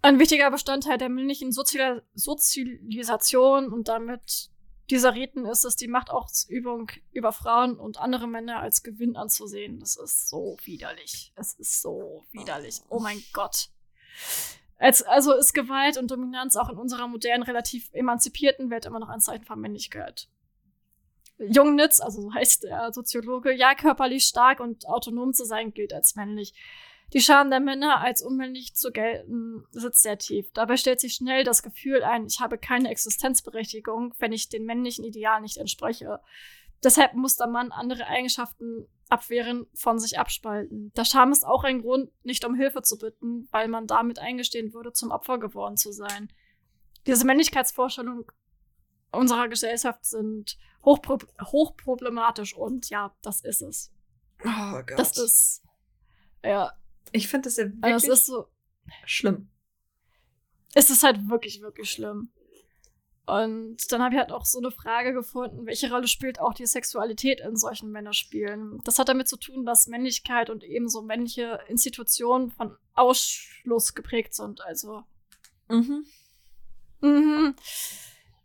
Ein 0.01 0.19
wichtiger 0.19 0.51
Bestandteil 0.51 0.97
der 0.97 1.09
männlichen 1.09 1.51
Sozial 1.51 2.03
Sozialisation 2.13 3.71
und 3.71 3.87
damit 3.87 4.49
dieser 4.89 5.15
Riten 5.15 5.45
ist 5.45 5.65
es, 5.65 5.75
die 5.75 5.87
Machtausübung 5.87 6.91
über 7.11 7.33
Frauen 7.33 7.77
und 7.77 7.99
andere 7.99 8.27
Männer 8.27 8.59
als 8.59 8.83
Gewinn 8.83 9.15
anzusehen. 9.17 9.79
Das 9.79 9.97
ist 9.97 10.29
so 10.29 10.57
widerlich. 10.63 11.33
Es 11.35 11.53
ist 11.55 11.81
so 11.81 12.25
widerlich. 12.31 12.81
Oh 12.89 12.99
mein 12.99 13.21
Gott. 13.33 13.69
Als, 14.77 15.03
also 15.03 15.33
ist 15.33 15.53
Gewalt 15.53 15.97
und 15.97 16.11
Dominanz 16.11 16.55
auch 16.55 16.69
in 16.69 16.77
unserer 16.77 17.07
modernen, 17.07 17.43
relativ 17.43 17.89
emanzipierten 17.93 18.69
Welt 18.69 18.85
immer 18.85 18.99
noch 18.99 19.09
ein 19.09 19.19
Zeichen 19.19 19.45
von 19.45 19.59
Männlichkeit. 19.59 20.29
Jungnitz, 21.39 21.99
also 21.99 22.21
so 22.21 22.33
heißt 22.33 22.63
der 22.63 22.93
Soziologe, 22.93 23.53
ja, 23.53 23.75
körperlich 23.75 24.25
stark 24.25 24.59
und 24.59 24.87
autonom 24.87 25.33
zu 25.33 25.45
sein, 25.45 25.73
gilt 25.73 25.93
als 25.93 26.15
männlich. 26.15 26.53
Die 27.13 27.21
Scham 27.21 27.49
der 27.49 27.61
Männer 27.61 28.01
als 28.01 28.21
unmännlich 28.21 28.75
zu 28.75 28.91
gelten 28.91 29.65
sitzt 29.71 30.03
sehr 30.03 30.17
tief. 30.17 30.51
Dabei 30.53 30.75
stellt 30.75 30.99
sich 30.99 31.13
schnell 31.13 31.43
das 31.43 31.63
Gefühl 31.63 32.03
ein, 32.03 32.25
ich 32.25 32.41
habe 32.41 32.57
keine 32.57 32.89
Existenzberechtigung, 32.89 34.13
wenn 34.19 34.33
ich 34.33 34.49
den 34.49 34.65
männlichen 34.65 35.05
Ideal 35.05 35.41
nicht 35.41 35.57
entspreche. 35.57 36.19
Deshalb 36.83 37.13
muss 37.13 37.37
der 37.37 37.47
Mann 37.47 37.71
andere 37.71 38.05
Eigenschaften 38.07 38.87
abwehren, 39.09 39.65
von 39.73 39.99
sich 39.99 40.19
abspalten. 40.19 40.91
Der 40.95 41.05
Scham 41.05 41.31
ist 41.31 41.45
auch 41.45 41.63
ein 41.63 41.81
Grund, 41.81 42.11
nicht 42.23 42.43
um 42.45 42.55
Hilfe 42.55 42.81
zu 42.81 42.97
bitten, 42.97 43.47
weil 43.51 43.67
man 43.67 43.87
damit 43.87 44.19
eingestehen 44.19 44.73
würde, 44.73 44.91
zum 44.91 45.11
Opfer 45.11 45.39
geworden 45.39 45.77
zu 45.77 45.91
sein. 45.91 46.31
Diese 47.07 47.25
Männlichkeitsvorstellungen 47.25 48.25
unserer 49.11 49.47
Gesellschaft 49.47 50.05
sind 50.05 50.57
hochpro 50.83 51.17
hochproblematisch 51.41 52.55
und 52.55 52.89
ja, 52.89 53.15
das 53.21 53.41
ist 53.41 53.61
es. 53.61 53.93
Oh 54.43 54.73
Gott. 54.85 54.99
Das 54.99 55.17
ist, 55.17 55.63
ja, 56.43 56.73
ich 57.17 57.27
finde 57.27 57.47
das 57.47 57.57
ja 57.57 57.65
wirklich 57.65 57.93
also 57.93 58.07
das 58.07 58.19
ist 58.19 58.25
so, 58.27 58.47
schlimm. 59.05 59.49
Es 60.73 60.89
ist 60.89 61.03
halt 61.03 61.29
wirklich, 61.29 61.61
wirklich 61.61 61.91
schlimm. 61.91 62.29
Und 63.27 63.91
dann 63.91 64.01
habe 64.01 64.15
ich 64.15 64.21
halt 64.21 64.31
auch 64.31 64.45
so 64.45 64.59
eine 64.59 64.71
Frage 64.71 65.11
gefunden, 65.11 65.65
welche 65.65 65.91
Rolle 65.91 66.07
spielt 66.07 66.39
auch 66.39 66.53
die 66.53 66.65
Sexualität 66.65 67.41
in 67.41 67.57
solchen 67.57 67.91
Männerspielen? 67.91 68.79
Das 68.85 68.99
hat 68.99 69.09
damit 69.09 69.27
zu 69.27 69.35
tun, 69.35 69.65
dass 69.65 69.87
Männlichkeit 69.87 70.49
und 70.49 70.63
ebenso 70.63 71.01
männliche 71.01 71.59
Institutionen 71.67 72.51
von 72.51 72.77
Ausschluss 72.93 73.93
geprägt 73.95 74.33
sind. 74.33 74.61
Also. 74.61 75.03
Mhm. 75.67 76.05
Mhm. 77.01 77.55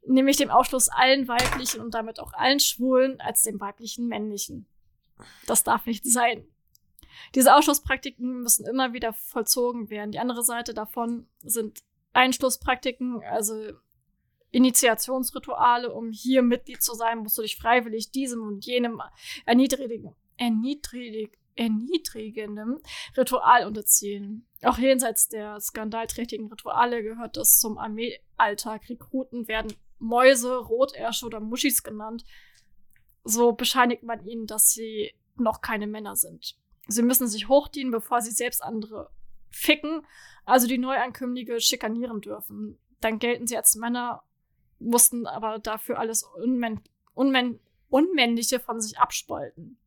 Nämlich 0.05 0.39
dem 0.39 0.51
Ausschluss 0.51 0.89
allen 0.89 1.29
weiblichen 1.29 1.81
und 1.81 1.95
damit 1.95 2.19
auch 2.19 2.33
allen 2.33 2.59
Schwulen 2.59 3.21
als 3.21 3.43
dem 3.43 3.61
weiblichen 3.61 4.09
männlichen. 4.09 4.67
Das 5.47 5.63
darf 5.63 5.87
nicht 5.87 6.05
sein. 6.05 6.45
Diese 7.35 7.55
Ausschlusspraktiken 7.55 8.43
müssen 8.43 8.67
immer 8.67 8.93
wieder 8.93 9.13
vollzogen 9.13 9.91
werden. 9.91 10.13
Die 10.13 10.19
andere 10.19 10.43
Seite 10.43 10.75
davon 10.75 11.27
sind 11.43 11.83
Einschlusspraktiken, 12.13 13.23
also 13.25 13.73
Initiationsrituale, 14.51 15.93
um 15.93 16.11
hier 16.13 16.43
Mitglied 16.43 16.83
zu 16.83 16.95
sein, 16.95 17.19
musst 17.19 17.39
du 17.39 17.43
dich 17.43 17.57
freiwillig 17.57 18.11
diesem 18.11 18.43
und 18.43 18.67
jenem 18.67 19.01
erniedrigen, 19.47 20.15
erniedrig, 20.37 21.39
erniedrigendem 21.57 22.81
Ritual 23.17 23.67
unterziehen. 23.67 24.47
Auch 24.63 24.79
jenseits 24.79 25.29
der 25.29 25.59
skandalträchtigen 25.61 26.49
Rituale 26.49 27.03
gehört 27.03 27.37
es 27.37 27.59
zum 27.59 27.79
Armeealltag. 27.79 28.89
Rekruten 28.89 29.49
werden 29.49 29.73
Mäuse, 29.99 30.57
Rotärsche 30.57 31.27
oder 31.27 31.41
Muschis 31.41 31.83
genannt. 31.83 32.25
So 33.25 33.53
bescheinigt 33.53 34.03
man 34.03 34.27
ihnen, 34.27 34.47
dass 34.47 34.73
sie 34.73 35.13
noch 35.37 35.61
keine 35.61 35.87
Männer 35.87 36.17
sind. 36.17 36.57
Sie 36.89 37.03
müssen 37.03 37.29
sich 37.29 37.49
hochdienen, 37.49 37.93
bevor 37.93 38.21
sie 38.21 38.33
selbst 38.33 38.63
andere 38.63 39.11
ficken, 39.51 40.07
also 40.45 40.67
die 40.67 40.79
Neuankömmlinge 40.79 41.61
schikanieren 41.61 42.21
dürfen. 42.21 42.79
Dann 43.01 43.19
gelten 43.19 43.47
sie 43.47 43.57
als 43.57 43.75
Männer, 43.75 44.23
mussten 44.79 45.27
aber 45.27 45.59
dafür 45.59 45.99
alles 45.99 46.23
Unmänn 46.23 46.81
Unmänn 47.15 47.61
Unmännliche 47.89 48.59
von 48.59 48.81
sich 48.81 48.99
abspalten. 48.99 49.79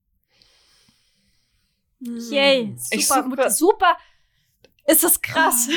Hm. 2.05 2.19
Yay, 2.31 2.75
super, 2.77 3.23
super, 3.23 3.49
super. 3.49 3.97
Ist 4.85 5.03
das 5.03 5.21
krass. 5.21 5.67
Oh. 5.71 5.75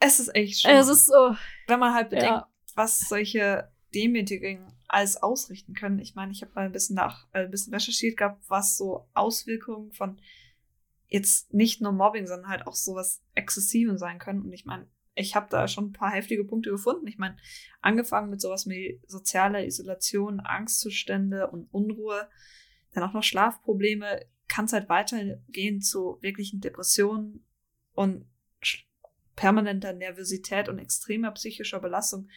Es 0.00 0.20
ist 0.20 0.34
echt 0.34 0.60
schön. 0.60 0.70
Es 0.70 0.88
ist 0.88 1.06
so. 1.06 1.36
Wenn 1.66 1.78
man 1.78 1.94
halt 1.94 2.10
bedenkt, 2.10 2.30
ja. 2.30 2.48
was 2.74 3.00
solche 3.00 3.70
Demütigungen 3.94 4.72
alles 4.94 5.16
ausrichten 5.16 5.74
können. 5.74 5.98
Ich 5.98 6.14
meine, 6.14 6.32
ich 6.32 6.42
habe 6.42 6.52
mal 6.54 6.66
ein 6.66 6.72
bisschen 6.72 6.96
nach, 6.96 7.26
äh, 7.32 7.44
ein 7.44 7.50
bisschen 7.50 7.74
recherchiert 7.74 8.16
gehabt, 8.16 8.44
was 8.48 8.76
so 8.76 9.08
Auswirkungen 9.12 9.92
von 9.92 10.20
jetzt 11.08 11.52
nicht 11.52 11.80
nur 11.80 11.92
Mobbing, 11.92 12.26
sondern 12.26 12.48
halt 12.48 12.66
auch 12.66 12.74
sowas 12.74 13.22
Exzessivem 13.34 13.98
sein 13.98 14.18
können. 14.18 14.42
Und 14.42 14.52
ich 14.52 14.64
meine, 14.64 14.88
ich 15.14 15.34
habe 15.34 15.46
da 15.50 15.68
schon 15.68 15.86
ein 15.86 15.92
paar 15.92 16.10
heftige 16.10 16.44
Punkte 16.44 16.70
gefunden. 16.70 17.06
Ich 17.06 17.18
meine, 17.18 17.36
angefangen 17.80 18.30
mit 18.30 18.40
sowas 18.40 18.68
wie 18.68 19.00
sozialer 19.06 19.64
Isolation, 19.64 20.40
Angstzustände 20.40 21.48
und 21.48 21.72
Unruhe, 21.72 22.28
dann 22.92 23.02
auch 23.02 23.12
noch 23.12 23.22
Schlafprobleme, 23.22 24.24
kann 24.48 24.66
es 24.66 24.72
halt 24.72 24.88
weitergehen 24.88 25.80
zu 25.80 26.18
wirklichen 26.20 26.60
Depressionen 26.60 27.44
und 27.92 28.26
permanenter 29.34 29.92
Nervosität 29.92 30.68
und 30.68 30.78
extremer 30.78 31.32
psychischer 31.32 31.80
Belastung. 31.80 32.28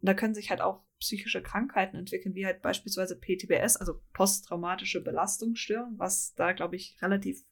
Und 0.00 0.06
da 0.06 0.14
können 0.14 0.34
sich 0.34 0.50
halt 0.50 0.60
auch 0.60 0.82
psychische 1.00 1.42
Krankheiten 1.42 1.96
entwickeln, 1.96 2.34
wie 2.34 2.46
halt 2.46 2.62
beispielsweise 2.62 3.16
PTBS, 3.18 3.76
also 3.76 4.00
posttraumatische 4.12 5.02
Belastungsstörung, 5.02 5.98
was 5.98 6.34
da, 6.34 6.52
glaube 6.52 6.76
ich, 6.76 6.96
relativ. 7.02 7.44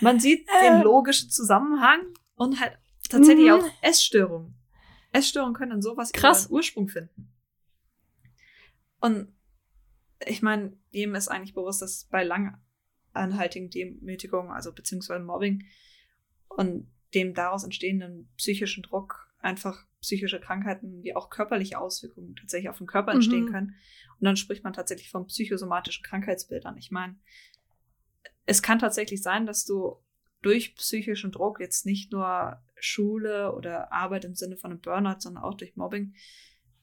Man 0.00 0.20
sieht 0.20 0.46
den 0.62 0.74
ähm. 0.74 0.82
logischen 0.82 1.30
Zusammenhang 1.30 2.02
und 2.34 2.60
halt 2.60 2.78
tatsächlich 3.08 3.50
auch 3.50 3.62
mhm. 3.62 3.70
Essstörungen. 3.82 4.54
Essstörungen 5.12 5.54
können 5.54 5.72
in 5.72 5.82
sowas 5.82 6.12
Krass. 6.12 6.46
ihren 6.46 6.52
Ursprung 6.52 6.88
finden. 6.88 7.32
Und 9.00 9.32
ich 10.26 10.42
meine, 10.42 10.76
jedem 10.90 11.14
ist 11.14 11.28
eigentlich 11.28 11.54
bewusst, 11.54 11.82
dass 11.82 12.06
bei 12.06 12.24
langanhaltigen 12.24 13.70
Demütigungen, 13.70 14.50
also 14.50 14.72
beziehungsweise 14.72 15.22
Mobbing 15.22 15.64
und 16.48 16.90
dem 17.14 17.34
daraus 17.34 17.64
entstehenden 17.64 18.32
psychischen 18.36 18.82
Druck 18.82 19.32
einfach 19.38 19.86
psychische 20.04 20.38
Krankheiten 20.38 21.02
wie 21.02 21.16
auch 21.16 21.30
körperliche 21.30 21.78
Auswirkungen 21.78 22.36
tatsächlich 22.36 22.68
auf 22.68 22.76
den 22.76 22.86
Körper 22.86 23.12
entstehen 23.12 23.46
mhm. 23.46 23.50
können. 23.50 23.74
Und 24.20 24.26
dann 24.26 24.36
spricht 24.36 24.62
man 24.62 24.74
tatsächlich 24.74 25.10
von 25.10 25.26
psychosomatischen 25.26 26.04
Krankheitsbildern. 26.04 26.76
Ich 26.76 26.90
meine, 26.90 27.16
es 28.44 28.62
kann 28.62 28.78
tatsächlich 28.78 29.22
sein, 29.22 29.46
dass 29.46 29.64
du 29.64 29.96
durch 30.42 30.76
psychischen 30.76 31.32
Druck 31.32 31.58
jetzt 31.58 31.86
nicht 31.86 32.12
nur 32.12 32.62
Schule 32.78 33.54
oder 33.54 33.90
Arbeit 33.92 34.26
im 34.26 34.34
Sinne 34.34 34.58
von 34.58 34.72
einem 34.72 34.80
Burnout, 34.82 35.20
sondern 35.20 35.42
auch 35.42 35.54
durch 35.54 35.74
Mobbing 35.74 36.14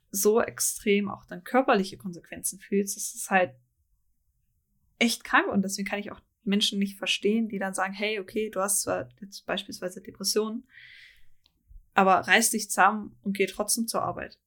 so 0.10 0.42
extrem 0.42 1.08
auch 1.08 1.26
dann 1.26 1.44
körperliche 1.44 1.98
Konsequenzen 1.98 2.60
fühlst. 2.60 2.98
Das 2.98 3.14
ist 3.14 3.30
halt 3.30 3.54
echt 4.98 5.24
krank 5.24 5.48
und 5.48 5.62
deswegen 5.62 5.88
kann 5.88 6.00
ich 6.00 6.12
auch 6.12 6.22
Menschen 6.44 6.80
nicht 6.80 6.98
verstehen, 6.98 7.50
die 7.50 7.60
dann 7.60 7.76
sagen, 7.76 7.94
hey, 7.94 8.20
okay, 8.20 8.50
du 8.50 8.62
hast 8.62 8.82
zwar 8.82 9.10
jetzt 9.22 9.46
beispielsweise 9.46 10.02
Depressionen, 10.02 10.68
aber 12.02 12.28
reiß 12.28 12.52
dich 12.52 12.70
zusammen 12.70 13.16
und 13.24 13.38
geh 13.38 13.46
trotzdem 13.46 13.88
zur 13.88 14.02
Arbeit. 14.02 14.38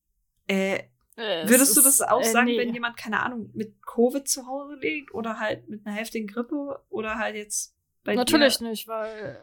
Äh, 0.49 0.77
äh 1.17 1.49
würdest 1.49 1.77
du 1.77 1.81
das 1.81 2.01
auch 2.03 2.21
äh, 2.21 2.25
sagen, 2.25 2.47
nee. 2.47 2.59
wenn 2.59 2.75
jemand, 2.75 2.97
keine 2.97 3.23
Ahnung, 3.23 3.51
mit 3.55 3.83
Covid 3.87 4.27
zu 4.29 4.47
Hause 4.47 4.75
liegt 4.75 5.15
oder 5.15 5.39
halt 5.39 5.69
mit 5.69 5.87
einer 5.87 5.95
heftigen 5.97 6.27
Grippe 6.27 6.83
oder 6.91 7.17
halt 7.17 7.37
jetzt 7.37 7.75
bei 8.03 8.15
Natürlich 8.15 8.59
dir? 8.59 8.69
nicht, 8.69 8.89
weil. 8.89 9.43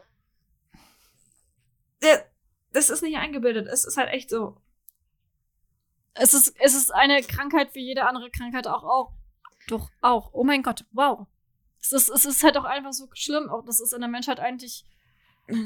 Ja, 2.02 2.18
das 2.72 2.90
ist 2.90 3.02
nicht 3.02 3.16
eingebildet. 3.16 3.66
Es 3.66 3.84
ist 3.84 3.96
halt 3.96 4.10
echt 4.10 4.30
so. 4.30 4.56
Es 6.14 6.34
ist, 6.34 6.54
es 6.60 6.74
ist 6.74 6.92
eine 6.92 7.22
Krankheit 7.22 7.74
wie 7.74 7.84
jede 7.84 8.04
andere 8.04 8.30
Krankheit 8.30 8.66
auch. 8.66 8.84
auch. 8.84 9.12
Doch, 9.68 9.88
auch. 10.00 10.30
Oh 10.32 10.44
mein 10.44 10.62
Gott, 10.62 10.84
wow. 10.92 11.26
Es 11.80 11.92
ist, 11.92 12.10
es 12.10 12.24
ist 12.24 12.44
halt 12.44 12.56
auch 12.56 12.64
einfach 12.64 12.92
so 12.92 13.08
schlimm. 13.14 13.48
Auch 13.48 13.64
das 13.64 13.80
ist 13.80 13.92
in 13.92 14.00
der 14.00 14.10
Menschheit 14.10 14.38
eigentlich. 14.38 14.84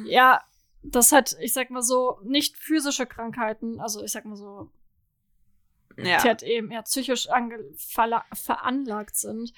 Ja, 0.06 0.42
das 0.90 1.12
hat, 1.12 1.36
ich 1.40 1.52
sag 1.52 1.70
mal 1.70 1.82
so, 1.82 2.18
nicht 2.24 2.56
physische 2.56 3.06
Krankheiten, 3.06 3.80
also 3.80 4.02
ich 4.02 4.12
sag 4.12 4.24
mal 4.24 4.36
so, 4.36 4.70
ja. 5.96 6.18
die 6.18 6.28
halt 6.28 6.42
eben 6.42 6.70
eher 6.70 6.82
psychisch 6.82 7.28
veranlagt 8.32 9.16
sind, 9.16 9.52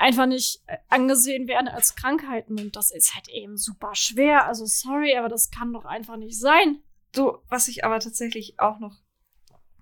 einfach 0.00 0.26
nicht 0.26 0.62
äh, 0.66 0.78
angesehen 0.88 1.46
werden 1.46 1.68
als 1.68 1.94
Krankheiten. 1.94 2.58
Und 2.58 2.76
das 2.76 2.90
ist 2.90 3.14
halt 3.14 3.28
eben 3.28 3.56
super 3.56 3.94
schwer. 3.94 4.46
Also 4.46 4.64
sorry, 4.66 5.16
aber 5.16 5.28
das 5.28 5.50
kann 5.50 5.72
doch 5.72 5.84
einfach 5.84 6.16
nicht 6.16 6.38
sein. 6.38 6.82
So, 7.14 7.42
was 7.48 7.68
ich 7.68 7.84
aber 7.84 8.00
tatsächlich 8.00 8.58
auch 8.58 8.78
noch 8.78 8.96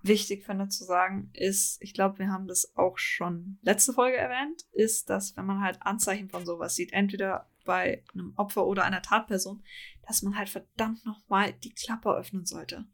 wichtig 0.03 0.45
finde 0.45 0.69
zu 0.69 0.85
sagen, 0.85 1.31
ist, 1.35 1.83
ich 1.83 1.95
glaube, 1.95 2.19
wir 2.19 2.29
haben 2.29 2.47
das 2.47 2.77
auch 2.77 2.99
schon 2.99 3.59
letzte 3.63 3.93
Folge 3.93 4.17
erwähnt, 4.17 4.63
ist, 4.73 5.11
dass 5.11 5.37
wenn 5.37 5.47
man 5.47 5.61
halt 5.61 5.83
Anzeichen 5.83 6.29
von 6.29 6.47
sowas 6.47 6.75
sieht, 6.75 6.93
entweder 6.93 7.51
bei 7.65 8.03
einem 8.15 8.33
Opfer 8.37 8.67
oder 8.67 8.85
einer 8.85 9.03
Tatperson, 9.03 9.63
dass 10.07 10.23
man 10.23 10.37
halt 10.37 10.49
verdammt 10.49 11.05
nochmal 11.05 11.53
die 11.53 11.75
Klappe 11.75 12.11
öffnen 12.11 12.47
sollte. 12.47 12.87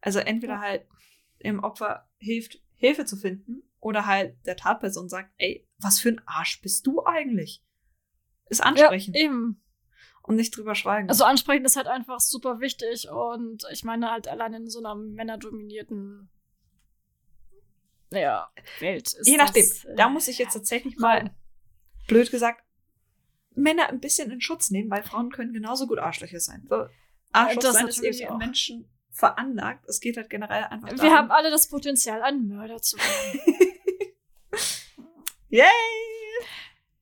Also 0.00 0.18
entweder 0.18 0.54
ja. 0.54 0.60
halt 0.60 0.86
im 1.38 1.60
Opfer 1.60 2.08
hilft, 2.18 2.60
Hilfe 2.74 3.04
zu 3.04 3.16
finden 3.16 3.62
oder 3.78 4.06
halt 4.06 4.36
der 4.46 4.56
Tatperson 4.56 5.08
sagt, 5.08 5.32
ey, 5.38 5.66
was 5.78 6.00
für 6.00 6.10
ein 6.10 6.22
Arsch 6.26 6.60
bist 6.60 6.86
du 6.86 7.04
eigentlich? 7.04 7.64
Ist 8.46 8.62
ansprechend. 8.62 9.16
Ja, 9.16 9.22
eben. 9.22 9.62
Und 10.30 10.36
nicht 10.36 10.56
drüber 10.56 10.76
schweigen. 10.76 11.08
Also 11.08 11.24
ansprechen 11.24 11.64
ist 11.64 11.74
halt 11.74 11.88
einfach 11.88 12.20
super 12.20 12.60
wichtig 12.60 13.10
und 13.10 13.64
ich 13.72 13.82
meine 13.82 14.12
halt 14.12 14.28
allein 14.28 14.54
in 14.54 14.70
so 14.70 14.78
einer 14.78 14.94
männerdominierten 14.94 16.30
ja, 18.12 18.48
Welt 18.78 19.12
ist 19.12 19.26
Je 19.26 19.36
nachdem. 19.36 19.68
Das, 19.68 19.84
äh, 19.84 19.96
da 19.96 20.08
muss 20.08 20.28
ich 20.28 20.38
jetzt 20.38 20.52
tatsächlich 20.52 20.96
mal, 20.98 21.34
blöd 22.06 22.30
gesagt, 22.30 22.62
Männer 23.56 23.88
ein 23.88 23.98
bisschen 23.98 24.30
in 24.30 24.40
Schutz 24.40 24.70
nehmen, 24.70 24.88
weil 24.88 25.02
Frauen 25.02 25.32
können 25.32 25.52
genauso 25.52 25.88
gut 25.88 25.98
Arschlöcher 25.98 26.38
sein. 26.38 26.64
So, 26.68 26.86
Arschloch 27.32 27.62
das 27.62 27.72
sein 27.74 27.88
ist 27.88 28.00
irgendwie 28.00 28.22
im 28.22 28.38
Menschen 28.38 28.88
veranlagt. 29.10 29.84
Es 29.88 29.98
geht 29.98 30.16
halt 30.16 30.30
generell 30.30 30.62
einfach 30.62 30.90
Wir 30.90 30.96
darum, 30.96 31.12
haben 31.12 31.30
alle 31.32 31.50
das 31.50 31.66
Potenzial, 31.68 32.22
ein 32.22 32.46
Mörder 32.46 32.80
zu 32.80 32.98
werden. 32.98 33.74
Yay! 35.48 35.66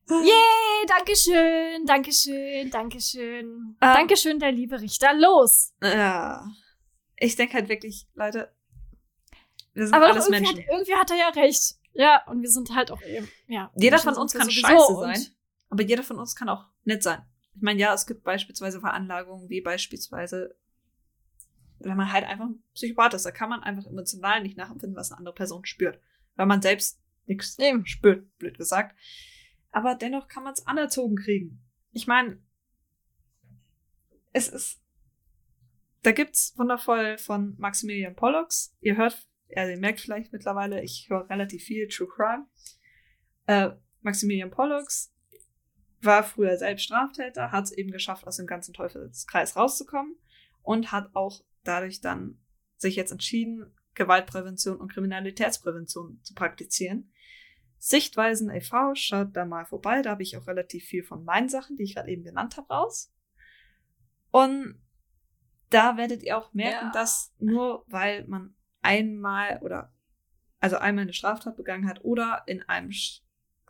Yay, 0.09 0.85
Dankeschön, 0.87 1.85
Dankeschön, 1.85 2.69
Dankeschön. 2.71 3.45
Ähm, 3.45 3.75
Dankeschön, 3.79 4.39
der 4.39 4.51
liebe 4.51 4.81
Richter. 4.81 5.13
Los! 5.13 5.73
Ja. 5.81 6.47
Ich 7.17 7.35
denke 7.35 7.53
halt 7.53 7.69
wirklich, 7.69 8.07
Leute, 8.15 8.51
wir 9.73 9.85
sind 9.85 9.95
Aber 9.95 10.07
alles 10.07 10.27
irgendwie 10.27 10.41
Menschen. 10.41 10.57
Hat, 10.59 10.65
irgendwie 10.71 10.95
hat 10.95 11.11
er 11.11 11.17
ja 11.17 11.29
recht. 11.29 11.75
Ja, 11.93 12.23
und 12.27 12.41
wir 12.41 12.49
sind 12.49 12.73
halt 12.73 12.91
auch 12.91 13.01
eben, 13.01 13.29
ja. 13.47 13.71
Jeder 13.75 13.99
von 13.99 14.15
uns 14.15 14.33
kann 14.33 14.49
scheiße 14.49 14.95
sein, 14.95 15.25
aber 15.69 15.83
jeder 15.83 16.03
von 16.03 16.17
uns 16.17 16.35
kann 16.35 16.49
auch 16.49 16.65
nett 16.85 17.03
sein. 17.03 17.21
Ich 17.55 17.61
meine, 17.61 17.79
ja, 17.79 17.93
es 17.93 18.07
gibt 18.07 18.23
beispielsweise 18.23 18.79
Veranlagungen, 18.79 19.49
wie 19.49 19.61
beispielsweise, 19.61 20.55
wenn 21.79 21.97
man 21.97 22.11
halt 22.11 22.25
einfach 22.25 22.45
ein 22.45 22.63
Psychopath 22.73 23.13
ist, 23.15 23.25
da 23.25 23.31
kann 23.31 23.49
man 23.49 23.63
einfach 23.63 23.85
emotional 23.85 24.41
nicht 24.41 24.57
nachempfinden, 24.57 24.95
was 24.95 25.11
eine 25.11 25.17
andere 25.19 25.35
Person 25.35 25.65
spürt. 25.65 25.99
Weil 26.35 26.45
man 26.45 26.61
selbst 26.61 27.01
nichts 27.25 27.57
spürt, 27.85 28.37
blöd 28.37 28.57
gesagt. 28.57 28.95
Aber 29.71 29.95
dennoch 29.95 30.27
kann 30.27 30.43
man 30.43 30.53
es 30.53 30.65
anerzogen 30.65 31.15
kriegen. 31.15 31.61
Ich 31.91 32.07
meine, 32.07 32.41
es 34.33 34.47
ist. 34.47 34.81
Da 36.01 36.11
gibt's 36.11 36.57
wundervoll 36.57 37.17
von 37.17 37.55
Maximilian 37.57 38.15
Pollux. 38.15 38.75
Ihr 38.79 38.95
hört, 38.95 39.27
also 39.55 39.71
ihr 39.71 39.79
merkt 39.79 39.99
vielleicht 39.99 40.31
mittlerweile, 40.31 40.81
ich 40.81 41.07
höre 41.09 41.29
relativ 41.29 41.63
viel 41.63 41.87
True 41.87 42.07
Crime. 42.07 42.47
Äh, 43.47 43.71
Maximilian 44.01 44.49
Pollux 44.49 45.13
war 46.01 46.23
früher 46.23 46.57
selbst 46.57 46.85
Straftäter, 46.85 47.51
hat 47.51 47.65
es 47.65 47.71
eben 47.73 47.91
geschafft, 47.91 48.25
aus 48.25 48.37
dem 48.37 48.47
ganzen 48.47 48.73
Teufelskreis 48.73 49.57
rauszukommen 49.57 50.15
und 50.61 50.91
hat 50.93 51.13
auch 51.15 51.43
dadurch 51.63 51.99
dann 51.99 52.39
sich 52.77 52.95
jetzt 52.95 53.11
entschieden, 53.11 53.75
Gewaltprävention 53.95 54.77
und 54.77 54.93
Kriminalitätsprävention 54.93 56.21
zu 56.23 56.33
praktizieren. 56.33 57.11
Sichtweisen 57.79 58.49
e.V., 58.49 58.93
schaut 58.95 59.35
da 59.35 59.45
mal 59.45 59.65
vorbei. 59.65 60.01
Da 60.01 60.11
habe 60.11 60.23
ich 60.23 60.37
auch 60.37 60.47
relativ 60.47 60.85
viel 60.85 61.03
von 61.03 61.23
meinen 61.23 61.49
Sachen, 61.49 61.77
die 61.77 61.83
ich 61.83 61.95
gerade 61.95 62.11
eben 62.11 62.23
genannt 62.23 62.57
habe, 62.57 62.71
raus. 62.73 63.11
Und 64.31 64.79
da 65.69 65.97
werdet 65.97 66.23
ihr 66.23 66.37
auch 66.37 66.53
merken, 66.53 66.87
ja. 66.87 66.91
dass 66.91 67.33
nur 67.39 67.85
weil 67.87 68.25
man 68.27 68.53
einmal 68.81 69.59
oder 69.61 69.93
also 70.59 70.77
einmal 70.77 71.03
eine 71.03 71.13
Straftat 71.13 71.55
begangen 71.55 71.87
hat 71.87 72.03
oder 72.03 72.43
in 72.45 72.63
einem 72.63 72.91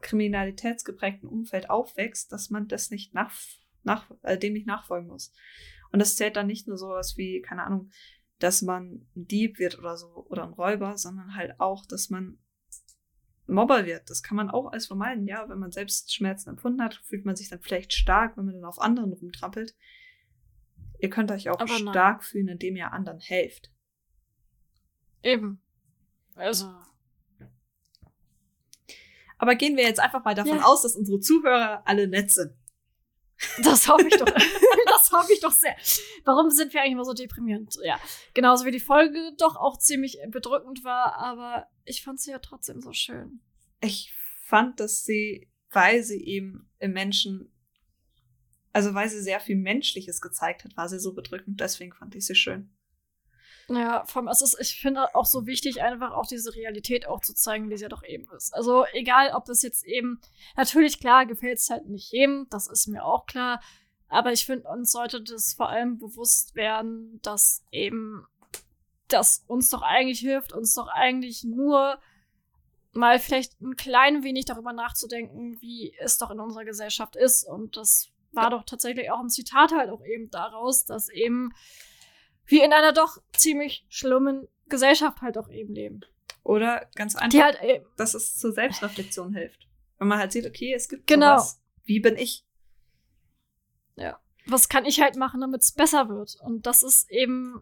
kriminalitätsgeprägten 0.01 1.29
Umfeld 1.29 1.69
aufwächst, 1.69 2.31
dass 2.31 2.49
man 2.49 2.67
das 2.67 2.89
nicht 2.89 3.13
nach, 3.13 3.33
nach, 3.83 4.09
äh, 4.23 4.37
dem 4.37 4.53
nicht 4.53 4.65
nachfolgen 4.65 5.07
muss. 5.07 5.31
Und 5.91 5.99
das 5.99 6.15
zählt 6.15 6.35
dann 6.35 6.47
nicht 6.47 6.67
nur 6.67 6.77
sowas 6.77 7.17
wie, 7.17 7.41
keine 7.41 7.63
Ahnung, 7.63 7.91
dass 8.39 8.61
man 8.61 9.07
ein 9.15 9.27
Dieb 9.27 9.59
wird 9.59 9.77
oder 9.77 9.97
so 9.97 10.25
oder 10.29 10.43
ein 10.43 10.53
Räuber, 10.53 10.97
sondern 10.97 11.35
halt 11.35 11.59
auch, 11.59 11.85
dass 11.85 12.09
man 12.09 12.39
Mobber 13.49 13.85
wird. 13.85 14.09
Das 14.09 14.23
kann 14.23 14.37
man 14.37 14.49
auch 14.49 14.71
als 14.71 14.87
vermeiden, 14.87 15.27
ja. 15.27 15.47
Wenn 15.49 15.59
man 15.59 15.71
selbst 15.71 16.13
Schmerzen 16.13 16.49
empfunden 16.49 16.81
hat, 16.81 16.95
fühlt 17.03 17.25
man 17.25 17.35
sich 17.35 17.49
dann 17.49 17.61
vielleicht 17.61 17.93
stark, 17.93 18.37
wenn 18.37 18.45
man 18.45 18.55
dann 18.55 18.65
auf 18.65 18.79
anderen 18.79 19.13
rumtrampelt. 19.13 19.75
Ihr 20.99 21.09
könnt 21.09 21.31
euch 21.31 21.49
auch 21.49 21.65
stark 21.67 22.23
fühlen, 22.23 22.49
indem 22.49 22.75
ihr 22.75 22.91
anderen 22.91 23.19
helft. 23.19 23.71
Eben. 25.23 25.61
Also. 26.35 26.73
Aber 29.37 29.55
gehen 29.55 29.77
wir 29.77 29.83
jetzt 29.83 29.99
einfach 29.99 30.23
mal 30.23 30.35
davon 30.35 30.57
ja. 30.57 30.63
aus, 30.63 30.81
dass 30.81 30.95
unsere 30.95 31.19
Zuhörer 31.19 31.83
alle 31.85 32.07
nett 32.07 32.31
sind. 32.31 32.53
Das 33.63 33.87
hoffe 33.87 34.07
ich 34.07 34.17
doch. 34.17 34.27
das 34.99 35.11
hoffe 35.11 35.33
ich 35.33 35.39
doch 35.39 35.51
sehr. 35.51 35.75
Warum 36.25 36.49
sind 36.49 36.73
wir 36.73 36.81
eigentlich 36.81 36.93
immer 36.93 37.05
so 37.05 37.13
deprimierend? 37.13 37.75
Ja. 37.83 37.99
Genauso 38.33 38.65
wie 38.65 38.71
die 38.71 38.79
Folge 38.79 39.33
doch 39.37 39.55
auch 39.55 39.77
ziemlich 39.77 40.19
bedrückend 40.29 40.83
war, 40.83 41.15
aber 41.15 41.67
ich 41.85 42.03
fand 42.03 42.19
sie 42.19 42.31
ja 42.31 42.39
trotzdem 42.39 42.81
so 42.81 42.93
schön. 42.93 43.41
Ich 43.81 44.13
fand, 44.45 44.79
dass 44.79 45.03
sie, 45.03 45.49
weil 45.71 46.03
sie 46.03 46.23
eben 46.23 46.69
im 46.79 46.93
Menschen, 46.93 47.51
also 48.73 48.93
weil 48.93 49.09
sie 49.09 49.21
sehr 49.21 49.39
viel 49.39 49.55
Menschliches 49.55 50.21
gezeigt 50.21 50.63
hat, 50.63 50.75
war 50.77 50.89
sie 50.89 50.99
so 50.99 51.13
bedrückend. 51.13 51.59
Deswegen 51.59 51.93
fand 51.93 52.15
ich 52.15 52.25
sie 52.25 52.35
schön. 52.35 52.75
Ja, 53.69 54.03
vom, 54.05 54.27
es 54.27 54.41
ist, 54.41 54.57
ich 54.59 54.81
finde 54.81 55.13
auch 55.13 55.25
so 55.25 55.45
wichtig, 55.45 55.81
einfach 55.81 56.11
auch 56.11 56.25
diese 56.25 56.55
Realität 56.55 57.07
auch 57.07 57.21
zu 57.21 57.35
zeigen, 57.35 57.69
wie 57.69 57.77
sie 57.77 57.83
ja 57.83 57.89
doch 57.89 58.03
eben 58.03 58.27
ist. 58.35 58.53
Also 58.53 58.85
egal, 58.93 59.31
ob 59.35 59.45
das 59.45 59.61
jetzt 59.61 59.85
eben, 59.85 60.19
natürlich 60.57 60.99
klar, 60.99 61.27
gefällt 61.27 61.59
es 61.59 61.69
halt 61.69 61.87
nicht 61.87 62.11
jedem, 62.11 62.47
das 62.49 62.67
ist 62.67 62.87
mir 62.87 63.05
auch 63.05 63.27
klar. 63.27 63.61
Aber 64.09 64.31
ich 64.33 64.45
finde, 64.45 64.67
uns 64.67 64.91
sollte 64.91 65.23
das 65.23 65.53
vor 65.53 65.69
allem 65.69 65.99
bewusst 65.99 66.55
werden, 66.55 67.19
dass 67.21 67.63
eben 67.71 68.25
das 69.07 69.43
uns 69.47 69.69
doch 69.69 69.81
eigentlich 69.81 70.19
hilft, 70.19 70.53
uns 70.53 70.73
doch 70.73 70.87
eigentlich 70.87 71.43
nur 71.43 71.99
mal 72.91 73.19
vielleicht 73.19 73.61
ein 73.61 73.75
klein 73.75 74.23
wenig 74.23 74.45
darüber 74.45 74.73
nachzudenken, 74.73 75.61
wie 75.61 75.95
es 75.99 76.17
doch 76.17 76.31
in 76.31 76.39
unserer 76.39 76.65
Gesellschaft 76.65 77.15
ist. 77.15 77.43
Und 77.43 77.77
das 77.77 78.09
war 78.31 78.49
doch 78.49 78.63
tatsächlich 78.63 79.11
auch 79.11 79.19
ein 79.19 79.29
Zitat 79.29 79.71
halt 79.71 79.89
auch 79.89 80.03
eben 80.03 80.29
daraus, 80.29 80.85
dass 80.85 81.09
eben 81.09 81.53
wir 82.45 82.63
in 82.65 82.73
einer 82.73 82.93
doch 82.93 83.17
ziemlich 83.33 83.85
schlimmen 83.89 84.47
Gesellschaft 84.67 85.21
halt 85.21 85.37
auch 85.37 85.49
eben 85.49 85.73
leben. 85.73 86.01
Oder 86.43 86.87
ganz 86.95 87.15
einfach, 87.15 87.39
halt, 87.39 87.85
dass 87.97 88.13
es 88.13 88.37
zur 88.37 88.53
Selbstreflexion 88.53 89.33
hilft. 89.33 89.67
Wenn 89.97 90.07
man 90.07 90.17
halt 90.17 90.31
sieht, 90.31 90.47
okay, 90.47 90.73
es 90.73 90.89
gibt 90.89 91.05
genau. 91.05 91.37
sowas. 91.37 91.61
Wie 91.83 91.99
bin 91.99 92.15
ich? 92.15 92.45
Was 94.49 94.69
kann 94.69 94.85
ich 94.85 95.01
halt 95.01 95.15
machen, 95.15 95.41
damit 95.41 95.61
es 95.61 95.71
besser 95.71 96.09
wird? 96.09 96.37
Und 96.41 96.65
das 96.65 96.83
ist 96.83 97.09
eben 97.11 97.61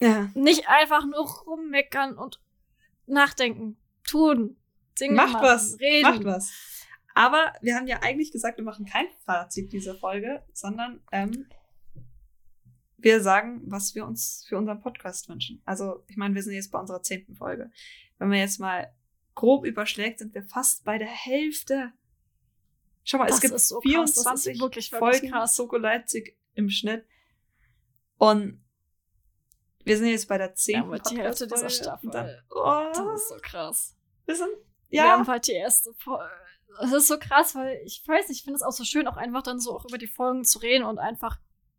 ja. 0.00 0.30
nicht 0.34 0.68
einfach 0.68 1.04
nur 1.04 1.26
rummeckern 1.44 2.16
und 2.16 2.40
nachdenken, 3.06 3.76
tun, 4.04 4.56
singen, 4.96 5.16
macht 5.16 5.34
machen, 5.34 5.44
was, 5.44 5.78
reden. 5.80 6.10
Macht 6.10 6.24
was. 6.24 6.52
Aber 7.14 7.52
wir 7.60 7.76
haben 7.76 7.86
ja 7.86 8.00
eigentlich 8.02 8.32
gesagt, 8.32 8.58
wir 8.58 8.64
machen 8.64 8.86
kein 8.86 9.06
Fazit 9.24 9.72
dieser 9.72 9.94
Folge, 9.94 10.42
sondern 10.52 11.00
ähm, 11.12 11.46
wir 12.96 13.20
sagen, 13.20 13.62
was 13.66 13.94
wir 13.94 14.06
uns 14.06 14.44
für 14.48 14.56
unseren 14.56 14.80
Podcast 14.80 15.28
wünschen. 15.28 15.60
Also, 15.64 16.04
ich 16.08 16.16
meine, 16.16 16.34
wir 16.34 16.42
sind 16.42 16.54
jetzt 16.54 16.70
bei 16.70 16.78
unserer 16.78 17.02
zehnten 17.02 17.34
Folge. 17.34 17.70
Wenn 18.18 18.28
man 18.28 18.38
jetzt 18.38 18.60
mal 18.60 18.92
grob 19.34 19.66
überschlägt, 19.66 20.20
sind 20.20 20.34
wir 20.34 20.44
fast 20.44 20.84
bei 20.84 20.98
der 20.98 21.08
Hälfte. 21.08 21.92
Schau 23.04 23.18
mal, 23.18 23.26
das 23.26 23.36
es 23.36 23.40
gibt 23.40 23.58
so 23.60 23.80
24 23.80 24.60
wirklich, 24.60 24.90
Folgen 24.90 25.30
krass. 25.30 25.56
Soko 25.56 25.76
Leipzig 25.76 26.36
im 26.54 26.68
Schnitt. 26.68 27.04
Und 28.18 28.62
wir 29.84 29.96
sind 29.96 30.08
jetzt 30.08 30.28
bei 30.28 30.38
der 30.38 30.54
zehnten 30.54 30.92
ja, 30.92 30.98
die 30.98 31.18
Hälfte 31.18 31.46
dieser 31.46 31.70
Staffel. 31.70 32.10
Dann, 32.10 32.30
oh, 32.50 32.84
das 32.92 33.22
ist 33.22 33.28
so 33.28 33.36
krass. 33.42 33.96
Wir 34.26 34.36
sind, 34.36 34.50
ja. 34.88 35.04
Wir 35.04 35.10
haben 35.12 35.26
halt 35.26 35.48
die 35.48 35.52
erste 35.52 35.92
Folge. 35.94 36.30
Das 36.80 36.92
ist 36.92 37.08
so 37.08 37.18
krass, 37.18 37.54
weil 37.54 37.80
ich 37.84 38.02
weiß 38.06 38.28
nicht, 38.28 38.38
ich 38.38 38.44
finde 38.44 38.56
es 38.56 38.62
auch 38.62 38.72
so 38.72 38.84
schön, 38.84 39.06
auch 39.06 39.16
einfach 39.16 39.42
dann 39.42 39.58
so 39.58 39.76
auch 39.76 39.84
über 39.84 39.98
die 39.98 40.06
Folgen 40.06 40.44
zu 40.44 40.58
reden 40.60 40.84
und 40.84 40.98
einfach 40.98 41.38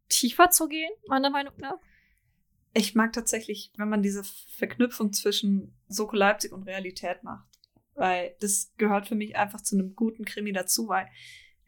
tiefer 0.10 0.50
zu 0.50 0.68
gehen, 0.68 0.92
meiner 1.08 1.30
Meinung 1.30 1.54
nach. 1.58 1.80
Ich 2.74 2.96
mag 2.96 3.14
tatsächlich, 3.14 3.72
wenn 3.78 3.90
man 3.90 4.04
diese 4.04 4.24
Verknüpfung 4.24 5.14
zwischen 5.14 5.76
Soko 5.88 6.16
Leipzig 6.16 6.52
und 6.52 6.64
Realität 6.64 7.24
macht. 7.24 7.48
Weil 7.96 8.36
das 8.40 8.74
gehört 8.78 9.08
für 9.08 9.16
mich 9.16 9.36
einfach 9.36 9.62
zu 9.62 9.76
einem 9.76 9.96
guten 9.96 10.26
Krimi 10.26 10.52
dazu, 10.52 10.88
weil 10.88 11.08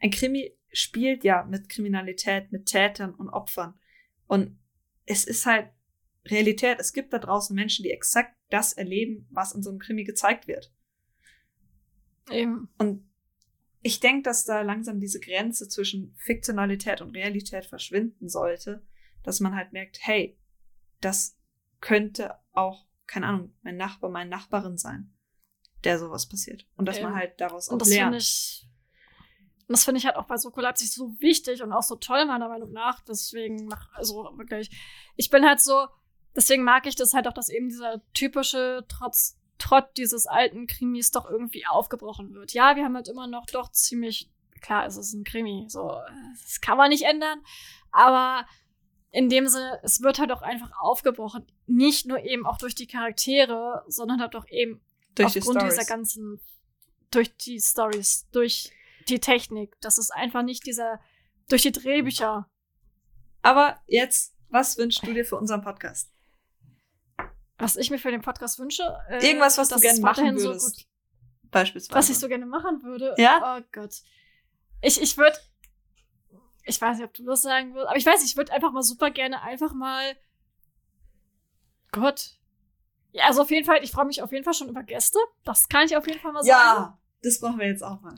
ein 0.00 0.10
Krimi 0.10 0.56
spielt 0.72 1.24
ja 1.24 1.44
mit 1.44 1.68
Kriminalität, 1.68 2.52
mit 2.52 2.66
Tätern 2.66 3.14
und 3.14 3.30
Opfern. 3.30 3.78
Und 4.26 4.58
es 5.06 5.24
ist 5.24 5.46
halt 5.46 5.70
Realität. 6.26 6.78
Es 6.80 6.92
gibt 6.92 7.12
da 7.12 7.18
draußen 7.18 7.54
Menschen, 7.54 7.84
die 7.84 7.90
exakt 7.90 8.36
das 8.50 8.72
erleben, 8.72 9.26
was 9.30 9.54
in 9.54 9.62
so 9.62 9.70
einem 9.70 9.78
Krimi 9.78 10.04
gezeigt 10.04 10.48
wird. 10.48 10.72
Eben. 12.30 12.68
Und 12.78 13.08
ich 13.82 14.00
denke, 14.00 14.22
dass 14.22 14.44
da 14.44 14.62
langsam 14.62 14.98
diese 14.98 15.20
Grenze 15.20 15.68
zwischen 15.68 16.14
Fiktionalität 16.16 17.00
und 17.00 17.14
Realität 17.14 17.66
verschwinden 17.66 18.28
sollte, 18.28 18.84
dass 19.22 19.40
man 19.40 19.54
halt 19.54 19.72
merkt, 19.72 19.98
hey, 20.02 20.36
das 21.00 21.38
könnte 21.80 22.34
auch, 22.52 22.86
keine 23.06 23.26
Ahnung, 23.26 23.54
mein 23.62 23.76
Nachbar, 23.76 24.10
meine 24.10 24.30
Nachbarin 24.30 24.76
sein, 24.76 25.12
der 25.86 25.98
sowas 25.98 26.26
passiert. 26.26 26.66
Und 26.76 26.86
dass 26.86 26.98
ähm, 26.98 27.04
man 27.04 27.14
halt 27.14 27.40
daraus 27.40 27.68
auch 27.68 27.78
das 27.78 27.88
lernt. 27.88 28.16
Ich, 28.16 28.66
das 29.68 29.84
finde 29.84 29.98
ich 29.98 30.06
halt 30.06 30.16
auch 30.16 30.26
bei 30.26 30.36
Soko 30.36 30.60
Leipzig 30.60 30.92
so 30.92 31.14
wichtig 31.20 31.62
und 31.62 31.72
auch 31.72 31.82
so 31.82 31.96
toll, 31.96 32.26
meiner 32.26 32.48
Meinung 32.48 32.72
nach. 32.72 33.00
Deswegen 33.02 33.66
mach, 33.66 33.92
also 33.94 34.32
wirklich, 34.36 34.70
ich 35.16 35.30
bin 35.30 35.46
halt 35.46 35.60
so, 35.60 35.86
deswegen 36.34 36.64
mag 36.64 36.86
ich 36.86 36.96
das 36.96 37.14
halt 37.14 37.28
auch, 37.28 37.32
dass 37.32 37.48
eben 37.48 37.68
dieser 37.68 38.02
typische, 38.12 38.84
trotz 38.88 39.38
Trott 39.58 39.88
dieses 39.96 40.26
alten 40.26 40.66
Krimis 40.66 41.12
doch 41.12 41.30
irgendwie 41.30 41.66
aufgebrochen 41.66 42.34
wird. 42.34 42.52
Ja, 42.52 42.76
wir 42.76 42.84
haben 42.84 42.94
halt 42.94 43.08
immer 43.08 43.26
noch 43.26 43.46
doch 43.46 43.70
ziemlich, 43.70 44.30
klar, 44.60 44.84
es 44.86 44.96
ist 44.96 45.14
ein 45.14 45.24
Krimi, 45.24 45.64
so, 45.68 45.96
das 46.42 46.60
kann 46.60 46.76
man 46.76 46.90
nicht 46.90 47.04
ändern, 47.04 47.40
aber 47.90 48.44
in 49.12 49.30
dem 49.30 49.46
Sinne, 49.46 49.80
es 49.82 50.02
wird 50.02 50.18
halt 50.18 50.30
auch 50.30 50.42
einfach 50.42 50.72
aufgebrochen. 50.78 51.46
Nicht 51.66 52.04
nur 52.04 52.22
eben 52.22 52.44
auch 52.44 52.58
durch 52.58 52.74
die 52.74 52.86
Charaktere, 52.86 53.82
sondern 53.88 54.20
halt 54.20 54.36
auch 54.36 54.46
eben 54.48 54.82
durch 55.16 55.38
aufgrund 55.38 55.62
die 55.62 55.66
dieser 55.66 55.84
ganzen, 55.84 56.40
durch 57.10 57.36
die 57.36 57.60
Stories, 57.60 58.28
durch 58.32 58.72
die 59.08 59.20
Technik. 59.20 59.76
Das 59.80 59.98
ist 59.98 60.10
einfach 60.10 60.42
nicht 60.42 60.66
dieser, 60.66 61.00
durch 61.48 61.62
die 61.62 61.72
Drehbücher. 61.72 62.48
Aber 63.42 63.80
jetzt, 63.86 64.34
was 64.48 64.78
wünschst 64.78 65.06
du 65.06 65.12
dir 65.12 65.24
für 65.24 65.36
unseren 65.36 65.62
Podcast? 65.62 66.12
Was 67.58 67.76
ich 67.76 67.90
mir 67.90 67.98
für 67.98 68.10
den 68.10 68.20
Podcast 68.20 68.58
wünsche. 68.58 68.82
Äh, 69.08 69.26
Irgendwas, 69.26 69.58
was 69.58 69.68
du 69.68 69.80
gerne 69.80 70.00
machen 70.00 70.36
würdest. 70.36 70.80
So 70.80 70.84
Beispielsweise. 71.50 71.98
Was 71.98 72.10
ich 72.10 72.18
so 72.18 72.28
gerne 72.28 72.46
machen 72.46 72.82
würde. 72.82 73.14
Ja. 73.18 73.58
Oh 73.58 73.64
Gott. 73.72 74.02
Ich, 74.82 75.00
ich 75.00 75.16
würde. 75.16 75.38
Ich 76.64 76.80
weiß 76.80 76.98
nicht, 76.98 77.06
ob 77.06 77.14
du 77.14 77.24
das 77.24 77.42
sagen 77.42 77.74
würdest, 77.74 77.88
aber 77.88 77.96
ich 77.96 78.04
weiß, 78.04 78.24
ich 78.24 78.36
würde 78.36 78.52
einfach 78.52 78.72
mal 78.72 78.82
super 78.82 79.10
gerne 79.10 79.40
einfach 79.42 79.72
mal. 79.72 80.16
Gott. 81.92 82.36
Ja, 83.16 83.24
also 83.26 83.42
auf 83.42 83.50
jeden 83.50 83.64
Fall, 83.64 83.82
ich 83.82 83.90
freue 83.90 84.04
mich 84.04 84.22
auf 84.22 84.30
jeden 84.30 84.44
Fall 84.44 84.52
schon 84.52 84.68
über 84.68 84.82
Gäste. 84.82 85.18
Das 85.44 85.68
kann 85.68 85.86
ich 85.86 85.96
auf 85.96 86.06
jeden 86.06 86.20
Fall 86.20 86.32
mal 86.32 86.42
sagen. 86.42 86.82
Ja, 86.82 86.98
das 87.22 87.40
brauchen 87.40 87.58
wir 87.58 87.66
jetzt 87.66 87.82
auch 87.82 88.00
mal. 88.02 88.14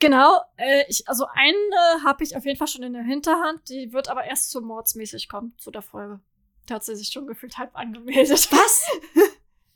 Genau, 0.00 0.40
äh, 0.56 0.84
ich, 0.88 1.08
also 1.08 1.26
eine 1.32 2.04
habe 2.04 2.24
ich 2.24 2.36
auf 2.36 2.44
jeden 2.44 2.58
Fall 2.58 2.66
schon 2.66 2.82
in 2.82 2.92
der 2.92 3.04
Hinterhand, 3.04 3.68
die 3.68 3.92
wird 3.92 4.08
aber 4.08 4.24
erst 4.24 4.50
so 4.50 4.60
mordsmäßig 4.60 5.28
kommen, 5.28 5.54
zu 5.58 5.70
der 5.70 5.82
Folge. 5.82 6.18
Da 6.66 6.74
hat 6.74 6.84
sie 6.84 6.96
sich 6.96 7.08
schon 7.08 7.28
gefühlt 7.28 7.56
halb 7.56 7.76
angemeldet. 7.76 8.50
Was? 8.50 8.86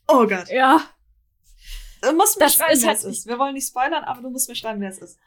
Oh 0.09 0.25
Gott. 0.25 0.49
Ja. 0.51 0.89
Du 2.01 2.13
musst 2.13 2.39
mir 2.39 2.45
das 2.45 2.55
schreiben, 2.55 2.81
wer 2.81 2.89
halt 2.91 2.99
es 2.99 3.05
ist. 3.05 3.27
Wir 3.27 3.41
wollen 3.41 3.55
nicht 3.55 3.67
spoilern, 3.67 4.05
aber 4.05 4.23
du 4.23 4.31
musst 4.31 4.49
mir 4.49 4.55
schreiben, 4.55 4.81
wer 4.81 4.91
es 4.91 4.99
ist. 4.99 5.19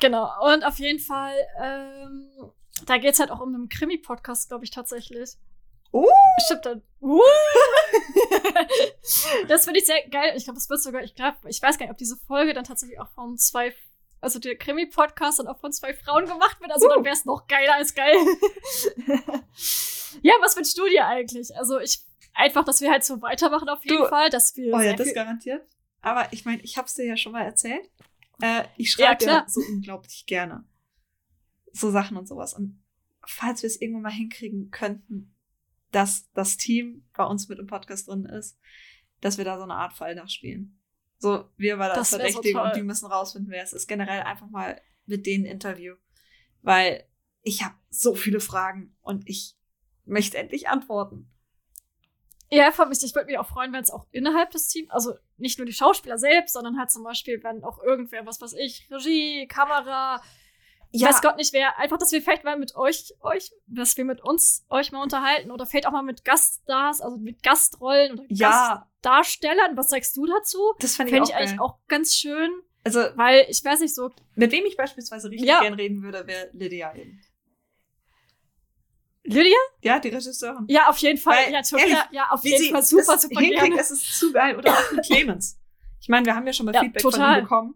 Genau. 0.00 0.30
Und 0.50 0.64
auf 0.64 0.78
jeden 0.78 0.98
Fall, 0.98 1.34
ähm, 1.60 2.30
da 2.86 2.96
geht 2.96 3.12
es 3.12 3.20
halt 3.20 3.30
auch 3.30 3.40
um 3.40 3.54
einen 3.54 3.68
Krimi-Podcast, 3.68 4.48
glaube 4.48 4.64
ich, 4.64 4.70
tatsächlich. 4.70 5.32
Uh. 5.92 6.06
Stimmt 6.46 6.64
dann. 6.64 6.82
Uh. 7.02 7.20
das 9.48 9.64
finde 9.64 9.80
ich 9.80 9.86
sehr 9.86 10.08
geil. 10.08 10.34
Ich 10.36 10.44
glaube, 10.44 10.58
es 10.58 10.68
wird 10.68 10.82
sogar, 10.82 11.02
ich 11.02 11.14
glaube, 11.14 11.36
ich 11.48 11.60
weiß 11.60 11.78
gar 11.78 11.86
nicht, 11.86 11.92
ob 11.92 11.98
diese 11.98 12.16
Folge 12.16 12.54
dann 12.54 12.64
tatsächlich 12.64 13.00
auch 13.00 13.10
von 13.10 13.36
zwei, 13.36 13.74
also 14.20 14.38
der 14.38 14.56
Krimi-Podcast 14.56 15.38
dann 15.38 15.48
auch 15.48 15.60
von 15.60 15.72
zwei 15.72 15.94
Frauen 15.94 16.26
gemacht 16.26 16.60
wird. 16.60 16.70
Also 16.72 16.86
uh. 16.86 16.94
dann 16.94 17.04
wäre 17.04 17.14
es 17.14 17.24
noch 17.24 17.46
geiler 17.46 17.74
als 17.74 17.94
geil. 17.94 18.16
Ja, 20.22 20.34
was 20.40 20.56
wünschst 20.56 20.78
du 20.78 20.86
dir 20.86 21.06
eigentlich? 21.06 21.54
Also 21.56 21.78
ich 21.78 22.00
einfach, 22.34 22.64
dass 22.64 22.80
wir 22.80 22.90
halt 22.90 23.04
so 23.04 23.20
weitermachen 23.22 23.68
auf 23.68 23.84
jeden 23.84 24.02
du, 24.02 24.08
Fall, 24.08 24.30
dass 24.30 24.56
wir. 24.56 24.74
Oh 24.74 24.80
ja, 24.80 24.94
das 24.94 25.12
garantiert. 25.14 25.66
Aber 26.00 26.32
ich 26.32 26.44
meine, 26.44 26.62
ich 26.62 26.78
hab's 26.78 26.94
dir 26.94 27.04
ja 27.04 27.16
schon 27.16 27.32
mal 27.32 27.44
erzählt. 27.44 27.90
Äh, 28.40 28.64
ich 28.76 28.92
schreibe 28.92 29.24
ja, 29.24 29.30
ja 29.30 29.44
so 29.48 29.60
unglaublich 29.60 30.26
gerne. 30.26 30.64
So 31.72 31.90
Sachen 31.90 32.16
und 32.16 32.28
sowas. 32.28 32.54
Und 32.54 32.82
falls 33.26 33.62
wir 33.62 33.66
es 33.66 33.80
irgendwann 33.80 34.02
mal 34.02 34.12
hinkriegen 34.12 34.70
könnten, 34.70 35.34
dass 35.90 36.30
das 36.32 36.56
Team 36.56 37.06
bei 37.16 37.24
uns 37.24 37.48
mit 37.48 37.58
im 37.58 37.66
Podcast 37.66 38.08
drin 38.08 38.24
ist, 38.24 38.58
dass 39.20 39.38
wir 39.38 39.44
da 39.44 39.56
so 39.56 39.64
eine 39.64 39.74
Art 39.74 39.92
Fall 39.92 40.14
nachspielen. 40.14 40.80
So, 41.18 41.48
wir 41.56 41.78
war 41.78 41.88
das, 41.88 41.98
das 41.98 42.10
Verdächtige 42.10 42.58
so 42.58 42.62
und 42.62 42.76
die 42.76 42.82
müssen 42.82 43.06
rausfinden, 43.06 43.50
wer 43.50 43.62
es 43.62 43.72
ist. 43.72 43.88
Generell 43.88 44.22
einfach 44.22 44.48
mal 44.50 44.80
mit 45.06 45.26
denen 45.26 45.44
Interview. 45.44 45.94
Weil 46.62 47.08
ich 47.42 47.64
habe 47.64 47.74
so 47.90 48.14
viele 48.14 48.40
Fragen 48.40 48.96
und 49.02 49.28
ich 49.28 49.56
möchte 50.04 50.38
endlich 50.38 50.68
antworten. 50.68 51.30
Ja, 52.50 52.72
vor 52.72 52.84
allem, 52.84 52.92
ich 52.92 53.14
würde 53.14 53.26
mich 53.26 53.38
auch 53.38 53.48
freuen, 53.48 53.72
wenn 53.72 53.82
es 53.82 53.90
auch 53.90 54.06
innerhalb 54.10 54.50
des 54.50 54.68
Teams, 54.68 54.90
also 54.90 55.14
nicht 55.36 55.58
nur 55.58 55.66
die 55.66 55.72
Schauspieler 55.72 56.18
selbst, 56.18 56.54
sondern 56.54 56.78
halt 56.78 56.90
zum 56.90 57.04
Beispiel, 57.04 57.42
wenn 57.42 57.62
auch 57.62 57.82
irgendwer, 57.82 58.24
was 58.24 58.40
weiß 58.40 58.54
ich, 58.54 58.88
Regie, 58.90 59.46
Kamera, 59.48 60.22
ja. 60.90 61.08
weiß 61.08 61.20
Gott 61.20 61.36
nicht 61.36 61.52
wer, 61.52 61.78
einfach, 61.78 61.98
dass 61.98 62.12
wir 62.12 62.22
vielleicht 62.22 62.44
mal 62.44 62.58
mit 62.58 62.74
euch, 62.76 63.14
euch, 63.20 63.52
dass 63.66 63.96
wir 63.96 64.04
mit 64.04 64.22
uns 64.22 64.64
euch 64.70 64.92
mal 64.92 65.02
unterhalten 65.02 65.50
oder 65.50 65.66
vielleicht 65.66 65.86
auch 65.86 65.92
mal 65.92 66.02
mit 66.02 66.24
Gaststars, 66.24 67.00
also 67.00 67.16
mit 67.18 67.42
Gastrollen 67.42 68.12
oder 68.12 68.24
ja. 68.28 68.86
Gastdarstellern. 69.02 69.76
Was 69.76 69.90
sagst 69.90 70.16
du 70.16 70.26
dazu? 70.26 70.58
Das 70.80 70.96
fand 70.96 71.10
ich, 71.10 71.14
Fänd 71.14 71.28
ich 71.28 71.34
eigentlich 71.34 71.58
geil. 71.58 71.60
auch 71.60 71.78
ganz 71.88 72.14
schön. 72.14 72.50
Also, 72.84 73.00
weil 73.16 73.46
ich 73.48 73.62
weiß 73.62 73.80
nicht 73.80 73.94
so. 73.94 74.10
Mit 74.34 74.50
wem 74.52 74.64
ich 74.64 74.76
beispielsweise 74.76 75.30
richtig 75.30 75.48
ja. 75.48 75.60
gern 75.60 75.74
reden 75.74 76.02
würde, 76.02 76.26
wäre 76.26 76.48
Lydia 76.52 76.94
eben. 76.94 77.20
Lydia? 79.24 79.58
Ja, 79.82 79.98
die 79.98 80.08
Regisseurin. 80.08 80.64
Ja, 80.68 80.88
auf 80.88 80.96
jeden 80.98 81.18
Fall. 81.18 81.36
Weil, 81.36 81.52
ja, 81.52 81.78
ehrlich, 81.78 81.98
ja, 82.12 82.30
auf 82.30 82.42
jeden 82.44 82.72
Fall 82.72 82.82
super, 82.82 83.18
super 83.18 83.40
gerne. 83.42 83.78
Es 83.78 83.90
ist 83.90 84.18
zu 84.18 84.32
geil. 84.32 84.56
Oder 84.56 84.72
auch 84.72 84.92
mit 84.92 85.04
Clemens. 85.06 85.60
Ich 86.00 86.08
meine, 86.08 86.24
wir 86.24 86.34
haben 86.34 86.46
ja 86.46 86.52
schon 86.54 86.64
mal 86.64 86.74
ja, 86.74 86.80
Feedback 86.80 87.02
total. 87.02 87.20
von 87.20 87.36
ihm 87.36 87.42
bekommen. 87.42 87.74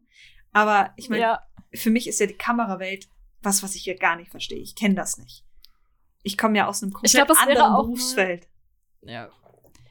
Aber 0.52 0.92
ich 0.96 1.10
meine, 1.10 1.22
ja. 1.22 1.42
Für 1.74 1.90
mich 1.90 2.06
ist 2.08 2.20
ja 2.20 2.26
die 2.26 2.36
Kamerawelt 2.36 3.08
was, 3.42 3.62
was 3.62 3.74
ich 3.74 3.82
hier 3.82 3.96
gar 3.96 4.16
nicht 4.16 4.30
verstehe. 4.30 4.58
Ich 4.58 4.74
kenne 4.74 4.94
das 4.94 5.18
nicht. 5.18 5.44
Ich 6.22 6.38
komme 6.38 6.56
ja 6.56 6.68
aus 6.68 6.82
einem 6.82 6.92
komplett 6.92 7.26
glaub, 7.26 7.42
anderen 7.42 7.74
Berufsfeld. 7.74 8.48
Mal, 9.02 9.12
ja. 9.12 9.30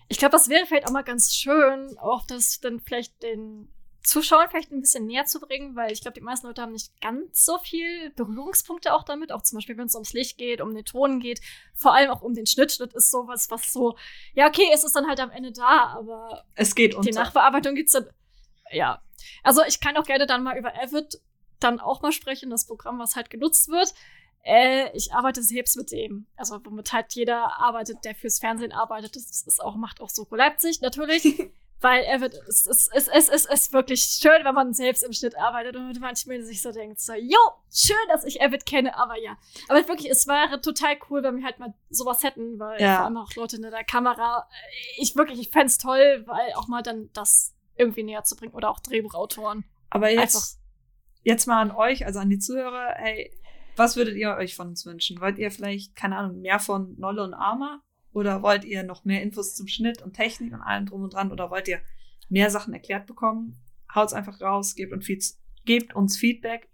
Ich 0.07 0.17
glaube, 0.17 0.31
das 0.31 0.49
wäre 0.49 0.65
vielleicht 0.65 0.87
auch 0.87 0.91
mal 0.91 1.03
ganz 1.03 1.33
schön, 1.33 1.97
auch 1.97 2.25
das 2.25 2.59
dann 2.59 2.79
vielleicht 2.79 3.21
den 3.23 3.69
Zuschauern 4.03 4.49
vielleicht 4.49 4.71
ein 4.71 4.81
bisschen 4.81 5.05
näher 5.05 5.25
zu 5.25 5.39
bringen, 5.39 5.75
weil 5.75 5.91
ich 5.91 6.01
glaube, 6.01 6.15
die 6.15 6.25
meisten 6.25 6.47
Leute 6.47 6.61
haben 6.61 6.71
nicht 6.71 6.99
ganz 7.01 7.45
so 7.45 7.59
viel 7.59 8.09
Berührungspunkte 8.11 8.93
auch 8.93 9.03
damit. 9.03 9.31
Auch 9.31 9.43
zum 9.43 9.57
Beispiel, 9.57 9.77
wenn 9.77 9.85
es 9.85 9.95
ums 9.95 10.13
Licht 10.13 10.37
geht, 10.37 10.59
um 10.59 10.73
den 10.73 10.85
Ton 10.85 11.19
geht, 11.19 11.39
vor 11.75 11.93
allem 11.93 12.09
auch 12.09 12.21
um 12.21 12.33
den 12.33 12.47
Schnitt. 12.47 12.71
Schnitt 12.71 12.93
ist 12.93 13.11
sowas, 13.11 13.51
was 13.51 13.71
so, 13.71 13.95
ja, 14.33 14.47
okay, 14.47 14.69
es 14.73 14.83
ist 14.83 14.95
dann 14.95 15.07
halt 15.07 15.19
am 15.19 15.29
Ende 15.29 15.51
da, 15.51 15.93
aber 15.97 16.45
es 16.55 16.73
geht 16.73 16.95
unter. 16.95 17.09
Die 17.09 17.15
Nachbearbeitung 17.15 17.75
gibt's 17.75 17.91
dann, 17.91 18.09
ja. 18.71 19.01
Also 19.43 19.61
ich 19.67 19.79
kann 19.79 19.97
auch 19.97 20.05
gerne 20.05 20.25
dann 20.25 20.43
mal 20.43 20.57
über 20.57 20.73
Avid 20.81 21.21
dann 21.63 21.79
auch 21.79 22.01
mal 22.01 22.11
sprechen, 22.11 22.49
das 22.49 22.67
Programm, 22.67 22.99
was 22.99 23.15
halt 23.15 23.29
genutzt 23.29 23.69
wird. 23.69 23.93
Äh, 24.43 24.95
ich 24.95 25.13
arbeite 25.13 25.43
selbst 25.43 25.77
mit 25.77 25.91
dem. 25.91 26.25
Also 26.35 26.59
womit 26.63 26.93
halt 26.93 27.13
jeder 27.13 27.59
arbeitet, 27.59 28.03
der 28.03 28.15
fürs 28.15 28.39
Fernsehen 28.39 28.71
arbeitet. 28.71 29.15
Das 29.15 29.43
ist 29.45 29.61
auch, 29.63 29.75
macht 29.75 30.01
auch 30.01 30.09
Soko 30.09 30.35
Leipzig 30.35 30.81
natürlich. 30.81 31.51
weil 31.81 32.03
er 32.03 32.21
wird, 32.21 32.35
es 32.47 32.67
ist, 32.67 32.91
es, 32.93 33.07
es, 33.07 33.27
es 33.27 33.45
ist 33.45 33.73
wirklich 33.73 34.01
schön, 34.01 34.43
wenn 34.45 34.53
man 34.53 34.73
selbst 34.73 35.03
im 35.03 35.13
Schnitt 35.13 35.37
arbeitet 35.37 35.75
und 35.75 35.99
manchmal 35.99 36.43
sich 36.43 36.61
so 36.61 36.71
denkt, 36.71 36.99
so, 36.99 37.13
jo, 37.13 37.39
schön, 37.73 37.95
dass 38.07 38.23
ich 38.23 38.39
Evid 38.39 38.67
kenne, 38.67 38.95
aber 38.95 39.17
ja. 39.17 39.35
Aber 39.67 39.87
wirklich, 39.87 40.09
es 40.09 40.27
wäre 40.27 40.61
total 40.61 40.97
cool, 41.09 41.23
wenn 41.23 41.37
wir 41.37 41.43
halt 41.43 41.59
mal 41.59 41.73
sowas 41.89 42.23
hätten, 42.23 42.59
weil 42.59 42.79
ja. 42.79 42.97
vor 42.97 43.05
allem 43.05 43.17
auch 43.17 43.33
Leute 43.35 43.55
in 43.55 43.63
der 43.63 43.83
Kamera, 43.83 44.47
ich 44.97 45.15
wirklich, 45.15 45.39
ich 45.39 45.49
fände 45.49 45.73
toll, 45.81 46.23
weil 46.27 46.53
auch 46.53 46.67
mal 46.67 46.83
dann 46.83 47.09
das 47.13 47.55
irgendwie 47.75 48.03
näher 48.03 48.23
zu 48.23 48.35
bringen 48.35 48.53
oder 48.53 48.69
auch 48.69 48.79
Drehbuchautoren. 48.79 49.65
Aber 49.89 50.09
jetzt, 50.09 50.35
Einfach 50.35 50.60
jetzt 51.23 51.47
mal 51.47 51.61
an 51.61 51.71
euch, 51.71 52.05
also 52.05 52.19
an 52.19 52.29
die 52.29 52.39
Zuhörer, 52.39 52.95
hey, 52.97 53.31
was 53.75 53.95
würdet 53.95 54.15
ihr 54.15 54.35
euch 54.35 54.55
von 54.55 54.69
uns 54.69 54.85
wünschen? 54.85 55.21
Wollt 55.21 55.37
ihr 55.37 55.51
vielleicht, 55.51 55.95
keine 55.95 56.17
Ahnung, 56.17 56.41
mehr 56.41 56.59
von 56.59 56.95
Nolle 56.97 57.23
und 57.23 57.33
Arma? 57.33 57.81
Oder 58.13 58.43
wollt 58.43 58.65
ihr 58.65 58.83
noch 58.83 59.05
mehr 59.05 59.21
Infos 59.21 59.55
zum 59.55 59.67
Schnitt 59.67 60.01
und 60.01 60.13
Technik 60.13 60.53
und 60.53 60.61
allem 60.61 60.85
drum 60.85 61.03
und 61.03 61.13
dran? 61.13 61.31
Oder 61.31 61.49
wollt 61.49 61.67
ihr 61.67 61.79
mehr 62.29 62.49
Sachen 62.49 62.73
erklärt 62.73 63.07
bekommen? 63.07 63.61
Haut's 63.93 64.13
einfach 64.13 64.41
raus, 64.41 64.75
gebt 64.75 64.91
uns, 64.91 65.07
gebt 65.65 65.95
uns 65.95 66.17
Feedback. 66.17 66.69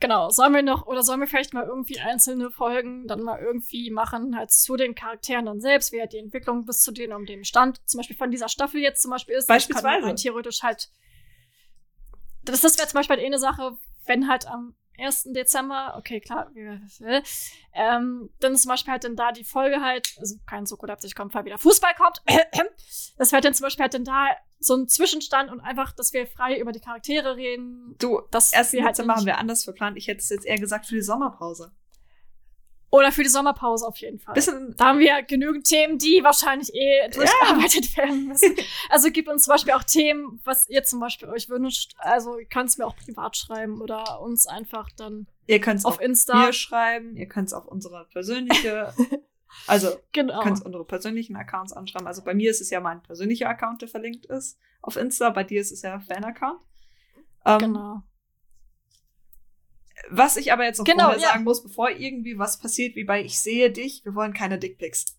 Genau, 0.00 0.30
sollen 0.30 0.54
wir 0.54 0.62
noch, 0.62 0.86
oder 0.86 1.02
sollen 1.02 1.20
wir 1.20 1.26
vielleicht 1.26 1.52
mal 1.52 1.66
irgendwie 1.66 2.00
einzelne 2.00 2.50
Folgen 2.50 3.06
dann 3.06 3.22
mal 3.22 3.38
irgendwie 3.38 3.90
machen, 3.90 4.34
halt 4.34 4.50
zu 4.50 4.76
den 4.76 4.94
Charakteren 4.94 5.44
dann 5.44 5.60
selbst, 5.60 5.92
wie 5.92 6.00
halt 6.00 6.14
die 6.14 6.18
Entwicklung 6.18 6.64
bis 6.64 6.80
zu 6.80 6.90
denen 6.90 7.12
um 7.12 7.26
den 7.26 7.44
Stand, 7.44 7.86
zum 7.86 7.98
Beispiel 7.98 8.16
von 8.16 8.30
dieser 8.30 8.48
Staffel 8.48 8.80
jetzt 8.80 9.02
zum 9.02 9.10
Beispiel 9.10 9.34
ist. 9.34 9.46
Beispielsweise. 9.46 10.06
Kann 10.06 10.16
theoretisch 10.16 10.62
halt 10.62 10.88
das, 12.44 12.60
das 12.60 12.78
wäre 12.78 12.88
zum 12.88 12.98
Beispiel 12.98 13.18
eine 13.18 13.38
Sache, 13.38 13.76
wenn 14.06 14.28
halt 14.28 14.46
am 14.46 14.74
1. 14.98 15.28
Dezember, 15.32 15.94
okay, 15.96 16.20
klar, 16.20 16.50
ähm, 17.72 18.30
dann 18.40 18.56
zum 18.56 18.68
Beispiel 18.68 18.92
halt 18.92 19.04
dann 19.04 19.16
da 19.16 19.32
die 19.32 19.44
Folge 19.44 19.80
halt, 19.80 20.14
also 20.18 20.36
kein 20.46 20.66
Soko 20.66 20.86
Leipzig 20.86 21.14
kommt, 21.14 21.34
weil 21.34 21.44
wieder 21.44 21.58
Fußball 21.58 21.94
kommt. 21.94 22.22
das 23.18 23.32
wäre 23.32 23.40
dann 23.40 23.54
zum 23.54 23.64
Beispiel 23.64 23.84
halt 23.84 23.94
dann 23.94 24.04
da 24.04 24.28
so 24.58 24.74
ein 24.74 24.88
Zwischenstand 24.88 25.50
und 25.50 25.60
einfach, 25.60 25.92
dass 25.92 26.12
wir 26.12 26.26
frei 26.26 26.58
über 26.58 26.72
die 26.72 26.80
Charaktere 26.80 27.36
reden. 27.36 27.96
Du, 27.98 28.20
das 28.30 28.52
1. 28.52 28.72
Dezember 28.72 29.14
halt 29.14 29.18
haben 29.20 29.26
wir 29.26 29.38
anders 29.38 29.64
verplant. 29.64 29.96
Ich 29.96 30.06
hätte 30.06 30.20
es 30.20 30.28
jetzt 30.28 30.44
eher 30.44 30.58
gesagt 30.58 30.86
für 30.86 30.94
die 30.94 31.02
Sommerpause. 31.02 31.72
Oder 32.90 33.12
für 33.12 33.22
die 33.22 33.28
Sommerpause 33.28 33.86
auf 33.86 33.96
jeden 33.98 34.18
Fall. 34.18 34.34
Bisschen, 34.34 34.74
da 34.76 34.86
haben 34.86 34.98
wir 34.98 35.22
genügend 35.22 35.64
Themen, 35.64 35.96
die 35.96 36.24
wahrscheinlich 36.24 36.74
eh 36.74 37.08
durchgearbeitet 37.10 37.94
ja. 37.94 38.02
werden 38.02 38.26
müssen. 38.26 38.56
Also 38.88 39.10
gib 39.12 39.28
uns 39.28 39.44
zum 39.44 39.52
Beispiel 39.52 39.72
auch 39.74 39.84
Themen, 39.84 40.40
was 40.44 40.68
ihr 40.68 40.82
zum 40.82 40.98
Beispiel 40.98 41.28
euch 41.28 41.48
wünscht. 41.48 41.94
Also 41.98 42.38
ihr 42.38 42.46
könnt 42.46 42.70
es 42.70 42.78
mir 42.78 42.86
auch 42.86 42.96
privat 42.96 43.36
schreiben 43.36 43.80
oder 43.80 44.20
uns 44.20 44.48
einfach 44.48 44.90
dann 44.96 45.28
ihr 45.46 45.60
könnt's 45.60 45.84
auf 45.84 46.00
Insta 46.00 46.46
mir 46.46 46.52
schreiben. 46.52 47.16
Ihr 47.16 47.26
könnt 47.26 47.48
es 47.48 47.52
auf 47.52 47.66
unsere 47.66 48.06
persönliche, 48.06 48.92
also 49.68 49.90
genau. 50.10 50.40
könnt 50.40 50.64
unsere 50.64 50.84
persönlichen 50.84 51.36
Accounts 51.36 51.72
anschreiben. 51.72 52.08
Also 52.08 52.24
bei 52.24 52.34
mir 52.34 52.50
ist 52.50 52.60
es 52.60 52.70
ja 52.70 52.80
mein 52.80 53.02
persönlicher 53.02 53.48
Account, 53.48 53.82
der 53.82 53.88
verlinkt 53.88 54.26
ist 54.26 54.58
auf 54.82 54.96
Insta. 54.96 55.30
Bei 55.30 55.44
dir 55.44 55.60
ist 55.60 55.70
es 55.70 55.82
ja 55.82 56.00
Fan-Account. 56.00 56.60
Ähm, 57.46 57.58
genau. 57.58 58.02
Was 60.08 60.36
ich 60.36 60.52
aber 60.52 60.64
jetzt 60.64 60.78
noch 60.78 60.84
genau, 60.84 61.04
vorher 61.04 61.20
ja. 61.20 61.28
sagen 61.28 61.44
muss, 61.44 61.62
bevor 61.62 61.90
irgendwie 61.90 62.38
was 62.38 62.58
passiert, 62.58 62.96
wie 62.96 63.04
bei 63.04 63.22
Ich 63.22 63.40
sehe 63.40 63.70
dich, 63.70 64.04
wir 64.04 64.14
wollen 64.14 64.32
keine 64.32 64.58
Dickpics. 64.58 65.18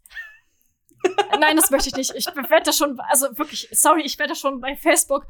Nein, 1.40 1.56
das 1.56 1.72
möchte 1.72 1.90
ich 1.90 1.96
nicht. 1.96 2.14
Ich 2.16 2.28
werde 2.28 2.64
da 2.64 2.74
schon, 2.74 3.00
also 3.00 3.38
wirklich, 3.38 3.68
sorry, 3.72 4.02
ich 4.04 4.18
werde 4.20 4.34
da 4.34 4.36
schon 4.36 4.60
bei 4.60 4.76
Facebook 4.76 5.28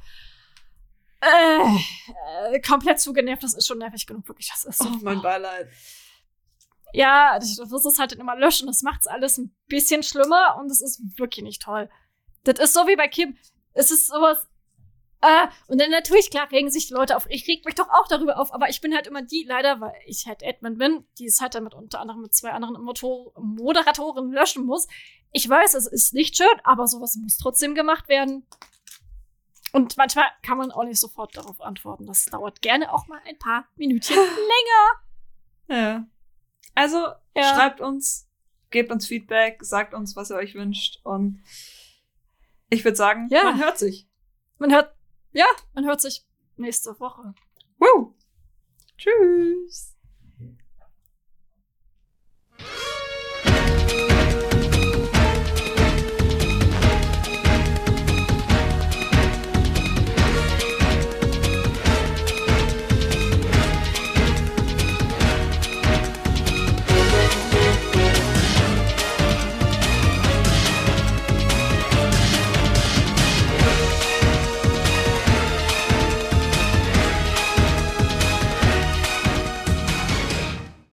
äh, 1.21 2.55
äh, 2.55 2.59
komplett 2.61 2.99
zugenervt. 2.99 3.43
Das 3.43 3.53
ist 3.53 3.67
schon 3.67 3.77
nervig 3.77 4.05
genug, 4.07 4.27
wirklich. 4.27 4.49
Das 4.49 4.65
ist 4.65 4.79
so. 4.79 4.89
Oh, 4.89 4.97
mein 5.01 5.21
Beileid. 5.21 5.69
Ja, 6.93 7.37
das 7.39 7.57
ist 7.57 7.85
es 7.85 7.99
halt 7.99 8.13
immer 8.13 8.35
löschen. 8.35 8.67
Das 8.67 8.81
macht 8.81 9.01
es 9.01 9.07
alles 9.07 9.37
ein 9.37 9.55
bisschen 9.67 10.03
schlimmer 10.03 10.57
und 10.59 10.69
es 10.71 10.81
ist 10.81 11.01
wirklich 11.17 11.43
nicht 11.43 11.61
toll. 11.61 11.89
Das 12.43 12.59
ist 12.59 12.73
so 12.73 12.87
wie 12.87 12.95
bei 12.95 13.07
Kim. 13.07 13.37
Es 13.73 13.91
ist 13.91 14.07
sowas, 14.07 14.45
äh, 15.21 15.47
und 15.67 15.79
dann 15.79 15.91
natürlich, 15.91 16.31
klar, 16.31 16.51
regen 16.51 16.71
sich 16.71 16.87
die 16.87 16.93
Leute 16.93 17.15
auf. 17.15 17.27
Ich 17.29 17.47
reg 17.47 17.63
mich 17.63 17.75
doch 17.75 17.89
auch 17.89 18.07
darüber 18.07 18.39
auf, 18.39 18.53
aber 18.53 18.69
ich 18.69 18.81
bin 18.81 18.95
halt 18.95 19.05
immer 19.05 19.21
die, 19.21 19.45
leider, 19.47 19.79
weil 19.79 19.93
ich 20.07 20.25
halt 20.25 20.43
Admin 20.43 20.77
bin, 20.77 21.05
die 21.19 21.27
es 21.27 21.41
halt 21.41 21.53
damit 21.53 21.75
unter 21.75 21.99
anderem 21.99 22.23
mit 22.23 22.33
zwei 22.33 22.51
anderen 22.51 22.81
Motor 22.81 23.31
Moderatoren 23.39 24.31
löschen 24.31 24.65
muss. 24.65 24.87
Ich 25.31 25.47
weiß, 25.47 25.75
es 25.75 25.85
ist 25.85 26.13
nicht 26.13 26.35
schön, 26.35 26.47
aber 26.63 26.87
sowas 26.87 27.15
muss 27.21 27.37
trotzdem 27.37 27.75
gemacht 27.75 28.09
werden. 28.09 28.47
Und 29.73 29.95
manchmal 29.95 30.25
kann 30.41 30.57
man 30.57 30.71
auch 30.71 30.83
nicht 30.83 30.99
sofort 30.99 31.37
darauf 31.37 31.61
antworten. 31.61 32.07
Das 32.07 32.25
dauert 32.25 32.61
gerne 32.61 32.91
auch 32.91 33.07
mal 33.07 33.21
ein 33.25 33.37
paar 33.37 33.67
Minütchen 33.75 34.17
länger. 35.67 35.83
Ja. 35.83 36.05
Also, 36.73 36.97
ja. 37.35 37.53
schreibt 37.53 37.79
uns, 37.79 38.27
gebt 38.71 38.91
uns 38.91 39.05
Feedback, 39.05 39.59
sagt 39.61 39.93
uns, 39.93 40.15
was 40.15 40.31
ihr 40.31 40.35
euch 40.35 40.55
wünscht 40.55 40.99
und 41.03 41.43
ich 42.69 42.83
würde 42.83 42.95
sagen, 42.95 43.27
ja. 43.29 43.43
man 43.43 43.59
hört 43.59 43.77
sich. 43.77 44.07
Man 44.57 44.71
hört 44.71 44.95
ja, 45.33 45.45
man 45.73 45.85
hört 45.85 46.01
sich 46.01 46.25
nächste 46.57 46.99
Woche. 46.99 47.33
Woo! 47.79 48.13
Tschüss! 48.97 49.95